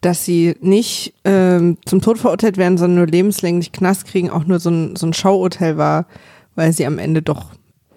dass 0.00 0.24
sie 0.24 0.56
nicht 0.60 1.14
ähm, 1.24 1.76
zum 1.84 2.00
Tod 2.00 2.18
verurteilt 2.18 2.56
werden, 2.56 2.78
sondern 2.78 2.96
nur 2.98 3.06
lebenslänglich 3.06 3.72
Knast 3.72 4.06
kriegen, 4.06 4.30
auch 4.30 4.44
nur 4.44 4.60
so 4.60 4.70
ein, 4.70 4.96
so 4.96 5.06
ein 5.06 5.12
Schauurteil 5.12 5.76
war, 5.76 6.06
weil 6.54 6.72
sie 6.72 6.86
am 6.86 6.98
Ende 6.98 7.22
doch 7.22 7.50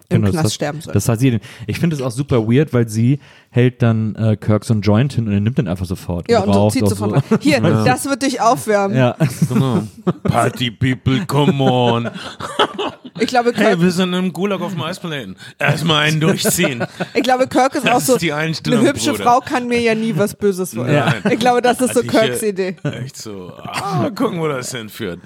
im 0.10 0.22
Genau, 0.22 0.32
Knast 0.32 0.46
das, 0.46 0.54
sterben 0.54 0.82
soll. 0.82 0.94
Das 0.94 1.08
hat 1.08 1.20
sie. 1.20 1.40
Ich 1.66 1.80
finde 1.80 1.96
es 1.96 2.02
auch 2.02 2.12
super 2.12 2.46
weird, 2.48 2.74
weil 2.74 2.88
sie 2.88 3.20
hält 3.50 3.82
dann 3.82 4.16
äh, 4.16 4.36
Kirk 4.36 4.66
so 4.66 4.74
ein 4.74 4.82
Joint 4.82 5.14
hin 5.14 5.28
und 5.28 5.34
er 5.34 5.40
nimmt 5.40 5.58
den 5.58 5.68
einfach 5.70 5.86
sofort. 5.86 6.30
ja, 6.30 6.42
und 6.42 6.54
so 6.54 6.60
raucht 6.60 6.74
zieht 6.74 6.88
sofort 6.88 7.14
rein. 7.14 7.40
Hier, 7.40 7.62
das 7.86 8.06
wird 8.06 8.22
dich 8.22 8.42
aufwärmen. 8.42 8.98
Ja, 8.98 9.16
Genau. 9.48 9.84
Party 10.24 10.72
people, 10.72 11.26
come 11.26 11.64
on. 11.64 12.10
Ich 13.20 13.28
glaube, 13.28 13.52
Hey, 13.56 13.66
Kirk, 13.66 13.82
wir 13.82 13.92
sind 13.92 14.14
im 14.14 14.34
Gulag 14.34 14.62
auf 14.62 14.74
dem 14.74 14.82
Eisplaneten. 14.82 15.36
Erstmal 15.60 16.08
einen 16.08 16.20
durchziehen. 16.20 16.84
ich 17.14 17.24
glaube, 17.24 17.48
Kirk 17.48 17.76
ist 17.76 17.88
auch 17.88 17.94
Das 17.96 18.08
so, 18.08 18.16
ist 18.16 18.32
eine 18.32 18.82
hübsche 18.82 19.12
Bruder. 19.12 19.24
Frau 19.24 19.40
kann 19.40 19.68
mir 19.68 19.80
ja 19.80 19.94
nie 19.94 20.16
was 20.18 20.34
Böses 20.36 20.76
wollen. 20.76 20.94
Ja. 20.94 21.14
Ich 21.30 21.40
glaube, 21.40 21.62
das 21.62 21.80
ist 21.82 21.94
so 21.94 22.02
Kirks 22.02 22.42
Idee. 22.42 22.76
Echt 22.84 23.18
so. 23.18 23.54
Ah, 23.58 24.00
mal 24.04 24.14
gucken, 24.14 24.40
wo 24.40 24.48
das 24.48 24.72
hinführt. 24.72 25.20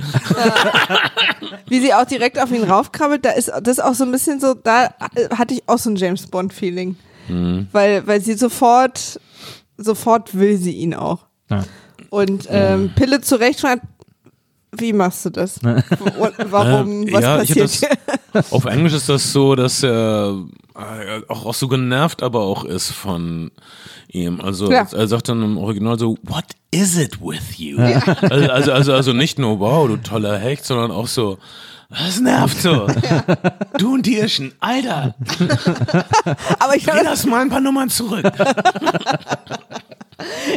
Wie 1.68 1.80
sie 1.80 1.94
auch 1.94 2.06
direkt 2.06 2.40
auf 2.42 2.52
ihn 2.52 2.64
raufkrabbelt, 2.64 3.24
da 3.26 3.32
ist 3.32 3.52
das 3.62 3.80
auch 3.80 3.94
so 3.94 4.04
ein 4.04 4.12
bisschen 4.12 4.40
so, 4.40 4.54
da 4.54 4.94
hatte 5.38 5.54
ich 5.54 5.64
auch 5.68 5.78
so 5.78 5.90
ein 5.90 5.96
James 5.96 6.28
Bond 6.28 6.54
Feeling. 6.54 6.96
Mhm. 7.28 7.68
Weil, 7.72 8.06
weil 8.08 8.22
sie 8.22 8.34
sofort, 8.34 9.20
sofort 9.78 10.36
will 10.38 10.58
sie 10.58 10.74
ihn 10.74 10.94
auch. 10.94 11.26
Ja. 11.50 11.64
Und 12.10 12.48
ähm, 12.50 12.92
Pille 12.96 13.22
zurecht 13.22 13.60
schreibt, 13.60 13.84
wie 14.80 14.94
machst 14.94 15.26
du 15.26 15.30
das? 15.30 15.58
Und 15.60 15.84
Warum? 16.52 17.08
Äh, 17.08 17.14
Was 17.14 17.22
ja, 17.22 17.38
passiert? 17.38 17.88
das, 18.34 18.52
auf 18.52 18.66
Englisch 18.66 18.94
ist 18.94 19.10
das 19.10 19.32
so, 19.32 19.56
dass 19.56 19.84
er 19.84 20.38
äh, 20.76 21.22
auch, 21.28 21.46
auch 21.46 21.54
so 21.54 21.68
genervt 21.68 22.22
aber 22.24 22.42
auch 22.42 22.64
ist 22.66 22.92
von 22.92 23.52
ihm. 24.10 24.40
Also 24.42 24.72
Ja. 24.72 24.88
er 24.92 25.08
sagt 25.08 25.30
dann 25.30 25.42
im 25.42 25.58
Original 25.58 25.98
so, 25.98 26.18
what 26.24 26.46
is 26.72 26.98
it 26.98 27.20
with 27.22 27.58
you? 27.58 27.78
Also, 27.80 28.52
also, 28.52 28.72
also, 28.72 28.94
also 28.94 29.14
nicht 29.14 29.40
nur, 29.40 29.60
wow, 29.60 29.88
du 29.88 29.98
toller 29.98 30.38
Hecht, 30.38 30.66
sondern 30.66 30.92
auch 30.92 31.08
so, 31.08 31.38
das 31.90 32.20
nervt 32.20 32.62
so. 32.62 32.86
Du 33.78 33.94
und 33.94 34.06
die 34.06 34.18
Irschen, 34.18 34.54
Alter, 34.60 35.16
Aber 36.60 36.76
ich, 36.76 36.86
geh 36.86 36.92
glaub, 36.92 37.06
das 37.06 37.26
mal 37.26 37.42
ein 37.42 37.50
paar 37.50 37.62
Nummern 37.62 37.90
zurück. 37.90 38.30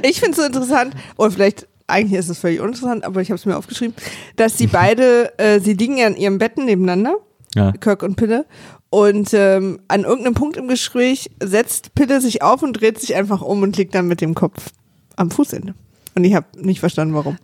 ich 0.03 0.19
finde 0.19 0.33
es 0.33 0.37
so 0.39 0.43
interessant, 0.45 0.95
oder 1.17 1.31
vielleicht, 1.31 1.67
eigentlich 1.91 2.19
ist 2.19 2.29
es 2.29 2.39
völlig 2.39 2.61
uninteressant, 2.61 3.05
aber 3.05 3.21
ich 3.21 3.31
habe 3.31 3.37
es 3.39 3.47
mir 3.47 3.57
aufgeschrieben, 3.57 3.95
dass 4.37 4.57
sie 4.59 4.67
beide, 4.67 5.37
äh, 5.39 5.61
sie 5.61 5.75
liegen 5.75 5.97
ja 5.99 6.07
in 6.07 6.17
ihrem 6.17 6.39
Betten 6.39 6.65
nebeneinander. 6.65 7.15
ja. 7.55 7.73
Kirk 7.73 8.03
und 8.03 8.17
Pille. 8.17 8.47
Und 8.91 9.33
ähm, 9.35 9.81
an 9.89 10.03
irgendeinem 10.05 10.35
Punkt 10.35 10.57
im 10.57 10.67
Gespräch 10.67 11.31
setzt 11.41 11.95
Pille 11.95 12.21
sich 12.21 12.43
auf 12.43 12.63
und 12.63 12.73
dreht 12.81 12.99
sich 13.01 13.15
einfach 13.15 13.41
um 13.41 13.63
und 13.63 13.77
liegt 13.77 13.95
dann 13.95 14.09
mit 14.09 14.21
dem 14.21 14.35
Kopf 14.35 14.71
am 15.17 15.31
Fußende. 15.31 15.75
Und 16.17 16.25
ich 16.25 16.35
habe 16.35 16.47
nicht 16.57 16.81
verstanden, 16.81 17.15
warum. 17.15 17.37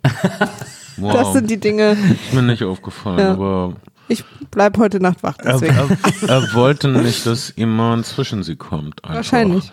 Wow, 0.97 1.13
Das 1.13 1.33
sind 1.35 1.49
die 1.51 1.59
Dinge. 1.61 1.93
ist 1.93 2.33
mir 2.35 2.43
nicht 2.43 2.65
aufgefallen, 2.65 3.19
Ja. 3.21 3.33
aber 3.33 3.75
Ich 4.09 4.25
bleib 4.51 4.79
heute 4.79 5.01
Nacht 5.01 5.23
wach, 5.23 5.37
er, 5.39 5.55
deswegen. 5.55 5.75
er, 5.75 6.29
er 6.29 6.55
wollte 6.55 6.89
nicht, 6.89 7.27
dass 7.27 7.51
Iman 7.51 8.05
zwischen 8.05 8.45
sie 8.45 8.55
kommt. 8.55 9.03
Einfach. 9.05 9.17
Wahrscheinlich. 9.17 9.73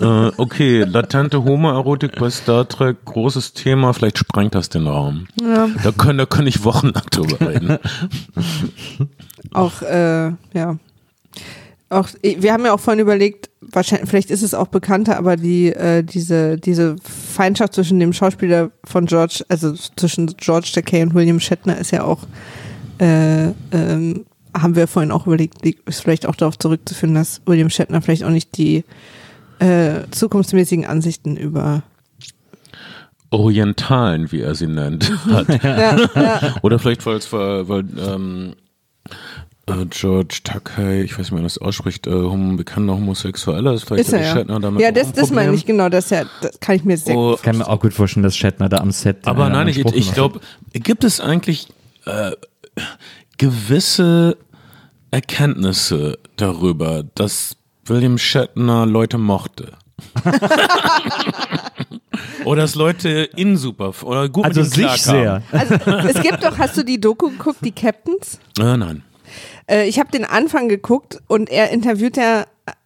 Äh, 0.00 0.30
okay, 0.36 0.84
latente 0.84 1.42
Homoerotik 1.42 2.18
bei 2.18 2.30
Star 2.30 2.68
Trek, 2.68 3.04
großes 3.04 3.54
Thema, 3.54 3.92
vielleicht 3.92 4.18
sprengt 4.18 4.54
das 4.54 4.68
den 4.68 4.86
Raum. 4.86 5.26
Ja. 5.40 5.68
Da 5.82 5.90
können, 5.90 6.18
da 6.18 6.26
kann 6.26 6.46
ich 6.46 6.64
wochenlang 6.64 7.04
drüber 7.10 7.48
reden. 7.48 7.78
Auch, 9.52 9.82
äh, 9.82 10.32
ja. 10.52 10.76
Auch, 11.88 12.08
wir 12.22 12.52
haben 12.52 12.64
ja 12.64 12.72
auch 12.72 12.80
vorhin 12.80 13.00
überlegt, 13.00 13.48
wahrscheinlich, 13.60 14.08
vielleicht 14.08 14.30
ist 14.30 14.42
es 14.42 14.54
auch 14.54 14.66
bekannter, 14.68 15.16
aber 15.18 15.36
die, 15.36 15.68
äh, 15.68 16.02
diese, 16.02 16.58
diese 16.58 16.96
Feindschaft 17.02 17.74
zwischen 17.74 18.00
dem 18.00 18.12
Schauspieler 18.12 18.70
von 18.84 19.06
George, 19.06 19.44
also 19.48 19.72
zwischen 19.72 20.26
George 20.36 20.70
Takei 20.74 21.02
und 21.02 21.14
William 21.14 21.40
Shatner 21.40 21.78
ist 21.78 21.92
ja 21.92 22.02
auch, 22.02 22.26
äh, 22.98 23.48
ähm, 23.72 24.24
haben 24.54 24.76
wir 24.76 24.86
vorhin 24.86 25.10
auch 25.10 25.26
überlegt, 25.26 25.64
ist 25.64 26.00
vielleicht 26.00 26.26
auch 26.26 26.36
darauf 26.36 26.58
zurückzuführen, 26.58 27.14
dass 27.14 27.42
William 27.46 27.70
Shatner 27.70 28.00
vielleicht 28.02 28.24
auch 28.24 28.30
nicht 28.30 28.56
die 28.56 28.84
äh, 29.58 30.02
zukunftsmäßigen 30.10 30.86
Ansichten 30.86 31.36
über 31.36 31.82
Orientalen, 33.30 34.30
wie 34.32 34.40
er 34.40 34.54
sie 34.54 34.66
nennt, 34.66 35.10
hat. 35.26 35.62
ja, 35.62 35.96
ja, 36.14 36.54
Oder 36.62 36.78
vielleicht, 36.78 37.04
weil 37.06 37.16
es 37.16 37.32
war, 37.32 37.68
weil 37.68 37.84
ähm, 37.98 38.54
äh, 39.66 39.84
George 39.90 40.38
Takei, 40.44 41.02
ich 41.02 41.12
weiß 41.12 41.18
nicht, 41.18 41.30
wie 41.32 41.34
man 41.36 41.42
das 41.44 41.58
ausspricht, 41.58 42.06
äh, 42.06 42.10
bekannter 42.56 42.94
Homosexueller 42.94 43.74
ist, 43.74 43.84
vielleicht 43.84 44.06
ist 44.06 44.12
er 44.12 44.22
ja. 44.22 44.32
Shatner 44.32 44.60
damit 44.60 44.80
ja, 44.80 44.90
auch 44.90 44.94
das, 44.94 45.12
das 45.12 45.30
meine 45.30 45.54
ich 45.54 45.66
genau, 45.66 45.88
das, 45.88 46.10
ja, 46.10 46.24
das 46.40 46.60
kann 46.60 46.76
ich 46.76 46.84
mir 46.84 46.96
sehr 46.96 47.16
Oh, 47.16 47.34
Ich 47.34 47.42
kann 47.42 47.58
mir 47.58 47.68
auch 47.68 47.80
gut 47.80 47.92
vorstellen, 47.92 48.22
dass 48.22 48.36
Shatner 48.36 48.68
da 48.68 48.78
am 48.78 48.92
Set. 48.92 49.26
Aber 49.26 49.48
äh, 49.48 49.50
nein, 49.50 49.68
ich, 49.68 49.84
ich 49.84 50.12
glaube, 50.12 50.40
gibt 50.72 51.02
es 51.02 51.20
eigentlich 51.20 51.68
äh, 52.06 52.32
gewisse 53.38 54.36
Erkenntnisse 55.10 56.18
darüber, 56.36 57.04
dass 57.14 57.56
William 57.84 58.18
Shatner 58.18 58.86
Leute 58.86 59.18
mochte? 59.18 59.72
oder 62.44 62.62
dass 62.62 62.74
Leute 62.74 63.30
ihn 63.36 63.56
super 63.56 63.94
oder 64.02 64.28
gut 64.28 64.44
Also 64.44 64.60
mit 64.60 64.70
sich 64.70 65.02
sehr. 65.02 65.42
Also, 65.50 65.74
es 65.74 66.20
gibt 66.20 66.44
doch, 66.44 66.58
hast 66.58 66.76
du 66.76 66.84
die 66.84 67.00
Doku 67.00 67.30
geguckt, 67.30 67.58
die 67.64 67.72
Captains? 67.72 68.38
Äh, 68.58 68.76
nein. 68.76 69.02
Äh, 69.66 69.88
ich 69.88 69.98
habe 69.98 70.10
den 70.10 70.24
Anfang 70.24 70.68
geguckt 70.68 71.22
und 71.28 71.48
er 71.48 71.70
interviewt 71.70 72.16
ja 72.16 72.44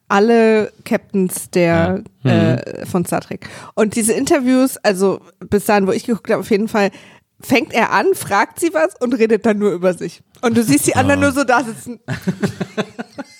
alle 0.09 0.73
Captains 0.85 1.51
der 1.51 2.03
äh, 2.25 2.85
von 2.85 3.05
Star 3.05 3.21
Trek. 3.21 3.49
Und 3.75 3.95
diese 3.95 4.13
Interviews, 4.13 4.77
also 4.79 5.21
bis 5.39 5.67
dahin, 5.67 5.87
wo 5.87 5.93
ich 5.93 6.05
geguckt 6.05 6.31
habe, 6.31 6.41
auf 6.41 6.51
jeden 6.51 6.69
Fall 6.69 6.91
fängt 7.43 7.73
er 7.73 7.93
an, 7.93 8.07
fragt 8.15 8.61
sie 8.61 8.73
was 8.73 8.95
und 9.01 9.15
redet 9.15 9.47
dann 9.47 9.59
nur 9.59 9.73
über 9.73 9.95
sich. 9.95 10.23
Und 10.43 10.57
du 10.57 10.63
siehst 10.63 10.87
die 10.87 10.97
anderen 10.97 11.21
nur 11.21 11.33
so 11.33 11.45
da 11.45 11.63
sitzen. 11.63 12.01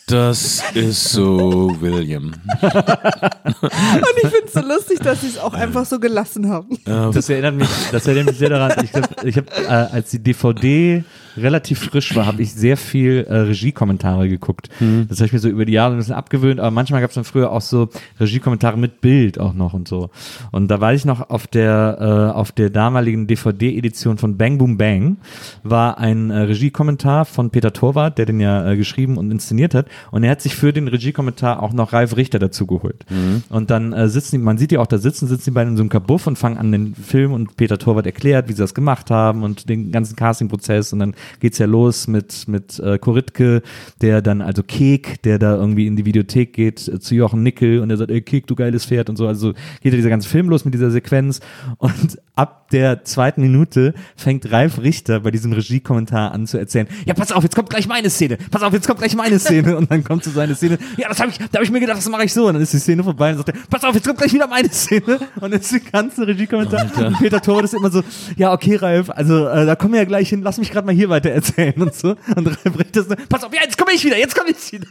Das 0.07 0.63
ist 0.75 1.11
so 1.11 1.77
William. 1.81 2.35
Und 2.63 4.17
ich 4.23 4.29
finde 4.29 4.47
es 4.47 4.53
so 4.53 4.61
lustig, 4.61 4.99
dass 4.99 5.21
sie 5.21 5.29
es 5.29 5.39
auch 5.39 5.55
einfach 5.55 5.87
so 5.87 6.01
gelassen 6.01 6.49
haben. 6.49 6.79
Das 6.85 7.29
erinnert 7.29 7.55
mich, 7.55 7.69
das 7.93 8.07
erinnert 8.09 8.27
mich 8.27 8.39
sehr 8.39 8.49
daran. 8.49 8.85
Ich, 8.85 8.91
glaub, 8.91 9.25
ich 9.25 9.37
habe, 9.37 9.47
äh, 9.55 9.67
als 9.69 10.11
die 10.11 10.19
DVD 10.19 11.05
relativ 11.37 11.79
frisch 11.81 12.15
war, 12.17 12.27
habe 12.27 12.43
ich 12.43 12.53
sehr 12.53 12.77
viel 12.77 13.27
äh, 13.29 13.35
Regiekommentare 13.35 14.29
geguckt. 14.29 14.69
Das 15.09 15.19
habe 15.19 15.27
ich 15.27 15.33
mir 15.33 15.39
so 15.39 15.49
über 15.49 15.65
die 15.65 15.73
Jahre 15.73 15.95
ein 15.95 15.99
bisschen 15.99 16.15
abgewöhnt, 16.15 16.61
aber 16.61 16.71
manchmal 16.71 17.01
gab 17.01 17.11
es 17.11 17.15
dann 17.15 17.25
früher 17.25 17.51
auch 17.51 17.61
so 17.61 17.89
Regiekommentare 18.19 18.77
mit 18.79 19.01
Bild 19.01 19.39
auch 19.39 19.55
noch 19.55 19.73
und 19.75 19.89
so. 19.89 20.11
Und 20.51 20.69
da 20.69 20.81
weiß 20.81 21.01
ich 21.01 21.05
noch, 21.05 21.31
auf 21.31 21.47
der, 21.47 21.99
äh, 22.01 22.37
auf 22.37 22.53
der 22.53 22.71
damaligen 22.71 23.27
DVD-Edition 23.27 24.19
von 24.19 24.37
Bang 24.37 24.59
Boom 24.59 24.77
Bang 24.77 25.19
war 25.63 25.99
ein 25.99 26.31
äh, 26.31 26.39
Regiekommentar 26.41 27.25
von 27.25 27.51
Peter 27.51 27.73
Torwart, 27.73 28.19
der 28.19 28.27
den 28.27 28.41
ja 28.41 28.71
äh, 28.71 28.77
geschrieben 28.77 29.17
und 29.17 29.31
inszeniert 29.31 29.75
hat. 29.75 29.87
Und 30.11 30.25
er 30.25 30.31
hat 30.31 30.43
sich 30.43 30.55
für 30.55 30.73
den 30.73 30.89
Regiekommentar 30.89 31.63
auch 31.63 31.73
noch 31.73 31.93
Ralf 31.93 32.17
Richter 32.17 32.39
dazu 32.39 32.67
geholt. 32.67 33.05
Und 33.49 33.71
dann 33.71 33.93
äh, 33.93 34.09
sitzen 34.09 34.33
die, 34.33 34.39
man 34.39 34.59
sieht 34.59 34.73
ja 34.73 34.81
auch 34.81 34.87
da 34.87 34.99
sitzen, 34.99 35.27
sitzen 35.27 35.45
die 35.47 35.51
beiden 35.53 35.73
in 35.73 35.77
so 35.77 35.83
einem 35.83 35.91
Kabuff 35.91 36.27
und 36.27 36.37
fangen 36.37 36.59
an 36.59 36.73
den 36.73 36.95
Film 36.95 37.33
und 37.33 37.57
Peter 37.57 37.79
Torwart 37.79 38.07
erklärt, 38.07 38.49
wie 38.49 38.53
sie 38.53 38.63
das 38.63 38.75
gemacht 38.75 39.11
haben 39.11 39.43
und 39.43 39.69
den 39.69 39.93
ganzen 39.93 40.17
Casting-Prozess 40.17 40.93
und 40.93 40.99
dann 41.01 41.15
geht's 41.39 41.59
ja 41.59 41.67
los 41.67 42.09
mit, 42.09 42.49
mit 42.49 42.79
äh, 42.81 42.99
Koritke, 42.99 43.63
der 44.01 44.23
dann, 44.23 44.41
also 44.43 44.63
Kek, 44.63 45.23
der 45.23 45.39
da 45.39 45.57
irgendwie 45.57 45.87
in 45.87 45.97
die 45.97 46.05
Videothek 46.05 46.53
geht 46.53 46.89
äh, 46.89 46.99
zu 46.99 47.15
Jochen 47.15 47.43
Nickel 47.43 47.81
und 47.81 47.91
er 47.91 47.97
sagt, 47.97 48.11
ey 48.11 48.21
Kek, 48.21 48.47
du 48.47 48.55
geiles 48.55 48.87
Pferd 48.87 49.09
und 49.09 49.17
so. 49.17 49.27
Also 49.27 49.53
geht 49.81 49.93
ja 49.93 49.97
dieser 49.97 50.11
ganze 50.11 50.29
Film 50.29 50.49
los 50.49 50.65
mit 50.65 50.75
dieser 50.75 50.91
Sequenz 50.91 51.41
und 51.79 52.19
ab 52.35 52.60
der 52.73 53.05
zweiten 53.05 53.43
Minute 53.43 53.95
fängt 54.17 54.51
Ralf 54.51 54.81
Richter 54.81 55.21
bei 55.21 55.31
diesem 55.31 55.53
Regiekommentar 55.53 56.33
an 56.33 56.47
zu 56.47 56.59
erzählen, 56.59 56.89
ja 57.05 57.15
pass 57.15 57.33
auf, 57.33 57.43
jetzt 57.43 57.57
kommt 57.57 57.71
gleich 57.71 57.89
meine 57.89 58.11
Szene, 58.11 58.39
pass 58.51 58.63
auf, 58.63 58.73
jetzt 58.73 58.87
kommt 58.87 59.01
gleich 59.01 59.15
meine 59.15 59.39
Szene. 59.39 59.77
Und 59.77 59.91
dann 59.91 60.05
kommt 60.05 60.25
so 60.25 60.31
seine 60.31 60.55
Szene, 60.55 60.79
ja 60.97 61.09
das 61.09 61.21
habe 61.21 61.31
ich, 61.31 61.39
da 61.39 61.55
habe 61.55 61.65
ich 61.65 61.71
mir 61.71 61.81
gedacht, 61.81 61.99
das 61.99 62.09
mache 62.09 62.25
ich 62.25 62.33
so. 62.33 62.47
Und 62.47 62.55
dann 62.55 62.63
ist 62.63 62.73
die 62.73 62.79
Szene 62.79 63.03
vorbei 63.03 63.33
und 63.33 63.39
sagt 63.39 63.49
er, 63.51 63.55
pass 63.69 63.85
auf, 63.85 63.95
jetzt 63.95 64.07
kommt 64.07 64.19
gleich 64.19 64.33
wieder 64.33 64.47
meine 64.47 64.71
Szene. 64.71 65.21
Und 65.41 65.55
ist 65.55 65.73
der 65.73 65.81
ganze 65.81 66.27
Regiekommentar. 66.27 66.91
Und 66.97 67.19
Peter 67.19 67.41
Torwart 67.41 67.65
ist 67.65 67.75
immer 67.75 67.91
so, 67.91 68.03
ja 68.37 68.53
okay 68.53 68.77
Ralf, 68.77 69.11
also 69.11 69.49
äh, 69.49 69.67
da 69.67 69.77
kommen 69.77 69.95
wir 69.95 70.01
ja 70.01 70.07
gleich 70.07 70.29
hin, 70.29 70.43
lass 70.43 70.59
mich 70.59 70.71
gerade 70.71 70.87
mal 70.87 70.95
hier 70.95 71.09
weiter 71.09 71.31
erzählen 71.31 71.81
und 71.81 71.95
so. 71.95 72.17
Und 72.37 72.47
Ralf 72.47 72.79
Richter 72.79 73.01
ist 73.01 73.11
so, 73.11 73.17
pass 73.29 73.45
auf, 73.45 73.55
ja 73.55 73.61
jetzt 73.63 73.79
komme 73.79 73.93
ich 73.93 74.05
wieder, 74.05 74.19
jetzt 74.19 74.37
komme 74.37 74.51
ich 74.51 74.73
wieder. 74.73 74.87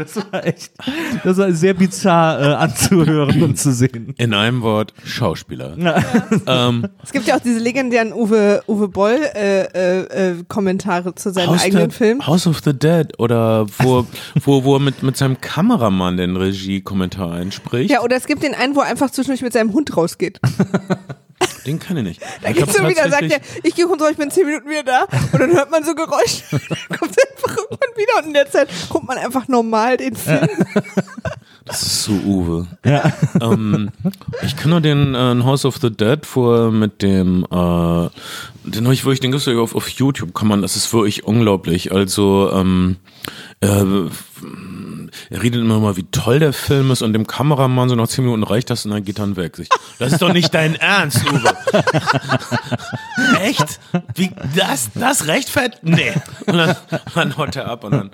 Das 0.00 0.16
war 0.16 0.46
echt, 0.46 0.72
das 1.24 1.36
war 1.36 1.52
sehr 1.52 1.74
bizarr 1.74 2.40
äh, 2.40 2.54
anzuhören 2.54 3.42
und 3.42 3.58
zu 3.58 3.72
sehen. 3.72 4.14
In 4.16 4.34
einem 4.34 4.62
Wort, 4.62 4.94
Schauspieler. 5.04 5.76
ähm, 6.46 6.88
Es 7.02 7.12
gibt 7.12 7.26
ja 7.26 7.36
auch 7.36 7.40
diese 7.40 7.58
legendären 7.58 8.12
Uwe, 8.12 8.62
Uwe 8.66 8.88
Boll 8.88 9.18
äh, 9.34 9.64
äh, 9.64 10.00
äh, 10.30 10.44
Kommentare 10.48 11.14
zu 11.14 11.32
seinen 11.32 11.48
House, 11.48 11.62
eigenen 11.64 11.90
the, 11.90 11.96
Filmen. 11.96 12.26
House 12.26 12.46
of 12.46 12.60
the 12.64 12.72
Dead 12.72 13.06
oder 13.18 13.66
wo, 13.78 14.06
wo, 14.44 14.64
wo 14.64 14.76
er 14.76 14.80
mit, 14.80 15.02
mit 15.02 15.16
seinem 15.16 15.40
Kameramann 15.40 16.16
den 16.16 16.36
Regiekommentar 16.36 17.32
einspricht. 17.32 17.90
Ja, 17.90 18.02
oder 18.02 18.16
es 18.16 18.26
gibt 18.26 18.42
den 18.42 18.54
einen, 18.54 18.74
wo 18.74 18.80
er 18.80 18.86
einfach 18.86 19.10
zwischendurch 19.10 19.42
mit 19.42 19.52
seinem 19.52 19.72
Hund 19.72 19.96
rausgeht. 19.96 20.40
Den 21.66 21.78
kann 21.78 21.96
ich 21.98 22.04
nicht. 22.04 22.22
Da 22.42 22.52
geht's 22.52 22.74
so 22.74 22.86
wieder, 22.86 23.08
sagt 23.08 23.30
er, 23.30 23.40
ich 23.62 23.74
gehe 23.74 23.86
runter, 23.86 24.10
ich 24.10 24.16
bin 24.16 24.26
in 24.26 24.30
zehn 24.30 24.46
Minuten 24.46 24.68
wieder 24.68 24.82
da. 24.82 25.04
Und 25.32 25.40
dann 25.40 25.52
hört 25.52 25.70
man 25.70 25.84
so 25.84 25.94
Geräusche. 25.94 26.42
Dann 26.50 26.98
kommt 26.98 27.16
er 27.16 27.30
einfach 27.30 27.56
irgendwann 27.56 27.96
wieder 27.96 28.18
und 28.18 28.26
in 28.26 28.34
der 28.34 28.50
Zeit 28.50 28.68
guckt 28.88 29.06
man 29.06 29.18
einfach 29.18 29.48
normal 29.48 29.96
den 29.96 30.16
Film. 30.16 30.48
Das 31.66 31.82
ist 31.82 32.02
so 32.02 32.12
Uwe. 32.12 32.66
ähm, 33.40 33.90
ich 34.42 34.56
kann 34.56 34.70
nur 34.70 34.80
den 34.80 35.14
äh, 35.14 35.44
House 35.44 35.64
of 35.64 35.76
the 35.76 35.90
Dead 35.90 36.26
vor 36.26 36.72
mit 36.72 37.00
dem, 37.00 37.44
äh, 37.44 38.08
den 38.64 38.84
habe 38.84 38.94
ich 38.94 39.04
wirklich, 39.04 39.20
den 39.20 39.30
gibt's 39.30 39.46
ja 39.46 39.56
auf, 39.56 39.76
auf 39.76 39.88
YouTube, 39.88 40.34
kann 40.34 40.48
man, 40.48 40.62
das 40.62 40.74
ist 40.74 40.92
wirklich 40.92 41.24
unglaublich. 41.24 41.92
Also, 41.92 42.50
ähm, 42.52 42.96
äh, 43.60 43.84
er 45.30 45.42
redet 45.42 45.60
immer 45.60 45.78
mal, 45.80 45.96
wie 45.96 46.04
toll 46.10 46.38
der 46.38 46.52
Film 46.52 46.90
ist 46.90 47.02
und 47.02 47.12
dem 47.12 47.26
Kameramann 47.26 47.88
so 47.88 47.94
nach 47.94 48.08
zehn 48.08 48.24
Minuten 48.24 48.42
reicht 48.42 48.70
das 48.70 48.84
und 48.84 48.92
dann 48.92 49.04
geht 49.04 49.18
dann 49.18 49.36
weg. 49.36 49.58
Ich, 49.58 49.68
das 49.98 50.12
ist 50.12 50.22
doch 50.22 50.32
nicht 50.32 50.52
dein 50.54 50.74
Ernst, 50.76 51.18
Uwe. 51.30 51.54
Echt? 53.42 53.80
Wie, 54.14 54.30
das, 54.56 54.90
das 54.94 55.26
rechtfertigt? 55.26 55.82
Nee. 55.82 56.12
Und 56.46 56.56
dann, 56.56 56.76
dann 57.14 57.36
haut 57.36 57.56
er 57.56 57.66
ab 57.68 57.84
und 57.84 57.92
dann 57.92 58.10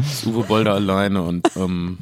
ist 0.00 0.26
Uwe 0.26 0.42
Boll 0.44 0.64
da 0.64 0.74
alleine 0.74 1.22
und 1.22 1.46
ähm, 1.56 1.98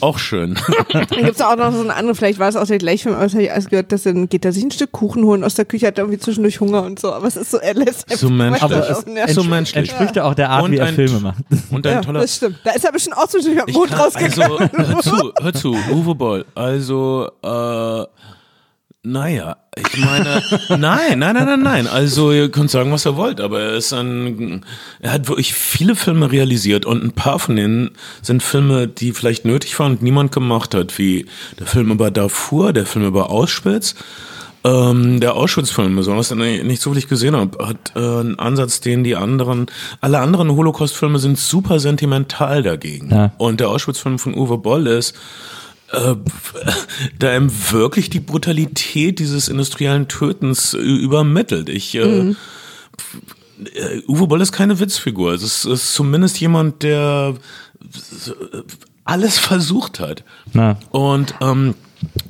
auch 0.00 0.18
schön. 0.18 0.58
Dann 0.92 1.06
gibt's 1.24 1.40
auch 1.40 1.56
noch 1.56 1.72
so 1.72 1.80
eine 1.80 1.94
andere, 1.94 2.14
vielleicht 2.14 2.38
war 2.38 2.48
es 2.48 2.56
auch 2.56 2.66
der 2.66 2.78
gleiche 2.78 3.04
Film, 3.04 3.14
aber 3.14 3.24
das 3.24 3.32
habe 3.34 3.44
ich 3.44 3.52
alles 3.52 3.68
gehört, 3.68 3.92
dass 3.92 4.02
dann 4.04 4.28
geht 4.28 4.44
er 4.44 4.52
sich 4.52 4.64
ein 4.64 4.70
Stück 4.70 4.92
Kuchen 4.92 5.24
holen 5.24 5.44
aus 5.44 5.54
der 5.54 5.64
Küche, 5.64 5.86
hat 5.86 5.98
er 5.98 6.04
irgendwie 6.04 6.18
zwischendurch 6.20 6.60
Hunger 6.60 6.82
und 6.82 6.98
so. 7.00 7.12
Aber 7.12 7.26
es 7.26 7.36
ist 7.36 7.50
so, 7.50 7.58
er 7.58 7.74
lässt 7.74 8.08
So 8.18 8.28
menschlich. 8.30 8.62
Aber 8.62 8.88
es- 8.90 9.04
es- 9.06 9.34
so 9.34 9.44
menschlich. 9.44 9.76
Entspricht 9.88 10.16
ja 10.16 10.24
auch 10.24 10.34
der 10.34 10.50
Art, 10.50 10.64
Und 10.64 10.72
wie 10.72 10.76
er 10.78 10.86
ein- 10.86 10.94
Filme 10.94 11.20
macht. 11.20 11.38
Und 11.70 11.86
ein 11.86 11.92
ja, 11.94 12.00
toller. 12.00 12.20
das 12.20 12.36
stimmt. 12.36 12.58
Da 12.64 12.72
ist 12.72 12.84
er 12.84 12.92
bestimmt 12.92 13.16
auch 13.16 13.26
zwischendurch 13.28 13.57
Ich 13.66 13.74
Mund 13.74 13.90
kann, 13.90 14.00
rausgegangen. 14.00 14.58
also, 14.58 14.58
hör 14.72 15.00
zu, 15.00 15.32
hör 15.40 15.52
zu, 15.52 15.76
Uwe 15.92 16.14
Boll. 16.14 16.44
Also, 16.54 17.30
äh, 17.42 18.06
naja, 19.02 19.56
ich 19.76 19.96
meine, 19.98 20.42
nein, 20.68 21.18
nein, 21.18 21.34
nein, 21.34 21.46
nein, 21.46 21.62
nein. 21.62 21.86
Also, 21.86 22.32
ihr 22.32 22.50
könnt 22.50 22.70
sagen, 22.70 22.92
was 22.92 23.06
ihr 23.06 23.16
wollt, 23.16 23.40
aber 23.40 23.60
er 23.60 23.72
ist 23.74 23.92
ein, 23.92 24.64
er 25.00 25.12
hat 25.12 25.28
wirklich 25.28 25.54
viele 25.54 25.94
Filme 25.94 26.30
realisiert 26.30 26.84
und 26.84 27.02
ein 27.02 27.12
paar 27.12 27.38
von 27.38 27.56
denen 27.56 27.90
sind 28.22 28.42
Filme, 28.42 28.88
die 28.88 29.12
vielleicht 29.12 29.44
nötig 29.44 29.78
waren 29.78 29.92
und 29.92 30.02
niemand 30.02 30.32
gemacht 30.32 30.74
hat, 30.74 30.98
wie 30.98 31.26
der 31.58 31.66
Film 31.66 31.90
über 31.90 32.10
Darfur, 32.10 32.72
der 32.72 32.86
Film 32.86 33.06
über 33.06 33.30
Auschwitz. 33.30 33.94
Ähm, 34.64 35.20
der 35.20 35.34
Auschwitz-Film, 35.34 35.94
besonders 35.96 36.28
den 36.28 36.40
ich 36.40 36.64
nicht 36.64 36.82
so 36.82 36.92
viel 36.92 37.06
gesehen 37.06 37.36
habe, 37.36 37.64
hat 37.64 37.92
äh, 37.94 37.98
einen 37.98 38.38
Ansatz, 38.38 38.80
den 38.80 39.04
die 39.04 39.14
anderen, 39.14 39.66
alle 40.00 40.18
anderen 40.18 40.50
Holocaust-Filme 40.50 41.18
sind 41.18 41.38
super 41.38 41.78
sentimental 41.78 42.62
dagegen. 42.62 43.10
Ja. 43.10 43.32
Und 43.38 43.60
der 43.60 43.68
Auschwitz-Film 43.68 44.18
von 44.18 44.34
Uwe 44.34 44.58
Boll 44.58 44.88
ist, 44.88 45.14
äh, 45.92 46.16
da 47.18 47.36
ihm 47.36 47.50
wirklich 47.70 48.10
die 48.10 48.20
Brutalität 48.20 49.20
dieses 49.20 49.48
industriellen 49.48 50.08
Tötens 50.08 50.74
übermittelt. 50.74 51.68
Ich, 51.68 51.94
äh, 51.94 52.30
äh, 52.30 52.34
Uwe 54.08 54.26
Boll 54.26 54.40
ist 54.40 54.52
keine 54.52 54.80
Witzfigur. 54.80 55.32
Es 55.34 55.42
ist, 55.42 55.64
ist 55.66 55.94
zumindest 55.94 56.40
jemand, 56.40 56.82
der 56.82 57.34
alles 59.04 59.38
versucht 59.38 60.00
hat. 60.00 60.24
Na. 60.52 60.78
Und 60.90 61.34
ähm, 61.40 61.74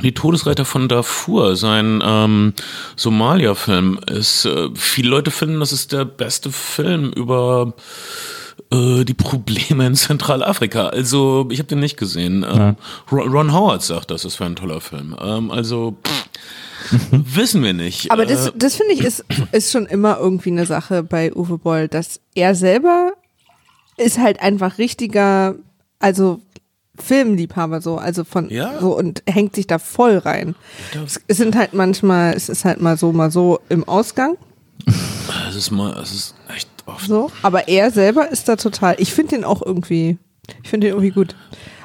die 0.03 0.13
Todesreiter 0.13 0.65
von 0.65 0.89
Darfur, 0.89 1.57
sein 1.57 2.03
ähm, 2.05 2.55
Somalia-Film, 2.97 4.01
ist, 4.07 4.45
äh, 4.45 4.69
viele 4.75 5.11
Leute 5.11 5.31
finden, 5.31 5.61
das 5.61 5.73
ist 5.73 5.93
der 5.93 6.05
beste 6.05 6.51
Film 6.51 7.13
über 7.13 7.75
äh, 8.73 9.05
die 9.05 9.15
Probleme 9.15 9.87
in 9.87 9.95
Zentralafrika. 9.95 10.89
Also, 10.89 11.49
ich 11.51 11.59
habe 11.59 11.69
den 11.69 11.81
nicht 11.81 11.97
gesehen. 11.97 12.45
Ähm, 12.49 12.77
Ron, 13.11 13.31
Ron 13.31 13.53
Howard 13.53 13.83
sagt, 13.83 14.11
das 14.11 14.25
ist 14.25 14.37
für 14.37 14.45
ein 14.45 14.57
toller 14.57 14.81
Film. 14.81 15.17
Ähm, 15.21 15.51
also, 15.51 15.97
pff, 16.05 16.29
wissen 17.11 17.63
wir 17.63 17.73
nicht. 17.73 18.11
Aber 18.11 18.23
Äh, 18.23 18.27
das, 18.27 18.53
das 18.55 18.77
finde 18.77 18.95
ich 18.95 19.01
ist, 19.01 19.25
ist 19.53 19.73
schon 19.73 19.87
immer 19.87 20.19
irgendwie 20.19 20.51
eine 20.51 20.67
Sache 20.67 21.03
bei 21.03 21.35
Uwe 21.35 21.59
Boll, 21.59 21.89
dass 21.89 22.21
er 22.35 22.55
selber 22.55 23.13
ist 23.97 24.19
halt 24.19 24.41
einfach 24.41 24.79
richtiger, 24.79 25.57
also 25.99 26.41
Filmliebhaber 27.03 27.81
so, 27.81 27.97
also 27.97 28.25
von 28.25 28.49
Ja. 28.51 28.79
so 28.81 28.97
und 28.97 29.23
hängt 29.29 29.55
sich 29.57 29.67
da 29.67 29.79
voll 29.79 30.19
rein. 30.19 30.55
Es, 31.05 31.21
es 31.27 31.37
sind 31.37 31.57
halt 31.57 31.75
manchmal, 31.75 32.35
es 32.35 32.49
ist 32.49 32.65
halt 32.65 32.81
mal 32.81 32.97
so, 32.97 33.13
mal 33.13 33.31
so 33.31 33.61
im 33.69 33.85
Ausgang, 33.89 34.37
es 35.49 35.57
ist 35.57 35.71
mal, 35.71 35.93
es 36.01 36.13
ist 36.13 36.35
echt 36.55 36.69
oft. 36.87 37.07
so. 37.07 37.31
Aber 37.43 37.69
er 37.69 37.91
selber 37.91 38.31
ist 38.31 38.49
da 38.49 38.57
total. 38.57 38.97
Ich 38.99 39.13
finde 39.13 39.37
den 39.37 39.45
auch 39.45 39.63
irgendwie, 39.65 40.19
ich 40.63 40.69
finde 40.71 40.87
den 40.87 40.95
irgendwie 40.95 41.11
gut. 41.11 41.35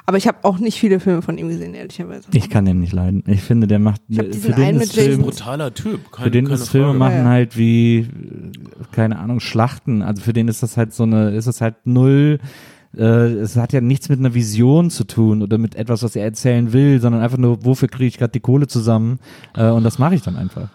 Aber 0.05 0.17
ich 0.17 0.27
habe 0.27 0.39
auch 0.43 0.59
nicht 0.59 0.77
viele 0.79 0.99
Filme 0.99 1.21
von 1.21 1.37
ihm 1.37 1.47
gesehen, 1.47 1.73
ehrlicherweise. 1.73 2.27
Ich 2.33 2.49
kann 2.49 2.65
den 2.65 2.81
nicht 2.81 2.91
leiden. 2.91 3.23
Ich 3.25 3.41
finde, 3.41 3.67
der 3.67 3.79
macht, 3.79 4.01
für 4.13 4.51
den 4.51 4.81
ist 4.81 4.93
Film, 4.93 5.21
brutaler 5.21 5.73
Typ. 5.73 6.11
Keine, 6.11 6.25
für 6.25 6.31
den 6.31 6.45
keine 6.45 6.55
ist 6.59 6.69
Filme 6.69 6.87
Frage. 6.87 6.99
machen 6.99 7.23
halt 7.25 7.57
wie, 7.57 8.09
keine 8.91 9.17
Ahnung, 9.19 9.39
Schlachten. 9.39 10.01
Also 10.01 10.21
für 10.21 10.33
den 10.33 10.49
ist 10.49 10.61
das 10.61 10.75
halt 10.75 10.93
so 10.93 11.03
eine, 11.03 11.31
ist 11.31 11.47
das 11.47 11.61
halt 11.61 11.75
null, 11.85 12.39
es 12.95 13.55
hat 13.55 13.73
ja 13.73 13.81
nichts 13.81 14.09
mit 14.09 14.19
einer 14.19 14.33
Vision 14.33 14.89
zu 14.89 15.03
tun 15.03 15.41
oder 15.41 15.57
mit 15.57 15.75
etwas, 15.75 16.03
was 16.03 16.15
er 16.15 16.25
erzählen 16.25 16.73
will, 16.73 17.01
sondern 17.01 17.21
einfach 17.21 17.37
nur, 17.37 17.65
wofür 17.65 17.87
kriege 17.87 18.05
ich 18.05 18.17
gerade 18.17 18.31
die 18.31 18.39
Kohle 18.39 18.67
zusammen 18.67 19.19
äh, 19.55 19.69
und 19.69 19.83
das 19.83 19.97
mache 19.97 20.15
ich 20.15 20.21
dann 20.21 20.35
einfach. 20.35 20.69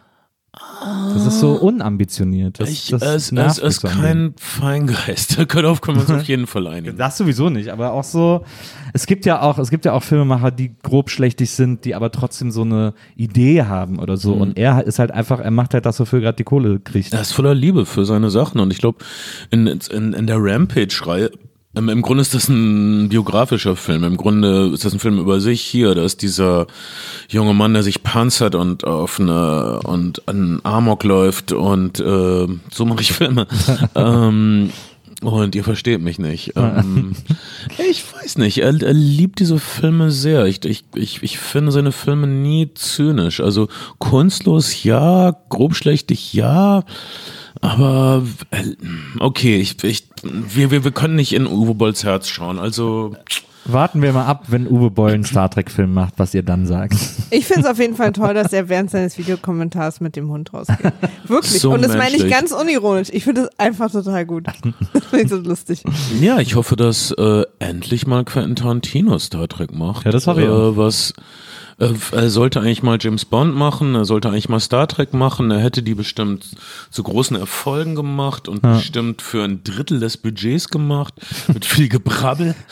Das 1.15 1.27
ist 1.27 1.41
so 1.41 1.53
unambitioniert. 1.53 2.61
Das, 2.61 2.71
Ich, 2.71 2.89
das 2.89 3.03
es, 3.03 3.33
es 3.33 3.59
ist 3.59 3.83
kein 3.83 4.35
Feingeist. 4.39 5.39
Darauf 5.55 5.81
können 5.81 5.99
wir 5.99 6.03
uns 6.03 6.11
auf 6.11 6.23
jeden 6.29 6.47
Fall 6.47 6.67
einigen. 6.67 6.97
Das 6.97 7.17
sowieso 7.17 7.51
nicht, 7.51 7.69
aber 7.69 7.93
auch 7.93 8.05
so, 8.05 8.45
es 8.93 9.07
gibt 9.07 9.27
ja 9.27 9.43
auch, 9.43 9.59
es 9.59 9.71
gibt 9.71 9.85
ja 9.85 9.93
auch 9.93 10.03
Filmemacher, 10.03 10.51
die 10.51 10.75
grob 10.83 11.11
schlechtig 11.11 11.51
sind, 11.51 11.85
die 11.85 11.95
aber 11.95 12.11
trotzdem 12.11 12.51
so 12.51 12.63
eine 12.63 12.95
Idee 13.17 13.65
haben 13.65 13.99
oder 13.99 14.17
so. 14.17 14.33
Und 14.33 14.57
er 14.57 14.85
ist 14.85 14.99
halt 14.99 15.11
einfach, 15.11 15.41
er 15.41 15.51
macht 15.51 15.75
halt 15.75 15.87
das, 15.87 16.01
wofür 16.01 16.21
er 16.21 16.23
gerade 16.23 16.37
die 16.37 16.45
Kohle 16.45 16.81
kriegt. 16.81 17.13
Er 17.13 17.21
ist 17.21 17.33
voller 17.33 17.55
Liebe 17.55 17.87
für 17.87 18.05
seine 18.05 18.31
Sachen 18.31 18.61
und 18.61 18.73
ich 18.73 18.79
glaube, 18.79 18.99
in, 19.51 19.67
in, 19.67 20.13
in 20.13 20.27
der 20.27 20.39
Rampage-Reihe, 20.39 21.31
im, 21.75 21.89
im 21.89 22.03
Grunde 22.03 22.23
ist 22.23 22.35
das 22.35 22.49
ein 22.49 23.09
biografischer 23.09 23.77
Film. 23.77 24.05
Im 24.05 24.17
Grunde 24.17 24.71
ist 24.73 24.85
das 24.85 24.93
ein 24.93 24.99
Film 24.99 25.19
über 25.19 25.41
sich 25.41 25.61
hier. 25.61 25.95
Da 25.95 26.05
ist 26.05 26.23
dieser 26.23 26.67
junge 27.29 27.55
Mann, 27.55 27.75
der 27.75 27.83
sich 27.83 28.03
panzert 28.03 28.55
und 28.55 28.85
auf 28.85 29.21
eine 29.21 29.81
und 29.85 30.27
an 30.29 30.61
Amok 30.63 31.05
läuft 31.05 31.53
und 31.53 32.01
äh, 32.01 32.47
so 32.71 32.85
mache 32.85 33.03
ich 33.03 33.13
Filme. 33.13 33.47
ähm, 33.95 34.71
Und 35.21 35.55
ihr 35.55 35.65
versteht 35.65 36.01
mich 36.01 36.19
nicht. 36.19 36.53
Ähm, 36.59 37.13
ich 37.91 38.05
weiß 38.13 38.39
nicht, 38.39 38.59
er, 38.59 38.83
er 38.83 38.93
liebt 38.93 39.41
diese 39.41 39.59
Filme 39.59 40.11
sehr. 40.11 40.47
Ich, 40.47 40.65
ich, 40.65 40.85
ich, 40.95 41.23
ich 41.23 41.39
finde 41.39 41.73
seine 41.73 41.93
Filme 41.93 42.27
nie 42.27 42.73
zynisch. 42.75 43.41
Also 43.41 43.69
kunstlos 43.99 44.85
ja, 44.85 45.37
grobschlächtig 45.49 46.33
ja. 46.35 46.85
Aber 47.61 48.25
äh, 48.51 48.65
okay, 49.19 49.57
ich, 49.59 49.83
ich, 49.85 50.08
wir, 50.23 50.71
wir, 50.71 50.85
wir 50.85 50.91
können 50.93 51.17
nicht 51.17 51.33
in 51.33 51.47
Uwe 51.47 51.75
Bolls 51.75 52.05
Herz 52.05 52.29
schauen. 52.29 52.59
Also 52.59 53.15
Warten 53.69 54.01
wir 54.01 54.15
mal 54.15 54.25
ab, 54.25 54.45
wenn 54.49 54.67
Uwe 54.67 54.91
Boll 54.91 55.13
einen 55.13 55.25
Star 55.25 55.51
Trek-Film 55.51 55.93
macht, 55.93 56.15
was 56.17 56.33
ihr 56.33 56.43
dann 56.43 56.67
sagt. 56.67 56.95
Ich 57.31 57.45
finde 57.45 57.63
es 57.63 57.67
auf 57.67 57.79
jeden 57.79 57.97
Fall 57.97 58.13
toll, 58.13 58.33
dass 58.33 58.55
er 58.55 58.71
während 58.71 58.91
seines 58.91 59.19
Videokommentars 59.19 60.01
mit 60.01 60.17
dem 60.17 60.31
Hund 60.31 60.55
rausgeht. 60.55 60.93
Wirklich. 61.27 61.61
So 61.61 61.73
Und 61.73 61.83
das 61.83 61.95
meine 61.95 62.17
ich 62.17 62.31
ganz 62.31 62.53
unironisch. 62.53 63.09
Ich 63.13 63.25
finde 63.25 63.43
es 63.43 63.59
einfach 63.59 63.91
total 63.93 64.25
gut. 64.25 64.47
Das 64.95 65.05
finde 65.05 65.25
ich 65.25 65.31
so 65.31 65.37
lustig. 65.37 65.83
Ja, 66.21 66.39
ich 66.39 66.55
hoffe, 66.55 66.77
dass 66.77 67.11
äh, 67.13 67.43
endlich 67.59 68.07
mal 68.07 68.25
Quentin 68.25 68.57
Tarantino 68.57 69.19
Star 69.19 69.49
Trek 69.49 69.73
macht. 69.73 70.07
Ja, 70.07 70.13
das 70.13 70.27
hoffe 70.27 70.41
ich 70.41 70.47
äh, 70.47 70.51
auch. 70.51 70.77
Was 70.77 71.11
äh, 71.11 71.23
er 71.79 72.29
sollte 72.29 72.61
eigentlich 72.61 72.83
mal 72.83 72.99
James 73.01 73.25
Bond 73.25 73.55
machen, 73.55 73.95
er 73.95 74.05
sollte 74.05 74.29
eigentlich 74.29 74.49
mal 74.49 74.59
Star 74.59 74.89
Trek 74.89 75.15
machen, 75.15 75.51
er 75.53 75.61
hätte 75.61 75.83
die 75.83 75.95
bestimmt 75.95 76.45
zu 76.91 77.05
großen 77.05 77.37
Erfolgen 77.37 77.95
gemacht 77.95 78.49
und 78.49 78.63
bestimmt 78.63 79.23
für 79.23 79.45
ein 79.45 79.63
Drittel 79.63 80.01
des 80.01 80.17
Budgets 80.17 80.69
gemacht, 80.69 81.15
mit 81.47 81.65
viel 81.65 81.89
Gebrabbel. 81.89 82.55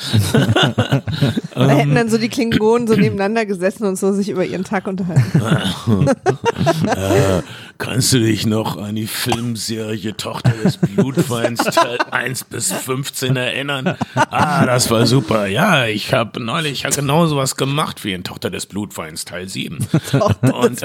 Da 1.54 1.68
hätten 1.68 1.94
dann 1.94 2.10
so 2.10 2.18
die 2.18 2.28
Klingonen 2.28 2.86
so 2.86 2.94
nebeneinander 2.94 3.46
gesessen 3.46 3.86
und 3.86 3.96
so 3.96 4.12
sich 4.12 4.28
über 4.28 4.44
ihren 4.44 4.64
Tag 4.64 4.86
unterhalten. 4.86 5.40
Kannst 7.78 8.12
du 8.12 8.20
dich 8.20 8.46
noch 8.46 8.76
an 8.78 8.94
die 8.96 9.06
Filmserie 9.06 10.16
Tochter 10.16 10.52
des 10.64 10.78
Blutweins 10.78 11.62
Teil 11.62 11.98
1 12.10 12.44
bis 12.44 12.72
15 12.72 13.36
erinnern? 13.36 13.96
Ah, 14.14 14.64
das 14.64 14.90
war 14.90 15.06
super. 15.06 15.46
Ja, 15.46 15.86
ich 15.86 16.12
habe 16.12 16.40
neulich 16.40 16.82
ja 16.82 16.90
genau 16.90 17.26
sowas 17.26 17.56
gemacht 17.56 18.04
wie 18.04 18.12
in 18.12 18.24
Tochter 18.24 18.50
des 18.50 18.66
Blutweins 18.66 19.24
Teil 19.24 19.48
7. 19.48 19.78
Und, 20.42 20.82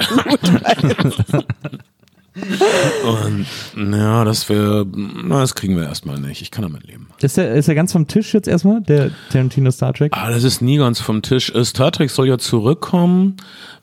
und 2.34 3.46
ja, 3.92 4.24
das 4.24 4.48
wäre, 4.48 4.86
na, 4.94 5.40
das 5.40 5.54
kriegen 5.54 5.76
wir 5.76 5.84
erstmal 5.84 6.18
nicht. 6.18 6.40
Ich 6.40 6.50
kann 6.50 6.62
damit 6.62 6.86
leben. 6.86 7.08
Ist 7.20 7.36
er, 7.38 7.52
ist 7.54 7.68
er 7.68 7.74
ganz 7.74 7.92
vom 7.92 8.08
Tisch 8.08 8.32
jetzt 8.32 8.48
erstmal, 8.48 8.80
der 8.80 9.10
Tarantino 9.30 9.70
Star 9.70 9.92
Trek? 9.92 10.12
Ah, 10.14 10.30
das 10.30 10.42
ist 10.44 10.62
nie 10.62 10.78
ganz 10.78 10.98
vom 11.00 11.22
Tisch. 11.22 11.50
Äh, 11.54 11.64
Star 11.64 11.92
Trek 11.92 12.10
soll 12.10 12.28
ja 12.28 12.38
zurückkommen. 12.38 13.36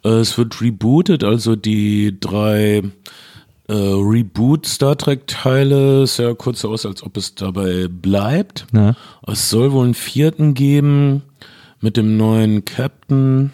Äh, 0.03 0.09
Es 0.19 0.37
wird 0.37 0.61
rebootet, 0.61 1.23
also 1.23 1.55
die 1.55 2.17
drei 2.19 2.83
äh, 3.67 3.73
Reboot 3.73 4.65
Star 4.65 4.97
Trek 4.97 5.27
Teile. 5.27 6.03
Es 6.03 6.15
sah 6.15 6.33
kurz 6.33 6.65
aus, 6.65 6.85
als 6.87 7.03
ob 7.03 7.17
es 7.17 7.35
dabei 7.35 7.87
bleibt. 7.87 8.65
Ja. 8.73 8.95
Es 9.27 9.49
soll 9.49 9.71
wohl 9.71 9.85
einen 9.85 9.93
vierten 9.93 10.55
geben 10.55 11.21
mit 11.81 11.97
dem 11.97 12.17
neuen 12.17 12.65
Captain 12.65 13.51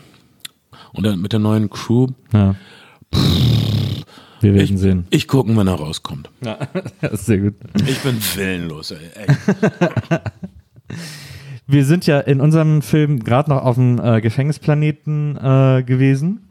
oder 0.94 1.18
mit 1.18 1.34
der 1.34 1.40
neuen 1.40 1.70
Crew. 1.70 2.08
Ja. 2.32 2.56
Wir 4.42 4.54
werden 4.54 4.78
sehen. 4.78 5.06
Ich 5.10 5.28
gucken, 5.28 5.58
wenn 5.58 5.68
er 5.68 5.76
rauskommt. 5.76 6.30
Ja, 6.44 6.58
das 7.02 7.14
ist 7.14 7.26
sehr 7.26 7.40
gut. 7.40 7.56
Ich 7.88 8.00
bin 8.00 8.18
willenlos, 8.36 8.92
ey. 8.92 9.00
Wir 11.68 11.84
sind 11.84 12.06
ja 12.06 12.20
in 12.20 12.42
unserem 12.42 12.84
Film 12.84 13.24
gerade 13.24 13.50
noch 13.50 13.64
auf 13.64 13.76
dem 13.76 14.00
äh, 14.00 14.22
Gefängnisplaneten 14.22 15.36
äh, 15.36 15.84
gewesen. 15.84 16.46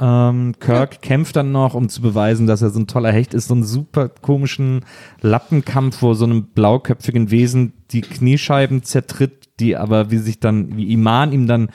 Ähm, 0.00 0.54
Kirk 0.58 1.02
kämpft 1.02 1.36
dann 1.36 1.52
noch, 1.52 1.74
um 1.74 1.88
zu 1.88 2.00
beweisen, 2.00 2.46
dass 2.46 2.62
er 2.62 2.70
so 2.70 2.80
ein 2.80 2.86
toller 2.86 3.12
Hecht 3.12 3.34
ist, 3.34 3.48
so 3.48 3.54
einen 3.54 3.64
super 3.64 4.08
komischen 4.08 4.84
Lappenkampf, 5.20 6.00
wo 6.00 6.14
so 6.14 6.24
einem 6.24 6.46
blauköpfigen 6.46 7.30
Wesen 7.30 7.74
die 7.90 8.00
Kniescheiben 8.00 8.82
zertritt, 8.82 9.50
die 9.60 9.76
aber, 9.76 10.10
wie 10.10 10.16
sich 10.16 10.40
dann, 10.40 10.76
wie 10.76 10.90
Iman 10.92 11.32
ihm 11.32 11.46
dann 11.46 11.68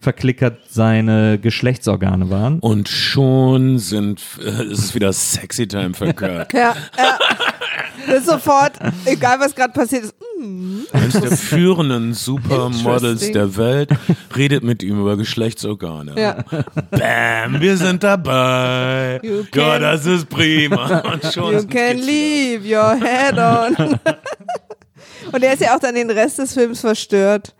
verklickert, 0.00 0.58
seine 0.68 1.38
Geschlechtsorgane 1.38 2.30
waren. 2.30 2.58
Und 2.60 2.88
schon 2.88 3.78
sind, 3.78 4.20
äh, 4.42 4.64
ist 4.64 4.78
es 4.78 4.94
wieder 4.94 5.12
Sexy 5.12 5.68
Time 5.68 5.92
für 5.94 6.12
Kirk. 6.14 6.52
Ja, 6.54 6.74
ja. 6.96 7.18
Sofort, 8.24 8.72
egal 9.04 9.38
was 9.40 9.54
gerade 9.54 9.72
passiert 9.74 10.04
ist. 10.04 10.14
mm, 10.40 10.80
Eines 10.92 11.20
der 11.20 11.30
führenden 11.36 12.14
Supermodels 12.14 13.30
der 13.32 13.56
Welt 13.58 13.90
redet 14.34 14.64
mit 14.64 14.82
ihm 14.82 15.00
über 15.00 15.16
Geschlechtsorgane. 15.18 16.14
Ja. 16.18 16.44
Bam, 16.90 17.60
wir 17.60 17.76
sind 17.76 18.02
dabei. 18.02 19.20
You 19.22 19.42
Ja, 19.54 19.72
can- 19.72 19.82
das 19.82 20.06
ist 20.06 20.28
prima. 20.30 21.00
Und 21.00 21.24
schon 21.32 21.52
You 21.54 21.66
can 21.66 21.98
leave 21.98 22.64
your 22.64 22.96
head 22.96 23.36
on. 23.38 23.98
Und 25.32 25.42
er 25.44 25.52
ist 25.52 25.60
ja 25.62 25.76
auch 25.76 25.80
dann 25.80 25.94
den 25.94 26.10
Rest 26.10 26.38
des 26.38 26.54
Films 26.54 26.80
verstört, 26.80 27.54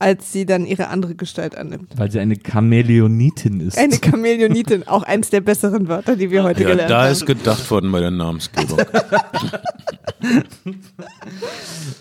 als 0.00 0.32
sie 0.32 0.46
dann 0.46 0.66
ihre 0.66 0.88
andere 0.88 1.14
Gestalt 1.14 1.56
annimmt. 1.56 1.92
Weil 1.96 2.10
sie 2.10 2.18
eine 2.20 2.36
Chamäleonitin 2.36 3.60
ist. 3.60 3.78
Eine 3.78 3.98
Chamäleonitin, 3.98 4.88
auch 4.88 5.02
eins 5.02 5.28
der 5.30 5.42
besseren 5.42 5.88
Wörter, 5.88 6.16
die 6.16 6.30
wir 6.30 6.42
heute. 6.42 6.62
Ja, 6.62 6.70
gelernt 6.70 6.90
da 6.90 7.02
haben. 7.04 7.12
ist 7.12 7.26
gedacht 7.26 7.70
worden 7.70 7.92
bei 7.92 8.00
der 8.00 8.10
Namensgebung. 8.10 8.80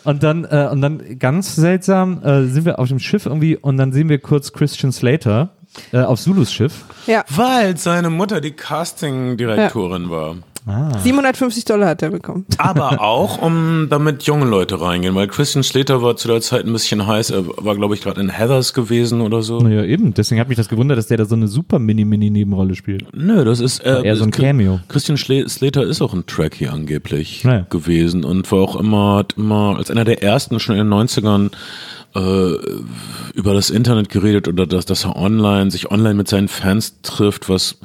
Und 0.04 0.24
dann, 0.24 0.46
äh, 0.46 0.70
und 0.72 0.82
dann 0.82 1.20
ganz 1.20 1.56
seltsam 1.56 2.24
äh, 2.24 2.46
sind 2.48 2.66
wir 2.66 2.80
auf 2.80 2.88
dem 2.88 3.00
Schiff 3.00 3.26
irgendwie 3.26 3.58
und 3.58 3.78
dann 3.78 3.92
sehen 3.92 4.10
wir 4.10 4.20
kurz 4.20 4.54
Christian 4.54 4.92
Slater 4.92 5.50
äh, 5.92 6.00
auf 6.00 6.20
Zulus 6.20 6.52
Schiff. 6.52 6.86
Ja, 7.06 7.24
Weil 7.30 7.78
seine 7.78 8.10
Mutter 8.10 8.42
die 8.42 8.52
Casting-Direktorin 8.52 10.10
war. 10.10 10.38
750 11.04 11.66
Dollar 11.66 11.90
hat 11.90 12.02
er 12.02 12.10
bekommen. 12.12 12.46
Aber 12.58 13.02
auch, 13.02 13.42
um 13.42 13.88
damit 13.90 14.24
junge 14.24 14.46
Leute 14.46 14.80
reingehen, 14.80 15.16
weil 15.16 15.28
Christian 15.28 15.64
Slater 15.64 16.02
war 16.02 16.16
zu 16.16 16.28
der 16.28 16.42
Zeit 16.42 16.66
ein 16.66 16.74
bisschen 16.74 17.06
heiß. 17.08 17.32
Er 17.32 17.44
war, 17.58 17.76
glaube 17.76 17.96
ich, 17.96 18.02
gerade 18.02 18.22
in 18.22 18.30
Heathers 18.30 18.74
gewesen 18.74 19.22
oder 19.22 19.42
so. 19.42 19.60
Naja, 19.60 19.84
eben. 19.84 20.14
Deswegen 20.14 20.40
hat 20.42 20.48
mich 20.50 20.58
das 20.58 20.70
gewundert, 20.70 20.98
dass 20.98 21.08
der 21.08 21.18
da 21.18 21.26
so 21.26 21.36
eine 21.36 21.48
super 21.48 21.80
Mini-Mini-Nebenrolle 21.80 22.76
spielt. 22.76 23.06
Nö, 23.16 23.44
das 23.46 23.60
ist 23.60 23.80
äh, 23.86 24.04
Eher 24.04 24.16
so 24.16 24.24
ein 24.24 24.32
Cameo. 24.32 24.80
Christian 24.88 25.18
Slater 25.18 25.84
ist 25.84 26.02
auch 26.02 26.14
ein 26.14 26.26
Trekkie 26.26 26.68
angeblich 26.68 27.44
Ja. 27.44 27.66
gewesen 27.70 28.24
und 28.24 28.52
war 28.52 28.60
auch 28.60 28.76
immer, 28.76 29.18
hat 29.18 29.34
immer 29.38 29.76
als 29.78 29.90
einer 29.92 30.06
der 30.06 30.22
ersten 30.24 30.60
schon 30.60 30.76
in 30.76 30.90
den 30.90 30.94
90ern 30.94 31.52
äh, 32.16 32.54
über 33.36 33.54
das 33.54 33.70
Internet 33.70 34.10
geredet 34.10 34.48
oder 34.48 34.66
dass, 34.66 34.86
dass 34.86 35.06
er 35.06 35.16
online, 35.16 35.70
sich 35.70 35.92
online 35.92 36.16
mit 36.16 36.28
seinen 36.28 36.48
Fans 36.48 37.02
trifft, 37.04 37.50
was 37.50 37.78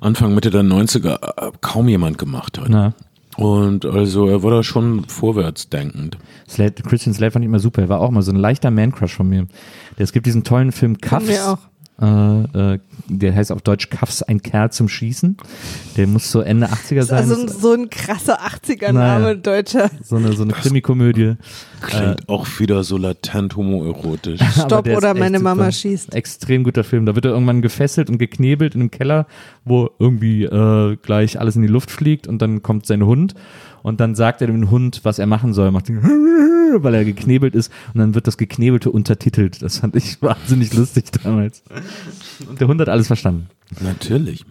Anfang, 0.00 0.34
Mitte 0.34 0.50
der 0.50 0.62
90er 0.62 1.18
äh, 1.48 1.50
kaum 1.60 1.88
jemand 1.88 2.16
gemacht 2.16 2.31
hat. 2.36 2.60
Na. 2.68 2.94
Und 3.36 3.86
also 3.86 4.28
er 4.28 4.42
war 4.42 4.50
da 4.50 4.62
schon 4.62 5.04
vorwärtsdenkend. 5.04 6.18
Christian 6.86 7.14
Slater 7.14 7.32
fand 7.32 7.44
ich 7.44 7.48
immer 7.48 7.60
super. 7.60 7.82
Er 7.82 7.88
war 7.88 8.00
auch 8.00 8.10
mal 8.10 8.22
so 8.22 8.30
ein 8.30 8.36
leichter 8.36 8.70
Man-Crush 8.70 9.14
von 9.14 9.28
mir. 9.28 9.46
Es 9.96 10.12
gibt 10.12 10.26
diesen 10.26 10.44
tollen 10.44 10.70
Film 10.70 10.98
Cuffs. 11.00 11.26
mir 11.26 11.48
auch. 11.48 11.58
Äh, 12.00 12.74
äh, 12.74 12.78
der 13.08 13.34
heißt 13.34 13.52
auf 13.52 13.62
Deutsch 13.62 13.90
Cuffs, 13.90 14.22
ein 14.22 14.40
Kerl 14.42 14.72
zum 14.72 14.88
Schießen. 14.88 15.36
Der 15.96 16.06
muss 16.06 16.30
so 16.32 16.40
Ende 16.40 16.66
80er 16.68 17.02
sein. 17.02 17.18
Also 17.18 17.40
ein, 17.40 17.48
so 17.48 17.72
ein 17.72 17.90
krasser 17.90 18.40
80er-Name, 18.40 19.22
Naja. 19.22 19.34
deutscher. 19.34 19.90
so 20.02 20.16
eine, 20.16 20.32
so 20.32 20.42
eine 20.42 20.52
Krimikomödie. 20.52 21.36
Klingt 21.80 22.28
auch 22.28 22.46
wieder 22.58 22.82
so 22.82 22.96
latent 22.96 23.56
homoerotisch. 23.56 24.40
Stopp 24.52 24.88
oder 24.88 25.14
meine 25.14 25.38
Mama 25.38 25.64
super. 25.64 25.72
schießt. 25.72 26.14
Extrem 26.14 26.64
guter 26.64 26.84
Film. 26.84 27.06
Da 27.06 27.14
wird 27.14 27.24
er 27.24 27.32
irgendwann 27.32 27.62
gefesselt 27.62 28.08
und 28.08 28.18
geknebelt 28.18 28.74
in 28.74 28.80
einem 28.80 28.90
Keller, 28.90 29.26
wo 29.64 29.90
irgendwie 29.98 30.44
äh, 30.44 30.96
gleich 31.02 31.38
alles 31.38 31.56
in 31.56 31.62
die 31.62 31.68
Luft 31.68 31.90
fliegt 31.90 32.26
und 32.26 32.40
dann 32.40 32.62
kommt 32.62 32.86
sein 32.86 33.04
Hund 33.04 33.34
und 33.82 34.00
dann 34.00 34.14
sagt 34.14 34.40
er 34.40 34.46
dem 34.46 34.70
Hund, 34.70 35.00
was 35.04 35.18
er 35.18 35.26
machen 35.26 35.52
soll. 35.52 35.70
Macht 35.70 35.88
den 35.88 36.02
weil 36.82 36.94
er 36.94 37.04
geknebelt 37.04 37.54
ist 37.54 37.70
und 37.92 38.00
dann 38.00 38.14
wird 38.14 38.26
das 38.26 38.38
Geknebelte 38.38 38.90
untertitelt. 38.90 39.60
Das 39.60 39.78
fand 39.78 39.94
ich 39.94 40.22
wahnsinnig 40.22 40.72
lustig 40.72 41.04
damals. 41.22 41.62
Und 42.48 42.60
der 42.60 42.66
Hund 42.68 42.80
hat 42.80 42.88
alles 42.88 43.08
verstanden. 43.08 43.48
Natürlich. 43.80 44.44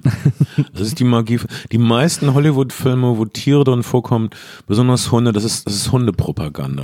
Das 0.73 0.81
ist 0.87 0.99
die 0.99 1.03
Magie. 1.03 1.39
Die 1.71 1.77
meisten 1.79 2.33
Hollywood-Filme, 2.33 3.17
wo 3.17 3.25
Tiere 3.25 3.63
drin 3.63 3.81
vorkommen, 3.83 4.29
besonders 4.67 5.11
Hunde, 5.11 5.31
das 5.31 5.43
ist, 5.43 5.65
das 5.65 5.75
ist 5.75 5.91
Hundepropaganda. 5.91 6.83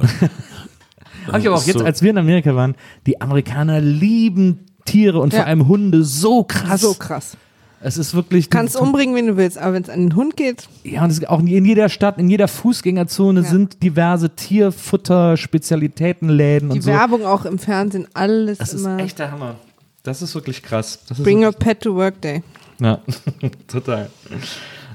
Hab 1.27 1.39
ich 1.39 1.47
aber 1.47 1.55
auch 1.57 1.63
jetzt, 1.65 1.79
so- 1.79 1.85
als 1.85 2.01
wir 2.01 2.09
in 2.11 2.17
Amerika 2.17 2.55
waren, 2.55 2.75
die 3.05 3.19
Amerikaner 3.21 3.81
lieben 3.81 4.59
Tiere 4.85 5.19
und 5.19 5.33
Ja. 5.33 5.39
vor 5.39 5.47
allem 5.47 5.67
Hunde 5.67 6.03
so 6.03 6.43
krass. 6.43 6.81
So 6.81 6.93
krass. 6.93 7.37
Es 7.79 7.97
ist 7.97 8.15
wirklich. 8.15 8.49
Kannst 8.49 8.75
umbringen, 8.75 9.15
wen 9.15 9.27
du 9.27 9.37
willst, 9.37 9.57
aber 9.57 9.73
wenn 9.73 9.83
es 9.83 9.89
an 9.89 9.99
den 10.01 10.15
Hund 10.15 10.35
geht, 10.35 10.67
Ja, 10.83 11.03
und 11.03 11.11
es 11.11 11.19
ist 11.19 11.29
auch 11.29 11.39
in 11.39 11.47
jeder 11.65 11.89
Stadt, 11.89 12.17
in 12.17 12.27
jeder 12.29 12.47
Fußgängerzone 12.47 13.41
Ja. 13.41 13.45
sind 13.47 13.83
diverse 13.83 14.31
Tierfutter, 14.31 15.37
Spezialitätenläden 15.37 16.69
die 16.69 16.75
und 16.77 16.81
so. 16.81 16.91
Werbung 16.91 17.25
auch 17.25 17.45
im 17.45 17.59
Fernsehen, 17.59 18.07
alles 18.13 18.57
Das 18.57 18.73
ist 18.73 18.81
immer. 18.81 18.97
echt 18.99 19.19
der 19.19 19.31
Hammer. 19.31 19.55
Das 20.03 20.21
ist 20.21 20.33
wirklich 20.33 20.63
krass. 20.63 20.99
Das 21.07 21.19
ist 21.19 21.23
Bring 21.23 21.43
your 21.45 21.51
pet 21.51 21.81
to 21.81 21.93
work 21.93 22.19
day. 22.21 22.41
ja, 22.79 22.99
total. 23.67 24.09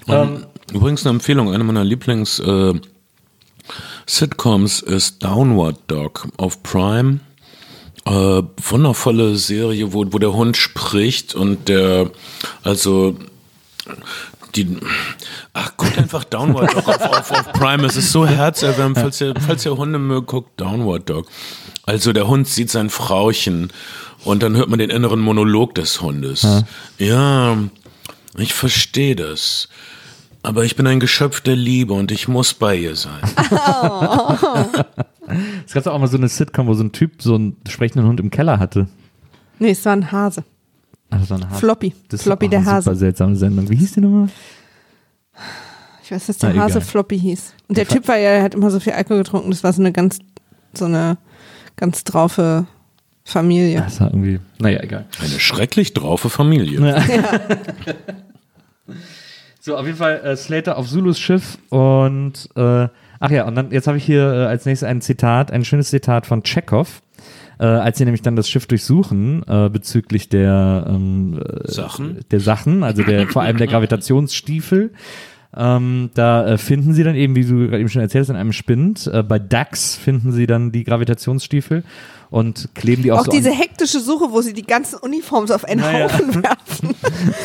Ähm, 0.09 0.47
Übrigens 0.73 1.05
eine 1.07 1.15
Empfehlung, 1.17 1.53
eine 1.53 1.63
meiner 1.65 1.85
Lieblings 1.85 2.41
äh, 2.41 2.73
Sitcoms 4.07 4.81
ist 4.83 5.23
Downward 5.23 5.79
Dog 5.87 6.27
auf 6.37 6.63
Prime. 6.63 7.21
Äh, 8.05 8.43
wundervolle 8.57 9.37
Serie, 9.37 9.93
wo, 9.93 10.05
wo 10.11 10.19
der 10.19 10.33
Hund 10.33 10.57
spricht 10.57 11.35
und 11.35 11.69
der, 11.69 12.11
also 12.65 13.17
die, 14.55 14.77
ach, 15.53 15.77
guckt 15.77 15.97
einfach 15.99 16.25
Downward 16.25 16.75
Dog 16.75 16.89
auf, 16.89 17.01
auf, 17.01 17.31
auf 17.31 17.53
Prime. 17.53 17.87
Es 17.87 17.97
ist 17.97 18.13
so 18.13 18.27
herzerwärmend, 18.27 18.99
falls 18.99 19.21
ihr, 19.21 19.35
falls 19.47 19.65
ihr 19.65 19.77
Hunde 19.77 19.99
mögt, 19.99 20.27
guckt 20.27 20.61
Downward 20.61 21.09
Dog. 21.09 21.29
Also 21.85 22.13
der 22.13 22.27
Hund 22.27 22.49
sieht 22.49 22.71
sein 22.71 22.91
Frauchen 22.91 23.73
und 24.25 24.43
dann 24.43 24.57
hört 24.57 24.69
man 24.69 24.79
den 24.79 24.91
inneren 24.91 25.21
Monolog 25.21 25.75
des 25.75 26.01
Hundes. 26.01 26.43
Ja, 26.99 27.57
ich 28.37 28.55
verstehe 28.55 29.17
das. 29.17 29.69
Aber 30.43 30.65
ich 30.65 30.77
bin 30.77 30.87
ein 30.87 31.01
Geschöpf 31.01 31.41
der 31.41 31.57
Liebe 31.57 31.93
und 31.93 32.11
ich 32.11 32.29
muss 32.29 32.55
bei 32.55 32.77
ihr 32.77 32.97
sein. 32.97 33.21
Es 35.67 35.73
gab 35.73 35.87
auch 35.87 35.99
mal 35.99 36.07
so 36.09 36.17
eine 36.17 36.29
Sitcom, 36.29 36.67
wo 36.67 36.75
so 36.75 36.85
ein 36.85 36.93
Typ 36.93 37.23
so 37.23 37.35
einen 37.35 37.57
sprechenden 37.69 38.07
Hund 38.07 38.21
im 38.21 38.31
Keller 38.31 38.59
hatte. 38.59 38.89
Nee, 39.59 39.71
es 39.71 39.85
war 39.85 39.93
ein 39.95 40.13
Hase. 40.13 40.45
Also 41.11 41.27
so 41.27 41.35
ein 41.35 41.49
Hase. 41.49 41.61
Floppy. 41.61 41.95
Das 42.09 42.23
Floppy 42.23 42.47
war 42.47 42.51
der 42.51 42.59
eine 42.61 42.71
Hase. 42.71 42.85
Super 42.85 42.97
seltsame 42.97 43.37
Sendung. 43.37 43.69
Wie 43.69 43.77
hieß 43.77 43.93
die 43.93 44.01
nochmal? 44.01 44.29
Ich 46.03 46.11
weiß, 46.11 46.27
dass 46.27 46.39
der 46.39 46.53
Na, 46.55 46.63
Hase 46.63 46.79
egal. 46.79 46.89
Floppy 46.89 47.19
hieß. 47.19 47.55
Und 47.69 47.79
der 47.79 47.87
Typ 47.87 48.09
war 48.09 48.17
ja, 48.17 48.31
er 48.31 48.43
hat 48.43 48.55
immer 48.55 48.71
so 48.71 48.81
viel 48.81 48.93
Alkohol 48.93 49.19
getrunken. 49.19 49.51
Das 49.51 49.63
war 49.63 49.73
so 49.73 49.81
eine 49.83 49.93
ganz, 49.93 50.19
so 50.75 50.87
eine 50.87 51.19
ganz 51.77 52.05
draufe 52.05 52.67
Familie. 53.25 53.83
Das 53.83 54.01
war 54.01 54.09
irgendwie, 54.09 54.41
naja, 54.59 54.83
egal. 54.83 55.07
Eine 55.21 55.39
schrecklich 55.39 55.95
draufe 55.95 56.29
Familie. 56.29 56.81
So, 59.65 59.77
auf 59.77 59.87
jeden 59.87 59.97
Fall 59.99 60.21
äh, 60.25 60.37
Slater 60.37 60.77
auf 60.77 60.89
Zulus 60.89 61.21
Schiff 61.21 61.57
und 61.69 62.49
äh, 62.57 62.89
ach 63.21 63.31
ja, 63.31 63.47
und 63.47 63.55
dann 63.55 63.71
jetzt 63.71 63.87
habe 63.87 63.97
ich 63.97 64.05
hier 64.05 64.25
äh, 64.25 64.47
als 64.47 64.67
nächstes 64.67 64.89
ein 64.89 65.01
Zitat, 65.01 65.53
ein 65.53 65.65
schönes 65.65 65.91
Zitat 65.91 66.27
von 66.27 66.43
Chekhov. 66.43 67.01
Äh, 67.61 67.67
als 67.67 67.99
sie 67.99 68.05
nämlich 68.05 68.23
dann 68.23 68.35
das 68.35 68.51
Schiff 68.51 68.67
durchsuchen 68.67 69.45
äh, 69.47 69.69
bezüglich 69.69 70.29
der 70.29 70.85
ähm, 70.89 71.41
äh, 71.41 71.71
Sachen. 71.71 72.23
der 72.33 72.41
Sachen, 72.41 72.83
also 72.83 73.05
der 73.05 73.29
vor 73.29 73.43
allem 73.43 73.57
der 73.57 73.67
Gravitationsstiefel. 73.69 74.91
Ähm, 75.57 76.11
da 76.15 76.45
äh, 76.45 76.59
finden 76.59 76.93
sie 76.93 77.05
dann 77.05 77.15
eben, 77.15 77.37
wie 77.37 77.45
du 77.45 77.69
gerade 77.69 77.79
eben 77.79 77.89
schon 77.89 78.03
erzählt 78.03 78.23
hast, 78.23 78.31
in 78.31 78.37
einem 78.37 78.53
Spind. 78.53 79.07
Äh, 79.07 79.23
bei 79.23 79.39
Dax 79.39 79.95
finden 79.95 80.33
sie 80.33 80.49
dann 80.49 80.73
die 80.73 80.83
Gravitationsstiefel 80.83 81.85
und 82.33 82.71
kleben 82.75 83.03
die 83.05 83.13
auch, 83.13 83.21
Auch 83.21 83.25
so 83.27 83.31
diese 83.31 83.51
an. 83.51 83.57
hektische 83.57 84.01
Suche, 84.01 84.33
wo 84.33 84.41
sie 84.41 84.55
die 84.55 84.63
ganzen 84.65 84.97
Uniforms 84.99 85.51
auf 85.53 85.65
einen 85.65 85.81
Naja. 85.83 86.07
Haufen 86.13 86.35
werfen. 86.43 86.95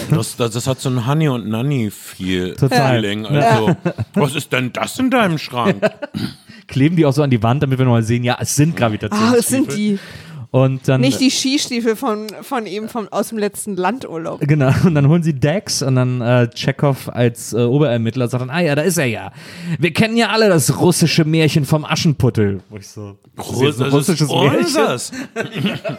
Das, 0.10 0.36
das, 0.38 0.52
das 0.54 0.66
hat 0.66 0.80
so 0.80 0.90
ein 0.90 1.06
Honey 1.06 1.28
und 1.30 1.48
Nanny 1.48 1.92
Feel 1.92 2.56
Total. 2.56 2.96
Feeling. 3.02 3.26
Also, 3.28 3.76
was 4.16 4.34
ist 4.34 4.52
denn 4.54 4.72
das 4.74 4.98
in 4.98 5.12
deinem 5.12 5.38
Schrank? 5.38 5.84
kleben 6.68 6.96
die 6.96 7.06
auch 7.06 7.14
so 7.14 7.22
an 7.22 7.30
die 7.30 7.44
Wand, 7.44 7.64
damit 7.64 7.78
wir 7.78 7.86
nochmal 7.86 8.04
sehen, 8.04 8.24
ja, 8.24 8.38
es 8.42 8.56
sind 8.56 8.76
Ah, 8.76 8.80
Gravitationsstiefel. 8.80 9.40
es 9.40 9.48
sind 9.48 9.74
die. 9.78 10.00
Und 10.52 10.88
dann, 10.88 11.02
Nicht 11.02 11.20
die 11.20 11.30
Skistiefel 11.30 11.96
von, 11.96 12.28
von 12.42 12.66
ihm 12.66 12.88
vom, 12.88 13.08
aus 13.10 13.30
dem 13.30 13.38
letzten 13.38 13.76
Landurlaub. 13.76 14.40
Genau, 14.40 14.72
und 14.86 14.96
dann 14.96 15.10
holen 15.10 15.22
sie 15.22 15.34
Dex 15.34 15.82
und 15.82 15.96
dann 15.96 16.22
äh, 16.22 16.50
Chekhov 16.50 17.10
als 17.10 17.54
äh, 17.54 17.58
Oberermittler 17.58 18.28
sagt 18.30 18.42
dann, 18.42 18.50
ah 18.50 18.62
ja, 18.62 18.76
da 18.76 18.84
ist 18.84 18.98
er 18.98 19.06
ja. 19.06 19.32
Wir 19.78 19.92
kennen 19.92 20.16
ja 20.16 20.30
alle 20.30 20.48
das 20.48 20.80
russische 20.80 21.26
Märchen 21.26 21.66
vom 21.66 21.84
Aschenputtel. 21.84 22.62
Wo 22.70 22.78
ich 22.78 22.88
so, 22.88 23.18
ein 23.36 23.92
russisches 23.92 24.30
Märchen. 24.30 25.00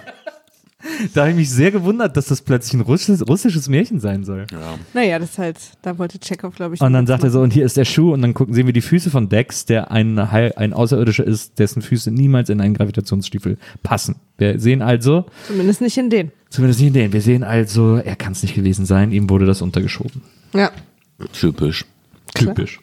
Da 1.14 1.22
habe 1.22 1.30
ich 1.30 1.36
mich 1.36 1.50
sehr 1.50 1.70
gewundert, 1.70 2.16
dass 2.16 2.26
das 2.26 2.42
plötzlich 2.42 2.74
ein 2.74 2.80
russisches, 2.80 3.26
russisches 3.26 3.68
Märchen 3.68 4.00
sein 4.00 4.24
soll. 4.24 4.46
Naja, 4.94 5.18
das 5.18 5.30
ist 5.30 5.38
halt, 5.38 5.58
da 5.82 5.98
wollte 5.98 6.18
Chekhov, 6.18 6.54
glaube 6.54 6.74
ich. 6.74 6.80
Und 6.80 6.92
dann 6.92 7.06
sagt 7.06 7.24
er 7.24 7.30
so, 7.30 7.40
und 7.40 7.52
hier 7.52 7.64
ist 7.64 7.76
der 7.76 7.84
Schuh 7.84 8.12
und 8.12 8.22
dann 8.22 8.34
gucken, 8.34 8.54
sehen 8.54 8.66
wir 8.66 8.72
die 8.72 8.80
Füße 8.80 9.10
von 9.10 9.28
Dex, 9.28 9.64
der 9.64 9.90
ein, 9.90 10.18
ein 10.18 10.72
Außerirdischer 10.72 11.24
ist, 11.24 11.58
dessen 11.58 11.82
Füße 11.82 12.10
niemals 12.10 12.48
in 12.48 12.60
einen 12.60 12.74
Gravitationsstiefel 12.74 13.58
passen. 13.82 14.16
Wir 14.36 14.60
sehen 14.60 14.82
also. 14.82 15.26
Zumindest 15.46 15.80
nicht 15.80 15.98
in 15.98 16.10
den. 16.10 16.32
zumindest 16.50 16.80
nicht 16.80 16.88
in 16.88 16.94
den, 16.94 17.12
wir 17.12 17.22
sehen 17.22 17.42
also, 17.42 17.96
er 17.96 18.16
kann 18.16 18.32
es 18.32 18.42
nicht 18.42 18.54
gewesen 18.54 18.86
sein, 18.86 19.12
ihm 19.12 19.28
wurde 19.30 19.46
das 19.46 19.62
untergeschoben. 19.62 20.22
Ja. 20.54 20.70
Typisch. 21.32 21.84
Typisch. 22.34 22.80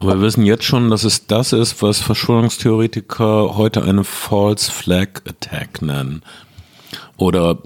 Aber 0.00 0.16
wir 0.16 0.22
wissen 0.22 0.44
jetzt 0.44 0.64
schon, 0.64 0.90
dass 0.90 1.04
es 1.04 1.26
das 1.26 1.52
ist, 1.52 1.82
was 1.82 2.00
Verschwörungstheoretiker 2.00 3.56
heute 3.56 3.84
eine 3.84 4.02
False 4.02 4.70
Flag 4.70 5.08
Attack 5.28 5.82
nennen. 5.82 6.22
Oder 7.16 7.58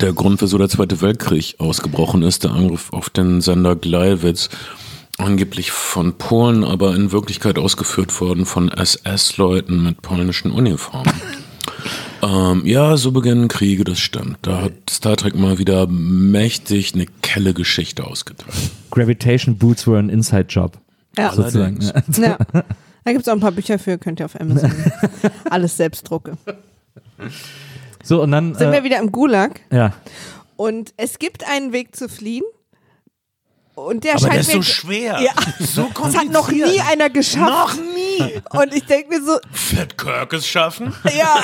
der 0.00 0.12
Grund, 0.12 0.40
wieso 0.42 0.58
der 0.58 0.68
Zweite 0.68 1.00
Weltkrieg 1.00 1.56
ausgebrochen 1.58 2.22
ist, 2.22 2.44
der 2.44 2.52
Angriff 2.52 2.92
auf 2.92 3.10
den 3.10 3.40
Sender 3.40 3.76
Gleiwitz, 3.76 4.48
angeblich 5.18 5.70
von 5.70 6.14
Polen, 6.14 6.64
aber 6.64 6.94
in 6.94 7.12
Wirklichkeit 7.12 7.58
ausgeführt 7.58 8.20
worden 8.20 8.46
von 8.46 8.68
SS-Leuten 8.68 9.82
mit 9.82 10.02
polnischen 10.02 10.50
Uniformen. 10.50 11.12
ähm, 12.22 12.62
ja, 12.64 12.96
so 12.96 13.12
beginnen 13.12 13.48
Kriege, 13.48 13.84
das 13.84 14.00
stimmt. 14.00 14.38
Da 14.42 14.62
hat 14.62 14.72
Star 14.90 15.16
Trek 15.16 15.34
mal 15.34 15.58
wieder 15.58 15.86
mächtig 15.86 16.94
eine 16.94 17.06
kelle 17.22 17.54
Geschichte 17.54 18.04
ausgeteilt. 18.04 18.54
Gravitation 18.90 19.56
Boots 19.56 19.86
were 19.86 19.98
an 19.98 20.08
Inside-Job. 20.08 20.78
Ja. 21.16 21.32
Sozusagen. 21.32 21.80
Ja. 21.80 21.92
ja. 22.18 22.38
Da 23.04 23.12
gibt 23.12 23.22
es 23.22 23.28
auch 23.28 23.34
ein 23.34 23.40
paar 23.40 23.52
Bücher 23.52 23.78
für, 23.78 23.98
könnt 23.98 24.20
ihr 24.20 24.24
auf 24.24 24.40
Amazon. 24.40 24.72
Alles 25.50 25.76
selbst 25.76 26.08
drucke. 26.08 26.38
So, 28.04 28.22
und 28.22 28.30
dann. 28.30 28.54
Sind 28.54 28.68
äh, 28.68 28.72
wir 28.72 28.84
wieder 28.84 28.98
im 28.98 29.10
Gulag 29.10 29.60
ja. 29.72 29.92
und 30.56 30.92
es 30.96 31.18
gibt 31.18 31.48
einen 31.48 31.72
Weg 31.72 31.96
zu 31.96 32.08
fliehen. 32.08 32.44
Und 33.74 34.04
der 34.04 34.12
Aber 34.12 34.20
scheint 34.20 34.34
der 34.34 34.40
ist 34.40 34.48
mir 34.48 34.54
so 34.54 34.62
schwer. 34.62 35.20
Ja. 35.20 35.32
So 35.58 35.90
Das 36.02 36.16
hat 36.16 36.28
noch 36.28 36.48
nie 36.48 36.60
kompliziert. 36.60 36.90
einer 36.92 37.10
geschafft. 37.10 37.50
Noch 37.50 37.74
nie. 37.74 38.40
Und 38.60 38.72
ich 38.72 38.84
denke 38.84 39.08
mir 39.08 39.24
so, 39.24 39.36
Wird 39.76 39.98
Kirk 39.98 40.32
es 40.32 40.46
schaffen? 40.46 40.94
ja. 41.16 41.42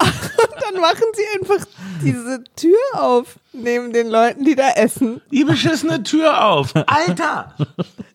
Und 0.00 0.62
dann 0.62 0.80
machen 0.80 1.04
sie 1.14 1.22
einfach 1.38 1.64
diese 2.02 2.42
Tür 2.56 2.76
auf, 2.94 3.38
neben 3.52 3.92
den 3.92 4.08
Leuten, 4.08 4.44
die 4.44 4.56
da 4.56 4.70
essen. 4.70 5.20
Die 5.30 5.44
beschissene 5.44 6.02
Tür 6.02 6.44
auf. 6.44 6.74
Alter! 6.74 7.54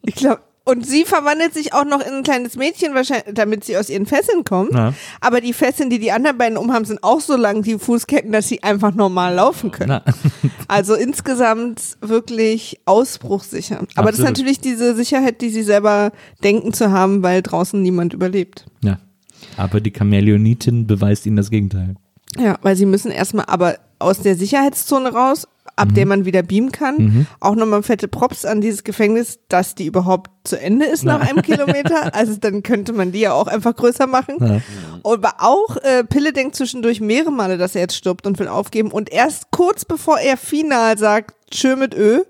Ich 0.02 0.16
glaube, 0.16 0.42
und 0.66 0.86
sie 0.86 1.04
verwandelt 1.04 1.54
sich 1.54 1.74
auch 1.74 1.84
noch 1.84 2.00
in 2.00 2.14
ein 2.14 2.24
kleines 2.24 2.56
Mädchen, 2.56 2.94
wahrscheinlich, 2.94 3.34
damit 3.34 3.64
sie 3.66 3.76
aus 3.78 3.90
ihren 3.90 4.06
Fesseln 4.06 4.44
kommt. 4.46 4.74
Ja. 4.74 4.94
Aber 5.20 5.42
die 5.42 5.52
Fesseln, 5.54 5.90
die 5.90 6.00
die 6.00 6.12
anderen 6.12 6.38
beiden 6.38 6.58
umhaben, 6.58 6.86
sind 6.86 7.04
auch 7.04 7.20
so 7.20 7.36
lang, 7.36 7.64
die 7.64 7.78
Fußketten, 7.78 8.32
dass 8.32 8.48
sie 8.48 8.64
einfach 8.64 8.94
normal 8.94 9.36
laufen 9.36 9.72
können. 9.72 10.02
Also 10.68 10.96
insgesamt 10.96 11.98
wirklich 12.02 12.80
ausbruchsicher. 12.86 13.80
Aber 13.96 14.10
das 14.12 14.20
ist 14.20 14.26
Absolut. 14.26 14.30
natürlich 14.30 14.60
diese 14.60 14.96
Sicherheit, 14.96 15.42
die 15.42 15.50
sie 15.50 15.62
selber 15.64 16.12
denken 16.44 16.74
zu 16.74 16.92
haben, 16.92 17.22
weil 17.22 17.42
draußen 17.42 17.82
niemand 17.82 18.14
überlebt. 18.14 18.66
ja. 18.84 18.98
Aber 19.58 19.82
die 19.82 19.92
Chamäleonitin 19.92 20.88
beweist 20.88 21.26
ihnen 21.26 21.36
das 21.36 21.50
Gegenteil. 21.50 21.96
Ja, 22.40 22.58
weil 22.62 22.76
sie 22.78 22.86
müssen 22.86 23.12
erstmal 23.12 23.46
aber 23.48 23.78
aus 24.00 24.20
der 24.20 24.36
Sicherheitszone 24.36 25.12
raus, 25.14 25.48
ab 25.76 25.90
der 25.94 26.06
man 26.06 26.26
wieder 26.26 26.44
beamen 26.44 26.72
kann. 26.72 27.28
Auch 27.40 27.56
nochmal 27.56 27.84
fette 27.84 28.08
Props 28.08 28.46
an 28.46 28.62
dieses 28.62 28.84
Gefängnis, 28.84 29.40
dass 29.50 29.76
die 29.76 29.86
überhaupt 29.86 30.30
zu 30.44 30.60
Ende 30.60 30.86
ist 30.86 31.04
nach 31.04 31.22
einem 31.22 31.42
Kilometer. 31.42 32.12
Also 32.14 32.36
dann 32.38 32.64
könnte 32.64 32.94
man 32.94 33.12
die 33.12 33.22
ja 33.22 33.34
auch 33.34 33.48
einfach 33.48 33.76
größer 33.76 34.08
machen. 34.08 34.38
Ja. 34.40 34.62
Aber 35.04 35.36
auch 35.40 35.78
äh, 35.78 36.04
Pille 36.04 36.32
denkt 36.32 36.56
zwischendurch 36.56 37.02
mehrere 37.02 37.32
Male, 37.32 37.58
dass 37.58 37.76
er 37.76 37.82
jetzt 37.82 37.96
stirbt 37.96 38.28
und 38.28 38.40
will 38.40 38.48
aufgeben. 38.48 38.92
Und 38.92 39.12
erst 39.12 39.52
kurz 39.52 39.84
bevor 39.86 40.20
er 40.20 40.38
final 40.38 40.98
sagt, 40.98 41.36
tschö 41.50 41.76
mit 41.76 41.96
Ö, 41.96 42.22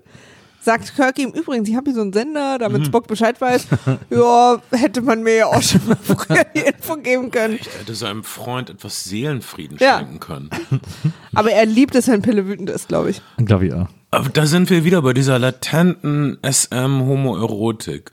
sagt 0.64 0.94
Kirk 0.96 1.18
ihm 1.18 1.30
übrigens, 1.30 1.68
ich 1.68 1.76
habe 1.76 1.86
hier 1.90 1.94
so 1.94 2.00
einen 2.00 2.12
Sender, 2.12 2.58
damit 2.58 2.86
Spock 2.86 3.06
Bescheid 3.06 3.40
weiß. 3.40 3.66
ja, 4.10 4.56
hätte 4.72 5.02
man 5.02 5.22
mir 5.22 5.34
ja 5.36 5.46
auch 5.46 5.62
schon 5.62 5.86
mal 5.86 5.96
früher 6.02 6.44
die 6.54 6.60
Info 6.60 6.96
geben 6.96 7.30
können. 7.30 7.58
Er 7.74 7.80
hätte 7.80 7.94
seinem 7.94 8.24
Freund 8.24 8.70
etwas 8.70 9.04
Seelenfrieden 9.04 9.76
Ja. 9.80 9.98
schenken 9.98 10.20
können. 10.20 10.50
Aber 11.34 11.50
er 11.52 11.66
liebt 11.66 11.94
es, 11.94 12.08
wenn 12.08 12.22
Pille 12.22 12.46
wütend 12.46 12.70
ist, 12.70 12.88
glaube 12.88 13.10
ich. 13.10 13.20
Glaube 13.36 13.66
ich 13.66 13.74
auch. 13.74 13.88
Aber 14.10 14.28
da 14.30 14.46
sind 14.46 14.70
wir 14.70 14.84
wieder 14.84 15.02
bei 15.02 15.12
dieser 15.12 15.38
latenten 15.38 16.38
SM-Homoerotik. 16.42 18.12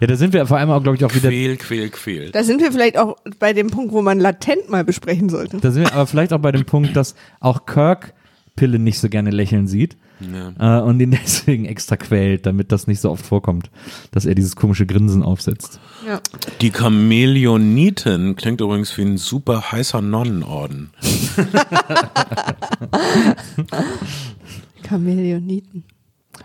Ja, 0.00 0.06
da 0.06 0.16
sind 0.16 0.32
wir 0.32 0.46
vor 0.46 0.58
allem 0.58 0.70
auch, 0.70 0.82
glaube 0.82 0.96
ich, 0.96 1.04
auch 1.04 1.14
wieder. 1.14 1.30
Quäl, 1.30 1.56
quäl, 1.56 1.88
quäl. 1.90 2.30
Da 2.32 2.42
sind 2.44 2.60
wir 2.60 2.70
vielleicht 2.70 2.98
auch 2.98 3.16
bei 3.38 3.52
dem 3.52 3.68
Punkt, 3.70 3.92
wo 3.92 4.02
man 4.02 4.20
latent 4.20 4.68
mal 4.68 4.84
besprechen 4.84 5.28
sollte. 5.28 5.58
Da 5.58 5.70
sind 5.70 5.84
wir 5.84 5.92
aber 5.94 6.06
vielleicht 6.06 6.32
auch 6.32 6.38
bei 6.38 6.52
dem 6.52 6.64
Punkt, 6.66 6.96
dass 6.96 7.14
auch 7.40 7.66
Kirk 7.66 8.14
Pille 8.56 8.78
nicht 8.78 8.98
so 9.00 9.08
gerne 9.08 9.30
lächeln 9.30 9.66
sieht 9.66 9.96
äh, 10.58 10.80
und 10.80 11.00
ihn 11.00 11.10
deswegen 11.22 11.64
extra 11.64 11.96
quält, 11.96 12.46
damit 12.46 12.72
das 12.72 12.86
nicht 12.86 13.00
so 13.00 13.10
oft 13.10 13.24
vorkommt, 13.24 13.70
dass 14.10 14.24
er 14.26 14.34
dieses 14.34 14.56
komische 14.56 14.86
Grinsen 14.86 15.22
aufsetzt. 15.22 15.80
Ja. 16.06 16.20
Die 16.60 16.70
Chamäleonitin 16.70 18.36
klingt 18.36 18.60
übrigens 18.60 18.96
wie 18.98 19.02
ein 19.02 19.18
super 19.18 19.72
heißer 19.72 20.02
Nonnenorden. 20.02 20.90
Chamäleoniten. 24.88 25.84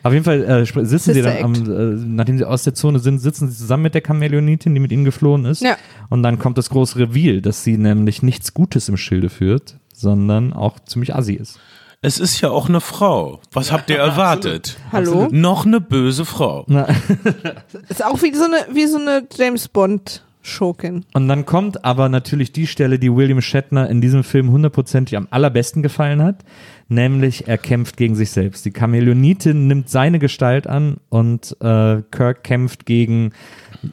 Auf 0.04 0.14
jeden 0.14 0.26
Fall 0.26 0.44
äh, 0.44 0.66
sitzen 0.66 1.14
sie 1.14 1.22
dann, 1.22 1.44
am, 1.44 1.54
äh, 1.54 1.96
nachdem 2.06 2.38
sie 2.38 2.46
aus 2.46 2.64
der 2.64 2.74
Zone 2.74 3.00
sind, 3.00 3.20
sitzen 3.20 3.50
sie 3.50 3.58
zusammen 3.58 3.84
mit 3.84 3.96
der 3.96 4.04
Chamäleonitin, 4.06 4.74
die 4.74 4.80
mit 4.80 4.92
ihnen 4.92 5.06
geflohen 5.06 5.46
ist. 5.46 5.62
Ja. 5.62 5.78
Und 6.10 6.24
dann 6.24 6.40
kommt 6.40 6.58
das 6.58 6.70
große 6.70 7.00
Reveal, 7.00 7.42
dass 7.42 7.64
sie 7.64 7.78
nämlich 7.78 8.22
nichts 8.22 8.54
Gutes 8.54 8.90
im 8.90 8.98
Schilde 8.98 9.30
führt, 9.30 9.78
sondern 9.94 10.54
auch 10.54 10.80
ziemlich 10.80 11.16
assi 11.16 11.34
ist. 11.34 11.60
Es 12.02 12.20
ist 12.20 12.42
ja 12.42 12.52
auch 12.52 12.70
eine 12.70 12.80
Frau. 12.80 13.42
Was 13.54 13.72
habt 13.72 13.90
ihr 13.90 13.98
erwartet? 13.98 14.78
Hallo? 14.92 15.30
Noch 15.32 15.66
eine 15.66 15.82
böse 15.82 16.26
Frau. 16.26 16.64
Ist 17.90 18.06
auch 18.06 18.22
wie 18.22 18.34
so 18.36 18.44
eine, 18.44 18.68
wie 18.72 18.86
so 18.86 19.00
eine 19.00 19.28
James 19.36 19.68
Bond 19.68 20.24
Schurkin. 20.44 21.06
Und 21.14 21.28
dann 21.28 21.48
kommt 21.48 21.84
aber 21.84 22.08
natürlich 22.08 22.52
die 22.52 22.68
Stelle, 22.68 23.00
die 23.00 23.14
William 23.14 23.42
Shatner 23.42 23.90
in 23.90 24.00
diesem 24.00 24.24
Film 24.24 24.52
hundertprozentig 24.52 25.18
am 25.18 25.28
allerbesten 25.32 25.82
gefallen 25.82 26.22
hat, 26.22 26.46
nämlich 26.88 27.48
er 27.48 27.58
kämpft 27.58 27.98
gegen 27.98 28.16
sich 28.16 28.30
selbst. 28.30 28.64
Die 28.66 28.72
Chameleonitin 28.72 29.66
nimmt 29.66 29.90
seine 29.90 30.20
Gestalt 30.20 30.68
an 30.68 30.98
und 31.10 31.58
äh, 31.62 32.04
Kirk 32.12 32.44
kämpft 32.44 32.86
gegen, 32.86 33.34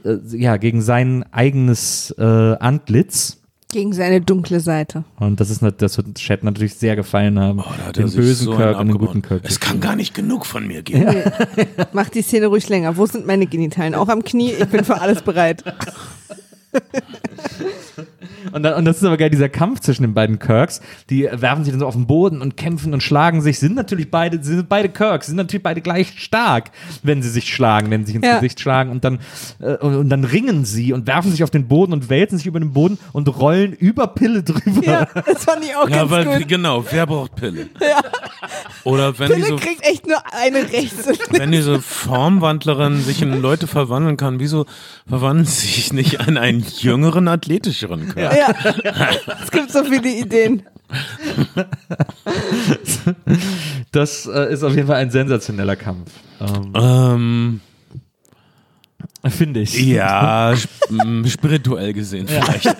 äh, 0.04 0.18
ja, 0.36 0.58
gegen 0.58 0.82
sein 0.82 1.24
eigenes 1.32 2.14
äh, 2.18 2.22
Antlitz. 2.22 3.40
Gegen 3.74 3.92
seine 3.92 4.20
dunkle 4.20 4.60
Seite. 4.60 5.02
Und 5.18 5.40
das 5.40 5.50
ist 5.50 5.60
das 5.78 5.96
wird 5.96 6.16
Shatner 6.20 6.52
natürlich 6.52 6.74
sehr 6.74 6.94
gefallen 6.94 7.40
haben. 7.40 7.58
Oh, 7.58 7.90
den 7.90 8.08
bösen 8.08 8.44
so 8.44 8.56
Kirk 8.56 8.78
und 8.78 8.86
den 8.86 8.98
guten 8.98 9.20
Kirk. 9.20 9.42
Es 9.44 9.58
kann 9.58 9.80
gar 9.80 9.96
nicht 9.96 10.14
genug 10.14 10.46
von 10.46 10.64
mir 10.64 10.82
geben. 10.82 11.24
Mach 11.92 12.08
die 12.08 12.22
Szene 12.22 12.46
ruhig 12.46 12.68
länger. 12.68 12.96
Wo 12.96 13.04
sind 13.06 13.26
meine 13.26 13.48
Genitalien? 13.48 13.96
Auch 13.96 14.08
am 14.08 14.22
Knie? 14.22 14.52
Ich 14.52 14.68
bin 14.68 14.84
für 14.84 15.00
alles 15.00 15.22
bereit. 15.22 15.64
Und, 18.52 18.62
dann, 18.62 18.74
und 18.74 18.84
das 18.84 18.98
ist 18.98 19.04
aber 19.04 19.16
geil, 19.16 19.30
dieser 19.30 19.48
Kampf 19.48 19.80
zwischen 19.80 20.02
den 20.02 20.14
beiden 20.14 20.38
Kirks. 20.38 20.80
Die 21.10 21.28
werfen 21.32 21.64
sich 21.64 21.72
dann 21.72 21.80
so 21.80 21.86
auf 21.86 21.94
den 21.94 22.06
Boden 22.06 22.40
und 22.40 22.56
kämpfen 22.56 22.92
und 22.94 23.02
schlagen 23.02 23.40
sich. 23.40 23.58
Sind 23.58 23.74
natürlich 23.74 24.10
beide, 24.10 24.42
sind 24.42 24.68
beide 24.68 24.88
Kirks, 24.88 25.26
sind 25.28 25.36
natürlich 25.36 25.62
beide 25.62 25.80
gleich 25.80 26.14
stark, 26.18 26.70
wenn 27.02 27.22
sie 27.22 27.30
sich 27.30 27.52
schlagen, 27.52 27.90
wenn 27.90 28.02
sie 28.02 28.12
sich 28.12 28.16
ins 28.16 28.26
Ja. 28.26 28.36
Gesicht 28.36 28.60
schlagen. 28.60 28.90
Und 28.90 29.04
dann, 29.04 29.18
äh, 29.60 29.76
und, 29.76 29.94
und 29.96 30.08
dann 30.10 30.24
ringen 30.24 30.64
sie 30.64 30.92
und 30.92 31.06
werfen 31.06 31.30
sich 31.30 31.42
auf 31.44 31.50
den 31.50 31.68
Boden 31.68 31.92
und 31.92 32.08
wälzen 32.10 32.38
sich 32.38 32.46
über 32.46 32.60
den 32.60 32.72
Boden 32.72 32.98
und 33.12 33.28
rollen 33.40 33.72
über 33.72 34.06
Pille 34.08 34.42
drüber. 34.42 34.84
Ja, 34.84 35.04
das 35.26 35.44
fand 35.44 35.64
ich 35.64 35.74
auch 35.76 35.88
Ja, 35.88 35.98
ganz 35.98 36.10
weil, 36.10 36.24
gut. 36.38 36.48
genau, 36.48 36.84
wer 36.90 37.06
braucht 37.06 37.36
Pille? 37.36 37.66
Oder 38.84 39.18
wenn 39.18 39.28
Pille 39.28 39.40
diese, 39.42 39.56
kriegt 39.56 39.82
echt 39.86 40.06
nur 40.06 40.16
eine 40.32 40.58
rechts. 40.72 41.08
wenn 41.30 41.52
diese 41.52 41.80
Formwandlerin 41.80 43.00
sich 43.02 43.22
in 43.22 43.40
Leute 43.40 43.66
verwandeln 43.66 44.16
kann, 44.16 44.40
wieso 44.40 44.66
verwandeln 45.08 45.46
sie 45.46 45.66
sich 45.66 45.92
nicht 45.92 46.14
in 46.26 46.36
einen 46.36 46.60
jüngeren, 46.78 47.28
athletischeren 47.84 48.08
Körper? 48.08 48.36
ja, 48.36 49.10
es 49.42 49.50
gibt 49.50 49.70
so 49.70 49.84
viele 49.84 50.08
Ideen. 50.08 50.62
Das 53.92 54.26
äh, 54.26 54.52
ist 54.52 54.62
auf 54.62 54.74
jeden 54.74 54.86
Fall 54.86 54.96
ein 54.96 55.10
sensationeller 55.10 55.76
Kampf. 55.76 56.10
Ähm, 56.40 56.72
Ähm, 56.74 57.60
Finde 59.30 59.60
ich. 59.60 59.80
ja, 59.80 60.54
spirituell 61.26 61.92
gesehen 61.92 62.26
vielleicht. 62.26 62.64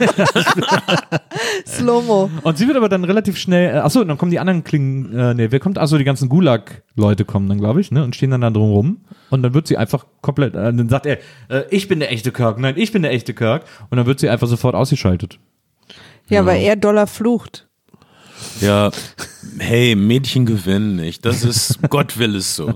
Slow-Mo. 1.67 2.31
Und 2.43 2.59
sie 2.59 2.67
wird 2.67 2.77
aber 2.77 2.89
dann 2.89 3.05
relativ 3.05 3.39
schnell, 3.39 3.77
äh, 3.77 3.79
achso, 3.79 4.05
dann 4.05 4.19
kommen 4.19 4.31
die 4.31 4.39
anderen 4.39 4.63
Klingen, 4.63 5.17
äh, 5.17 5.35
nee, 5.35 5.47
wer 5.51 5.61
kommt? 5.61 5.79
Achso, 5.79 5.97
die 5.97 6.05
ganzen 6.05 6.29
Gulag-Leute 6.29 7.25
kommen 7.25 7.49
dann, 7.49 7.59
glaube 7.59 7.81
ich, 7.81 7.91
ne, 7.91 8.05
und 8.05 8.15
stehen 8.15 8.31
dann 8.31 8.43
da 8.43 8.51
drum 8.51 8.73
rum. 8.73 9.01
Und 9.31 9.43
dann 9.43 9.55
wird 9.55 9.67
sie 9.67 9.77
einfach 9.77 10.07
komplett, 10.21 10.55
äh, 10.55 10.73
dann 10.73 10.89
sagt 10.89 11.07
er, 11.07 11.19
äh, 11.49 11.63
ich 11.71 11.89
bin 11.89 12.01
der 12.01 12.13
echte 12.13 12.31
Kirk, 12.31 12.59
nein, 12.59 12.75
ich 12.77 12.93
bin 12.93 13.03
der 13.03 13.13
echte 13.13 13.33
Kirk. 13.35 13.65
Und 13.91 13.97
dann 13.97 14.07
wird 14.07 14.21
sie 14.21 14.29
einfach 14.29 14.47
sofort 14.47 14.75
ausgeschaltet. 14.75 15.39
Ja, 16.29 16.47
weil 16.47 16.63
er 16.63 16.77
doller 16.77 17.07
flucht. 17.07 17.69
Ja, 18.61 18.91
hey, 19.59 19.95
Mädchen 19.95 20.47
gewinnen 20.47 20.97
nicht. 20.97 21.25
Das 21.25 21.43
ist, 21.45 21.79
Gott 21.91 22.19
will 22.19 22.37
es 22.37 22.55
so. 22.57 22.75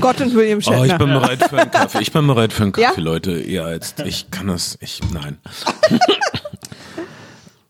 Gott 0.00 0.20
und 0.20 0.34
William 0.34 0.58
Oh, 0.58 0.84
ich 0.84 0.90
Shatner. 0.90 0.98
bin 0.98 1.08
bereit 1.08 1.42
für 1.48 1.58
einen 1.58 1.70
Kaffee. 1.70 2.02
Ich 2.02 2.12
bin 2.12 2.26
bereit 2.26 2.52
für 2.52 2.64
einen 2.64 2.72
Ja? 2.76 2.88
Kaffee, 2.88 3.00
Leute. 3.00 3.48
Ja, 3.50 3.70
jetzt, 3.72 4.00
ich 4.00 4.30
kann 4.30 4.48
das, 4.48 4.76
ich, 4.80 5.00
nein. 5.12 5.38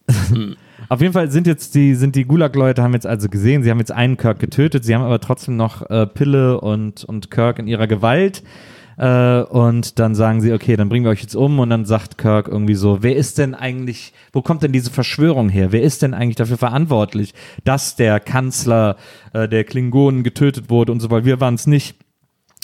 Auf 0.90 1.02
jeden 1.02 1.12
Fall 1.12 1.30
sind 1.30 1.46
jetzt 1.46 1.74
die, 1.74 1.94
sind 1.94 2.16
die 2.16 2.24
Gulag-Leute, 2.24 2.82
haben 2.82 2.94
jetzt 2.94 3.06
also 3.06 3.28
gesehen, 3.28 3.62
sie 3.62 3.70
haben 3.70 3.78
jetzt 3.78 3.92
einen 3.92 4.16
Kirk 4.16 4.38
getötet, 4.38 4.84
sie 4.84 4.94
haben 4.94 5.02
aber 5.02 5.20
trotzdem 5.20 5.56
noch 5.56 5.88
äh, 5.90 6.06
Pille 6.06 6.60
und, 6.60 7.04
und 7.04 7.30
Kirk 7.30 7.58
in 7.58 7.66
ihrer 7.66 7.86
Gewalt. 7.86 8.42
Äh, 8.98 9.42
und 9.42 9.98
dann 10.00 10.14
sagen 10.16 10.40
sie, 10.40 10.52
okay, 10.52 10.76
dann 10.76 10.88
bringen 10.88 11.04
wir 11.04 11.10
euch 11.12 11.22
jetzt 11.22 11.36
um. 11.36 11.58
Und 11.60 11.70
dann 11.70 11.84
sagt 11.84 12.18
Kirk 12.18 12.48
irgendwie 12.48 12.74
so, 12.74 12.98
wer 13.02 13.14
ist 13.16 13.38
denn 13.38 13.54
eigentlich, 13.54 14.12
wo 14.32 14.42
kommt 14.42 14.62
denn 14.62 14.72
diese 14.72 14.90
Verschwörung 14.90 15.48
her? 15.48 15.70
Wer 15.72 15.82
ist 15.82 16.02
denn 16.02 16.14
eigentlich 16.14 16.36
dafür 16.36 16.58
verantwortlich, 16.58 17.32
dass 17.64 17.94
der 17.96 18.18
Kanzler 18.20 18.96
äh, 19.32 19.48
der 19.48 19.64
Klingonen 19.64 20.24
getötet 20.24 20.68
wurde 20.68 20.90
und 20.92 21.00
so 21.00 21.10
weiter? 21.10 21.24
Wir 21.26 21.40
waren 21.40 21.54
es 21.54 21.66
nicht. 21.66 21.96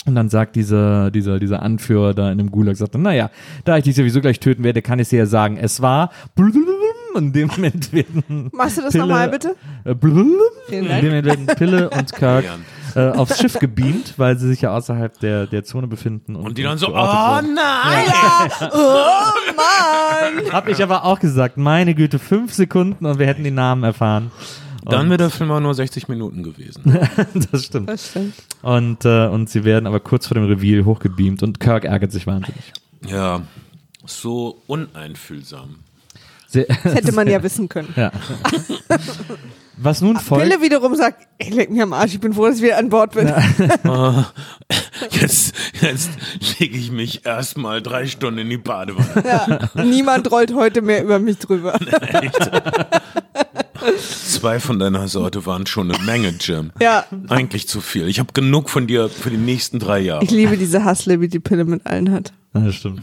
Und 0.05 0.13
dann 0.13 0.29
sagt 0.29 0.55
dieser, 0.55 1.09
dieser, 1.09 1.39
dieser 1.39 1.63
Anführer 1.63 2.13
da 2.13 2.31
in 2.31 2.37
dem 2.37 2.51
Gulag, 2.51 2.75
sagt 2.75 2.93
dann, 2.93 3.01
naja, 3.01 3.31
da 3.63 3.77
ich 3.77 3.85
dich 3.85 3.95
sowieso 3.95 4.21
gleich 4.21 4.39
töten 4.39 4.63
werde, 4.63 4.83
kann 4.83 4.99
ich 4.99 5.09
dir 5.09 5.17
ja 5.19 5.25
sagen, 5.25 5.57
es 5.57 5.81
war 5.81 6.11
und 6.37 6.53
in 7.17 7.33
dem 7.33 7.47
Moment 7.47 7.91
werden 7.91 8.49
Machst 8.53 8.77
du 8.77 8.81
das 8.81 8.91
Pille- 8.93 9.01
nochmal 9.07 9.29
bitte? 9.29 9.55
äh, 9.83 9.91
in 10.71 10.85
dem. 10.85 11.05
Moment 11.05 11.25
werden 11.25 11.45
Pille 11.47 11.89
und 11.89 12.13
Kirk 12.13 12.45
äh, 12.95 13.09
aufs 13.09 13.39
Schiff 13.39 13.59
gebeamt, 13.59 14.13
weil 14.17 14.37
sie 14.37 14.47
sich 14.47 14.61
ja 14.61 14.75
außerhalb 14.75 15.19
der, 15.19 15.47
der 15.47 15.63
Zone 15.63 15.87
befinden. 15.87 16.35
Und, 16.35 16.45
Und 16.45 16.57
die 16.57 16.63
dann 16.63 16.77
so, 16.77 16.87
oh 16.89 16.91
nein! 16.93 17.41
Oh 18.71 19.31
Mann! 19.55 20.51
Hab 20.51 20.67
ich 20.67 20.81
aber 20.81 21.03
auch 21.05 21.19
gesagt, 21.19 21.57
meine 21.57 21.95
Güte, 21.95 22.19
fünf 22.19 22.53
Sekunden 22.53 23.05
und 23.05 23.19
wir 23.19 23.27
hätten 23.27 23.43
die 23.43 23.51
Namen 23.51 23.83
erfahren. 23.83 24.31
Dann 24.85 25.07
wäre 25.09 25.17
der 25.17 25.29
Film 25.31 25.49
auch 25.51 25.59
nur 25.59 25.73
60 25.73 26.07
Minuten 26.09 26.43
gewesen. 26.43 26.83
Das 27.51 27.65
stimmt. 27.65 27.89
Das 27.89 28.09
stimmt. 28.09 28.33
Und, 28.61 29.03
äh, 29.05 29.27
und 29.27 29.49
sie 29.49 29.63
werden 29.63 29.87
aber 29.87 29.99
kurz 29.99 30.27
vor 30.27 30.35
dem 30.35 30.45
Reveal 30.45 30.85
hochgebeamt 30.85 31.41
und 31.43 31.59
Kirk 31.59 31.85
ärgert 31.85 32.11
sich 32.11 32.27
wahnsinnig. 32.27 32.71
Ja, 33.07 33.41
so 34.05 34.61
uneinfühlsam. 34.67 35.77
Sehr, 36.55 36.65
Das 36.83 36.95
hätte 36.95 37.11
man 37.11 37.27
ja 37.27 37.43
wissen 37.43 37.67
können. 37.69 37.93
ja. 37.97 38.11
Was 39.77 39.99
nun 39.99 40.17
folgt. 40.17 40.45
Pille 40.45 40.61
wiederum 40.61 40.95
sagt, 40.95 41.27
ey, 41.37 41.49
leck 41.49 41.69
mich 41.69 41.81
am 41.81 41.91
Arsch, 41.91 42.13
ich 42.13 42.21
bin 42.21 42.33
froh, 42.33 42.47
dass 42.47 42.57
ich 42.57 42.61
wieder 42.63 42.77
an 42.77 42.87
Bord 42.89 43.11
bin. 43.13 43.27
Jetzt, 45.11 45.53
jetzt 45.81 46.09
lege 46.59 46.77
ich 46.77 46.89
mich 46.91 47.25
erstmal 47.25 47.81
drei 47.81 48.07
Stunden 48.07 48.39
in 48.39 48.49
die 48.49 48.57
Badewanne. 48.57 49.23
Ja. 49.25 49.83
Niemand 49.83 50.31
rollt 50.31 50.53
heute 50.55 50.81
mehr 50.81 51.03
über 51.03 51.19
mich 51.19 51.37
drüber. 51.39 51.77
Zwei 54.25 54.59
von 54.61 54.79
deiner 54.79 55.07
Sorte 55.09 55.45
waren 55.45 55.67
schon 55.67 55.91
eine 55.91 56.01
Menge, 56.05 56.29
Jim. 56.39 56.71
Ja. 56.79 57.05
Eigentlich 57.27 57.67
zu 57.67 57.81
viel. 57.81 58.07
Ich 58.07 58.19
habe 58.19 58.31
genug 58.33 58.69
von 58.69 58.87
dir 58.87 59.09
für 59.09 59.29
die 59.29 59.37
nächsten 59.37 59.79
drei 59.79 59.99
Jahre. 59.99 60.23
Ich 60.23 60.31
liebe 60.31 60.55
diese 60.57 60.85
Hassliebe, 60.85 61.27
die 61.27 61.39
Pille 61.39 61.65
mit 61.65 61.85
allen 61.85 62.11
hat. 62.11 62.31
Ja, 62.53 62.61
das 62.61 62.75
stimmt. 62.75 63.01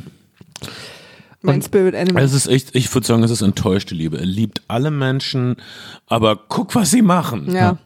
Mein 1.43 1.57
Und- 1.57 1.65
Spirit 1.65 1.95
Animal. 1.95 2.23
Es 2.23 2.33
ist 2.33 2.47
echt, 2.47 2.75
ich 2.75 2.93
würde 2.95 3.07
sagen, 3.07 3.23
es 3.25 3.31
ist 3.31 3.43
enttäuschte 3.43 3.95
Liebe. 3.95 4.19
Er 4.19 4.27
liebt 4.27 4.63
alle 4.69 4.91
Menschen, 4.91 5.57
aber 6.07 6.37
guck, 6.49 6.75
was 6.75 6.91
sie 6.91 7.03
machen. 7.03 7.53
Ja. 7.53 7.79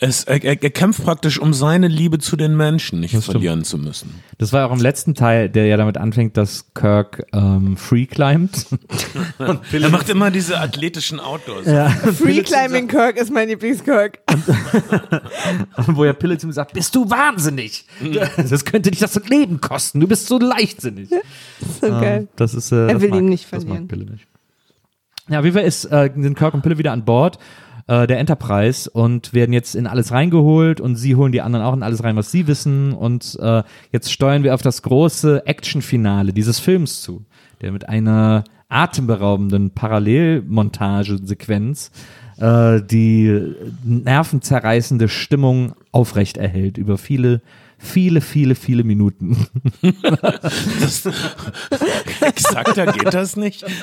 Es, 0.00 0.22
er, 0.24 0.36
er, 0.44 0.62
er 0.62 0.70
kämpft 0.70 1.02
praktisch 1.02 1.40
um 1.40 1.52
seine 1.52 1.88
Liebe 1.88 2.18
zu 2.20 2.36
den 2.36 2.56
Menschen 2.56 3.00
nicht 3.00 3.14
Das 3.14 3.24
stimmt. 3.24 3.32
verlieren 3.32 3.64
zu 3.64 3.78
müssen. 3.78 4.14
Das 4.38 4.52
war 4.52 4.68
auch 4.68 4.72
im 4.72 4.80
letzten 4.80 5.14
Teil, 5.16 5.48
der 5.48 5.66
ja 5.66 5.76
damit 5.76 5.96
anfängt, 5.96 6.36
dass 6.36 6.72
Kirk 6.72 7.26
ähm, 7.32 7.76
free 7.76 8.06
climbt. 8.06 8.66
und 9.38 9.60
Er 9.72 9.88
macht 9.88 10.08
immer 10.08 10.30
diese 10.30 10.60
athletischen 10.60 11.18
Outdoors. 11.18 11.66
ja, 11.66 11.88
Free 11.90 12.42
Climbing 12.42 12.86
Kirk 12.86 13.16
ist 13.16 13.32
mein 13.32 13.48
Lieblings-Kirk. 13.48 14.20
wo 15.88 16.04
ja 16.04 16.12
Pille 16.12 16.38
zu 16.38 16.46
ihm 16.46 16.52
sagt, 16.52 16.74
bist 16.74 16.94
du 16.94 17.10
wahnsinnig? 17.10 17.84
Das 18.36 18.64
könnte 18.64 18.90
dich 18.92 19.00
das 19.00 19.14
Leben 19.28 19.60
kosten. 19.60 20.00
Du 20.00 20.06
bist 20.06 20.26
so 20.28 20.38
leichtsinnig. 20.38 21.08
So 21.80 21.88
geil. 21.88 22.28
Das 22.36 22.54
ist, 22.54 22.70
äh, 22.72 22.86
Er 22.86 22.92
das 22.94 23.02
will 23.02 23.10
mag, 23.10 23.18
ihn 23.18 23.28
nicht 23.28 23.44
das 23.52 23.62
verlieren. 23.64 23.80
mag 23.84 23.88
Pille 23.88 24.04
nicht. 24.04 24.26
Ja, 25.28 25.40
auf 25.40 25.44
jeden 25.44 25.56
Fall 25.56 25.66
ist, 25.66 25.84
äh, 25.86 26.10
sind 26.16 26.38
Kirk 26.38 26.54
und 26.54 26.62
Pille 26.62 26.78
wieder 26.78 26.92
an 26.92 27.04
Bord 27.04 27.38
äh, 27.88 28.06
der 28.06 28.18
Enterprise 28.18 28.88
und 28.88 29.34
werden 29.34 29.52
jetzt 29.52 29.74
in 29.74 29.88
alles 29.88 30.12
reingeholt 30.12 30.80
und 30.80 30.94
sie 30.96 31.16
holen 31.16 31.32
die 31.32 31.40
anderen 31.40 31.64
auch 31.64 31.74
in 31.74 31.82
alles 31.82 32.04
rein, 32.04 32.14
was 32.16 32.30
sie 32.30 32.46
wissen. 32.46 32.92
Und 32.92 33.36
äh, 33.40 33.64
jetzt 33.90 34.12
steuern 34.12 34.44
wir 34.44 34.54
auf 34.54 34.62
das 34.62 34.82
große 34.82 35.44
Actionfinale 35.46 36.32
dieses 36.32 36.60
Films 36.60 37.02
zu, 37.02 37.24
der 37.60 37.72
mit 37.72 37.88
einer 37.88 38.44
atemberaubenden 38.68 39.70
Parallelmontagesequenz 39.70 41.90
äh, 42.36 42.80
die 42.82 43.54
nervenzerreißende 43.84 45.08
Stimmung 45.08 45.72
aufrecht 45.90 46.36
erhält 46.36 46.78
über 46.78 46.98
viele, 46.98 47.40
viele, 47.78 48.20
viele, 48.20 48.54
viele 48.54 48.84
Minuten. 48.84 49.46
Exakter 52.20 52.86
geht 52.92 53.14
das 53.14 53.36
nicht. 53.36 53.64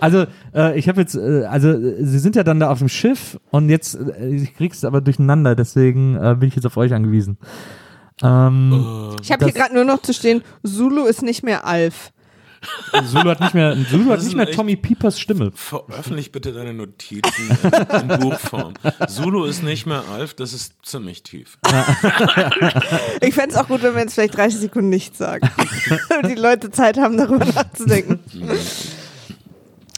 Also 0.00 0.26
äh, 0.54 0.78
ich 0.78 0.88
habe 0.88 1.00
jetzt, 1.00 1.14
äh, 1.14 1.44
also 1.44 1.68
äh, 1.70 1.96
sie 2.04 2.18
sind 2.18 2.36
ja 2.36 2.42
dann 2.44 2.60
da 2.60 2.70
auf 2.70 2.78
dem 2.78 2.88
Schiff 2.88 3.38
und 3.50 3.68
jetzt, 3.68 3.94
äh, 3.96 4.28
ich 4.34 4.54
krieg's 4.54 4.84
aber 4.84 5.00
durcheinander, 5.00 5.54
deswegen 5.54 6.16
äh, 6.16 6.36
bin 6.38 6.48
ich 6.48 6.54
jetzt 6.56 6.64
auf 6.66 6.76
euch 6.76 6.92
angewiesen. 6.94 7.38
Ähm, 8.22 9.14
Ich 9.22 9.30
habe 9.32 9.44
hier 9.44 9.52
Das- 9.52 9.54
gerade 9.54 9.74
nur 9.74 9.84
noch 9.84 10.00
zu 10.02 10.12
stehen, 10.14 10.42
Zulu 10.62 11.04
ist 11.06 11.22
nicht 11.22 11.42
mehr 11.42 11.66
Alf. 11.66 12.12
Zulu 13.06 13.30
hat 13.30 13.40
nicht 13.40 13.54
mehr, 13.54 13.76
Zulu 13.90 14.10
hat 14.10 14.22
nicht 14.22 14.34
mehr 14.36 14.48
echt- 14.48 14.56
Tommy 14.56 14.76
Piepers 14.76 15.18
Stimme. 15.20 15.52
Veröffentlich 15.54 16.32
bitte 16.32 16.52
deine 16.52 16.74
Notizen 16.74 17.58
in, 17.62 18.10
in 18.10 18.20
Buchform. 18.20 18.74
Zulu 19.08 19.44
ist 19.44 19.62
nicht 19.62 19.86
mehr 19.86 20.02
Alf, 20.12 20.34
das 20.34 20.52
ist 20.52 20.74
ziemlich 20.84 21.22
tief. 21.22 21.58
Ich 23.20 23.34
fände 23.34 23.50
es 23.50 23.56
auch 23.56 23.68
gut, 23.68 23.82
wenn 23.82 23.94
wir 23.94 24.02
jetzt 24.02 24.14
vielleicht 24.14 24.36
30 24.36 24.60
Sekunden 24.60 24.88
nichts 24.88 25.18
sagen. 25.18 25.48
Und 26.22 26.28
die 26.30 26.34
Leute 26.34 26.70
Zeit 26.70 26.96
haben, 26.98 27.16
darüber 27.16 27.44
nachzudenken. 27.44 28.20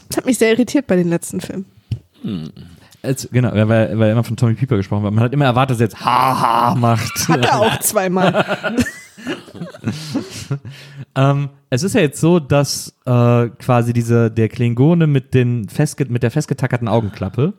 Das 0.09 0.17
hat 0.17 0.25
mich 0.25 0.37
sehr 0.37 0.51
irritiert 0.51 0.87
bei 0.87 0.95
den 0.95 1.09
letzten 1.09 1.41
Filmen. 1.41 1.65
Als, 3.03 3.27
genau, 3.31 3.51
weil, 3.53 3.97
weil 3.99 4.11
immer 4.11 4.23
von 4.23 4.35
Tommy 4.35 4.55
Pieper 4.55 4.75
gesprochen 4.77 5.03
wird. 5.03 5.13
Man 5.13 5.23
hat 5.23 5.33
immer 5.33 5.45
erwartet, 5.45 5.75
dass 5.75 5.81
er 5.81 5.85
jetzt 5.85 6.03
Haha 6.03 6.75
macht. 6.75 7.27
Hat 7.29 7.45
er 7.45 7.59
auch 7.59 7.79
zweimal. 7.79 8.75
Ähm, 11.15 11.49
es 11.69 11.83
ist 11.83 11.95
ja 11.95 12.01
jetzt 12.01 12.21
so, 12.21 12.39
dass 12.39 12.93
äh, 13.05 13.47
quasi 13.49 13.91
diese, 13.91 14.29
der 14.29 14.49
Klingone 14.49 15.07
mit, 15.07 15.33
den 15.33 15.67
festge 15.67 16.05
mit 16.05 16.21
der 16.23 16.31
festgetackerten 16.31 16.87
Augenklappe, 16.87 17.53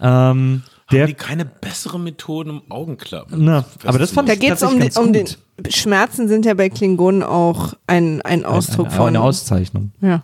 ähm, 0.00 0.62
der, 0.90 1.02
Haben 1.02 1.08
die 1.08 1.14
keine 1.14 1.44
bessere 1.44 2.00
Methode 2.00 2.50
im 2.50 2.62
Augenklappen? 2.68 3.44
na, 3.44 3.64
aber 3.84 3.98
das 3.98 4.10
fand 4.10 4.28
Da 4.28 4.32
ich 4.32 4.40
geht 4.40 4.52
es 4.52 4.62
um, 4.62 4.80
um 4.96 5.12
den 5.12 5.28
Schmerzen 5.68 6.26
sind 6.26 6.46
ja 6.46 6.54
bei 6.54 6.68
Klingonen 6.68 7.22
auch 7.22 7.74
ein, 7.86 8.22
ein. 8.22 8.44
Ausdruck 8.44 8.86
eine, 8.86 8.96
von. 8.96 9.06
eine 9.08 9.20
Auszeichnung. 9.20 9.92
ja. 10.00 10.22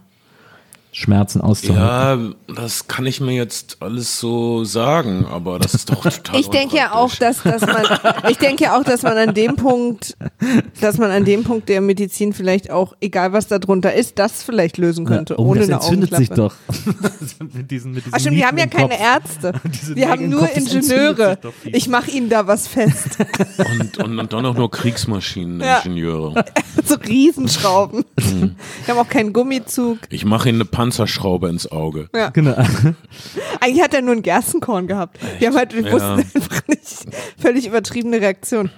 Schmerzen 0.98 1.43
auszuhalten. 1.43 2.35
Ja, 2.48 2.55
das 2.55 2.89
kann 2.89 3.05
ich 3.05 3.20
mir 3.20 3.35
jetzt 3.35 3.77
alles 3.81 4.18
so 4.18 4.64
sagen, 4.64 5.27
aber 5.31 5.59
das 5.59 5.74
ist 5.74 5.90
doch 5.90 6.02
total 6.02 6.40
Ich 6.40 6.48
denke 6.48 6.74
ja 6.78 6.94
auch, 6.94 7.14
dass, 7.14 7.43
dass 7.43 7.60
man, 7.60 7.85
ich 8.31 8.39
denke 8.39 8.64
ja 8.64 8.78
auch, 8.78 8.82
dass 8.82 9.02
man 9.02 9.18
an 9.18 9.35
dem 9.35 9.56
Punkt, 9.56 10.16
dass 10.81 10.97
man 10.97 11.10
an 11.10 11.27
dem 11.27 11.44
Punkt 11.44 11.68
der 11.68 11.82
Medizin 11.82 12.32
vielleicht 12.32 12.70
auch, 12.70 12.94
egal 13.02 13.35
was 13.35 13.47
da 13.47 13.59
drunter 13.59 13.93
ist, 13.93 14.18
das 14.18 14.43
vielleicht 14.43 14.78
lösen 14.78 15.05
könnte, 15.05 15.35
Ja, 15.35 15.39
oh, 15.39 15.48
ohne 15.51 15.60
das 15.60 15.68
eine 15.68 15.77
entzündet 15.77 16.14
Augenklappe. 16.14 16.55
sich 16.73 16.94
doch. 16.94 17.40
mit 17.52 17.70
diesen, 17.70 17.90
mit 17.93 18.06
diesen 18.06 18.14
Ach 18.14 18.18
stimmt, 18.18 18.39
die 18.39 18.47
haben 18.47 18.56
ja 18.56 18.66
keine 18.66 18.89
Kopf. 18.89 19.01
Ärzte. 19.01 19.52
Die 19.94 20.06
haben 20.06 20.31
nur 20.31 20.47
Kopf, 20.47 20.56
Ingenieure. 20.56 21.39
Ich 21.73 21.89
mache 21.89 22.10
ihnen 22.10 22.31
da 22.31 22.47
was 22.47 22.66
fest. 22.68 23.18
Und, 23.59 23.98
und, 23.98 24.18
und 24.18 24.32
dann 24.32 24.47
auch 24.47 24.55
nur 24.55 24.70
Kriegsmaschineningenieure. 24.70 26.43
so 26.85 26.94
Riesenschrauben. 26.94 28.05
Mhm. 28.18 28.56
Die 28.86 28.90
haben 28.90 28.98
auch 28.98 29.09
keinen 29.09 29.35
Gummizug. 29.35 29.98
Ich 30.09 30.24
mache 30.24 30.48
ihnen 30.48 30.62
eine 30.62 30.64
Panzerschraube 30.86 31.48
ins 31.48 31.70
Auge. 31.70 32.08
Genau. 32.32 32.52
Eigentlich 33.60 33.82
hat 33.82 33.92
er 33.92 34.02
nur 34.02 34.14
ein 34.14 34.22
Gerstenkorn 34.22 34.86
gehabt. 34.86 35.18
Die 35.40 35.46
haben 35.46 35.56
halt, 35.56 35.72
Ja. 35.72 35.90
wussten 35.92 36.38
einfach 36.38 36.68
nicht. 36.68 37.06
Völlig 37.38 37.66
übertriebene 37.66 38.20
Reaktion. 38.20 38.70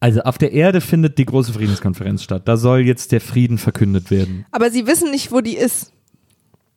Also 0.00 0.20
auf 0.22 0.38
der 0.38 0.52
Erde 0.52 0.80
findet 0.80 1.18
die 1.18 1.26
große 1.26 1.52
Friedenskonferenz 1.52 2.22
statt. 2.22 2.42
Da 2.46 2.56
soll 2.56 2.80
jetzt 2.80 3.12
der 3.12 3.20
Frieden 3.20 3.58
verkündet 3.58 4.10
werden. 4.10 4.46
Aber 4.52 4.70
sie 4.70 4.86
wissen 4.86 5.10
nicht, 5.10 5.32
wo 5.32 5.40
die 5.40 5.56
ist. 5.56 5.92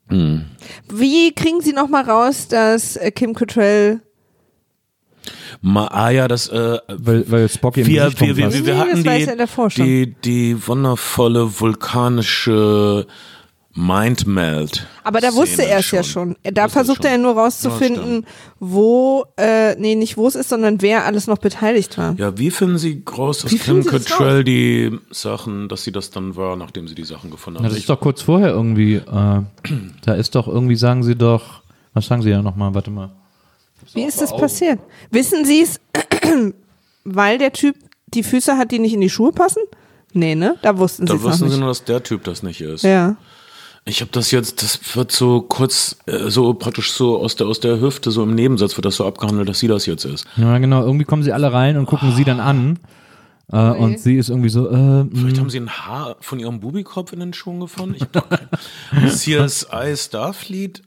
Hm. 0.10 0.46
Wie 0.90 1.34
kriegen 1.34 1.62
sie 1.62 1.74
nochmal 1.74 2.04
raus, 2.04 2.48
dass 2.48 2.96
äh, 2.98 3.12
Kim 3.12 3.34
Cattrall 3.34 4.02
Ma, 5.62 5.88
ah 5.88 6.10
ja, 6.10 6.28
das 6.28 6.48
äh, 6.48 6.78
Weil, 6.88 7.30
weil 7.30 7.50
Spock 7.50 7.78
eben 7.78 7.88
wir, 7.88 8.12
wir, 8.20 8.38
wir, 8.38 8.38
wir, 8.38 8.48
Nee, 8.48 8.66
wir 8.66 8.74
das 8.74 9.28
hatten 9.28 9.50
weiß 9.50 9.74
die, 9.74 9.84
die, 9.84 10.16
die 10.24 10.68
wundervolle 10.68 11.60
vulkanische 11.60 13.08
Mindmeld. 13.80 14.88
Aber 15.04 15.22
da 15.22 15.34
wusste 15.36 15.64
er 15.64 15.78
es 15.80 15.92
ja 15.92 16.02
schon. 16.04 16.36
Da 16.44 16.64
Wusste 16.64 16.70
versucht 16.80 16.98
schon. 16.98 17.06
er 17.06 17.12
ja 17.12 17.18
nur 17.20 17.36
Ja, 17.36 17.42
rauszufinden, 17.44 18.26
wo, 18.60 19.26
äh, 19.38 19.76
nee, 19.76 19.94
nicht 19.94 20.18
wo 20.18 20.28
es 20.28 20.34
ist, 20.36 20.50
sondern 20.50 20.82
wer 20.82 21.06
alles 21.06 21.28
noch 21.28 21.38
beteiligt 21.38 21.96
war. 21.98 22.16
Ja, 22.18 22.38
wie 22.40 22.50
finden 22.50 22.80
Sie 22.80 23.04
groß, 23.06 23.44
dass 23.44 23.52
Wie 23.52 23.60
Kim 23.60 23.84
Sie 23.84 23.90
Cattrall 23.90 24.44
die 24.44 24.98
Sachen, 25.12 25.70
dass 25.70 25.84
sie 25.84 25.92
das 25.92 26.10
dann 26.10 26.36
war, 26.36 26.56
nachdem 26.56 26.88
sie 26.88 26.96
die 26.96 27.04
Sachen 27.04 27.30
gefunden 27.30 27.60
Ja, 27.60 27.66
hat? 27.66 27.72
das 27.72 27.78
ist 27.80 27.90
doch 27.90 28.00
kurz 28.00 28.24
vorher 28.24 28.50
irgendwie. 28.50 28.96
Äh, 28.96 29.42
da 30.06 30.14
ist 30.16 30.34
doch 30.34 30.48
irgendwie, 30.48 30.76
sagen 30.76 31.04
sie 31.04 31.16
doch, 31.16 31.62
was 31.94 32.08
sagen 32.08 32.24
sie 32.24 32.30
ja 32.32 32.42
nochmal, 32.42 32.74
warte 32.74 32.90
mal. 32.90 33.12
Wie 33.94 34.04
ist 34.04 34.20
das 34.22 34.36
passiert? 34.36 34.80
Wissen 35.12 35.46
Sie 35.46 35.62
es, 35.62 35.80
weil 37.04 37.38
der 37.38 37.54
Typ 37.54 37.76
die 38.08 38.24
Füße 38.24 38.58
hat, 38.58 38.72
die 38.72 38.80
nicht 38.80 38.94
in 38.94 39.02
die 39.02 39.10
Schuhe 39.10 39.32
passen? 39.32 39.62
Nee, 40.14 40.36
ne? 40.36 40.56
Da 40.64 40.78
wussten 40.78 41.06
sie 41.06 41.12
da 41.14 41.16
es 41.16 41.22
noch 41.22 41.30
wussten 41.30 41.46
nicht. 41.46 41.54
sie 41.54 41.60
nur, 41.60 41.70
dass 41.70 41.84
der 41.84 42.02
Typ 42.04 42.24
das 42.24 42.42
nicht 42.44 42.60
ist. 42.62 42.84
ja. 42.84 43.16
Ich 43.88 44.02
habe 44.02 44.12
das 44.12 44.32
jetzt, 44.32 44.62
das 44.62 44.96
wird 44.96 45.12
so 45.12 45.42
kurz, 45.42 45.98
äh, 46.08 46.30
so 46.30 46.54
praktisch 46.54 46.92
so 46.92 47.20
aus 47.20 47.36
der, 47.36 47.48
aus 47.48 47.60
der 47.60 47.80
Hüfte, 47.80 48.12
so 48.12 48.24
im 48.24 48.36
Nebensatz 48.36 48.76
wird 48.76 48.86
das 48.86 48.98
so 48.98 49.08
abgehandelt, 49.08 49.48
dass 49.48 49.60
sie 49.60 49.68
das 49.68 49.86
jetzt 49.86 50.04
ist. 50.06 50.26
Ja, 50.36 50.58
genau, 50.58 50.84
irgendwie 50.84 51.06
kommen 51.06 51.24
sie 51.24 51.32
alle 51.32 51.54
rein 51.54 51.78
und 51.78 51.86
gucken 51.86 52.14
sie 52.14 52.24
dann 52.26 52.40
an. 52.40 52.80
Äh, 53.50 53.58
und 53.58 53.98
sie 54.00 54.18
ist 54.18 54.30
irgendwie 54.30 54.50
so, 54.50 54.68
äh, 54.68 55.06
Vielleicht 55.10 55.38
mh, 55.38 55.40
haben 55.40 55.50
sie 55.50 55.60
ein 55.62 55.70
Haar 55.70 56.18
von 56.20 56.38
ihrem 56.38 56.60
Bubikopf 56.60 57.14
in 57.14 57.22
den 57.22 57.32
Schuhen 57.34 57.62
gefunden. 57.62 57.96
Ich 57.96 58.02
hab 58.02 58.12
doch 58.12 58.30
kein 58.30 59.10
CSI 59.10 59.96
Starfleet. 59.96 60.82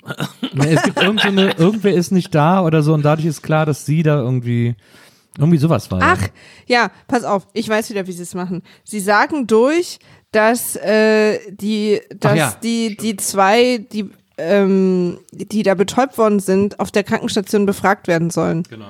ne, 0.52 0.68
es 0.68 0.82
gibt 0.82 1.02
irgend 1.02 1.22
so 1.22 1.28
eine, 1.28 1.52
irgendwer 1.59 1.94
ist 1.94 2.12
nicht 2.12 2.35
da 2.35 2.62
oder 2.62 2.82
so 2.82 2.93
und 2.93 3.02
dadurch 3.02 3.27
ist 3.27 3.43
klar, 3.43 3.64
dass 3.64 3.86
sie 3.86 4.02
da 4.02 4.18
irgendwie, 4.20 4.74
irgendwie 5.39 5.56
sowas 5.56 5.90
war. 5.90 6.01
ja. 6.01 6.16
Ach, 6.18 6.28
ja, 6.66 6.90
pass 7.09 7.24
auf, 7.24 7.47
ich 7.55 7.66
weiß 7.66 7.89
wieder, 7.89 8.06
wie 8.06 8.12
sie 8.12 8.24
es 8.24 8.35
machen. 8.35 8.62
Sie 8.85 9.01
sagen 9.01 9.47
durch, 9.47 9.98
dass 10.32 10.77
äh, 10.77 11.39
die, 11.51 12.01
dass 12.16 12.39
ja, 12.39 12.55
die, 12.62 12.97
die 12.97 13.16
zwei, 13.16 13.78
die, 13.78 14.11
ähm, 14.39 15.19
die 15.32 15.62
da 15.62 15.74
betäubt 15.74 16.19
worden 16.19 16.40
sind, 16.40 16.78
auf 16.81 16.90
der 16.90 17.05
Krankenstation 17.05 17.66
befragt 17.66 18.09
werden 18.09 18.31
sollen. 18.31 18.62
Genau. 18.65 18.86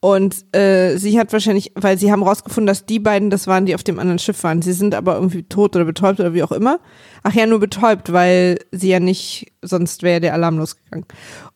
Und 0.00 0.54
äh, 0.54 0.96
sie 0.96 1.18
hat 1.18 1.32
wahrscheinlich, 1.32 1.72
weil 1.74 1.98
sie 1.98 2.12
haben 2.12 2.22
rausgefunden, 2.22 2.68
dass 2.68 2.86
die 2.86 3.00
beiden 3.00 3.30
das 3.30 3.48
waren, 3.48 3.66
die 3.66 3.74
auf 3.74 3.82
dem 3.82 3.98
anderen 3.98 4.20
Schiff 4.20 4.44
waren. 4.44 4.62
Sie 4.62 4.72
sind 4.72 4.94
aber 4.94 5.16
irgendwie 5.16 5.42
tot 5.42 5.74
oder 5.74 5.84
betäubt 5.84 6.20
oder 6.20 6.34
wie 6.34 6.44
auch 6.44 6.52
immer. 6.52 6.78
Ach 7.24 7.34
ja, 7.34 7.46
nur 7.46 7.58
betäubt, 7.58 8.12
weil 8.12 8.60
sie 8.70 8.90
ja 8.90 9.00
nicht, 9.00 9.52
sonst 9.60 10.04
wäre 10.04 10.20
der 10.20 10.34
Alarm 10.34 10.58
losgegangen. 10.58 11.04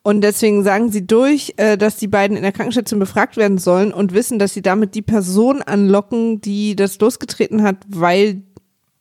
Und 0.01 0.21
deswegen 0.21 0.65
sagen 0.65 0.91
sie 0.91 1.07
durch, 1.07 1.53
äh, 1.55 1.77
dass 1.77 1.95
die 1.95 2.09
beiden 2.09 2.35
in 2.35 2.43
der 2.43 2.51
Krankenstation 2.51 2.99
befragt 2.99 3.37
werden 3.37 3.59
sollen 3.59 3.93
und 3.93 4.13
wissen, 4.13 4.39
dass 4.39 4.53
sie 4.53 4.61
damit 4.61 4.93
die 4.93 5.01
Person 5.01 5.61
anlocken, 5.61 6.41
die 6.41 6.75
das 6.75 6.99
losgetreten 6.99 7.63
hat, 7.63 7.77
weil 7.87 8.43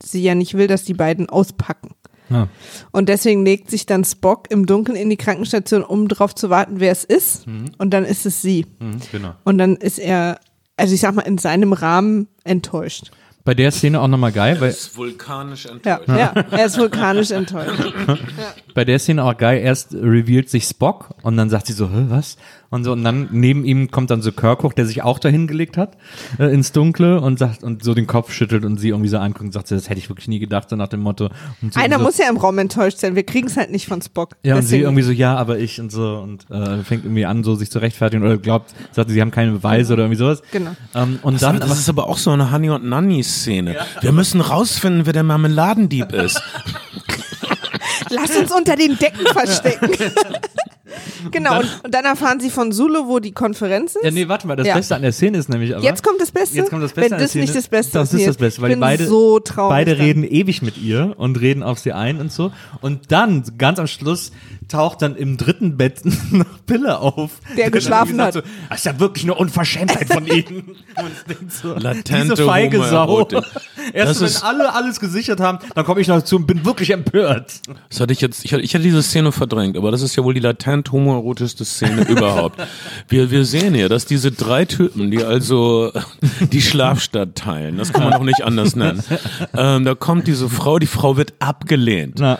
sie 0.02 0.22
ja 0.22 0.34
nicht 0.34 0.54
will, 0.54 0.66
dass 0.66 0.84
die 0.84 0.94
beiden 0.94 1.28
auspacken. 1.28 1.90
Ja. 2.30 2.48
Und 2.92 3.08
deswegen 3.08 3.44
legt 3.44 3.70
sich 3.70 3.84
dann 3.86 4.04
Spock 4.04 4.50
im 4.50 4.64
Dunkeln 4.66 4.96
in 4.96 5.10
die 5.10 5.16
Krankenstation, 5.16 5.82
um 5.82 6.08
darauf 6.08 6.34
zu 6.34 6.48
warten, 6.50 6.80
wer 6.80 6.92
es 6.92 7.04
ist. 7.04 7.46
Und 7.78 7.90
dann 7.90 8.04
ist 8.04 8.24
es 8.26 8.40
sie. 8.40 8.66
Mhm, 8.78 9.00
genau. 9.10 9.34
Und 9.44 9.58
dann 9.58 9.76
ist 9.76 9.98
er, 9.98 10.38
also 10.76 10.94
ich 10.94 11.00
sag 11.00 11.14
mal, 11.14 11.22
in 11.22 11.36
seinem 11.38 11.72
Rahmen 11.72 12.28
enttäuscht. 12.44 13.10
Bei 13.44 13.54
der 13.54 13.72
Szene 13.72 14.00
auch 14.00 14.06
nochmal 14.06 14.30
geil, 14.30 14.60
weil 14.60 14.70
ist 14.70 14.96
vulkanisch 14.96 15.64
Ja, 15.64 15.72
enttäuscht. 15.72 16.08
ja, 16.08 16.26
er 16.52 16.64
ist 16.64 16.78
vulkanisch 16.78 17.32
enttäuscht. 17.32 17.92
bei 18.74 18.84
der 18.84 19.00
Szene 19.00 19.24
auch 19.24 19.36
geil, 19.36 19.60
erst 19.60 19.94
revealt 19.94 20.48
sich 20.48 20.64
Spock 20.64 21.10
und 21.22 21.36
dann 21.36 21.50
sagt 21.50 21.66
sie 21.66 21.72
so, 21.72 21.90
Hä, 21.90 22.04
was? 22.08 22.36
Und 22.72 22.84
so, 22.84 22.92
und 22.92 23.04
dann 23.04 23.28
neben 23.30 23.64
ihm 23.66 23.90
kommt 23.90 24.10
dann 24.10 24.22
so 24.22 24.32
Kirk 24.32 24.62
hoch, 24.62 24.72
der 24.72 24.86
sich 24.86 25.02
auch 25.02 25.18
dahin 25.18 25.46
gelegt 25.46 25.76
hat, 25.76 25.98
äh, 26.38 26.46
ins 26.52 26.72
Dunkle 26.72 27.20
und 27.20 27.38
sagt, 27.38 27.62
und 27.62 27.84
so 27.84 27.92
den 27.92 28.06
Kopf 28.06 28.32
schüttelt 28.32 28.64
und 28.64 28.78
sie 28.78 28.88
irgendwie 28.88 29.10
so 29.10 29.18
anguckt 29.18 29.44
und 29.44 29.52
sagt, 29.52 29.68
so, 29.68 29.74
das 29.74 29.90
hätte 29.90 29.98
ich 30.00 30.08
wirklich 30.08 30.26
nie 30.26 30.38
gedacht, 30.38 30.70
so 30.70 30.76
nach 30.76 30.88
dem 30.88 31.00
Motto. 31.00 31.28
Und 31.60 31.74
sie 31.74 31.78
Einer 31.80 31.98
so, 31.98 32.04
muss 32.04 32.16
ja 32.16 32.30
im 32.30 32.38
Raum 32.38 32.58
enttäuscht 32.58 32.96
sein. 32.98 33.14
Wir 33.14 33.24
kriegen 33.24 33.46
es 33.46 33.58
halt 33.58 33.70
nicht 33.70 33.86
von 33.86 34.00
Spock. 34.00 34.36
Ja, 34.42 34.54
und 34.54 34.62
sie 34.62 34.68
Deswegen- 34.68 34.84
irgendwie 34.84 35.02
so, 35.02 35.12
ja, 35.12 35.36
aber 35.36 35.58
ich 35.58 35.78
und 35.80 35.92
so 35.92 36.16
und 36.16 36.50
äh, 36.50 36.82
fängt 36.82 37.04
irgendwie 37.04 37.26
an, 37.26 37.44
so 37.44 37.54
sich 37.56 37.70
zu 37.70 37.78
rechtfertigen 37.78 38.24
oder 38.24 38.38
glaubt, 38.38 38.72
sagt, 38.92 39.10
sie 39.10 39.20
haben 39.20 39.30
keine 39.30 39.52
Beweise 39.52 39.92
oder 39.92 40.04
irgendwie 40.04 40.18
sowas. 40.18 40.42
Genau. 40.50 40.70
Ähm, 40.94 41.18
und 41.20 41.42
Dann, 41.42 41.60
dann, 41.60 41.68
das 41.68 41.78
ist 41.78 41.90
aber 41.90 42.08
auch 42.08 42.16
so 42.16 42.30
eine 42.30 42.50
Honey 42.52 42.70
und 42.70 42.86
Nanny 42.86 43.22
Szene. 43.22 43.76
Wir 44.00 44.12
müssen 44.12 44.40
rausfinden, 44.40 45.04
wer 45.04 45.12
der 45.12 45.24
Marmeladendieb 45.24 46.10
ist. 46.14 46.42
Lass 48.12 48.36
uns 48.36 48.52
unter 48.52 48.76
den 48.76 48.98
Decken 48.98 49.26
verstecken. 49.32 49.90
genau, 51.30 51.60
und, 51.60 51.80
und 51.84 51.94
dann 51.94 52.04
erfahren 52.04 52.38
sie 52.40 52.50
von 52.50 52.72
Sulu, 52.72 53.06
wo 53.08 53.18
die 53.18 53.32
Konferenz 53.32 53.96
ist. 53.96 54.04
ja, 54.04 54.10
nee, 54.10 54.28
warte 54.28 54.46
mal, 54.46 54.56
das 54.56 54.66
Ja. 54.66 54.74
Beste 54.74 54.94
an 54.96 55.02
der 55.02 55.12
Szene 55.12 55.38
ist 55.38 55.48
nämlich 55.48 55.74
aber. 55.74 55.82
Jetzt 55.84 56.02
kommt 56.02 56.20
das 56.20 56.30
Beste. 56.30 56.56
Jetzt 56.56 56.70
kommt 56.70 56.82
das 56.82 56.92
Beste 56.92 57.10
Wenn 57.10 57.12
an 57.14 57.18
der 57.18 57.26
das 57.28 57.34
nicht 57.34 57.54
das 57.54 57.68
Beste 57.68 57.92
Das 57.98 58.12
ist. 58.12 58.20
ist 58.20 58.26
das. 58.28 58.36
Beste, 58.36 58.62
weil 58.62 58.70
die 58.74 58.76
beide, 58.80 59.06
so 59.06 59.40
beide 59.56 59.98
reden 59.98 60.24
ewig 60.24 60.62
mit 60.62 60.76
ihr 60.78 61.14
und 61.16 61.40
reden 61.40 61.62
auf 61.62 61.78
sie 61.78 61.92
ein 61.92 62.20
und 62.20 62.30
so. 62.32 62.52
Und 62.80 63.10
dann, 63.12 63.42
ganz 63.58 63.78
am 63.78 63.86
Schluss, 63.86 64.32
taucht 64.68 65.02
dann 65.02 65.16
im 65.16 65.36
dritten 65.36 65.76
Bett 65.76 66.00
eine 66.32 66.44
Pille 66.66 66.98
auf. 66.98 67.30
Der 67.56 67.70
geschlafen 67.70 68.20
hat. 68.20 68.34
So, 68.34 68.40
das 68.68 68.78
ist 68.80 68.84
ja 68.86 69.00
wirklich 69.00 69.24
eine 69.24 69.34
Unverschämtheit 69.34 70.12
von 70.12 70.26
ihnen. 70.26 70.76
So, 71.48 71.74
Latente 71.74 72.34
diese 72.34 72.44
feige 72.44 72.82
Sau. 72.84 73.26
Erst 73.92 74.20
Das 74.22 74.42
wenn 74.42 74.48
alle 74.48 74.74
alles 74.74 75.00
gesichert 75.00 75.40
haben, 75.40 75.58
dann 75.74 75.84
komme 75.84 76.00
ich 76.00 76.08
noch 76.08 76.16
dazu 76.16 76.36
und 76.36 76.46
bin 76.46 76.64
wirklich 76.64 76.90
empört. 76.90 77.60
Das 77.88 78.00
hatte 78.00 78.12
ich 78.12 78.20
jetzt, 78.20 78.44
ich 78.44 78.52
hatte, 78.52 78.62
ich 78.62 78.74
hatte 78.74 78.84
diese 78.84 79.02
Szene 79.02 79.32
verdrängt, 79.32 79.76
aber 79.76 79.90
das 79.90 80.02
ist 80.02 80.16
ja 80.16 80.24
wohl 80.24 80.34
die 80.34 80.40
latent 80.40 80.92
homoerotischste 80.92 81.64
Szene 81.64 82.02
überhaupt. 82.08 82.60
Wir, 83.08 83.30
wir 83.30 83.44
sehen 83.44 83.74
ja, 83.74 83.88
dass 83.88 84.06
diese 84.06 84.32
drei 84.32 84.64
Typen, 84.64 85.10
die 85.10 85.22
also 85.24 85.92
die 86.40 86.62
Schlafstadt 86.62 87.34
teilen, 87.36 87.78
das 87.78 87.92
kann 87.92 88.04
man 88.04 88.12
doch 88.12 88.24
nicht 88.24 88.42
anders 88.42 88.76
nennen. 88.76 89.02
Ähm, 89.54 89.84
da 89.84 89.94
kommt 89.94 90.26
diese 90.26 90.48
Frau, 90.48 90.78
die 90.78 90.86
Frau 90.86 91.16
wird 91.16 91.34
abgelehnt. 91.38 92.16
Na, 92.18 92.38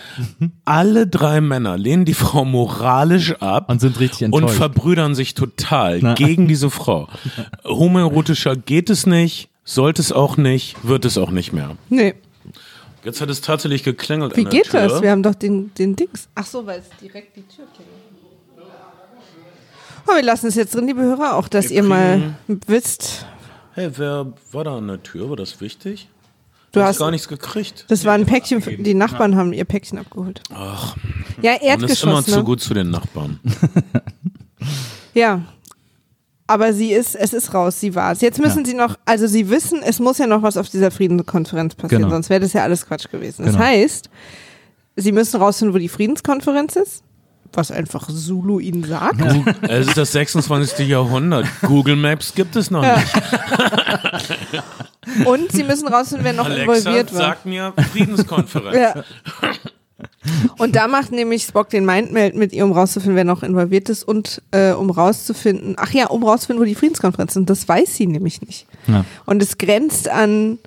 Alle 0.65 1.07
drei 1.07 1.41
Männer 1.41 1.77
lehnen 1.77 2.05
die 2.05 2.15
Frau 2.15 2.45
moralisch 2.45 3.33
ab 3.41 3.69
und 3.71 3.81
sind 3.81 3.99
richtig 4.01 4.29
und 4.29 4.35
enttäuscht. 4.35 4.57
verbrüdern 4.57 5.15
sich 5.15 5.35
total 5.35 5.99
Na. 6.03 6.15
gegen 6.15 6.49
diese 6.49 6.71
Frau. 6.71 7.09
Homoerotischer 7.65 8.57
geht 8.57 8.91
es 8.91 9.07
nicht, 9.07 9.49
sollte 9.65 10.03
es 10.03 10.13
auch 10.13 10.37
nicht, 10.37 10.77
wird 10.87 11.05
es 11.05 11.19
auch 11.19 11.31
nicht 11.31 11.53
mehr. 11.53 11.77
Nee. 11.89 12.15
Jetzt 13.05 13.21
hat 13.21 13.31
es 13.31 13.41
tatsächlich 13.41 13.83
geklingelt 13.83 14.37
Wie 14.37 14.45
an 14.45 14.51
der 14.51 14.61
geht 14.61 14.71
Tür. 14.71 14.89
das? 14.89 15.03
Wir 15.03 15.11
haben 15.11 15.23
doch 15.23 15.35
den, 15.35 15.75
den 15.75 15.97
Dings. 15.97 16.29
Ach 16.35 16.47
so, 16.47 16.65
weil 16.67 16.81
es 16.81 16.87
direkt 17.01 17.37
die 17.37 17.43
Tür 17.43 17.65
klingelt. 17.75 17.97
Aber 20.07 20.17
wir 20.17 20.23
lassen 20.25 20.47
es 20.49 20.55
jetzt 20.57 20.75
drin, 20.75 20.87
liebe 20.87 21.03
Hörer, 21.03 21.37
auch, 21.37 21.49
dass 21.49 21.71
Wir 21.71 21.77
ihr 21.77 21.83
mal 21.85 22.35
wisst, 22.49 23.25
Hey, 23.75 23.91
wer 23.97 24.33
war 24.53 24.65
da 24.65 24.77
an 24.79 24.89
der 24.89 25.03
Tür? 25.03 25.31
War 25.31 25.37
das 25.37 25.61
wichtig? 25.61 26.09
du 26.73 26.81
hast 26.81 26.89
hast, 26.91 26.99
gar 26.99 27.11
nichts 27.11 27.29
gekriegt. 27.29 27.85
das 27.89 28.05
war 28.05 28.15
ein 28.15 28.25
Päckchen, 28.27 28.63
die 28.83 28.95
Nachbarn 28.95 29.37
haben 29.37 29.53
ihr 29.53 29.65
Päckchen 29.65 29.99
abgeholt. 29.99 30.43
Ach, 30.55 30.97
Ja, 31.43 31.53
man 31.53 31.85
ist 31.85 32.03
immer 32.03 32.15
Erdgeschoss, 32.15 32.25
zu 32.27 32.37
ne? 32.37 32.45
gut 32.45 32.61
zu 32.61 32.75
den 32.75 32.91
Nachbarn. 32.91 33.39
Ja. 35.15 35.43
Aber 36.47 36.73
sie 36.73 36.93
ist, 36.93 37.15
es 37.15 37.33
ist 37.33 37.55
raus, 37.55 37.79
sie 37.81 37.95
war 37.95 38.13
es. 38.13 38.21
Jetzt 38.21 38.39
müssen 38.41 38.61
Ja. 38.61 38.65
sie 38.67 38.75
noch, 38.75 38.97
also 39.05 39.27
sie 39.27 39.49
wissen, 39.49 39.81
es 39.83 39.99
muss 40.01 40.19
ja 40.19 40.27
noch 40.27 40.43
was 40.43 40.57
auf 40.57 40.69
dieser 40.69 40.91
Friedenskonferenz 40.91 41.75
passieren, 41.77 42.03
Genau. 42.03 42.15
sonst 42.15 42.29
wäre 42.31 42.41
das 42.41 42.53
ja 42.53 42.63
alles 42.65 42.85
Quatsch 42.87 43.09
gewesen. 43.11 43.45
Das 43.45 43.55
Genau. 43.55 43.65
heißt, 43.65 44.11
sie 44.97 45.13
müssen 45.13 45.41
rausfinden, 45.41 45.75
wo 45.75 45.79
die 45.79 45.89
Friedenskonferenz 45.89 46.77
ist, 46.77 47.03
was 47.55 47.71
einfach 47.71 48.09
Zulu 48.09 48.61
ihnen 48.61 48.85
sagt. 48.85 49.21
Es 49.63 49.87
ist 49.89 49.97
das 49.97 50.13
26. 50.13 50.87
Jahrhundert. 50.89 51.47
Google 51.63 51.97
Maps 51.97 52.35
gibt 52.35 52.57
es 52.57 52.71
noch 52.71 52.83
nicht. 52.83 53.13
Und 55.27 55.53
sie 55.53 55.65
müssen 55.65 55.89
rausfinden, 55.89 56.25
wer 56.25 56.33
noch 56.33 56.47
Alexa 56.47 56.63
involviert 56.75 57.13
war. 57.13 57.19
sagt 57.21 57.47
mir 57.47 57.73
Friedenskonferenz. 57.93 59.05
Und 60.59 60.77
da 60.77 60.89
macht 60.89 61.13
nämlich 61.13 61.45
Spock 61.45 61.71
den 61.71 61.85
Mindmeld 61.85 62.37
mit 62.37 62.53
ihr, 62.53 62.65
um 62.65 62.73
rauszufinden, 62.73 63.17
wer 63.17 63.25
noch 63.25 63.43
involviert 63.43 63.89
ist 63.89 64.05
und 64.05 64.43
äh, 64.51 64.73
um 64.73 64.91
rauszufinden, 64.91 65.75
ach 65.79 65.93
ja, 65.93 66.07
um 66.07 66.23
rauszufinden, 66.23 66.63
wo 66.63 66.67
die 66.67 66.75
Friedenskonferenz 66.75 67.33
ist. 67.33 67.37
Und 67.37 67.51
das 67.51 67.69
weiß 67.69 67.95
sie 67.97 68.07
nämlich 68.07 68.41
nicht. 68.43 68.67
Ja. 68.87 69.05
Und 69.27 69.43
es 69.43 69.59
grenzt 69.59 70.09
an, 70.09 70.59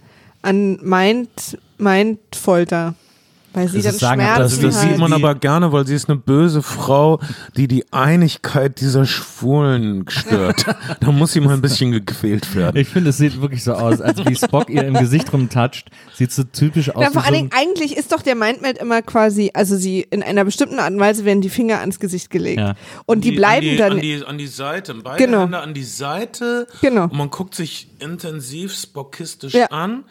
an 0.41 0.80
Mind, 0.82 1.57
Mindfolter. 1.78 2.95
Weil 3.56 3.68
sie 3.69 3.82
Das 3.82 3.98
dann 3.98 4.15
Schmerzen 4.19 4.41
Das, 4.41 4.60
das 4.60 4.76
hat. 4.84 4.90
sieht 4.90 4.98
man 4.98 5.07
Die- 5.07 5.14
aber 5.15 5.36
gerne, 5.36 5.72
weil 5.72 5.88
sie 5.88 5.95
ist 5.95 6.10
eine 6.10 6.18
böse 6.18 6.61
Frau, 6.61 7.19
die 7.56 7.68
die 7.68 7.86
Einigkeit 7.91 8.80
dieser 8.82 9.06
Schwulen 9.06 10.06
stört. 10.10 10.65
da 10.99 11.11
muss 11.11 11.34
sie 11.34 11.40
mal 11.40 11.53
ein 11.53 11.61
bisschen 11.61 11.91
gequält 11.91 12.56
werden. 12.56 12.77
Ich 12.77 12.90
finde, 12.90 13.10
es 13.11 13.18
sieht 13.18 13.41
wirklich 13.41 13.64
so 13.64 13.73
aus, 13.73 14.02
als 14.02 14.23
wie 14.26 14.36
Spock 14.36 14.69
ihr 14.69 14.84
im 14.84 14.94
Gesicht 14.95 15.32
rumtatscht. 15.32 15.90
Sieht 16.14 16.32
so 16.32 16.44
typisch 16.44 16.90
aus. 16.90 17.02
Ja, 17.02 17.10
wie 17.10 17.14
vor 17.14 17.22
so 17.22 17.27
allen 17.27 17.36
Dingen, 17.36 17.52
eigentlich 17.53 17.95
ist 17.98 18.11
doch 18.11 18.22
der 18.22 18.36
Mindmeld 18.36 18.77
immer 18.77 19.02
quasi, 19.02 19.52
also 19.53 19.76
sie 19.77 20.02
in 20.02 20.22
einer 20.23 20.45
bestimmten 20.45 20.80
Art 20.80 20.91
und 20.91 20.99
Weise 20.99 21.26
werden 21.26 21.41
die 21.41 21.49
Finger 21.49 21.80
ans 21.80 21.99
Gesicht 21.99 22.30
gelegt. 22.30 22.60
Ja. 22.60 22.76
Und 23.06 23.23
die, 23.23 23.32
bleiben 23.32 23.65
an 23.68 23.72
die, 23.72 23.77
dann. 23.77 23.91
An 23.94 23.99
die, 24.02 24.23
an 24.26 24.38
die 24.38 24.48
Seite. 24.48 24.94
Beide 24.95 25.26
Genau. 25.26 25.41
Hände 25.44 25.60
an 25.60 25.73
die 25.73 25.84
Seite. 25.84 26.68
Genau. 26.82 27.03
Und 27.06 27.14
man 27.14 27.30
guckt 27.30 27.56
sich 27.56 27.88
intensiv 27.99 28.73
spockistisch 28.73 29.53
Ja. 29.53 29.68
an. 29.68 30.03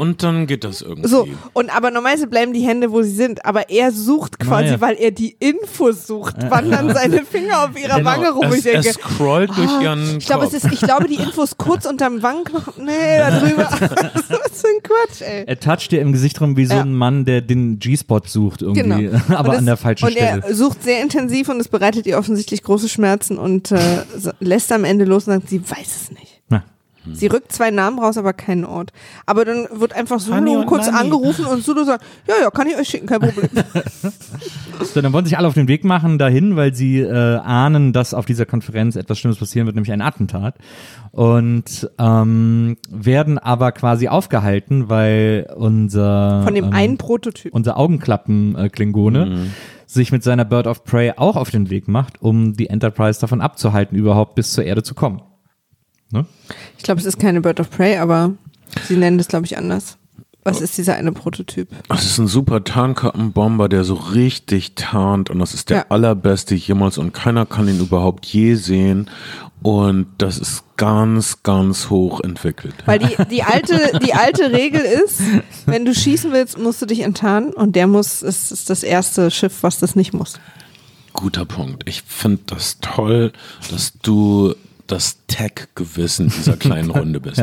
Und 0.00 0.22
dann 0.22 0.46
geht 0.46 0.64
das 0.64 0.80
irgendwie. 0.80 1.08
So, 1.08 1.28
und 1.52 1.74
aber 1.76 1.90
normalerweise 1.90 2.26
bleiben 2.26 2.52
die 2.54 2.60
Hände, 2.66 2.90
wo 2.90 3.02
sie 3.02 3.10
sind, 3.14 3.44
aber 3.44 3.68
er 3.68 3.92
sucht 3.92 4.38
quasi, 4.38 4.64
Naja. 4.66 4.80
weil 4.80 4.94
er 4.96 5.10
die 5.10 5.36
Infos 5.38 6.06
sucht, 6.06 6.36
wandern 6.50 6.94
seine 6.94 7.24
Finger 7.30 7.64
auf 7.64 7.78
ihrer 7.78 7.98
Genau. 7.98 8.10
Wange 8.10 8.30
rum. 8.30 8.46
Es, 8.48 8.56
ich 8.56 8.62
denke, 8.64 8.88
es 8.88 8.94
scrollt 8.94 9.50
durch 9.56 9.68
ah, 9.68 9.80
ihren 9.82 10.16
ich 10.18 10.26
glaube, 10.26 10.46
es 10.46 10.54
ist, 10.54 10.72
ich 10.72 10.80
glaube, 10.80 11.06
die 11.06 11.16
Infos 11.16 11.58
kurz 11.58 11.84
unterm 11.84 12.22
Wangenknochen, 12.22 12.84
nee, 12.86 13.18
da 13.18 13.40
drüber. 13.40 13.68
Was 13.70 14.60
für 14.62 14.68
ein 14.68 14.82
Quatsch, 14.82 15.20
ey. 15.20 15.44
er 15.46 15.60
toucht 15.60 15.92
ihr 15.92 16.00
im 16.00 16.12
Gesicht 16.12 16.40
rum 16.40 16.56
wie 16.56 16.64
so 16.64 16.74
Ja. 16.74 16.80
ein 16.80 16.94
Mann, 16.94 17.26
der 17.26 17.42
den 17.42 17.78
G-Spot 17.78 18.20
sucht 18.24 18.62
irgendwie, 18.62 18.80
Genau. 19.08 19.18
aber 19.36 19.50
Und 19.50 19.56
an 19.58 19.66
der 19.66 19.76
falschen 19.76 20.06
und 20.06 20.12
Stelle. 20.12 20.42
er 20.46 20.54
sucht 20.54 20.82
sehr 20.82 21.02
intensiv 21.02 21.48
und 21.50 21.60
es 21.60 21.68
bereitet 21.68 22.06
ihr 22.06 22.16
offensichtlich 22.18 22.62
große 22.62 22.88
Schmerzen 22.88 23.36
und 23.38 23.70
äh, 23.70 23.78
lässt 24.40 24.72
am 24.72 24.84
Ende 24.84 25.04
los 25.04 25.26
und 25.28 25.34
sagt, 25.34 25.48
sie 25.50 25.60
weiß 25.60 25.86
es 26.04 26.10
nicht. 26.12 26.29
Na, 27.10 27.14
Sie 27.16 27.26
rückt 27.26 27.52
zwei 27.52 27.70
Namen 27.70 27.98
raus, 27.98 28.16
aber 28.16 28.32
keinen 28.32 28.64
Ort. 28.64 28.92
Aber 29.26 29.44
dann 29.44 29.66
wird 29.72 29.92
einfach 29.92 30.20
Sulu 30.20 30.64
kurz 30.64 30.86
Nanny. 30.86 30.98
angerufen 30.98 31.44
und 31.46 31.62
Sulu 31.62 31.84
sagt, 31.84 32.04
ja, 32.26 32.34
ja, 32.42 32.50
kann 32.50 32.66
ich 32.68 32.76
euch 32.76 32.88
schicken, 32.88 33.06
kein 33.06 33.20
Problem. 33.20 33.50
So, 34.82 35.02
dann 35.02 35.12
wollen 35.12 35.26
sich 35.26 35.36
alle 35.36 35.46
auf 35.46 35.52
den 35.52 35.68
Weg 35.68 35.84
machen 35.84 36.16
dahin, 36.16 36.56
weil 36.56 36.74
sie 36.74 37.00
äh, 37.00 37.36
ahnen, 37.36 37.92
dass 37.92 38.14
auf 38.14 38.24
dieser 38.24 38.46
Konferenz 38.46 38.96
etwas 38.96 39.18
Schlimmes 39.18 39.38
passieren 39.38 39.66
wird, 39.66 39.76
nämlich 39.76 39.92
ein 39.92 40.00
Attentat. 40.00 40.54
Und 41.10 41.90
ähm, 41.98 42.78
werden 42.90 43.38
aber 43.38 43.72
quasi 43.72 44.08
aufgehalten, 44.08 44.88
weil 44.88 45.52
unser 45.54 46.42
Von 46.44 46.54
dem 46.54 46.66
ähm, 46.66 46.72
einen 46.72 46.96
Prototyp. 46.96 47.52
unser 47.52 47.76
Augenklappen-Klingone 47.76 49.48
sich 49.86 50.12
mit 50.12 50.22
seiner 50.22 50.44
Bird 50.44 50.66
of 50.66 50.84
Prey 50.84 51.12
auch 51.16 51.36
auf 51.36 51.50
den 51.50 51.68
Weg 51.68 51.88
macht, 51.88 52.22
um 52.22 52.54
die 52.54 52.68
Enterprise 52.68 53.20
davon 53.20 53.40
abzuhalten, 53.40 53.98
überhaupt 53.98 54.34
bis 54.34 54.52
zur 54.52 54.64
Erde 54.64 54.82
zu 54.82 54.94
kommen. 54.94 55.20
Ne? 56.10 56.26
Ich 56.78 56.84
glaube, 56.84 57.00
es 57.00 57.06
ist 57.06 57.18
keine 57.18 57.40
Bird 57.40 57.60
of 57.60 57.70
Prey, 57.70 57.96
aber 57.98 58.32
sie 58.88 58.96
nennen 58.96 59.18
das, 59.18 59.28
glaube 59.28 59.46
ich, 59.46 59.56
anders. 59.56 59.96
Was 60.42 60.62
ist 60.62 60.78
dieser 60.78 60.94
eine 60.94 61.12
Prototyp? 61.12 61.68
Das 61.88 62.04
ist 62.06 62.16
ein 62.18 62.26
super 62.26 62.64
Tarnkappenbomber, 62.64 63.68
der 63.68 63.84
so 63.84 63.92
richtig 63.94 64.74
tarnt 64.74 65.28
und 65.28 65.38
das 65.38 65.52
ist 65.52 65.68
der 65.68 65.76
Ja. 65.78 65.84
allerbeste 65.90 66.54
jemals 66.54 66.96
und 66.96 67.12
keiner 67.12 67.44
kann 67.44 67.68
ihn 67.68 67.78
überhaupt 67.78 68.24
je 68.24 68.54
sehen 68.54 69.10
und 69.62 70.06
das 70.16 70.38
ist 70.38 70.64
ganz, 70.78 71.42
ganz 71.42 71.90
hoch 71.90 72.20
entwickelt. 72.20 72.74
Weil 72.86 73.00
die, 73.00 73.14
die, 73.30 73.42
alte, 73.42 73.98
die 74.02 74.14
alte 74.14 74.50
Regel 74.50 74.80
ist, 74.80 75.20
wenn 75.66 75.84
du 75.84 75.94
schießen 75.94 76.32
willst, 76.32 76.58
musst 76.58 76.80
du 76.80 76.86
dich 76.86 77.00
enttarnen 77.00 77.52
und 77.52 77.76
der 77.76 77.86
muss, 77.86 78.22
es 78.22 78.50
ist 78.50 78.70
das 78.70 78.82
erste 78.82 79.30
Schiff, 79.30 79.62
was 79.62 79.78
das 79.78 79.94
nicht 79.94 80.14
muss. 80.14 80.40
Guter 81.12 81.44
Punkt. 81.44 81.82
Ich 81.86 82.02
finde 82.06 82.40
das 82.46 82.78
toll, 82.80 83.32
dass 83.70 83.92
du 84.02 84.54
das 84.90 85.18
Tech-Gewissen 85.26 86.28
dieser 86.28 86.56
kleinen 86.56 86.90
Runde 86.90 87.20
bist. 87.20 87.42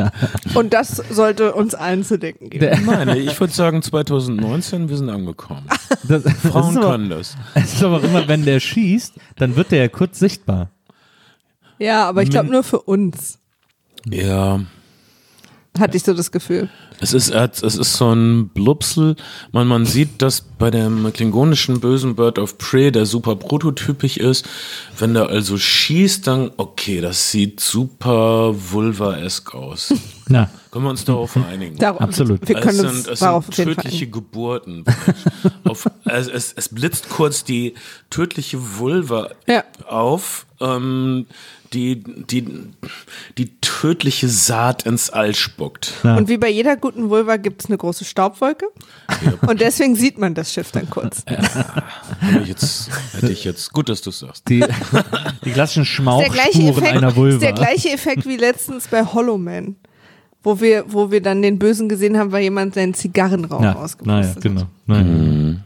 Und 0.54 0.72
das 0.72 1.02
sollte 1.10 1.54
uns 1.54 1.74
allen 1.74 2.04
zu 2.04 2.18
denken 2.18 2.50
geben. 2.50 2.84
Nein, 2.86 3.08
ich 3.16 3.38
würde 3.38 3.52
sagen 3.52 3.82
2019, 3.82 4.88
wir 4.88 4.96
sind 4.96 5.10
angekommen. 5.10 5.66
Das, 6.06 6.22
das, 6.22 6.32
Frauen 6.34 6.70
ist 6.70 6.76
aber, 6.78 6.90
können 6.92 7.10
das. 7.10 7.36
es 7.54 7.74
ist 7.74 7.82
aber 7.82 8.02
immer, 8.02 8.28
wenn 8.28 8.44
der 8.44 8.60
schießt, 8.60 9.14
dann 9.36 9.56
wird 9.56 9.72
der 9.72 9.80
ja 9.80 9.88
kurz 9.88 10.18
sichtbar. 10.18 10.70
Ja, 11.78 12.08
aber 12.08 12.22
ich 12.22 12.30
glaube 12.30 12.50
nur 12.50 12.62
für 12.62 12.80
uns, 12.80 13.38
Ja, 14.08 14.60
hatte 15.78 15.96
ich 15.96 16.02
so 16.02 16.12
das 16.14 16.30
Gefühl. 16.32 16.68
Es 17.00 17.12
ist, 17.12 17.30
es 17.30 17.62
ist 17.62 17.94
so 17.94 18.12
ein 18.12 18.48
Blupsel. 18.48 19.14
Man, 19.52 19.68
man 19.68 19.86
sieht, 19.86 20.20
dass 20.20 20.40
bei 20.40 20.70
dem 20.70 21.12
klingonischen 21.12 21.78
bösen 21.78 22.16
Bird 22.16 22.38
of 22.40 22.58
Prey, 22.58 22.90
der 22.90 23.06
super 23.06 23.36
prototypisch 23.36 24.16
ist, 24.16 24.48
wenn 24.98 25.14
der 25.14 25.28
also 25.28 25.56
schießt, 25.56 26.26
dann, 26.26 26.50
okay, 26.56 27.00
das 27.00 27.30
sieht 27.30 27.60
super 27.60 28.52
vulva-esk 28.56 29.54
aus. 29.54 29.94
Na, 30.28 30.50
Können 30.72 30.84
wir 30.84 30.90
uns 30.90 31.04
darauf 31.04 31.36
einigen? 31.36 31.78
Darauf, 31.78 32.00
Absolut. 32.00 32.48
Wir 32.48 32.56
können 32.60 32.80
es 32.80 32.84
uns 32.84 33.02
sind, 33.04 33.12
es 33.12 33.20
darauf 33.20 33.44
sind 33.46 33.58
jeden 33.58 33.74
Fall 33.74 33.84
tödliche. 33.84 34.06
Geburten. 34.08 34.84
auf, 35.64 35.88
es, 36.04 36.26
es, 36.26 36.52
es 36.54 36.68
blitzt 36.68 37.08
kurz 37.08 37.44
die 37.44 37.74
tödliche 38.10 38.58
Vulva 38.78 39.30
Ja. 39.46 39.62
auf, 39.86 40.46
ähm, 40.60 41.26
die, 41.72 42.02
die, 42.02 42.46
die 43.36 43.60
tödliche 43.60 44.28
Saat 44.28 44.84
ins 44.84 45.10
All 45.10 45.34
spuckt. 45.34 45.92
Und 46.02 46.28
wie 46.28 46.38
bei 46.38 46.48
jeder 46.50 46.76
guten 46.76 47.10
Vulva 47.10 47.36
gibt 47.36 47.62
es 47.62 47.68
eine 47.68 47.78
große 47.78 48.04
Staubwolke. 48.04 48.66
Und 49.46 49.60
deswegen 49.60 49.94
sieht 49.96 50.18
man 50.18 50.34
das 50.34 50.52
Schiff 50.52 50.70
dann 50.72 50.88
kurz. 50.90 51.24
Hätte 51.26 52.42
ich 52.42 52.48
jetzt, 52.48 52.90
hätte 53.12 53.32
ich 53.32 53.44
jetzt, 53.44 53.72
gut, 53.72 53.88
dass 53.88 54.02
du 54.02 54.10
es 54.10 54.20
sagst. 54.20 54.48
die, 54.48 54.64
die 55.44 55.50
klassischen 55.50 55.84
Schmauchspuren 55.84 56.84
einer 56.84 57.14
Vulva. 57.14 57.34
ist 57.34 57.42
der 57.42 57.52
gleiche 57.52 57.90
Effekt 57.90 58.26
wie 58.26 58.36
letztens 58.36 58.88
bei 58.88 59.04
Hollow 59.04 59.38
Man. 59.38 59.76
Wo 60.44 60.60
wir, 60.60 60.84
wo 60.86 61.10
wir 61.10 61.20
dann 61.20 61.42
den 61.42 61.58
Bösen 61.58 61.88
gesehen 61.88 62.16
haben, 62.16 62.30
weil 62.30 62.44
jemand 62.44 62.74
seinen 62.74 62.94
Zigarrenrauch 62.94 63.60
ja, 63.60 63.74
ausgepustet 63.74 64.06
naja, 64.06 64.28
hat. 64.28 64.40
genau. 64.40 64.62
Naja. 64.86 65.56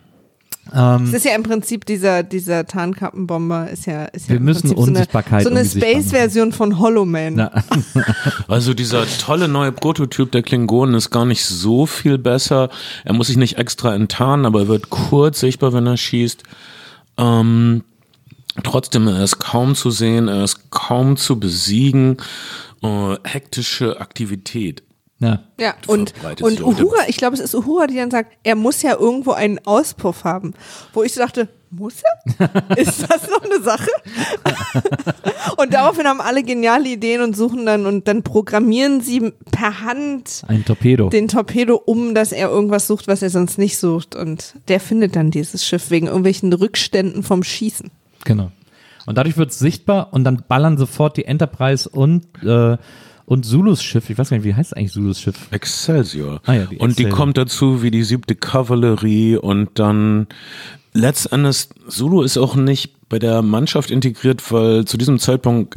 Ähm, 0.74 1.04
Es 1.04 1.12
ist 1.12 1.24
ja 1.24 1.34
im 1.34 1.42
Prinzip 1.42 1.84
dieser, 1.84 2.22
dieser 2.22 2.66
Tarnkappenbomber 2.66 3.70
ist 3.70 3.86
ja, 3.86 4.04
ist 4.06 4.28
ja 4.28 4.34
Wir 4.34 4.40
müssen 4.40 4.62
Prinzip 4.62 4.76
so 4.78 4.82
eine, 4.82 4.90
Unsichtbarkeit 4.90 5.42
so 5.44 5.50
eine. 5.50 5.64
Space-Version 5.64 6.52
von 6.52 6.78
Hollow 6.78 7.04
Man. 7.04 7.50
Also 8.48 8.74
dieser 8.74 9.06
tolle 9.18 9.48
neue 9.48 9.72
Prototyp 9.72 10.30
der 10.32 10.42
Klingonen 10.42 10.94
ist 10.94 11.10
gar 11.10 11.24
nicht 11.24 11.44
so 11.44 11.86
viel 11.86 12.18
besser. 12.18 12.68
Er 13.04 13.12
muss 13.14 13.28
sich 13.28 13.36
nicht 13.36 13.58
extra 13.58 13.94
enttarnen, 13.94 14.46
aber 14.46 14.60
er 14.60 14.68
wird 14.68 14.90
kurz 14.90 15.40
sichtbar, 15.40 15.72
wenn 15.72 15.86
er 15.86 15.96
schießt. 15.96 16.42
Ähm, 17.18 17.84
trotzdem, 18.62 19.08
er 19.08 19.22
ist 19.24 19.38
kaum 19.38 19.74
zu 19.74 19.90
sehen, 19.90 20.28
er 20.28 20.44
ist 20.44 20.70
kaum 20.70 21.16
zu 21.16 21.38
besiegen. 21.38 22.18
Äh, 22.82 23.16
hektische 23.24 24.00
Aktivität. 24.00 24.82
Ja. 25.22 25.40
Ja, 25.58 25.74
und, 25.86 26.12
und 26.42 26.60
Uhura, 26.60 27.08
ich 27.08 27.16
glaube, 27.16 27.34
es 27.34 27.40
ist 27.40 27.54
Uhura, 27.54 27.86
die 27.86 27.96
dann 27.96 28.10
sagt, 28.10 28.36
er 28.42 28.56
muss 28.56 28.82
ja 28.82 28.96
irgendwo 28.98 29.32
einen 29.32 29.60
Auspuff 29.64 30.24
haben. 30.24 30.54
Wo 30.92 31.02
ich 31.02 31.14
so 31.14 31.20
dachte, 31.20 31.48
muss 31.70 31.94
er? 32.02 32.76
Ist 32.76 33.02
das 33.10 33.30
noch 33.30 33.42
eine 33.42 33.62
Sache? 33.62 33.88
und 35.56 35.72
daraufhin 35.72 36.06
haben 36.06 36.20
alle 36.20 36.42
geniale 36.42 36.88
Ideen 36.88 37.22
und 37.22 37.36
suchen 37.36 37.64
dann 37.64 37.86
und 37.86 38.08
dann 38.08 38.22
programmieren 38.22 39.00
sie 39.00 39.32
per 39.50 39.80
Hand 39.80 40.42
Ein 40.48 40.64
Torpedo. 40.64 41.08
den 41.08 41.28
Torpedo 41.28 41.76
um, 41.76 42.14
dass 42.14 42.32
er 42.32 42.50
irgendwas 42.50 42.86
sucht, 42.86 43.08
was 43.08 43.22
er 43.22 43.30
sonst 43.30 43.56
nicht 43.56 43.78
sucht. 43.78 44.14
Und 44.14 44.54
der 44.68 44.80
findet 44.80 45.16
dann 45.16 45.30
dieses 45.30 45.64
Schiff 45.64 45.90
wegen 45.90 46.08
irgendwelchen 46.08 46.52
Rückständen 46.52 47.22
vom 47.22 47.42
Schießen. 47.42 47.90
Genau. 48.24 48.50
Und 49.06 49.16
dadurch 49.18 49.36
wird 49.36 49.50
es 49.50 49.58
sichtbar 49.58 50.12
und 50.12 50.24
dann 50.24 50.44
ballern 50.46 50.76
sofort 50.76 51.16
die 51.16 51.24
Enterprise 51.24 51.88
und, 51.88 52.26
äh, 52.44 52.76
und 53.32 53.44
Zulus 53.46 53.82
Schiff, 53.82 54.10
ich 54.10 54.18
weiß 54.18 54.28
gar 54.28 54.36
nicht, 54.36 54.44
wie 54.44 54.54
heißt 54.54 54.76
eigentlich 54.76 54.92
Zulus 54.92 55.18
Schiff? 55.18 55.48
Excelsior. 55.52 56.42
Ah 56.44 56.52
ja, 56.52 56.66
die 56.66 56.76
und 56.76 56.98
die 56.98 57.04
Excelsior. 57.04 57.16
kommt 57.16 57.38
dazu 57.38 57.82
wie 57.82 57.90
die 57.90 58.02
siebte 58.02 58.34
Kavallerie 58.34 59.38
und 59.38 59.70
dann 59.78 60.26
letztendlich, 60.92 61.68
Zulu 61.88 62.20
ist 62.20 62.36
auch 62.36 62.56
nicht 62.56 62.92
bei 63.12 63.18
der 63.18 63.42
Mannschaft 63.42 63.90
integriert, 63.90 64.50
weil 64.50 64.86
zu 64.86 64.96
diesem 64.96 65.18
Zeitpunkt 65.18 65.76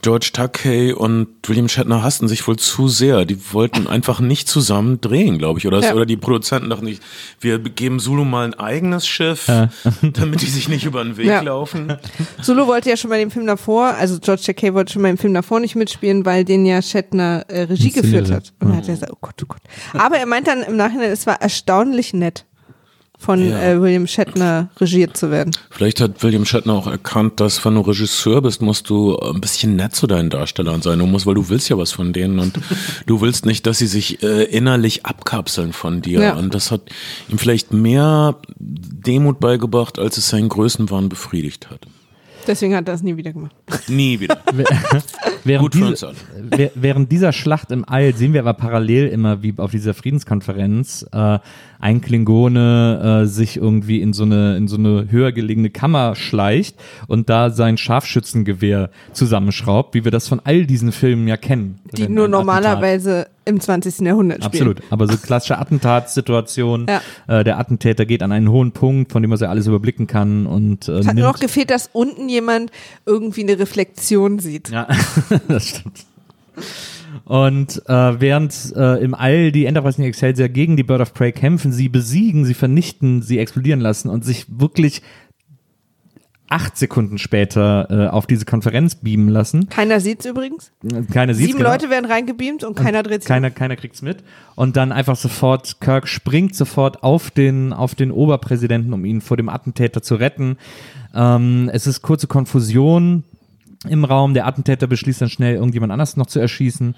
George 0.00 0.30
Takei 0.32 0.94
und 0.94 1.26
William 1.44 1.68
Shatner 1.68 2.04
hassten 2.04 2.28
sich 2.28 2.46
wohl 2.46 2.54
zu 2.56 2.86
sehr. 2.86 3.24
Die 3.24 3.52
wollten 3.52 3.88
einfach 3.88 4.20
nicht 4.20 4.48
zusammen 4.48 5.00
drehen, 5.00 5.38
glaube 5.38 5.58
ich. 5.58 5.66
Oder, 5.66 5.80
Ja. 5.82 5.92
oder 5.92 6.06
die 6.06 6.16
Produzenten 6.16 6.70
dachten 6.70 6.84
nicht, 6.84 7.02
wir 7.40 7.58
geben 7.58 7.98
Zulu 7.98 8.24
mal 8.24 8.44
ein 8.44 8.54
eigenes 8.54 9.08
Schiff, 9.08 9.46
damit 10.02 10.40
die 10.40 10.46
sich 10.46 10.68
nicht 10.68 10.84
über 10.84 11.02
den 11.02 11.16
Weg 11.16 11.26
Ja. 11.26 11.40
laufen. 11.40 11.94
Solo 12.40 12.68
wollte 12.68 12.90
ja 12.90 12.96
schon 12.96 13.10
bei 13.10 13.18
dem 13.18 13.32
Film 13.32 13.48
davor, 13.48 13.86
also 13.98 14.20
George 14.20 14.42
Takei 14.46 14.72
wollte 14.72 14.92
schon 14.92 15.02
bei 15.02 15.08
dem 15.08 15.18
Film 15.18 15.34
davor 15.34 15.58
nicht 15.58 15.74
mitspielen, 15.74 16.24
weil 16.24 16.44
den 16.44 16.64
ja 16.64 16.80
Shatner 16.80 17.44
äh, 17.48 17.62
Regie 17.62 17.90
geführt 17.90 18.30
hat. 18.30 18.52
Und 18.60 18.70
er 18.70 18.76
hat 18.76 18.86
ja 18.86 18.94
gesagt, 18.94 19.12
oh 19.12 19.18
Gott, 19.20 19.34
oh 19.42 19.46
Gott. 19.48 19.62
Aber 19.94 20.16
er 20.16 20.26
meint 20.26 20.46
dann 20.46 20.62
im 20.62 20.76
Nachhinein, 20.76 21.10
es 21.10 21.26
war 21.26 21.42
erstaunlich 21.42 22.14
nett 22.14 22.44
von 23.20 23.44
Ja. 23.46 23.60
äh, 23.60 23.80
William 23.80 24.06
Shatner 24.06 24.68
regiert 24.80 25.16
zu 25.16 25.30
werden. 25.30 25.50
Vielleicht 25.70 26.00
hat 26.00 26.22
William 26.22 26.44
Shatner 26.44 26.74
auch 26.74 26.86
erkannt, 26.86 27.40
dass 27.40 27.64
wenn 27.64 27.74
du 27.74 27.80
Regisseur 27.80 28.40
bist, 28.42 28.62
musst 28.62 28.88
du 28.88 29.18
ein 29.18 29.40
bisschen 29.40 29.74
nett 29.76 29.94
zu 29.94 30.06
deinen 30.06 30.30
Darstellern 30.30 30.82
sein. 30.82 31.00
Du 31.00 31.06
musst, 31.06 31.26
weil 31.26 31.34
du 31.34 31.48
willst 31.48 31.68
ja 31.68 31.76
was 31.76 31.90
von 31.92 32.12
denen 32.12 32.38
und 32.38 32.58
du 33.06 33.20
willst 33.20 33.44
nicht, 33.44 33.66
dass 33.66 33.78
sie 33.78 33.88
sich 33.88 34.22
äh, 34.22 34.44
innerlich 34.44 35.04
abkapseln 35.04 35.72
von 35.72 36.00
dir. 36.00 36.20
Ja. 36.20 36.34
Und 36.36 36.54
das 36.54 36.70
hat 36.70 36.82
ihm 37.28 37.38
vielleicht 37.38 37.72
mehr 37.72 38.36
Demut 38.58 39.40
beigebracht, 39.40 39.98
als 39.98 40.16
es 40.16 40.28
seinen 40.28 40.48
Größenwahn 40.48 41.08
befriedigt 41.08 41.70
hat. 41.70 41.80
Deswegen 42.46 42.74
hat 42.74 42.88
er 42.88 42.92
das 42.94 43.02
nie 43.02 43.16
wieder 43.16 43.32
gemacht. 43.32 43.54
Nie 43.88 44.20
wieder. 44.20 44.38
Während, 45.44 45.62
Gut 45.72 45.76
für 45.76 45.86
uns 45.86 46.04
diese, 46.52 46.70
während 46.74 47.12
dieser 47.12 47.32
Schlacht 47.32 47.70
im 47.70 47.84
All 47.88 48.14
sehen 48.14 48.32
wir 48.32 48.40
aber 48.40 48.54
parallel 48.54 49.08
immer, 49.08 49.42
wie 49.42 49.54
auf 49.56 49.70
dieser 49.70 49.94
Friedenskonferenz 49.94 51.06
äh, 51.12 51.38
ein 51.80 52.00
Klingone 52.00 53.22
äh, 53.22 53.26
sich 53.26 53.56
irgendwie 53.56 54.00
in 54.00 54.12
so 54.12 54.24
eine 54.24 54.56
in 54.56 54.66
so 54.68 54.76
eine 54.76 55.06
höher 55.10 55.32
gelegene 55.32 55.70
Kammer 55.70 56.16
schleicht 56.16 56.76
und 57.06 57.28
da 57.30 57.50
sein 57.50 57.76
Scharfschützengewehr 57.78 58.90
zusammenschraubt, 59.12 59.94
wie 59.94 60.04
wir 60.04 60.10
das 60.10 60.26
von 60.28 60.40
all 60.42 60.66
diesen 60.66 60.92
Filmen 60.92 61.28
ja 61.28 61.36
kennen. 61.36 61.78
Die 61.96 62.04
Wenn 62.04 62.14
nur 62.14 62.24
Attentat- 62.24 62.30
normalerweise 62.30 63.26
im 63.44 63.60
20. 63.60 64.00
Jahrhundert 64.00 64.44
spielen. 64.44 64.68
Absolut, 64.68 64.82
aber 64.90 65.06
so 65.06 65.16
klassische 65.16 65.58
Attentatssituation. 65.58 66.86
Ja. 66.88 67.00
Äh, 67.40 67.44
der 67.44 67.58
Attentäter 67.58 68.04
geht 68.04 68.22
an 68.22 68.30
einen 68.32 68.50
hohen 68.50 68.72
Punkt, 68.72 69.10
von 69.12 69.22
dem 69.22 69.30
er 69.32 69.38
sich 69.38 69.48
alles 69.48 69.66
überblicken 69.66 70.06
kann 70.06 70.46
und 70.46 70.86
äh, 70.88 70.92
Es 70.98 71.06
hat 71.06 71.14
nimmt 71.14 71.24
nur 71.24 71.32
noch 71.32 71.40
gefehlt, 71.40 71.70
dass 71.70 71.88
unten 71.92 72.28
jemand 72.28 72.70
irgendwie 73.06 73.42
eine 73.42 73.58
Reflexion 73.58 74.38
sieht. 74.38 74.68
Ja, 74.68 74.86
das 75.48 75.68
stimmt. 75.68 76.06
Und 77.24 77.82
äh, 77.88 78.20
während 78.20 78.72
äh, 78.76 79.02
im 79.02 79.14
All 79.14 79.52
die 79.52 79.66
Enterprise 79.66 79.98
und 79.98 80.04
die 80.04 80.08
Excelsior 80.08 80.48
gegen 80.48 80.76
die 80.76 80.82
Bird 80.82 81.00
of 81.00 81.14
Prey 81.14 81.32
kämpfen, 81.32 81.72
sie 81.72 81.88
besiegen, 81.88 82.44
sie 82.44 82.54
vernichten, 82.54 83.22
sie 83.22 83.38
explodieren 83.38 83.80
lassen 83.80 84.08
und 84.08 84.24
sich 84.24 84.46
wirklich 84.48 85.02
acht 86.48 86.78
Sekunden 86.78 87.18
später 87.18 87.88
äh, 87.90 88.08
auf 88.08 88.26
diese 88.26 88.44
Konferenz 88.44 88.94
beamen 88.94 89.28
lassen. 89.28 89.68
Keiner 89.68 90.00
sieht's 90.00 90.24
übrigens. 90.24 90.72
Keiner 91.12 91.34
sieht 91.34 91.48
Sieben 91.48 91.60
Leute 91.62 91.90
werden 91.90 92.06
reingebeamt 92.06 92.64
und 92.64 92.74
keiner 92.74 93.02
dreht 93.02 93.22
sich. 93.22 93.28
keiner, 93.28 93.50
keiner 93.50 93.76
kriegt's 93.76 94.00
mit. 94.00 94.24
Und 94.54 94.76
dann 94.76 94.90
einfach 94.90 95.16
sofort, 95.16 95.80
Kirk 95.80 96.08
springt 96.08 96.56
sofort 96.56 97.02
auf 97.02 97.30
den, 97.30 97.72
auf 97.72 97.94
den 97.94 98.10
Oberpräsidenten, 98.10 98.92
um 98.92 99.04
ihn 99.04 99.20
vor 99.20 99.36
dem 99.36 99.48
Attentäter 99.48 100.02
zu 100.02 100.14
retten. 100.14 100.56
Ähm, 101.14 101.70
es 101.72 101.86
ist 101.86 102.00
kurze 102.00 102.26
Konfusion 102.26 103.24
im 103.88 104.04
Raum. 104.04 104.34
Der 104.34 104.46
Attentäter 104.46 104.86
beschließt 104.86 105.20
dann 105.20 105.28
schnell, 105.28 105.54
irgendjemand 105.54 105.92
anders 105.92 106.16
noch 106.16 106.26
zu 106.26 106.40
erschießen, 106.40 106.94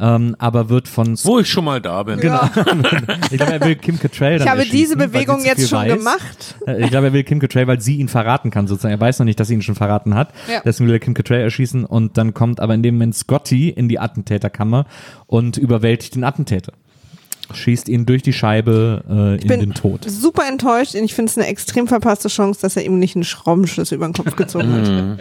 ähm, 0.00 0.36
aber 0.38 0.68
wird 0.70 0.88
von 0.88 1.16
Wo 1.24 1.38
ich 1.40 1.48
schon 1.48 1.64
mal 1.64 1.80
da 1.80 2.02
bin. 2.04 2.20
Ja. 2.20 2.50
ich 3.30 3.36
glaube, 3.36 3.52
er 3.52 3.60
will 3.60 3.76
Kim 3.76 3.98
Cattrall 3.98 4.38
dann 4.38 4.46
Ich 4.46 4.50
habe 4.50 4.64
diese 4.64 4.96
Bewegung 4.96 5.44
jetzt 5.44 5.68
schon 5.68 5.80
weiß. 5.80 5.98
gemacht. 5.98 6.54
Äh, 6.66 6.84
Ich 6.84 6.90
glaube, 6.90 7.08
er 7.08 7.12
will 7.12 7.22
Kim 7.24 7.38
Cattrall, 7.38 7.66
weil 7.66 7.80
sie 7.80 7.96
ihn 7.96 8.08
verraten 8.08 8.50
kann 8.50 8.66
sozusagen. 8.66 8.94
Er 8.94 9.00
weiß 9.00 9.18
noch 9.18 9.26
nicht, 9.26 9.38
dass 9.38 9.48
sie 9.48 9.54
ihn 9.54 9.62
schon 9.62 9.74
verraten 9.74 10.14
hat. 10.14 10.30
Ja. 10.50 10.62
Deswegen 10.64 10.88
will 10.88 10.94
er 10.94 11.00
Kim 11.00 11.14
Cattrall 11.14 11.40
erschießen 11.40 11.84
und 11.84 12.16
dann 12.16 12.32
kommt 12.32 12.60
aber 12.60 12.74
in 12.74 12.82
dem 12.82 12.94
Moment 12.94 13.14
Scotty 13.14 13.68
in 13.68 13.88
die 13.88 13.98
Attentäterkammer 13.98 14.86
und 15.26 15.58
überwältigt 15.58 16.14
den 16.14 16.24
Attentäter. 16.24 16.72
Schießt 17.52 17.90
ihn 17.90 18.06
durch 18.06 18.22
die 18.22 18.32
Scheibe 18.32 19.04
äh, 19.38 19.42
in 19.42 19.48
bin 19.48 19.60
den 19.60 19.74
Tod. 19.74 20.04
Super 20.08 20.48
enttäuscht 20.48 20.94
und 20.94 21.04
ich 21.04 21.12
finde 21.12 21.28
es 21.30 21.36
eine 21.36 21.46
extrem 21.48 21.86
verpasste 21.86 22.28
Chance, 22.28 22.60
dass 22.62 22.76
er 22.76 22.84
ihm 22.86 22.98
nicht 22.98 23.14
einen 23.16 23.24
Schraubenschlüssel 23.24 23.96
über 23.96 24.06
den 24.08 24.14
Kopf 24.14 24.36
gezogen 24.36 24.72
hat. 24.72 25.18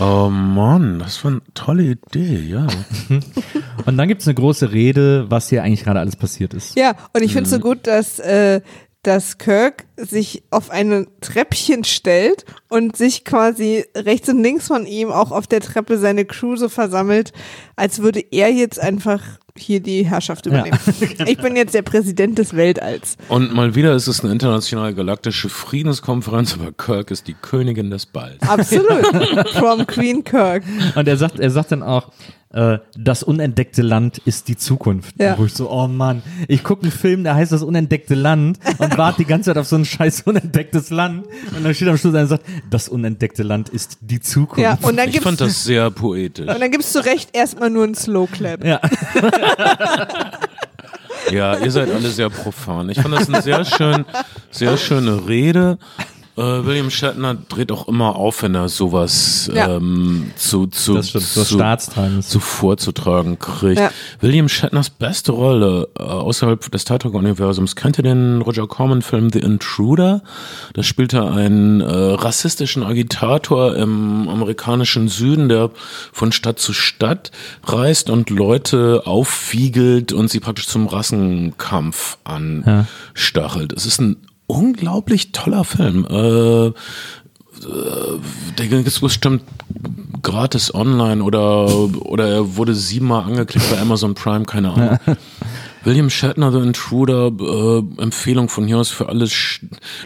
Oh 0.00 0.28
Mann, 0.30 0.98
das 1.00 1.24
war 1.24 1.32
eine 1.32 1.40
tolle 1.54 1.82
Idee, 1.82 2.38
ja. 2.48 2.66
Und 3.86 3.96
dann 3.96 4.06
gibt's 4.08 4.26
eine 4.26 4.34
große 4.34 4.72
Rede, 4.72 5.26
was 5.30 5.48
hier 5.48 5.62
eigentlich 5.64 5.84
gerade 5.84 6.00
alles 6.00 6.16
passiert 6.16 6.54
ist. 6.54 6.76
Ja, 6.78 6.94
und 7.12 7.22
ich 7.22 7.32
finde 7.32 7.46
es 7.46 7.50
Mhm. 7.52 7.56
so 7.56 7.60
gut, 7.60 7.86
dass, 7.86 8.18
äh, 8.18 8.60
dass 9.02 9.38
Kirk 9.38 9.86
sich 9.96 10.42
auf 10.50 10.70
ein 10.70 11.06
Treppchen 11.20 11.84
stellt 11.84 12.44
und 12.68 12.96
sich 12.96 13.24
quasi 13.24 13.84
rechts 13.96 14.28
und 14.28 14.42
links 14.42 14.66
von 14.68 14.86
ihm 14.86 15.10
auch 15.10 15.30
auf 15.32 15.46
der 15.46 15.60
Treppe 15.60 15.98
seine 15.98 16.24
Crew 16.24 16.56
so 16.56 16.68
versammelt, 16.68 17.32
als 17.76 18.00
würde 18.02 18.20
er 18.30 18.52
jetzt 18.52 18.78
einfach 18.80 19.22
hier 19.58 19.80
die 19.80 20.04
Herrschaft 20.04 20.46
übernehmen. 20.46 20.78
Ich 21.26 21.38
bin 21.38 21.56
jetzt 21.56 21.74
der 21.74 21.82
Präsident 21.82 22.38
des 22.38 22.54
Weltalls. 22.54 23.16
Und 23.28 23.54
mal 23.54 23.74
wieder 23.74 23.94
ist 23.94 24.06
es 24.06 24.22
eine 24.22 24.32
international 24.32 24.94
galaktische 24.94 25.48
Friedenskonferenz, 25.48 26.54
aber 26.54 26.72
Kirk 26.72 27.10
ist 27.10 27.28
die 27.28 27.34
Königin 27.34 27.90
des 27.90 28.06
Balls. 28.06 28.40
Absolut. 28.42 29.06
From 29.54 29.86
Queen 29.86 30.24
Kirk. 30.24 30.62
Und 30.94 31.08
er 31.08 31.16
sagt, 31.16 31.40
er 31.40 31.50
sagt 31.50 31.72
dann 31.72 31.82
auch, 31.82 32.10
äh, 32.50 32.78
das 32.96 33.22
unentdeckte 33.22 33.82
Land 33.82 34.18
ist 34.18 34.48
die 34.48 34.56
Zukunft. 34.56 35.14
Ja. 35.20 35.36
Wo 35.38 35.44
ich 35.44 35.52
so, 35.54 35.70
oh 35.70 35.86
Mann, 35.86 36.22
ich 36.48 36.64
gucke 36.64 36.82
einen 36.82 36.92
Film, 36.92 37.24
der 37.24 37.34
heißt 37.34 37.52
das 37.52 37.62
unentdeckte 37.62 38.14
Land 38.14 38.58
und 38.78 38.96
warte 38.96 39.18
die 39.18 39.26
ganze 39.26 39.50
Zeit 39.50 39.58
auf 39.58 39.66
so 39.66 39.76
ein 39.76 39.84
scheiß 39.84 40.22
unentdecktes 40.22 40.90
Land. 40.90 41.26
Und 41.56 41.64
dann 41.64 41.74
steht 41.74 41.88
am 41.88 41.98
Schluss 41.98 42.14
einer 42.14 42.22
und 42.22 42.28
sagt, 42.28 42.44
das 42.70 42.88
unentdeckte 42.88 43.42
Land 43.42 43.68
ist 43.68 43.98
die 44.00 44.20
Zukunft. 44.20 44.60
Ja, 44.62 44.78
und 44.82 44.96
dann 44.96 45.08
Ich 45.10 45.20
fand 45.20 45.40
das 45.40 45.64
sehr 45.64 45.90
poetisch. 45.90 46.48
und 46.48 46.60
dann 46.60 46.70
gibt's 46.70 46.92
zu 46.92 47.04
Recht 47.04 47.30
erstmal 47.34 47.70
nur 47.70 47.84
einen 47.84 47.94
Slow 47.94 48.26
Clap. 48.30 48.64
Ja. 48.64 48.80
Ja, 51.30 51.58
ihr 51.58 51.70
seid 51.70 51.90
alle 51.90 52.08
sehr 52.08 52.30
profan. 52.30 52.88
Ich 52.88 53.00
fand 53.00 53.14
das 53.14 53.28
eine 53.28 53.42
sehr 53.42 53.64
schön, 53.64 54.04
sehr 54.50 54.76
schöne 54.78 55.28
Rede. 55.28 55.78
Äh, 56.38 56.64
William 56.64 56.88
Shatner 56.90 57.34
dreht 57.34 57.72
auch 57.72 57.88
immer 57.88 58.14
auf, 58.14 58.42
wenn 58.42 58.54
er 58.54 58.68
sowas 58.68 59.50
Ja. 59.52 59.76
ähm, 59.76 60.30
zu, 60.36 60.68
zu, 60.68 61.02
stimmt, 61.02 61.24
so 61.24 61.42
zu, 61.44 62.20
zu 62.20 62.40
vorzutragen 62.40 63.38
kriegt. 63.40 63.80
Ja. 63.80 63.90
William 64.20 64.48
Shatners 64.48 64.88
beste 64.90 65.32
Rolle 65.32 65.88
äh, 65.98 66.02
außerhalb 66.02 66.70
des 66.70 66.82
Star 66.82 67.00
Trek-Universums. 67.00 67.74
Kennt 67.74 67.98
ihr 67.98 68.04
den 68.04 68.40
Roger 68.40 68.68
Corman-Film 68.68 69.30
The 69.32 69.40
Intruder? 69.40 70.22
Da 70.74 70.82
spielt 70.84 71.12
er 71.12 71.32
einen 71.32 71.80
äh, 71.80 71.86
rassistischen 71.86 72.84
Agitator 72.84 73.74
im 73.76 74.28
amerikanischen 74.28 75.08
Süden, 75.08 75.48
der 75.48 75.70
von 76.12 76.30
Stadt 76.30 76.60
zu 76.60 76.72
Stadt 76.72 77.32
reist 77.64 78.10
und 78.10 78.30
Leute 78.30 79.02
aufwiegelt 79.06 80.12
und 80.12 80.30
sie 80.30 80.38
praktisch 80.38 80.68
zum 80.68 80.86
Rassenkampf 80.86 82.18
anstachelt. 82.22 83.72
Es 83.72 83.84
ist 83.84 84.00
ein 84.00 84.16
unglaublich 84.48 85.30
toller 85.30 85.62
Film. 85.62 86.04
Äh, 86.10 86.72
der 88.58 88.66
gibt 88.66 88.88
es 88.88 89.00
bestimmt 89.00 89.42
gratis 90.22 90.74
online 90.74 91.22
oder, 91.22 91.68
oder 92.00 92.28
er 92.28 92.56
wurde 92.56 92.74
siebenmal 92.74 93.24
angeklickt 93.24 93.70
bei 93.70 93.78
Amazon 93.78 94.14
Prime, 94.14 94.44
keine 94.44 94.72
Ahnung. 94.72 94.98
William 95.88 96.10
Shatner, 96.10 96.52
The 96.52 96.58
Intruder, 96.58 97.28
äh, 97.40 98.02
Empfehlung 98.02 98.50
von 98.50 98.66
hier 98.66 98.76
aus 98.76 98.90
für 98.90 99.08
alle 99.08 99.26
Sch 99.26 99.60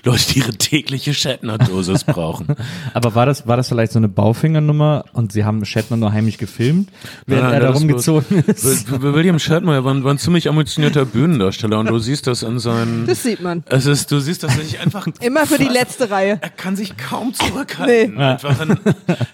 Leute, 0.05 0.23
die 0.33 0.39
ihre 0.39 0.53
tägliche 0.53 1.13
Shatner-Dosis 1.13 2.05
brauchen. 2.07 2.47
Aber 2.95 3.17
war 3.17 3.27
das, 3.27 3.49
war 3.49 3.57
das 3.57 3.67
vielleicht 3.69 3.91
so 3.91 3.99
eine 3.99 4.09
Baufingernummer 4.09 5.07
und 5.13 5.33
sie 5.33 5.45
haben 5.45 5.65
Shatner 5.65 5.97
nur 5.97 6.13
heimlich 6.13 6.39
gefilmt, 6.39 6.89
während 7.27 7.47
Nein, 7.47 7.55
er 7.55 7.61
da 7.61 7.67
das 7.73 7.81
rumgezogen 7.81 8.45
ist? 8.47 8.91
Will- 8.93 9.03
Will- 9.03 9.15
William 9.15 9.39
Shatner 9.41 9.83
war, 9.85 10.05
war 10.05 10.15
ein 10.15 10.19
ziemlich 10.19 10.49
ambitionierter 10.49 11.05
Bühnendarsteller 11.05 11.81
und 11.81 11.87
du 11.91 11.99
siehst 11.99 12.29
das 12.29 12.45
in 12.45 12.61
seinen. 12.61 13.07
Das 13.13 13.25
sieht 13.25 13.41
man. 13.43 13.65
Es 13.67 13.87
ist, 13.87 14.11
du 14.13 14.21
siehst, 14.21 14.45
dass 14.45 14.57
er 14.57 14.63
sich 14.65 14.79
einfach 14.79 15.09
Immer 15.21 15.47
für 15.47 15.59
die 15.59 15.65
letzte 15.69 16.11
Reihe. 16.11 16.39
Er 16.41 16.51
kann 16.51 16.77
sich 16.77 16.97
kaum 16.97 17.35
zurückhalten. 17.35 18.15
Nee. 18.15 18.23
Einfach 18.23 18.61
ein, 18.61 18.79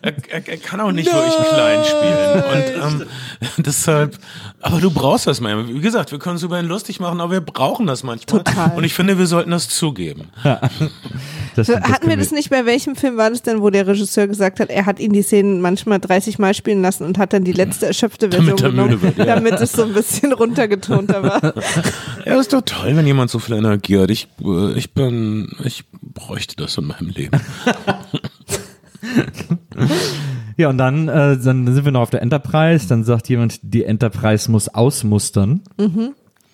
er, 0.01 0.15
er, 0.31 0.49
er 0.49 0.57
kann 0.57 0.81
auch 0.81 0.93
nicht 0.93 1.13
wirklich 1.13 1.35
klein 1.49 1.85
spielen. 1.85 2.95
Und 2.95 3.03
ähm, 3.03 3.07
deshalb, 3.59 4.19
aber 4.63 4.81
du 4.81 4.91
brauchst 4.91 5.27
das 5.27 5.41
mal. 5.43 5.69
Wie 5.69 5.81
gesagt, 5.81 6.11
wir 6.11 6.19
können 6.19 6.38
uns 6.39 6.45
über 6.45 6.61
ihn 6.61 6.67
lustig 6.67 7.01
machen, 7.01 7.21
aber 7.21 7.33
wir 7.33 7.41
brauchen 7.41 7.87
das 7.87 8.05
manchmal. 8.05 8.43
Total. 8.45 8.77
Und 8.77 8.85
ich 8.85 8.95
finde, 8.95 9.19
wir 9.19 9.27
sollten 9.27 9.51
das 9.51 9.69
zugeben. 9.69 10.29
Das, 11.55 11.67
So, 11.67 11.75
Hatten 11.75 11.89
wir 11.89 12.11
können 12.11 12.21
das 12.21 12.31
nicht 12.31 12.51
bei 12.51 12.67
welchem 12.67 12.95
Film 12.95 13.17
war 13.17 13.31
das 13.31 13.43
denn, 13.43 13.61
wo 13.61 13.71
der 13.71 13.85
Regisseur 13.87 14.29
gesagt 14.29 14.61
hat, 14.61 14.71
er 14.71 14.87
hat 14.87 15.01
ihn 15.01 15.13
die 15.13 15.23
Szenen 15.23 15.61
manchmal 15.61 15.99
30 15.99 16.39
Mal 16.39 16.55
spielen 16.55 16.83
lassen 16.83 17.05
und 17.05 17.19
hat 17.19 17.33
dann 17.33 17.43
die 17.43 17.53
letzte 17.53 17.87
erschöpfte 17.87 18.31
Version 18.31 18.57
Damit 18.57 18.71
genommen, 18.77 19.03
wird, 19.03 19.19
ja. 19.19 19.25
damit 19.25 19.55
es 19.55 19.73
so 19.73 19.83
ein 19.83 19.93
bisschen 19.93 20.33
runtergetonter 20.33 21.23
war. 21.23 21.55
Ja, 22.25 22.39
ist 22.39 22.53
doch 22.53 22.63
toll, 22.63 22.95
wenn 22.95 23.07
jemand 23.07 23.31
so 23.31 23.39
viel 23.39 23.57
Energie 23.57 23.99
hat. 23.99 24.11
Ich, 24.11 24.29
äh, 24.45 24.73
ich 24.75 24.93
bin, 24.93 25.57
ich 25.65 25.85
bräuchte 25.91 26.57
das 26.57 26.77
in 26.77 26.87
meinem 26.87 27.09
Leben. 27.09 27.41
Ja, 30.59 30.69
und 30.69 30.77
dann, 30.77 31.09
äh, 31.09 31.39
dann 31.39 31.73
sind 31.73 31.85
wir 31.85 31.93
noch 31.93 32.01
auf 32.01 32.11
der 32.11 32.21
Enterprise, 32.21 32.89
dann 32.89 33.05
sagt 33.05 33.29
jemand, 33.29 33.61
die 33.63 33.85
Enterprise 33.85 34.51
muss 34.51 34.69
ausmustern. 34.69 35.63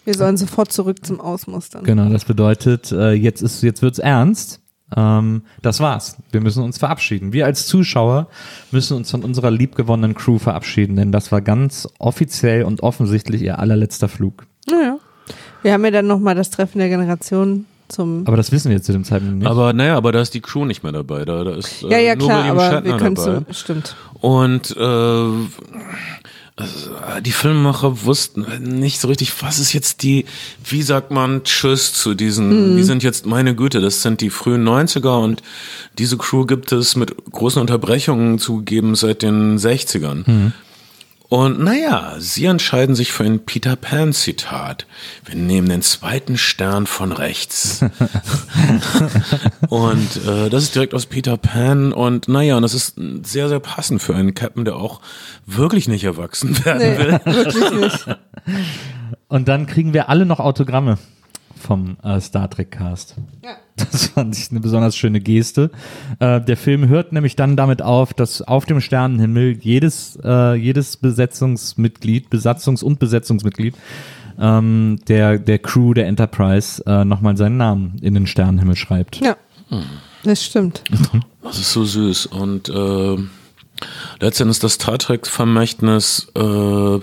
Wir 0.04 0.14
sollen 0.14 0.36
sofort 0.36 0.70
zurück 0.72 1.04
zum 1.04 1.20
Ausmustern. 1.20 1.84
Genau, 1.84 2.08
das 2.10 2.24
bedeutet, 2.24 2.92
äh, 2.92 3.12
jetzt 3.12 3.42
ist, 3.42 3.62
jetzt 3.62 3.82
wird's 3.82 3.98
ernst. 3.98 4.60
Ähm, 4.96 5.42
das 5.62 5.80
war's. 5.80 6.16
Wir 6.30 6.40
müssen 6.40 6.62
uns 6.62 6.78
verabschieden. 6.78 7.32
Wir 7.32 7.46
als 7.46 7.66
Zuschauer 7.66 8.28
müssen 8.70 8.96
uns 8.96 9.10
von 9.10 9.24
unserer 9.24 9.50
liebgewonnenen 9.50 10.14
Crew 10.14 10.38
verabschieden, 10.38 10.96
denn 10.96 11.10
das 11.10 11.32
war 11.32 11.40
ganz 11.40 11.88
offiziell 11.98 12.64
und 12.64 12.82
offensichtlich 12.82 13.42
ihr 13.42 13.58
allerletzter 13.58 14.08
Flug. 14.08 14.46
Naja. 14.70 14.98
Wir 15.62 15.72
haben 15.72 15.84
ja 15.84 15.90
dann 15.90 16.06
nochmal 16.06 16.34
das 16.34 16.50
Treffen 16.50 16.78
der 16.78 16.90
Generation 16.90 17.64
zum. 17.88 18.26
Aber 18.26 18.36
das 18.36 18.52
wissen 18.52 18.68
wir 18.68 18.76
jetzt 18.76 18.86
zu 18.86 18.92
dem 18.92 19.04
Zeitpunkt 19.04 19.38
nicht. 19.38 19.46
Aber 19.46 19.72
naja, 19.72 19.96
aber 19.96 20.12
da 20.12 20.20
ist 20.20 20.34
die 20.34 20.40
Crew 20.40 20.64
nicht 20.64 20.82
mehr 20.82 20.92
dabei. 20.92 21.24
Da, 21.24 21.44
da 21.44 21.54
ist 21.54 21.82
äh, 21.82 21.88
ja, 21.88 21.98
ja, 21.98 22.16
nur 22.16 22.28
klar, 22.28 22.44
aber 22.44 22.70
Shatner 22.70 22.84
wir 22.84 22.96
können 22.98 23.16
zum. 23.16 23.46
Stimmt. 23.50 23.96
Und 24.20 24.76
äh, 24.76 25.28
also, 26.56 26.90
die 27.20 27.32
Filmemacher 27.32 28.04
wussten 28.04 28.46
nicht 28.60 29.00
so 29.00 29.08
richtig, 29.08 29.42
was 29.42 29.58
ist 29.58 29.72
jetzt 29.72 30.04
die, 30.04 30.24
wie 30.64 30.82
sagt 30.82 31.10
man 31.10 31.42
Tschüss 31.42 31.92
zu 31.92 32.14
diesen, 32.14 32.76
die 32.76 32.84
sind 32.84 33.02
jetzt, 33.02 33.26
meine 33.26 33.56
Güte, 33.56 33.80
das 33.80 34.02
sind 34.02 34.20
die 34.20 34.30
frühen 34.30 34.64
90er 34.66 35.20
und 35.20 35.42
diese 35.98 36.16
Crew 36.16 36.46
gibt 36.46 36.70
es 36.70 36.94
mit 36.94 37.12
großen 37.32 37.60
Unterbrechungen 37.60 38.38
zugegeben 38.38 38.94
seit 38.94 39.22
den 39.22 39.58
60ern. 39.58 40.52
Und 41.34 41.58
naja, 41.58 42.14
sie 42.18 42.44
entscheiden 42.44 42.94
sich 42.94 43.10
für 43.10 43.24
ein 43.24 43.40
Peter 43.40 43.74
Pan 43.74 44.12
Zitat. 44.12 44.86
Wir 45.24 45.34
nehmen 45.34 45.68
den 45.68 45.82
zweiten 45.82 46.38
Stern 46.38 46.86
von 46.86 47.10
rechts. 47.10 47.84
und 49.68 50.24
äh, 50.28 50.48
das 50.48 50.62
ist 50.62 50.76
direkt 50.76 50.94
aus 50.94 51.06
Peter 51.06 51.36
Pan. 51.36 51.92
Und 51.92 52.28
naja, 52.28 52.54
und 52.54 52.62
das 52.62 52.72
ist 52.72 53.00
sehr, 53.24 53.48
sehr 53.48 53.58
passend 53.58 54.00
für 54.00 54.14
einen 54.14 54.34
Captain, 54.34 54.64
der 54.64 54.76
auch 54.76 55.00
wirklich 55.44 55.88
nicht 55.88 56.04
erwachsen 56.04 56.64
werden 56.64 56.98
will. 56.98 57.20
Nee, 57.24 57.34
wirklich 57.34 57.70
nicht. 57.72 58.06
Und 59.26 59.48
dann 59.48 59.66
kriegen 59.66 59.92
wir 59.92 60.08
alle 60.08 60.26
noch 60.26 60.38
Autogramme 60.38 60.98
vom 61.64 61.96
äh, 62.02 62.20
Star 62.20 62.48
Trek 62.50 62.70
Cast. 62.70 63.16
Ja. 63.42 63.56
Das 63.76 64.06
fand 64.06 64.38
ich 64.38 64.52
eine 64.52 64.60
besonders 64.60 64.94
schöne 64.96 65.20
Geste. 65.20 65.72
Äh, 66.20 66.40
der 66.40 66.56
Film 66.56 66.86
hört 66.86 67.12
nämlich 67.12 67.34
dann 67.34 67.56
damit 67.56 67.82
auf, 67.82 68.14
dass 68.14 68.40
auf 68.40 68.66
dem 68.66 68.80
Sternenhimmel 68.80 69.58
jedes, 69.60 70.16
äh, 70.22 70.54
jedes 70.54 70.96
Besetzungsmitglied, 70.96 72.28
Besatzungs- 72.28 72.84
und 72.84 73.00
Besetzungsmitglied 73.00 73.74
ähm, 74.38 75.00
der, 75.08 75.38
der 75.38 75.58
Crew 75.58 75.92
der 75.92 76.06
Enterprise 76.06 76.84
äh, 76.86 77.04
nochmal 77.04 77.36
seinen 77.36 77.56
Namen 77.56 77.96
in 78.00 78.14
den 78.14 78.28
Sternenhimmel 78.28 78.76
schreibt. 78.76 79.20
Ja. 79.20 79.36
Das 80.22 80.44
stimmt. 80.44 80.82
Das 81.42 81.58
ist 81.58 81.72
so 81.72 81.84
süß. 81.84 82.24
Und 82.26 82.70
äh, 82.70 83.16
letztendlich 84.18 84.60
das 84.60 84.72
Star 84.74 84.96
Trek-Vermächtnis 84.96 86.32
äh, 86.34 86.40
äh, 86.40 87.00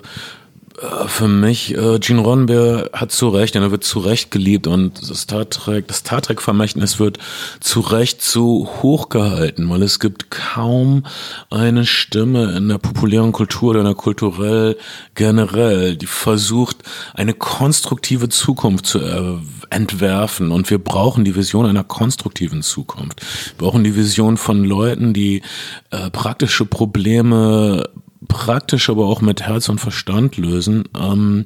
für 1.07 1.27
mich, 1.27 1.77
äh, 1.77 1.99
Gene 1.99 2.21
Roddenberry 2.21 2.89
hat 2.93 3.11
zu 3.11 3.29
Recht, 3.29 3.55
er 3.55 3.71
wird 3.71 3.83
zu 3.83 3.99
Recht 3.99 4.31
geliebt 4.31 4.65
und 4.65 5.09
das 5.09 5.21
Star 5.21 5.47
Trek, 5.47 5.87
das 5.87 5.97
Star 5.97 6.21
Trek 6.21 6.41
Vermächtnis 6.41 6.99
wird 6.99 7.19
zu 7.59 7.81
Recht 7.81 8.23
so 8.23 8.67
hoch 8.81 9.09
gehalten, 9.09 9.69
weil 9.69 9.83
es 9.83 9.99
gibt 9.99 10.31
kaum 10.31 11.05
eine 11.51 11.85
Stimme 11.85 12.57
in 12.57 12.67
der 12.67 12.79
populären 12.79 13.31
Kultur 13.31 13.71
oder 13.71 13.81
in 13.81 13.85
der 13.85 13.95
kulturell 13.95 14.75
generell, 15.13 15.95
die 15.95 16.07
versucht, 16.07 16.77
eine 17.13 17.33
konstruktive 17.33 18.29
Zukunft 18.29 18.87
zu 18.87 18.99
äh, 18.99 19.37
entwerfen 19.69 20.51
und 20.51 20.69
wir 20.71 20.79
brauchen 20.79 21.25
die 21.25 21.35
Vision 21.35 21.67
einer 21.67 21.83
konstruktiven 21.83 22.63
Zukunft. 22.63 23.21
Wir 23.21 23.67
brauchen 23.67 23.83
die 23.83 23.95
Vision 23.95 24.37
von 24.37 24.63
Leuten, 24.63 25.13
die 25.13 25.43
äh, 25.91 26.09
praktische 26.09 26.65
Probleme 26.65 27.87
praktisch, 28.27 28.89
aber 28.89 29.05
auch 29.05 29.21
mit 29.21 29.41
Herz 29.41 29.69
und 29.69 29.79
Verstand 29.79 30.37
lösen. 30.37 30.83
Ähm, 30.97 31.45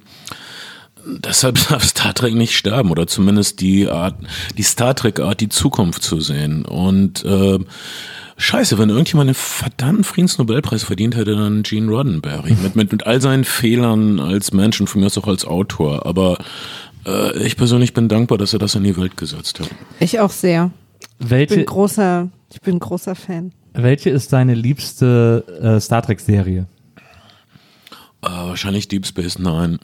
deshalb 1.06 1.68
darf 1.70 1.84
Star 1.84 2.14
Trek 2.14 2.34
nicht 2.34 2.56
sterben 2.56 2.92
oder 2.92 3.08
zumindest 3.08 3.62
die 3.62 3.90
Art, 3.90 4.16
die 4.58 4.64
Star 4.64 4.96
Trek 4.96 5.20
Art, 5.20 5.42
die 5.42 5.50
Zukunft 5.50 6.04
zu 6.04 6.20
sehen. 6.20 6.66
Und 6.66 7.24
äh, 7.26 7.60
Scheiße, 8.38 8.78
wenn 8.78 8.90
irgendjemand 8.90 9.30
einen 9.30 9.36
verdammten 9.36 10.04
Friedensnobelpreis 10.04 10.84
verdient 10.84 11.16
hätte, 11.16 11.36
dann 11.36 11.64
Gene 11.64 11.90
Roddenberry. 11.90 12.54
Mit, 12.64 12.76
mit, 12.76 12.92
mit 12.92 13.08
all 13.08 13.22
seinen 13.22 13.46
Fehlern 13.46 14.20
als 14.20 14.52
Mensch 14.52 14.82
und 14.82 14.88
von 14.88 15.02
mir 15.02 15.08
aus 15.08 15.18
auch 15.18 15.28
als 15.28 15.46
Autor. 15.46 16.06
Aber 16.06 16.38
äh, 17.06 17.38
ich 17.44 17.56
persönlich 17.56 17.94
bin 17.94 18.10
dankbar, 18.10 18.38
dass 18.38 18.54
er 18.54 18.60
das 18.60 18.76
in 18.76 18.84
die 18.84 18.98
Welt 18.98 19.16
gesetzt 19.16 19.60
hat. 19.60 19.70
Ich 20.00 20.20
auch 20.20 20.32
sehr. 20.32 20.72
Ich 21.02 21.18
bin 21.18 21.30
Welche, 21.30 21.64
großer, 21.64 22.30
ich 22.52 22.62
bin 22.62 22.80
großer 22.80 23.16
Fan. 23.16 23.54
Welche 23.78 24.10
ist 24.10 24.34
deine 24.34 24.54
liebste 24.54 25.44
äh, 25.62 25.80
Star 25.80 26.02
Trek-Serie? 26.02 26.68
Äh, 28.22 28.28
wahrscheinlich 28.28 28.88
Deep 28.88 29.06
Space 29.06 29.40
Nine. 29.40 29.80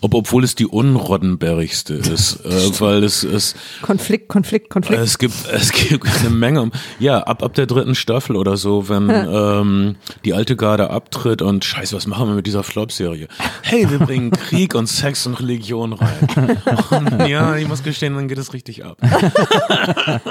Ob, 0.00 0.14
obwohl 0.14 0.44
es 0.44 0.54
die 0.54 0.66
unroddenberrigste 0.66 1.94
ist, 1.94 2.40
äh, 2.44 2.80
weil 2.80 3.04
es 3.04 3.24
ist, 3.24 3.56
Konflikt, 3.82 4.28
Konflikt, 4.28 4.70
Konflikt. 4.70 5.02
es 5.02 5.18
gibt, 5.18 5.34
es 5.52 5.72
gibt 5.72 6.06
eine 6.20 6.30
Menge, 6.30 6.70
ja, 6.98 7.20
ab, 7.20 7.42
ab 7.42 7.54
der 7.54 7.66
dritten 7.66 7.94
Staffel 7.94 8.36
oder 8.36 8.56
so, 8.56 8.88
wenn 8.88 9.10
ähm, 9.10 9.96
die 10.24 10.34
alte 10.34 10.56
Garde 10.56 10.90
abtritt 10.90 11.42
und 11.42 11.64
scheiße, 11.64 11.94
was 11.94 12.06
machen 12.06 12.28
wir 12.28 12.34
mit 12.34 12.46
dieser 12.46 12.62
Flop-Serie? 12.62 13.28
Hey, 13.62 13.90
wir 13.90 13.98
bringen 13.98 14.30
Krieg 14.48 14.74
und 14.74 14.86
Sex 14.86 15.26
und 15.26 15.34
Religion 15.40 15.92
rein. 15.92 16.58
Und 16.90 17.26
ja, 17.26 17.56
ich 17.56 17.68
muss 17.68 17.82
gestehen, 17.82 18.14
dann 18.14 18.28
geht 18.28 18.38
es 18.38 18.52
richtig 18.52 18.84
ab. 18.84 18.98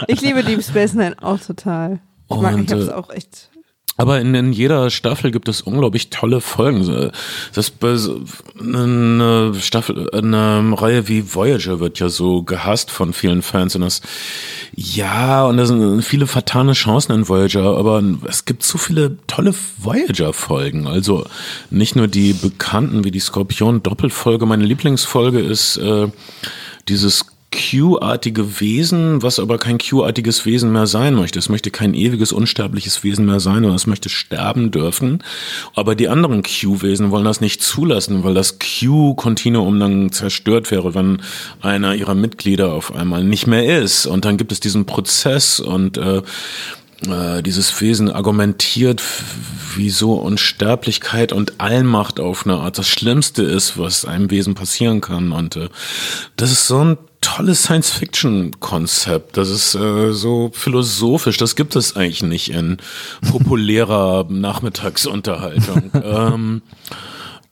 Ich 0.07 0.21
liebe 0.21 0.43
Deep 0.43 0.63
Space 0.63 0.93
Nine 0.93 1.15
auch 1.21 1.39
total. 1.39 1.99
Und, 2.27 2.65
ich 2.65 2.71
hab's 2.71 2.87
äh, 2.87 2.91
auch 2.91 3.09
echt. 3.09 3.49
Aber 3.97 4.19
in, 4.19 4.35
in 4.35 4.51
jeder 4.51 4.89
Staffel 4.89 5.31
gibt 5.31 5.47
es 5.47 5.61
unglaublich 5.61 6.09
tolle 6.09 6.41
Folgen. 6.41 7.11
Das 7.53 7.71
eine 8.59 9.53
Staffel, 9.57 10.09
eine 10.11 10.73
Reihe 10.77 11.07
wie 11.07 11.33
Voyager 11.33 11.79
wird 11.79 11.99
ja 11.99 12.09
so 12.09 12.43
gehasst 12.43 12.91
von 12.91 13.13
vielen 13.13 13.41
Fans 13.41 13.73
und 13.75 13.81
das 13.81 14.01
ja 14.75 15.45
und 15.45 15.55
da 15.55 15.65
sind 15.65 16.01
viele 16.01 16.27
vertane 16.27 16.73
Chancen 16.73 17.13
in 17.13 17.29
Voyager, 17.29 17.77
aber 17.77 18.03
es 18.27 18.43
gibt 18.43 18.63
so 18.63 18.77
viele 18.77 19.15
tolle 19.27 19.53
Voyager 19.77 20.33
Folgen. 20.33 20.87
Also 20.87 21.25
nicht 21.69 21.95
nur 21.95 22.09
die 22.09 22.33
bekannten 22.33 23.05
wie 23.05 23.11
die 23.11 23.19
Skorpion 23.21 23.81
Doppelfolge. 23.81 24.45
Meine 24.45 24.65
Lieblingsfolge 24.65 25.39
ist 25.39 25.77
äh, 25.77 26.09
dieses 26.89 27.34
Q-artige 27.51 28.59
Wesen, 28.59 29.21
was 29.21 29.39
aber 29.39 29.57
kein 29.57 29.77
Q-artiges 29.77 30.45
Wesen 30.45 30.71
mehr 30.71 30.87
sein 30.87 31.15
möchte. 31.15 31.39
Es 31.39 31.49
möchte 31.49 31.71
kein 31.71 31.93
ewiges, 31.93 32.33
unsterbliches 32.33 33.03
Wesen 33.03 33.25
mehr 33.25 33.39
sein, 33.39 33.55
sondern 33.55 33.75
es 33.75 33.87
möchte 33.87 34.09
sterben 34.09 34.71
dürfen. 34.71 35.23
Aber 35.73 35.95
die 35.95 36.09
anderen 36.09 36.43
Q-Wesen 36.43 37.11
wollen 37.11 37.25
das 37.25 37.41
nicht 37.41 37.61
zulassen, 37.61 38.23
weil 38.23 38.33
das 38.33 38.59
Q-Kontinuum 38.59 39.79
dann 39.79 40.11
zerstört 40.11 40.69
wäre, 40.71 40.95
wenn 40.95 41.21
einer 41.61 41.95
ihrer 41.95 42.15
Mitglieder 42.15 42.73
auf 42.73 42.93
einmal 42.93 43.23
nicht 43.23 43.47
mehr 43.47 43.79
ist. 43.81 44.05
Und 44.05 44.25
dann 44.25 44.37
gibt 44.37 44.51
es 44.51 44.59
diesen 44.59 44.85
Prozess 44.85 45.59
und 45.59 45.97
äh, 45.97 46.21
äh, 47.07 47.43
dieses 47.43 47.79
Wesen 47.81 48.09
argumentiert, 48.09 49.01
wieso 49.75 50.13
Unsterblichkeit 50.13 51.33
und 51.33 51.59
Allmacht 51.59 52.19
auf 52.19 52.45
eine 52.45 52.57
Art 52.57 52.77
das 52.77 52.87
Schlimmste 52.87 53.43
ist, 53.43 53.77
was 53.77 54.05
einem 54.05 54.31
Wesen 54.31 54.55
passieren 54.55 55.01
kann. 55.01 55.31
Und 55.31 55.55
äh, 55.55 55.69
das 56.35 56.51
ist 56.51 56.67
so 56.67 56.83
ein 56.83 56.97
tolles 57.21 57.63
Science-Fiction-Konzept. 57.63 59.35
Das 59.37 59.49
ist 59.49 59.75
äh, 59.75 60.11
so 60.13 60.51
philosophisch. 60.53 61.37
Das 61.37 61.55
gibt 61.55 61.75
es 61.75 61.95
eigentlich 61.95 62.23
nicht 62.23 62.51
in 62.51 62.77
populärer 63.29 64.25
Nachmittagsunterhaltung. 64.29 65.91
ähm, 65.93 66.61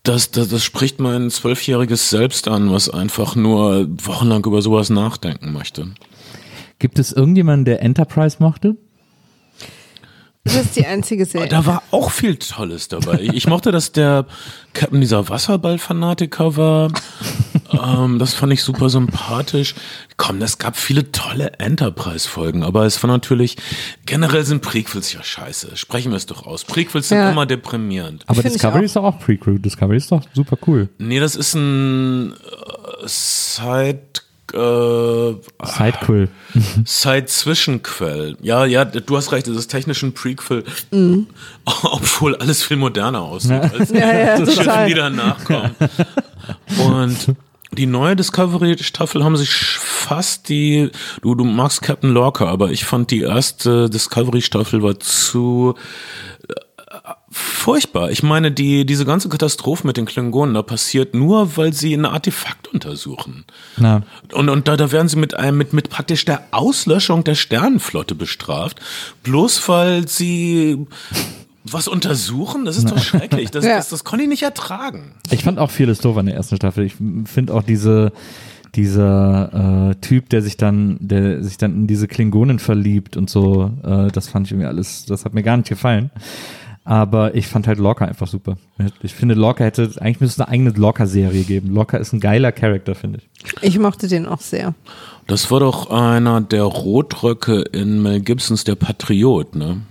das, 0.04 0.32
das, 0.32 0.50
das 0.50 0.64
spricht 0.64 1.00
mein 1.00 1.30
zwölfjähriges 1.30 2.10
Selbst 2.10 2.48
an, 2.48 2.72
was 2.72 2.90
einfach 2.90 3.36
nur 3.36 3.88
wochenlang 4.04 4.46
über 4.46 4.62
sowas 4.62 4.90
nachdenken 4.90 5.54
möchte. 5.54 5.88
Gibt 6.80 7.00
es 7.00 7.14
irgendjemanden, 7.14 7.66
der 7.66 7.82
Enterprise 7.82 8.38
mochte? 8.40 8.76
Das 10.46 10.56
ist 10.56 10.76
die 10.76 10.86
einzige 10.86 11.26
Serie. 11.26 11.48
Da 11.48 11.66
war 11.66 11.84
auch 11.92 12.12
viel 12.12 12.36
Tolles 12.36 12.90
dabei. 12.90 13.22
Ich, 13.22 13.48
mochte, 13.48 13.72
dass 13.72 13.94
der 13.94 14.26
Captain 14.74 15.00
dieser 15.00 15.30
Wasserball-Fanatiker 15.30 16.58
war. 16.58 16.92
ähm, 17.72 18.20
das 18.20 18.34
fand 18.34 18.52
ich 18.52 18.62
super 18.62 18.90
sympathisch. 18.90 19.74
Komm, 20.18 20.42
es 20.42 20.58
gab 20.58 20.76
viele 20.76 21.14
tolle 21.14 21.54
Enterprise-Folgen, 21.60 22.64
aber 22.64 22.86
es 22.86 23.02
war 23.02 23.10
natürlich, 23.10 23.56
generell 24.06 24.44
sind 24.44 24.62
Prequels 24.62 25.14
ja 25.14 25.24
scheiße. 25.24 25.78
Sprechen 25.78 26.12
wir 26.12 26.18
es 26.18 26.26
doch 26.26 26.46
aus. 26.46 26.66
Prequels 26.66 27.08
sind 27.08 27.20
Ja. 27.20 27.32
immer 27.32 27.46
deprimierend. 27.46 28.24
Aber 28.28 28.42
Find 28.42 28.54
Discovery 28.54 28.84
ist 28.84 28.98
doch 28.98 29.04
auch 29.06 29.20
Pre-Crew. 29.20 29.60
Discovery 29.60 29.96
ist 29.98 30.12
doch 30.12 30.24
super 30.34 30.58
cool. 30.68 30.90
Nee, 30.98 31.22
das 31.22 31.38
ist 31.38 31.54
ein 31.56 32.34
äh, 32.34 33.08
Side, 33.08 34.02
äh, 34.54 35.34
Sidequill. 35.64 36.30
Side-Zwischenquell. 36.86 38.38
Ja, 38.42 38.66
ja, 38.66 38.86
du 38.86 39.18
hast 39.18 39.32
recht, 39.32 39.48
es 39.48 39.58
ist 39.58 39.68
technisch 39.68 40.04
ein 40.04 40.14
Prequel, 40.14 40.64
obwohl 41.84 42.36
alles 42.36 42.64
viel 42.64 42.78
moderner 42.78 43.22
aussieht, 43.22 43.52
als 43.62 43.90
Mhm. 43.92 43.98
Ja, 44.00 44.14
ja, 44.14 44.38
die 44.38 44.46
Schiffe 44.46 44.64
total. 44.66 44.88
wieder 44.90 45.10
nachkommen. 45.10 45.76
Und 46.86 47.36
die 47.72 47.86
neue 47.88 48.16
Discovery-Staffel 48.16 49.24
haben 49.24 49.36
sich 49.38 49.52
fast 49.52 50.50
die, 50.50 50.92
du, 51.22 51.34
du 51.36 51.44
magst 51.44 51.82
Captain 51.82 52.12
Lorca, 52.12 52.46
aber 52.48 52.70
ich 52.72 52.86
fand 52.86 53.10
die 53.12 53.22
erste 53.22 53.90
Discovery-Staffel 53.90 54.84
war 54.84 55.00
zu, 55.00 55.74
furchtbar. 57.34 58.12
Ich 58.12 58.24
meine, 58.24 58.52
die, 58.52 58.86
diese 58.86 59.06
ganze 59.06 59.28
Katastrophe 59.28 59.86
mit 59.88 59.98
den 59.98 60.06
Klingonen, 60.06 60.54
da 60.54 60.62
passiert 60.62 61.14
nur, 61.16 61.58
weil 61.58 61.74
sie 61.74 61.94
ein 61.94 62.06
Artefakt 62.06 62.68
untersuchen. 62.74 63.44
Na, 63.78 64.04
Und, 64.34 64.50
und 64.50 64.68
da, 64.68 64.78
da 64.78 64.92
werden 64.92 65.08
sie 65.10 65.18
mit 65.18 65.34
einem, 65.36 65.58
mit, 65.58 65.74
mit 65.74 65.90
praktisch 65.90 66.26
der 66.26 66.44
Auslöschung 66.52 67.24
der 67.24 67.36
Sternenflotte 67.36 68.16
bestraft. 68.16 68.80
Bloß 69.24 69.68
weil 69.68 70.08
sie 70.08 70.86
was 71.66 71.88
untersuchen, 71.88 72.66
das 72.66 72.78
ist 72.78 72.92
doch 72.92 73.02
schrecklich. 73.02 73.50
Das, 73.50 73.66
Ja. 73.66 73.78
das, 73.78 73.90
das 73.90 74.04
konnte 74.04 74.24
ich 74.24 74.30
nicht 74.30 74.44
ertragen. 74.44 75.14
ich 75.32 75.44
fand 75.44 75.60
auch 75.60 75.72
vieles 75.72 76.00
doof 76.00 76.18
an 76.18 76.26
der 76.28 76.36
ersten 76.36 76.58
Staffel. 76.58 76.84
Ich 76.86 76.96
finde 77.26 77.54
auch 77.54 77.64
diese 77.64 78.12
dieser 78.76 79.92
äh, 79.92 79.96
Typ, 80.02 80.30
der 80.30 80.42
sich 80.42 80.58
dann, 80.58 80.98
der 81.00 81.44
sich 81.44 81.58
dann 81.58 81.74
in 81.76 81.88
diese 81.88 82.08
Klingonen 82.08 82.58
verliebt 82.60 83.18
und 83.18 83.30
so, 83.30 83.72
äh, 83.84 84.08
das 84.12 84.28
fand 84.28 84.48
ich 84.48 84.52
irgendwie 84.52 84.68
alles, 84.68 85.06
das 85.06 85.26
hat 85.26 85.34
mir 85.36 85.44
gar 85.44 85.58
nicht 85.58 85.70
gefallen. 85.70 86.10
Aber 86.86 87.34
ich 87.36 87.48
fand 87.48 87.68
halt 87.68 87.80
Lorca 87.80 88.04
einfach 88.06 88.28
super. 88.28 88.58
Ich 89.02 89.14
finde, 89.14 89.36
Lorca 89.36 89.64
hätte, 89.64 89.90
eigentlich 90.02 90.20
müsste 90.20 90.42
es 90.42 90.48
eine 90.48 90.54
eigene 90.54 90.70
Lorca-Serie 90.72 91.44
geben. 91.44 91.74
Lorca 91.74 91.96
ist 91.98 92.12
ein 92.12 92.20
geiler 92.20 92.52
Charakter, 92.52 92.94
finde 92.94 93.20
ich. 93.20 93.54
Ich 93.62 93.80
mochte 93.80 94.10
den 94.10 94.26
auch 94.26 94.42
sehr. 94.42 94.74
Das 95.28 95.50
war 95.50 95.62
doch 95.62 95.90
einer 95.92 96.42
der 96.42 96.64
Rotröcke 96.64 97.62
in 97.72 98.02
Mel 98.04 98.20
Gibsons 98.20 98.66
Der 98.66 98.76
Patriot, 98.76 99.56
ne? 99.56 99.82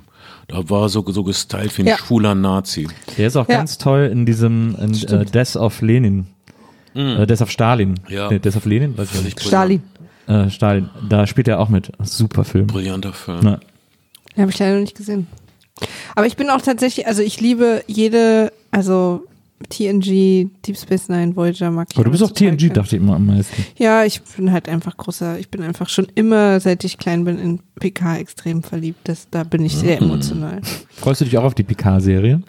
Da 0.48 0.68
war 0.68 0.90
so, 0.90 1.02
so 1.08 1.24
gestylt 1.24 1.78
wie 1.78 1.82
ein 1.82 1.86
Ja. 1.88 1.96
schwuler 1.96 2.34
Nazi. 2.34 2.86
Der 3.16 3.26
ist 3.28 3.36
auch 3.36 3.48
Ja. 3.48 3.56
ganz 3.56 3.78
toll 3.78 4.10
in 4.12 4.26
diesem 4.26 4.76
in, 4.78 4.92
äh, 5.08 5.24
Death 5.24 5.56
of 5.56 5.80
Lenin. 5.80 6.26
Äh, 6.94 7.26
Death 7.26 7.40
of 7.40 7.50
Stalin. 7.50 7.94
Ja. 8.08 8.28
Nee, 8.30 8.38
Death 8.38 8.56
of 8.56 8.66
Lenin? 8.66 8.98
Weiß 8.98 9.14
ich 9.14 9.24
nicht. 9.24 9.40
Stalin. 9.40 9.82
Äh, 10.26 10.50
Stalin. 10.50 10.90
Da 11.08 11.26
spielt 11.26 11.48
er 11.48 11.58
auch 11.58 11.70
mit. 11.70 11.90
Super 12.02 12.44
Film. 12.44 12.66
Brillanter 12.66 13.14
Film. 13.14 13.38
Na, 13.42 13.60
Den 14.36 14.42
habe 14.42 14.50
ich 14.50 14.58
leider 14.58 14.74
noch 14.74 14.82
nicht 14.82 14.96
gesehen. 14.96 15.26
Aber 16.14 16.26
ich 16.26 16.36
bin 16.36 16.50
auch 16.50 16.62
tatsächlich, 16.62 17.06
also 17.06 17.22
ich 17.22 17.40
liebe 17.40 17.82
jede, 17.86 18.52
also 18.70 19.24
TNG, 19.68 20.50
Deep 20.66 20.76
Space 20.76 21.08
Nine, 21.08 21.36
Voyager 21.36 21.70
mag 21.70 21.88
ich. 21.90 21.96
aber 21.96 22.04
du 22.04 22.10
bist 22.10 22.22
auch 22.22 22.28
alles 22.28 22.38
total 22.38 22.56
TNG, 22.56 22.58
gern. 22.58 22.74
dachte 22.74 22.96
ich 22.96 23.02
immer 23.02 23.16
am 23.16 23.26
meisten. 23.26 23.66
Ja, 23.76 24.04
ich 24.04 24.20
bin 24.22 24.52
halt 24.52 24.68
einfach 24.68 24.96
großer, 24.96 25.38
ich 25.38 25.48
bin 25.50 25.62
einfach 25.62 25.88
schon 25.88 26.08
immer, 26.14 26.60
seit 26.60 26.84
ich 26.84 26.98
klein 26.98 27.24
bin, 27.24 27.38
in 27.38 27.60
PK 27.78 28.18
extrem 28.18 28.62
verliebt. 28.62 29.00
Das, 29.04 29.28
da 29.30 29.44
bin 29.44 29.64
ich 29.64 29.76
sehr 29.76 30.00
emotional. 30.00 30.60
Freust 30.90 31.20
du 31.20 31.24
dich 31.24 31.38
auch 31.38 31.44
auf 31.44 31.54
die 31.54 31.62
Picard-Serie? 31.62 32.42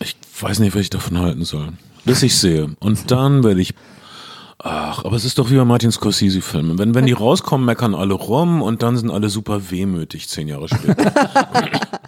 Ich 0.00 0.16
weiß 0.40 0.60
nicht, 0.60 0.74
was 0.74 0.82
ich 0.82 0.90
davon 0.90 1.18
halten 1.18 1.44
soll. 1.44 1.70
Bis 2.04 2.22
ich 2.22 2.36
sehe. 2.36 2.74
Und 2.80 3.10
dann 3.10 3.42
werde 3.44 3.60
ich. 3.60 3.74
Ach, 4.60 5.04
aber 5.04 5.14
es 5.14 5.24
ist 5.24 5.38
doch 5.38 5.50
wie 5.50 5.56
bei 5.56 5.64
Martin 5.64 5.92
Scorsese-Filmen. 5.92 6.78
Wenn, 6.78 6.94
wenn 6.94 7.06
die 7.06 7.12
rauskommen, 7.12 7.64
meckern 7.64 7.94
alle 7.94 8.14
rum 8.14 8.60
und 8.60 8.82
dann 8.82 8.96
sind 8.96 9.10
alle 9.10 9.28
super 9.28 9.70
wehmütig 9.70 10.28
zehn 10.28 10.48
Jahre 10.48 10.68
später. 10.68 11.12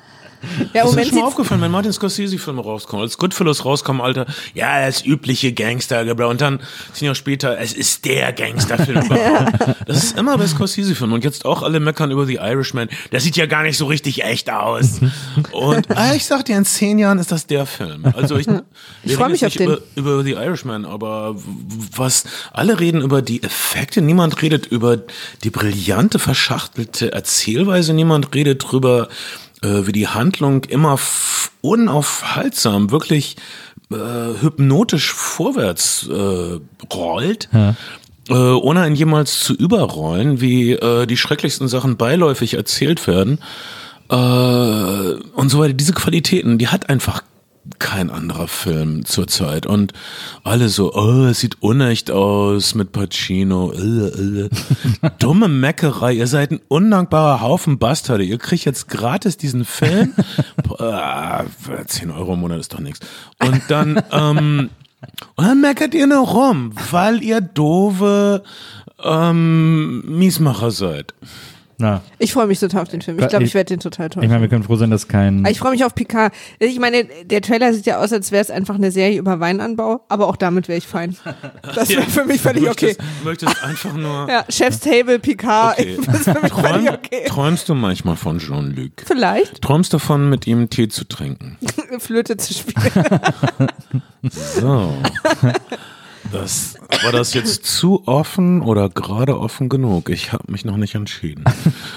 Ja, 0.73 0.85
Das 0.85 0.95
ist 0.95 1.09
schon 1.09 1.19
mal 1.19 1.27
aufgefallen, 1.27 1.61
wenn 1.61 1.71
Martin 1.71 1.93
Scorsese-Filme 1.93 2.63
rauskommen, 2.63 3.05
als 3.05 3.19
Goodfellas 3.19 3.65
rauskommen, 3.65 4.01
Alter, 4.01 4.27
ja, 4.55 4.87
das 4.87 5.05
übliche 5.05 5.53
Gangster, 5.53 6.01
und 6.01 6.41
dann 6.41 6.61
zehn 6.93 7.07
Jahre 7.07 7.15
später, 7.15 7.59
es 7.59 7.73
ist 7.73 8.05
der 8.05 8.33
Gangsterfilm 8.33 9.03
überhaupt. 9.07 9.53
Das 9.87 10.05
ist 10.05 10.19
immer 10.19 10.39
bei 10.39 10.47
Scorsese-Filmen 10.47 11.15
und 11.15 11.25
jetzt 11.25 11.45
auch 11.45 11.63
alle 11.63 11.81
meckern 11.81 12.11
über 12.11 12.27
The 12.27 12.37
Irishman, 12.37 12.89
der 13.13 13.21
sieht 13.21 13.37
ja 13.37 13.47
gar 13.47 13.63
nicht 13.63 13.77
so 13.77 13.87
richtig 13.87 14.25
echt 14.25 14.51
aus. 14.51 15.01
Und 15.53 15.91
ah, 15.97 16.15
ich 16.15 16.25
sag 16.25 16.45
dir, 16.45 16.57
in 16.57 16.65
zehn 16.65 16.99
Jahren 16.99 17.19
ist 17.19 17.33
das 17.33 17.47
der 17.47 17.67
Film. 17.67 18.05
Also 18.17 18.37
ich, 18.37 18.47
wir 19.03 19.17
freu 19.17 19.25
reden 19.25 19.33
mich 19.33 19.47
auf 19.47 19.55
nicht 19.55 19.61
über, 19.61 19.79
über 19.97 20.23
The 20.23 20.33
Irishman, 20.33 20.85
aber 20.85 21.37
was, 21.97 22.25
alle 22.53 22.81
reden 22.81 23.01
über 23.03 23.23
die 23.23 23.43
Effekte, 23.43 24.01
niemand 24.01 24.41
redet 24.43 24.67
über 24.67 24.99
die 25.45 25.51
brillante, 25.51 26.19
verschachtelte 26.19 27.13
Erzählweise, 27.13 27.93
niemand 27.93 28.35
redet 28.35 28.65
drüber, 28.71 29.09
äh, 29.63 29.87
wie 29.87 29.93
die 29.93 30.09
Handlung 30.09 30.65
immer 30.65 30.99
unaufhaltsam, 31.61 32.91
wirklich 32.91 33.37
äh, 33.91 33.97
hypnotisch 34.41 35.13
vorwärts 35.13 36.09
äh, 36.09 36.61
rollt. 36.93 37.49
Äh, 38.29 38.35
ohne 38.35 38.87
ihn 38.87 38.95
jemals 38.95 39.41
zu 39.41 39.55
überrollen, 39.55 40.41
wie 40.41 40.73
äh, 40.73 41.07
die 41.07 41.17
schrecklichsten 41.17 41.67
Sachen 41.69 41.97
beiläufig 41.97 42.55
erzählt 42.55 43.07
werden 43.09 43.39
äh, 44.09 44.15
und 44.15 45.49
so 45.49 45.59
weiter. 45.59 45.73
Diese 45.73 45.95
Qualitäten, 45.95 46.59
die 46.59 46.69
hat 46.69 46.89
einfach 46.89 47.23
kein 47.79 48.11
anderer 48.11 48.49
Film 48.49 49.05
zurzeit. 49.05 49.67
Und 49.67 49.93
alle 50.45 50.69
so, 50.69 50.95
oh, 50.95 51.27
es 51.27 51.41
sieht 51.41 51.63
unecht 51.63 52.11
aus 52.11 52.75
mit 52.75 52.93
Pacino. 52.93 53.73
Äh, 53.73 54.45
äh. 54.45 54.51
Dumme 55.19 55.49
Meckerei. 55.49 56.15
Ihr 56.15 56.27
seid 56.27 56.53
ein 56.53 56.61
undankbarer 56.69 57.41
Haufen 57.41 57.79
Bastarde. 57.79 58.25
Ihr 58.25 58.39
kriegt 58.39 58.65
jetzt 58.65 58.89
gratis 58.89 59.37
diesen 59.37 59.65
Film. 59.65 60.15
Boah, 60.63 61.45
10 61.87 62.11
Euro 62.11 62.35
im 62.35 62.41
Monat 62.41 62.61
ist 62.61 62.73
doch 62.73 62.81
nichts. 62.81 63.01
Und 63.39 63.63
dann, 63.69 64.03
ähm, 64.11 64.71
und 65.37 65.47
dann 65.47 65.61
meckert 65.61 65.95
ihr 65.95 66.07
nur 66.07 66.27
rum, 66.27 66.73
weil 66.91 67.23
ihr 67.23 67.41
doofe 67.41 68.43
ähm, 69.03 70.03
Miesmacher 70.19 70.71
seid. 70.71 71.15
Na, 71.81 72.03
ich 72.19 72.33
freue 72.33 72.47
mich 72.47 72.61
total 72.61 72.83
auf 72.83 72.89
den 72.89 73.03
Film. 73.03 73.19
Ich 73.19 73.29
glaube, 73.29 73.45
ich 73.45 73.55
werde 73.55 73.69
den 73.69 73.81
total 73.81 74.09
toll 74.09 74.23
ich 74.23 74.29
meine, 74.29 74.43
wir 74.43 74.49
können 74.49 74.63
froh 74.63 74.77
sein, 74.77 74.91
dass 74.91 75.09
kein. 75.09 75.45
Ich 75.47 75.59
freue 75.59 75.73
mich 75.73 75.85
auf 75.85 75.95
Picard. 75.95 76.33
Ich 76.59 76.79
meine, 76.79 77.05
der 77.25 77.43
Trailer 77.43 77.73
sieht 77.73 77.87
ja 77.87 78.01
aus, 78.01 78.13
als 78.13 78.31
wäre 78.33 78.43
es 78.43 78.51
einfach 78.51 78.77
eine 78.77 78.91
Serie 78.91 79.19
über 79.19 79.41
Weinanbau, 79.41 80.05
aber 80.09 80.29
auch 80.29 80.37
damit 80.37 80.69
wäre 80.69 80.79
ich 80.79 80.87
fein. 80.87 81.17
Das 81.75 81.89
wäre 81.89 82.03
für 82.03 82.25
mich 82.25 82.41
völlig 82.41 82.65
Du 82.65 82.71
okay. 82.71 82.97
möchtest, 83.25 83.25
möchtest 83.25 83.65
einfach 83.65 83.95
nur. 83.95 84.29
Ja, 84.29 84.45
Chef's 84.49 84.81
Table, 84.81 85.19
Picard, 85.19 85.81
Okay. 85.81 85.99
das 86.07 86.21
ist 86.21 86.31
für 86.31 86.43
mich 86.43 86.53
Träum, 86.53 86.89
okay. 86.89 87.25
Träumst 87.27 87.69
du 87.69 87.75
manchmal 87.75 88.17
von 88.17 88.39
Jean-Luc? 88.39 88.93
Vielleicht 89.05 89.63
Träumst 89.63 89.93
davon, 89.95 90.29
mit 90.29 90.47
ihm 90.47 90.69
Tee 90.71 90.89
zu 90.89 91.05
trinken? 91.05 91.57
Flöte 91.99 92.37
zu 92.37 92.55
spielen. 92.55 93.21
So. 94.23 94.95
Das, 96.33 96.75
war 97.03 97.13
das 97.13 97.35
jetzt 97.35 97.65
zu 97.65 98.03
offen 98.07 98.63
oder 98.63 98.89
gerade 98.89 99.39
offen 99.39 99.69
genug? 99.69 100.09
Ich 100.11 100.33
habe 100.33 100.51
mich 100.51 100.65
noch 100.65 100.77
nicht 100.77 100.95
entschieden. 100.95 101.45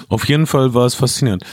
Auf 0.10 0.28
jeden 0.28 0.48
Fall 0.48 0.74
war 0.74 0.86
es 0.86 0.96
faszinierend. 0.96 1.44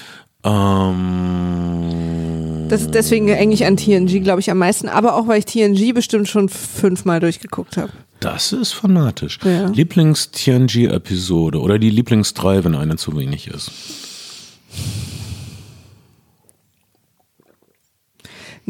Ähm, 1.41 2.67
Das 2.69 2.81
ist 2.83 2.95
deswegen 2.95 3.31
eigentlich 3.31 3.67
an 3.67 3.77
TNG, 3.77 4.23
glaube 4.23 4.41
ich, 4.41 4.51
am 4.51 4.59
meisten, 4.59 4.89
aber 4.89 5.15
auch, 5.17 5.29
weil 5.29 5.39
ich 5.41 5.45
TNG 5.45 5.93
bestimmt 5.93 6.29
schon 6.29 6.49
fünfmal 6.49 7.21
durchgeguckt 7.21 7.77
habe. 7.77 7.93
das 8.21 8.53
ist 8.53 8.73
fanatisch. 8.73 9.39
Ja. 9.45 9.69
Lieblings-TNG-Episode 9.69 11.61
oder 11.61 11.79
die 11.79 11.91
Lieblings-3, 11.91 12.65
wenn 12.65 12.75
eine 12.75 12.97
zu 12.97 13.17
wenig 13.17 13.49
ist. 13.49 13.71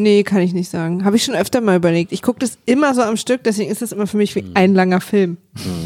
Nee, 0.03 0.23
kann 0.23 0.41
ich 0.41 0.55
nicht 0.55 0.71
sagen. 0.71 1.05
Habe 1.05 1.17
ich 1.17 1.25
schon 1.25 1.35
öfter 1.35 1.61
mal 1.61 1.77
überlegt. 1.77 2.13
Ich 2.13 2.23
gucke 2.23 2.39
das 2.39 2.57
immer 2.65 2.95
so 2.95 3.03
am 3.03 3.17
Stück, 3.17 3.43
deswegen 3.45 3.71
ist 3.71 3.83
das 3.83 3.93
immer 3.93 4.07
für 4.07 4.17
mich 4.17 4.35
wie 4.35 4.45
ein 4.55 4.75
langer 4.75 5.01
Film. 5.01 5.37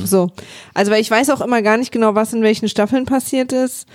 So. 0.04 0.30
Also, 0.72 0.92
weil 0.92 1.00
ich 1.00 1.10
weiß 1.10 1.30
auch 1.30 1.40
immer 1.40 1.62
gar 1.62 1.76
nicht 1.76 1.90
genau, 1.90 2.14
was 2.14 2.32
in 2.32 2.42
welchen 2.42 2.68
Staffeln 2.68 3.06
passiert 3.06 3.52
ist. 3.52 3.88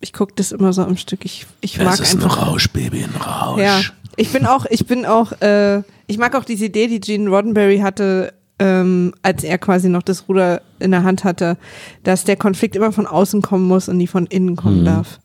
Ich 0.00 0.14
gucke 0.14 0.32
das 0.34 0.52
immer 0.52 0.72
so 0.72 0.82
am 0.82 0.96
Stück. 0.96 1.24
Ich, 1.24 1.46
ich 1.60 1.78
mag 1.78 1.94
es 1.94 2.00
ist 2.00 2.14
ein 2.14 2.22
einfach. 2.22 2.46
Rausch, 2.46 2.70
Baby, 2.70 3.04
ein 3.04 3.20
Rausch. 3.20 3.60
Ja, 3.60 3.82
ich 4.16 4.32
bin 4.32 4.46
auch, 4.46 4.64
ich 4.70 4.86
bin 4.86 5.04
auch, 5.04 5.32
äh, 5.42 5.82
ich 6.06 6.16
mag 6.16 6.34
auch 6.34 6.44
diese 6.44 6.66
Idee, 6.66 6.86
die 6.86 7.00
Gene 7.00 7.28
Roddenberry 7.28 7.80
hatte, 7.80 8.32
ähm, 8.58 9.12
als 9.22 9.44
er 9.44 9.58
quasi 9.58 9.88
noch 9.88 10.02
das 10.02 10.28
Ruder 10.28 10.62
in 10.78 10.90
der 10.90 11.02
Hand 11.02 11.24
hatte, 11.24 11.58
dass 12.02 12.24
der 12.24 12.36
Konflikt 12.36 12.76
immer 12.76 12.92
von 12.92 13.06
außen 13.06 13.42
kommen 13.42 13.66
muss 13.66 13.88
und 13.88 13.98
nie 13.98 14.06
von 14.06 14.26
innen 14.26 14.56
kommen 14.56 14.84
darf. 14.84 15.20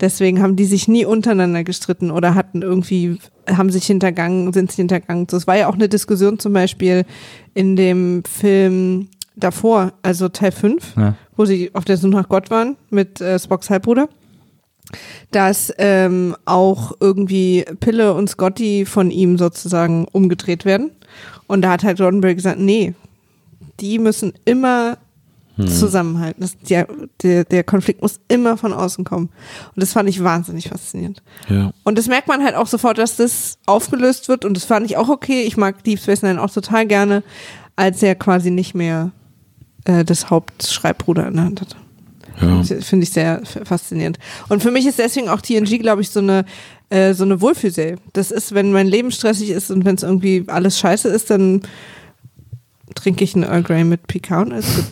Deswegen 0.00 0.40
haben 0.42 0.56
die 0.56 0.64
sich 0.64 0.86
nie 0.88 1.04
untereinander 1.04 1.64
gestritten 1.64 2.10
oder 2.10 2.34
hatten 2.34 2.62
irgendwie, 2.62 3.18
haben 3.48 3.70
sich 3.70 3.86
hintergangen, 3.86 4.52
sind 4.52 4.70
sich 4.70 4.76
hintergangen. 4.76 5.26
So, 5.30 5.36
es 5.36 5.46
war 5.46 5.56
ja 5.56 5.68
auch 5.68 5.74
eine 5.74 5.88
Diskussion 5.88 6.38
zum 6.38 6.52
Beispiel 6.52 7.04
in 7.54 7.74
dem 7.76 8.22
Film 8.24 9.08
davor, 9.36 9.92
also 10.02 10.28
Teil 10.28 10.52
5, 10.52 10.94
Ja. 10.96 11.14
wo 11.36 11.44
sie 11.44 11.70
auf 11.74 11.84
der 11.84 11.96
Suche 11.96 12.12
nach 12.12 12.28
Gott 12.28 12.50
waren 12.50 12.76
mit 12.90 13.20
äh, 13.20 13.38
Spocks 13.38 13.70
Halbbruder 13.70 14.08
dass 15.32 15.70
ähm, 15.76 16.34
auch 16.46 16.92
irgendwie 16.98 17.62
Pille 17.80 18.14
und 18.14 18.30
Scotty 18.30 18.86
von 18.86 19.10
ihm 19.10 19.36
sozusagen 19.36 20.06
umgedreht 20.12 20.64
werden. 20.64 20.92
Und 21.46 21.60
da 21.60 21.72
hat 21.72 21.84
halt 21.84 22.00
Roddenberry 22.00 22.34
gesagt, 22.36 22.58
nee, 22.58 22.94
die 23.80 23.98
müssen 23.98 24.32
immer 24.46 24.96
zusammenhalten. 25.66 26.40
Das, 26.40 26.56
der, 26.58 26.86
der, 27.22 27.44
der 27.44 27.64
Konflikt 27.64 28.02
muss 28.02 28.20
immer 28.28 28.56
von 28.56 28.72
außen 28.72 29.04
kommen. 29.04 29.30
Und 29.74 29.80
das 29.82 29.92
fand 29.92 30.08
ich 30.08 30.22
wahnsinnig 30.22 30.68
faszinierend. 30.68 31.22
Ja. 31.48 31.72
Und 31.84 31.98
das 31.98 32.06
merkt 32.06 32.28
man 32.28 32.44
halt 32.44 32.54
auch 32.54 32.66
sofort, 32.66 32.98
dass 32.98 33.16
das 33.16 33.58
aufgelöst 33.66 34.28
wird. 34.28 34.44
Und 34.44 34.56
das 34.56 34.64
fand 34.64 34.86
ich 34.86 34.96
auch 34.96 35.08
okay. 35.08 35.42
Ich 35.42 35.56
mag 35.56 35.82
Deep 35.84 35.98
Space 35.98 36.22
Nine 36.22 36.40
auch 36.40 36.50
total 36.50 36.86
gerne, 36.86 37.22
als 37.76 38.02
er 38.02 38.14
quasi 38.14 38.50
nicht 38.50 38.74
mehr 38.74 39.10
äh, 39.84 40.04
das 40.04 40.30
Hauptschreibbruder 40.30 41.26
in 41.26 41.34
der 41.34 41.44
Hand 41.44 41.60
hatte. 41.60 41.76
Ja. 42.40 42.62
Finde 42.62 43.02
ich 43.02 43.10
sehr 43.10 43.42
faszinierend. 43.64 44.18
Und 44.48 44.62
für 44.62 44.70
mich 44.70 44.86
ist 44.86 45.00
deswegen 45.00 45.28
auch 45.28 45.40
TNG, 45.40 45.80
glaube 45.80 46.02
ich, 46.02 46.10
so 46.10 46.20
eine, 46.20 46.44
äh, 46.88 47.12
so 47.14 47.24
eine 47.24 47.40
Wohlfühlserie. 47.40 47.96
Das 48.12 48.30
ist, 48.30 48.54
wenn 48.54 48.70
mein 48.70 48.86
Leben 48.86 49.10
stressig 49.10 49.50
ist 49.50 49.72
und 49.72 49.84
wenn 49.84 49.96
es 49.96 50.04
irgendwie 50.04 50.44
alles 50.46 50.78
scheiße 50.78 51.08
ist, 51.08 51.30
dann 51.30 51.62
trinke 53.00 53.24
ich 53.24 53.34
einen 53.34 53.44
Earl 53.44 53.62
Grey 53.62 53.84
mit 53.84 54.06
Pecan 54.06 54.52
alles 54.52 54.76
gut. 54.76 54.84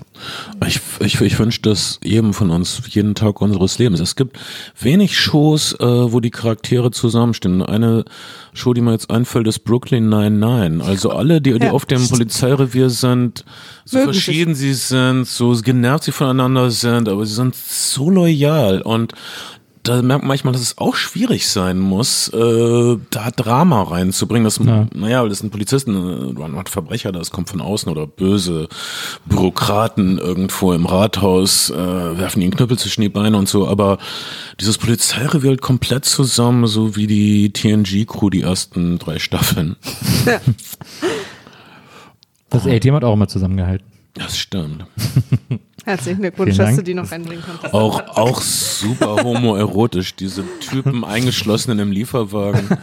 Ich, 0.67 0.81
ich, 1.01 1.21
ich 1.21 1.39
wünsche 1.39 1.61
das 1.63 2.01
jedem 2.03 2.33
von 2.33 2.51
uns 2.51 2.81
jeden 2.89 3.15
Tag 3.15 3.41
unseres 3.41 3.79
Lebens. 3.79 4.01
Es 4.01 4.17
gibt 4.17 4.39
wenig 4.81 5.19
Shows, 5.19 5.75
äh, 5.79 5.85
wo 5.85 6.21
die 6.21 6.31
Charaktere 6.31 6.91
zusammenstehen. 6.91 7.63
Eine 7.63 8.05
Show, 8.55 8.73
die 8.73 8.81
mir 8.81 8.93
jetzt 8.93 9.11
einfällt, 9.11 9.47
ist 9.47 9.61
Brooklyn 9.61 10.09
Nine-Nine. 10.09 10.83
Also 10.83 11.11
alle, 11.11 11.41
die, 11.43 11.59
die 11.59 11.67
Ja. 11.67 11.73
auf 11.73 11.85
dem 11.85 12.07
Polizeirevier 12.09 12.89
sind, 12.91 13.45
so 13.85 13.99
Mögen 13.99 14.13
sich. 14.13 14.25
verschieden 14.25 14.55
sie 14.55 14.73
sind, 14.75 15.27
so 15.27 15.53
genervt 15.63 16.05
sie 16.05 16.13
voneinander 16.13 16.71
sind, 16.71 17.09
aber 17.09 17.27
sie 17.27 17.35
sind 17.35 17.55
so 17.55 18.09
loyal 18.11 18.81
und 18.83 19.13
da 19.87 20.03
merkt 20.03 20.23
man 20.23 20.29
manchmal, 20.29 20.53
dass 20.53 20.63
es 20.63 20.79
auch 20.79 20.95
schwierig 20.95 21.49
sein 21.49 21.79
muss, 21.79 22.29
äh, 22.29 22.97
da 23.11 23.31
Drama 23.31 23.83
reinzubringen. 23.83 24.45
Das, 24.45 24.59
Ja. 24.59 24.87
Naja, 24.95 25.23
weil 25.23 25.29
das 25.29 25.39
sind 25.39 25.51
Polizisten, 25.51 25.95
äh, 25.95 26.33
man 26.39 26.57
hat 26.57 26.69
Verbrecher, 26.69 27.13
das 27.13 27.31
kommt 27.31 27.49
von 27.49 27.61
außen 27.61 27.91
oder 27.91 28.07
böse 28.07 28.69
Bürokraten 29.27 30.19
irgendwo 30.19 30.73
im 30.73 30.87
Rathaus, 30.87 31.71
äh, 31.71 31.77
werfen 31.77 32.43
ihnen 32.43 32.55
Knüppel 32.55 32.79
zwischen 32.79 33.03
die 33.03 33.09
Beine 33.09 33.37
und 33.37 33.49
so. 33.49 33.67
Aber 33.69 33.99
dieses 34.61 34.79
Polizeirevier 34.79 35.51
hält 35.51 35.63
komplett 35.63 36.05
zusammen, 36.05 36.67
so 36.67 36.97
wie 36.97 37.07
die 37.07 37.53
TNG-Crew 37.53 38.31
die 38.31 38.43
ersten 38.43 38.99
drei 38.99 39.19
Staffeln. 39.19 39.77
Das 42.49 42.65
A-Team 42.65 42.95
hat 42.95 43.05
auch 43.05 43.15
immer 43.15 43.27
zusammengehalten. 43.29 43.87
Das 44.15 44.39
stimmt. 44.39 44.87
Herzlichen 45.87 46.21
Glückwunsch, 46.21 46.57
dass 46.57 46.75
du 46.75 46.83
die 46.83 46.95
noch 46.95 47.13
reinbringen 47.13 47.45
konntest. 47.45 47.73
Auch, 47.73 48.01
auch 48.17 48.41
super 48.41 49.23
homoerotisch, 49.23 50.17
diese 50.17 50.43
Typen 50.59 51.05
eingeschlossen 51.05 51.71
in 51.71 51.81
einem 51.81 51.93
Lieferwagen. 51.93 52.77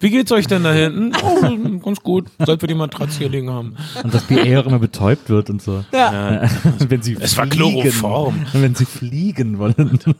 Wie 0.00 0.10
geht's 0.10 0.32
euch 0.32 0.48
denn 0.48 0.64
da 0.64 0.72
hinten? 0.72 1.12
Oh, 1.22 1.78
ganz 1.78 2.00
gut, 2.00 2.26
seit 2.44 2.60
wir 2.60 2.66
die 2.66 2.74
Matratze 2.74 3.18
hier 3.18 3.28
liegen 3.28 3.50
haben. 3.50 3.76
Und 4.02 4.12
dass 4.12 4.24
BA 4.24 4.58
auch 4.58 4.66
immer 4.66 4.80
betäubt 4.80 5.30
wird 5.30 5.48
und 5.48 5.62
so. 5.62 5.84
Ja. 5.92 6.42
wenn 6.80 7.02
sie 7.02 7.16
Es 7.20 7.36
war 7.36 7.46
fliegen, 7.46 7.82
Chloroform. 7.82 8.44
Wenn 8.52 8.74
sie 8.74 8.84
fliegen 8.84 9.60
wollen. 9.60 9.74
Und 9.76 10.16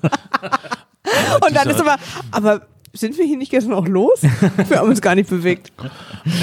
dann 1.53 1.69
ist 1.69 1.81
aber, 1.81 1.97
aber 2.31 2.63
sind 2.93 3.17
wir 3.19 3.25
hier 3.25 3.37
nicht 3.37 3.51
gestern 3.53 3.73
auch 3.73 3.87
los? 3.87 4.23
Wir 4.69 4.79
haben 4.79 4.89
uns 4.91 5.01
gar 5.01 5.15
nicht 5.15 5.31
bewegt. 5.31 5.73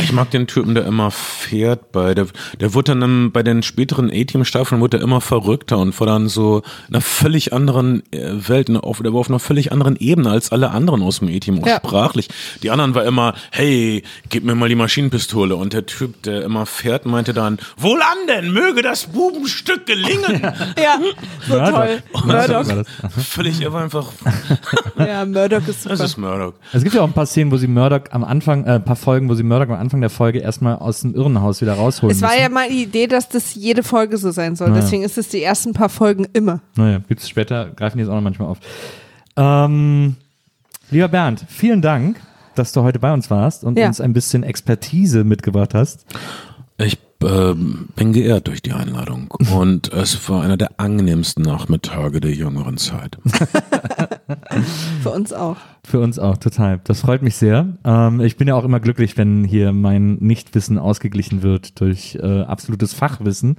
Ich 0.02 0.14
mag 0.14 0.32
den 0.32 0.48
Typen, 0.48 0.76
der 0.76 0.86
immer 0.86 1.11
fährt 1.11 1.91
bei 1.91 2.14
der, 2.15 2.28
der 2.61 2.74
wurde 2.74 2.98
dann 2.98 3.32
bei 3.34 3.44
den 3.44 3.64
späteren 3.64 4.10
A-Team-Staffeln 4.10 4.80
wurde 4.80 4.98
er 4.98 5.03
immer 5.03 5.19
verrückter 5.19 5.78
und 5.78 5.99
war 5.99 6.07
dann 6.07 6.30
so 6.30 6.61
in 6.88 6.95
einer 6.95 7.02
völlig 7.02 7.52
anderen 7.52 8.02
äh, 8.14 8.48
Welt, 8.48 8.69
auf, 8.78 9.02
der 9.02 9.11
war 9.14 9.19
auf 9.19 9.30
einer 9.30 9.40
völlig 9.40 9.72
anderen 9.74 9.98
Ebene 9.98 10.30
als 10.32 10.52
alle 10.53 10.72
anderen 10.72 11.02
aus 11.03 11.19
dem 11.19 11.28
A-Team, 11.28 11.61
auch 11.64 11.68
Ja. 11.68 11.78
sprachlich. 11.78 12.30
Die 12.64 12.69
anderen 12.72 12.95
war 12.95 13.03
immer, 13.03 13.34
hey, 13.52 14.03
gib 14.30 14.45
mir 14.45 14.56
mal 14.56 14.69
die 14.69 14.76
Maschinenpistole 14.76 15.56
und 15.56 15.74
der 15.74 15.86
Typ, 15.86 16.24
der 16.24 16.44
immer 16.44 16.65
fährt, 16.65 17.06
meinte 17.06 17.34
dann, 17.34 17.60
wohlan 17.76 18.18
denn, 18.30 18.53
möge 18.53 18.82
das 18.82 19.07
Bubenstück 19.07 19.86
gelingen. 19.86 20.41
Ja, 20.78 20.99
so 21.48 21.53
Murdoch. 21.56 21.72
toll. 21.72 22.03
Murdoch 22.26 22.68
das. 22.68 23.28
Völlig, 23.28 23.61
er 23.61 23.74
war 23.74 23.82
einfach, 23.84 24.07
Ja, 24.98 25.26
Murdoch 25.26 25.68
ist 25.68 25.86
das 25.86 25.98
super. 25.99 26.03
ist 26.06 26.18
Murdoch. 26.18 26.36
Es 26.73 26.84
gibt 26.84 26.95
ja 26.95 27.01
auch 27.01 27.07
ein 27.07 27.14
paar 27.14 27.26
Szenen, 27.26 27.51
wo 27.51 27.57
sie 27.57 27.68
Murdoch 27.68 28.11
am 28.11 28.23
Anfang, 28.23 28.65
äh, 28.65 28.72
ein 28.76 28.84
paar 28.85 28.95
Folgen, 28.95 29.30
wo 29.30 29.34
sie 29.35 29.43
Murdoch 29.43 29.68
am 29.73 29.80
Anfang 29.80 30.01
der 30.01 30.09
Folge 30.09 30.39
erstmal 30.39 30.76
aus 30.76 31.01
dem 31.01 31.14
Irrenhaus 31.15 31.61
wieder 31.61 31.73
rausholen 31.73 32.15
Es 32.15 32.22
war 32.22 32.30
müssen. 32.30 32.41
ja 32.43 32.49
mal 32.49 32.69
die 32.69 32.84
Idee, 32.84 33.07
dass 33.07 33.30
das 33.30 33.55
jede 33.55 33.84
Folge 33.84 34.18
so 34.18 34.31
sein 34.31 34.55
soll. 34.55 34.69
Naja. 34.69 34.81
Deswegen 34.81 35.03
ist 35.03 35.18
es 35.18 35.30
die 35.30 35.41
ersten 35.43 35.73
paar 35.73 35.89
Folgen 35.89 36.26
immer. 36.34 36.61
Naja, 36.76 36.99
gibt 37.07 37.22
es 37.22 37.30
später, 37.30 37.69
greifen 37.76 37.97
die 37.97 38.03
jetzt 38.03 38.09
auch 38.11 38.15
noch 38.15 38.22
manchmal 38.22 38.47
auf. 38.49 38.57
Ähm, 39.35 40.15
lieber 40.91 41.07
Bernd, 41.07 41.45
vielen 41.47 41.81
Dank, 41.81 42.19
dass 42.55 42.72
du 42.72 42.81
heute 42.84 42.99
bei 42.99 43.14
uns 43.14 43.30
warst 43.30 43.64
und 43.64 43.77
Ja. 43.77 43.88
uns 43.88 44.01
ein 44.01 44.14
bisschen 44.14 44.43
Expertise 44.43 45.23
mitgebracht 45.23 45.73
hast. 45.73 46.05
Ich 46.77 46.97
ähm, 47.23 47.89
bin 47.95 48.14
geehrt 48.14 48.48
durch 48.48 48.61
die 48.61 48.73
Einladung 48.73 49.31
und 49.56 49.91
es 49.91 50.30
war 50.30 50.44
einer 50.44 50.57
der 50.57 50.80
angenehmsten 50.80 51.44
Nachmittage 51.44 52.19
der 52.22 52.34
jüngeren 52.34 52.77
Zeit. 52.77 53.18
Für 55.02 55.11
uns 55.11 55.34
auch. 55.34 55.57
Für 55.84 55.99
uns 55.99 56.19
auch, 56.19 56.38
total. 56.38 56.81
Das 56.84 57.02
freut 57.02 57.22
mich 57.22 57.35
sehr. 57.35 57.68
Ähm, 57.84 58.19
ich 58.22 58.38
bin 58.38 58.48
ja 58.48 58.56
auch 58.56 58.65
immer 58.65 58.80
glücklich, 58.80 59.18
wenn 59.18 59.44
hier 59.44 59.72
mein 59.72 60.15
Nichtwissen 60.15 60.77
ausgeglichen 60.77 61.44
wird 61.44 61.80
durch 61.80 62.15
äh, 62.15 62.41
absolutes 62.41 62.94
Fachwissen. 62.94 63.56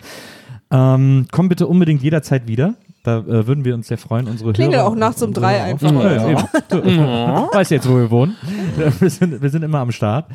Ähm, 0.70 1.26
komm 1.32 1.48
bitte 1.48 1.66
unbedingt 1.66 2.02
jederzeit 2.02 2.47
wieder. 2.47 2.74
Da 3.09 3.20
äh, 3.20 3.47
würden 3.47 3.64
wir 3.64 3.74
uns 3.74 3.89
sehr 3.89 3.97
freuen. 3.97 4.26
Unsere 4.26 4.52
Klingel 4.52 4.80
Hörer, 4.80 4.89
auch 4.89 4.94
nachts 4.94 5.22
um 5.22 5.32
drei 5.32 5.62
einfach. 5.62 5.90
Ja, 5.90 6.30
ja, 6.30 7.48
Weißt 7.52 7.70
jetzt, 7.70 7.89
wo 7.89 7.97
wir 7.97 8.10
wohnen. 8.10 8.36
Wir 9.01 9.09
sind, 9.10 9.40
wir 9.43 9.48
sind 9.51 9.62
immer 9.62 9.78
am 9.78 9.93
Start. 9.93 10.26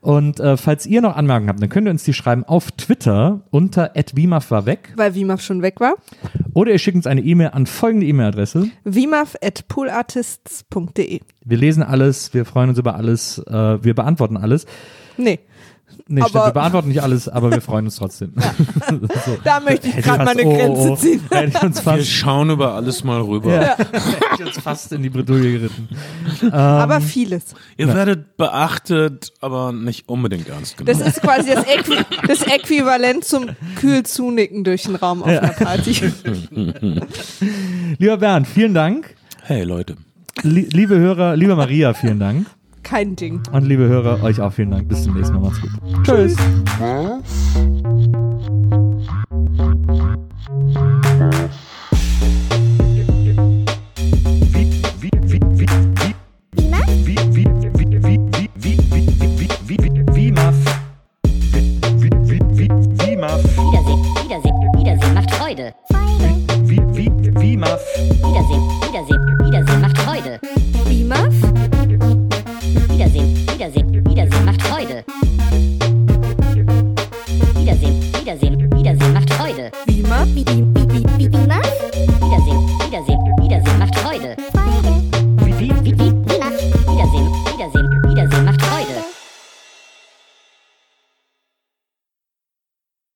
Und 0.00 0.40
äh, 0.40 0.56
falls 0.56 0.86
ihr 0.86 1.00
noch 1.00 1.16
Anmerkungen 1.16 1.48
habt, 1.48 1.62
dann 1.62 1.68
könnt 1.68 1.86
ihr 1.86 1.90
uns 1.90 2.02
die 2.04 2.12
schreiben 2.12 2.44
auf 2.44 2.72
Twitter 2.72 3.40
unter 3.50 3.92
@wimaf 4.14 4.50
war 4.50 4.66
weg 4.66 4.92
Weil 4.96 5.14
Wimaf 5.14 5.40
schon 5.40 5.62
weg 5.62 5.78
war. 5.80 5.94
oder 6.52 6.72
ihr 6.72 6.78
schickt 6.78 6.96
uns 6.96 7.06
eine 7.06 7.20
E-Mail 7.20 7.50
an 7.52 7.66
folgende 7.66 8.06
E-Mail-Adresse. 8.06 8.68
Wimaf 8.84 9.36
at 9.42 9.68
poolartists.de. 9.68 11.20
Wir 11.44 11.56
lesen 11.58 11.82
alles, 11.82 12.34
wir 12.34 12.44
freuen 12.44 12.70
uns 12.70 12.78
über 12.78 12.96
alles, 12.96 13.38
äh, 13.38 13.82
wir 13.84 13.94
beantworten 13.94 14.36
alles. 14.36 14.66
Nee, 15.16 15.38
Nee, 16.08 16.20
stimmt, 16.20 16.36
Aber- 16.36 16.46
wir 16.46 16.52
beantworten 16.52 16.88
nicht 16.88 17.02
alles, 17.02 17.28
aber 17.28 17.50
wir 17.50 17.60
freuen 17.60 17.86
uns 17.86 17.96
trotzdem. 17.96 18.32
so. 19.26 19.38
da 19.42 19.58
möchte 19.58 19.88
ich 19.88 19.96
gerade 19.96 20.24
meine 20.24 20.44
oh, 20.44 20.56
Grenze 20.56 20.80
oh, 20.82 20.92
oh. 20.92 20.96
ziehen. 20.96 21.20
Hätte 21.32 21.58
ich 21.58 21.62
uns 21.64 21.84
Wir 21.84 22.04
schauen 22.04 22.50
über 22.50 22.74
alles 22.74 23.02
mal 23.02 23.20
rüber. 23.20 23.52
ja. 23.52 23.76
Hätte 23.76 23.92
ich 24.38 24.46
uns 24.46 24.58
fast 24.60 24.92
in 24.92 25.02
die 25.02 25.10
Bredouille 25.10 25.52
geritten. 25.58 25.88
Ähm, 26.44 26.52
Aber 26.52 27.00
vieles. 27.00 27.56
Ihr 27.76 27.92
werdet 27.92 28.36
beachtet, 28.36 29.32
aber 29.40 29.72
nicht 29.72 30.08
unbedingt 30.08 30.48
ernst 30.48 30.76
genommen. 30.76 30.96
Das 30.96 31.08
ist 31.08 31.20
quasi 31.22 31.52
das, 31.52 31.64
Äqui 31.64 31.96
das 32.28 32.42
Äquivalent 32.42 33.24
zum 33.24 33.46
kühl 33.74 34.04
zunicken 34.04 34.62
durch 34.62 34.84
den 34.84 34.94
Raum 34.94 35.24
auf 35.24 35.28
einer 35.28 35.48
Party. 35.48 36.12
Lieber 37.98 38.16
Bernd, 38.16 38.46
vielen 38.46 38.74
Dank. 38.74 39.16
hey 39.42 39.64
Leute. 39.64 39.96
Lie- 40.42 40.68
liebe 40.70 40.96
Hörer, 40.98 41.34
liebe 41.34 41.56
Maria, 41.56 41.94
vielen 41.94 42.20
Dank. 42.20 42.46
Kein 42.86 43.16
Ding. 43.16 43.42
Und 43.50 43.66
liebe 43.66 43.88
Hörer, 43.88 44.22
euch 44.22 44.40
auch 44.40 44.52
vielen 44.52 44.70
Dank. 44.70 44.86
Bis 44.88 45.02
zum 45.02 45.14
nächsten 45.14 45.34
Mal. 45.34 45.42
Macht's 45.42 45.60
gut. 45.60 45.72
Tschüss. 46.04 46.36
Wiedersehen, 68.22 68.62
Wiedersehen, 68.80 69.38
Wiedersehen 69.44 69.80
macht 69.80 69.98
Freude. 69.98 70.40
up. 80.16 80.28
Beep, 80.34 80.46
beep, 80.46 80.88
beep, 80.88 81.05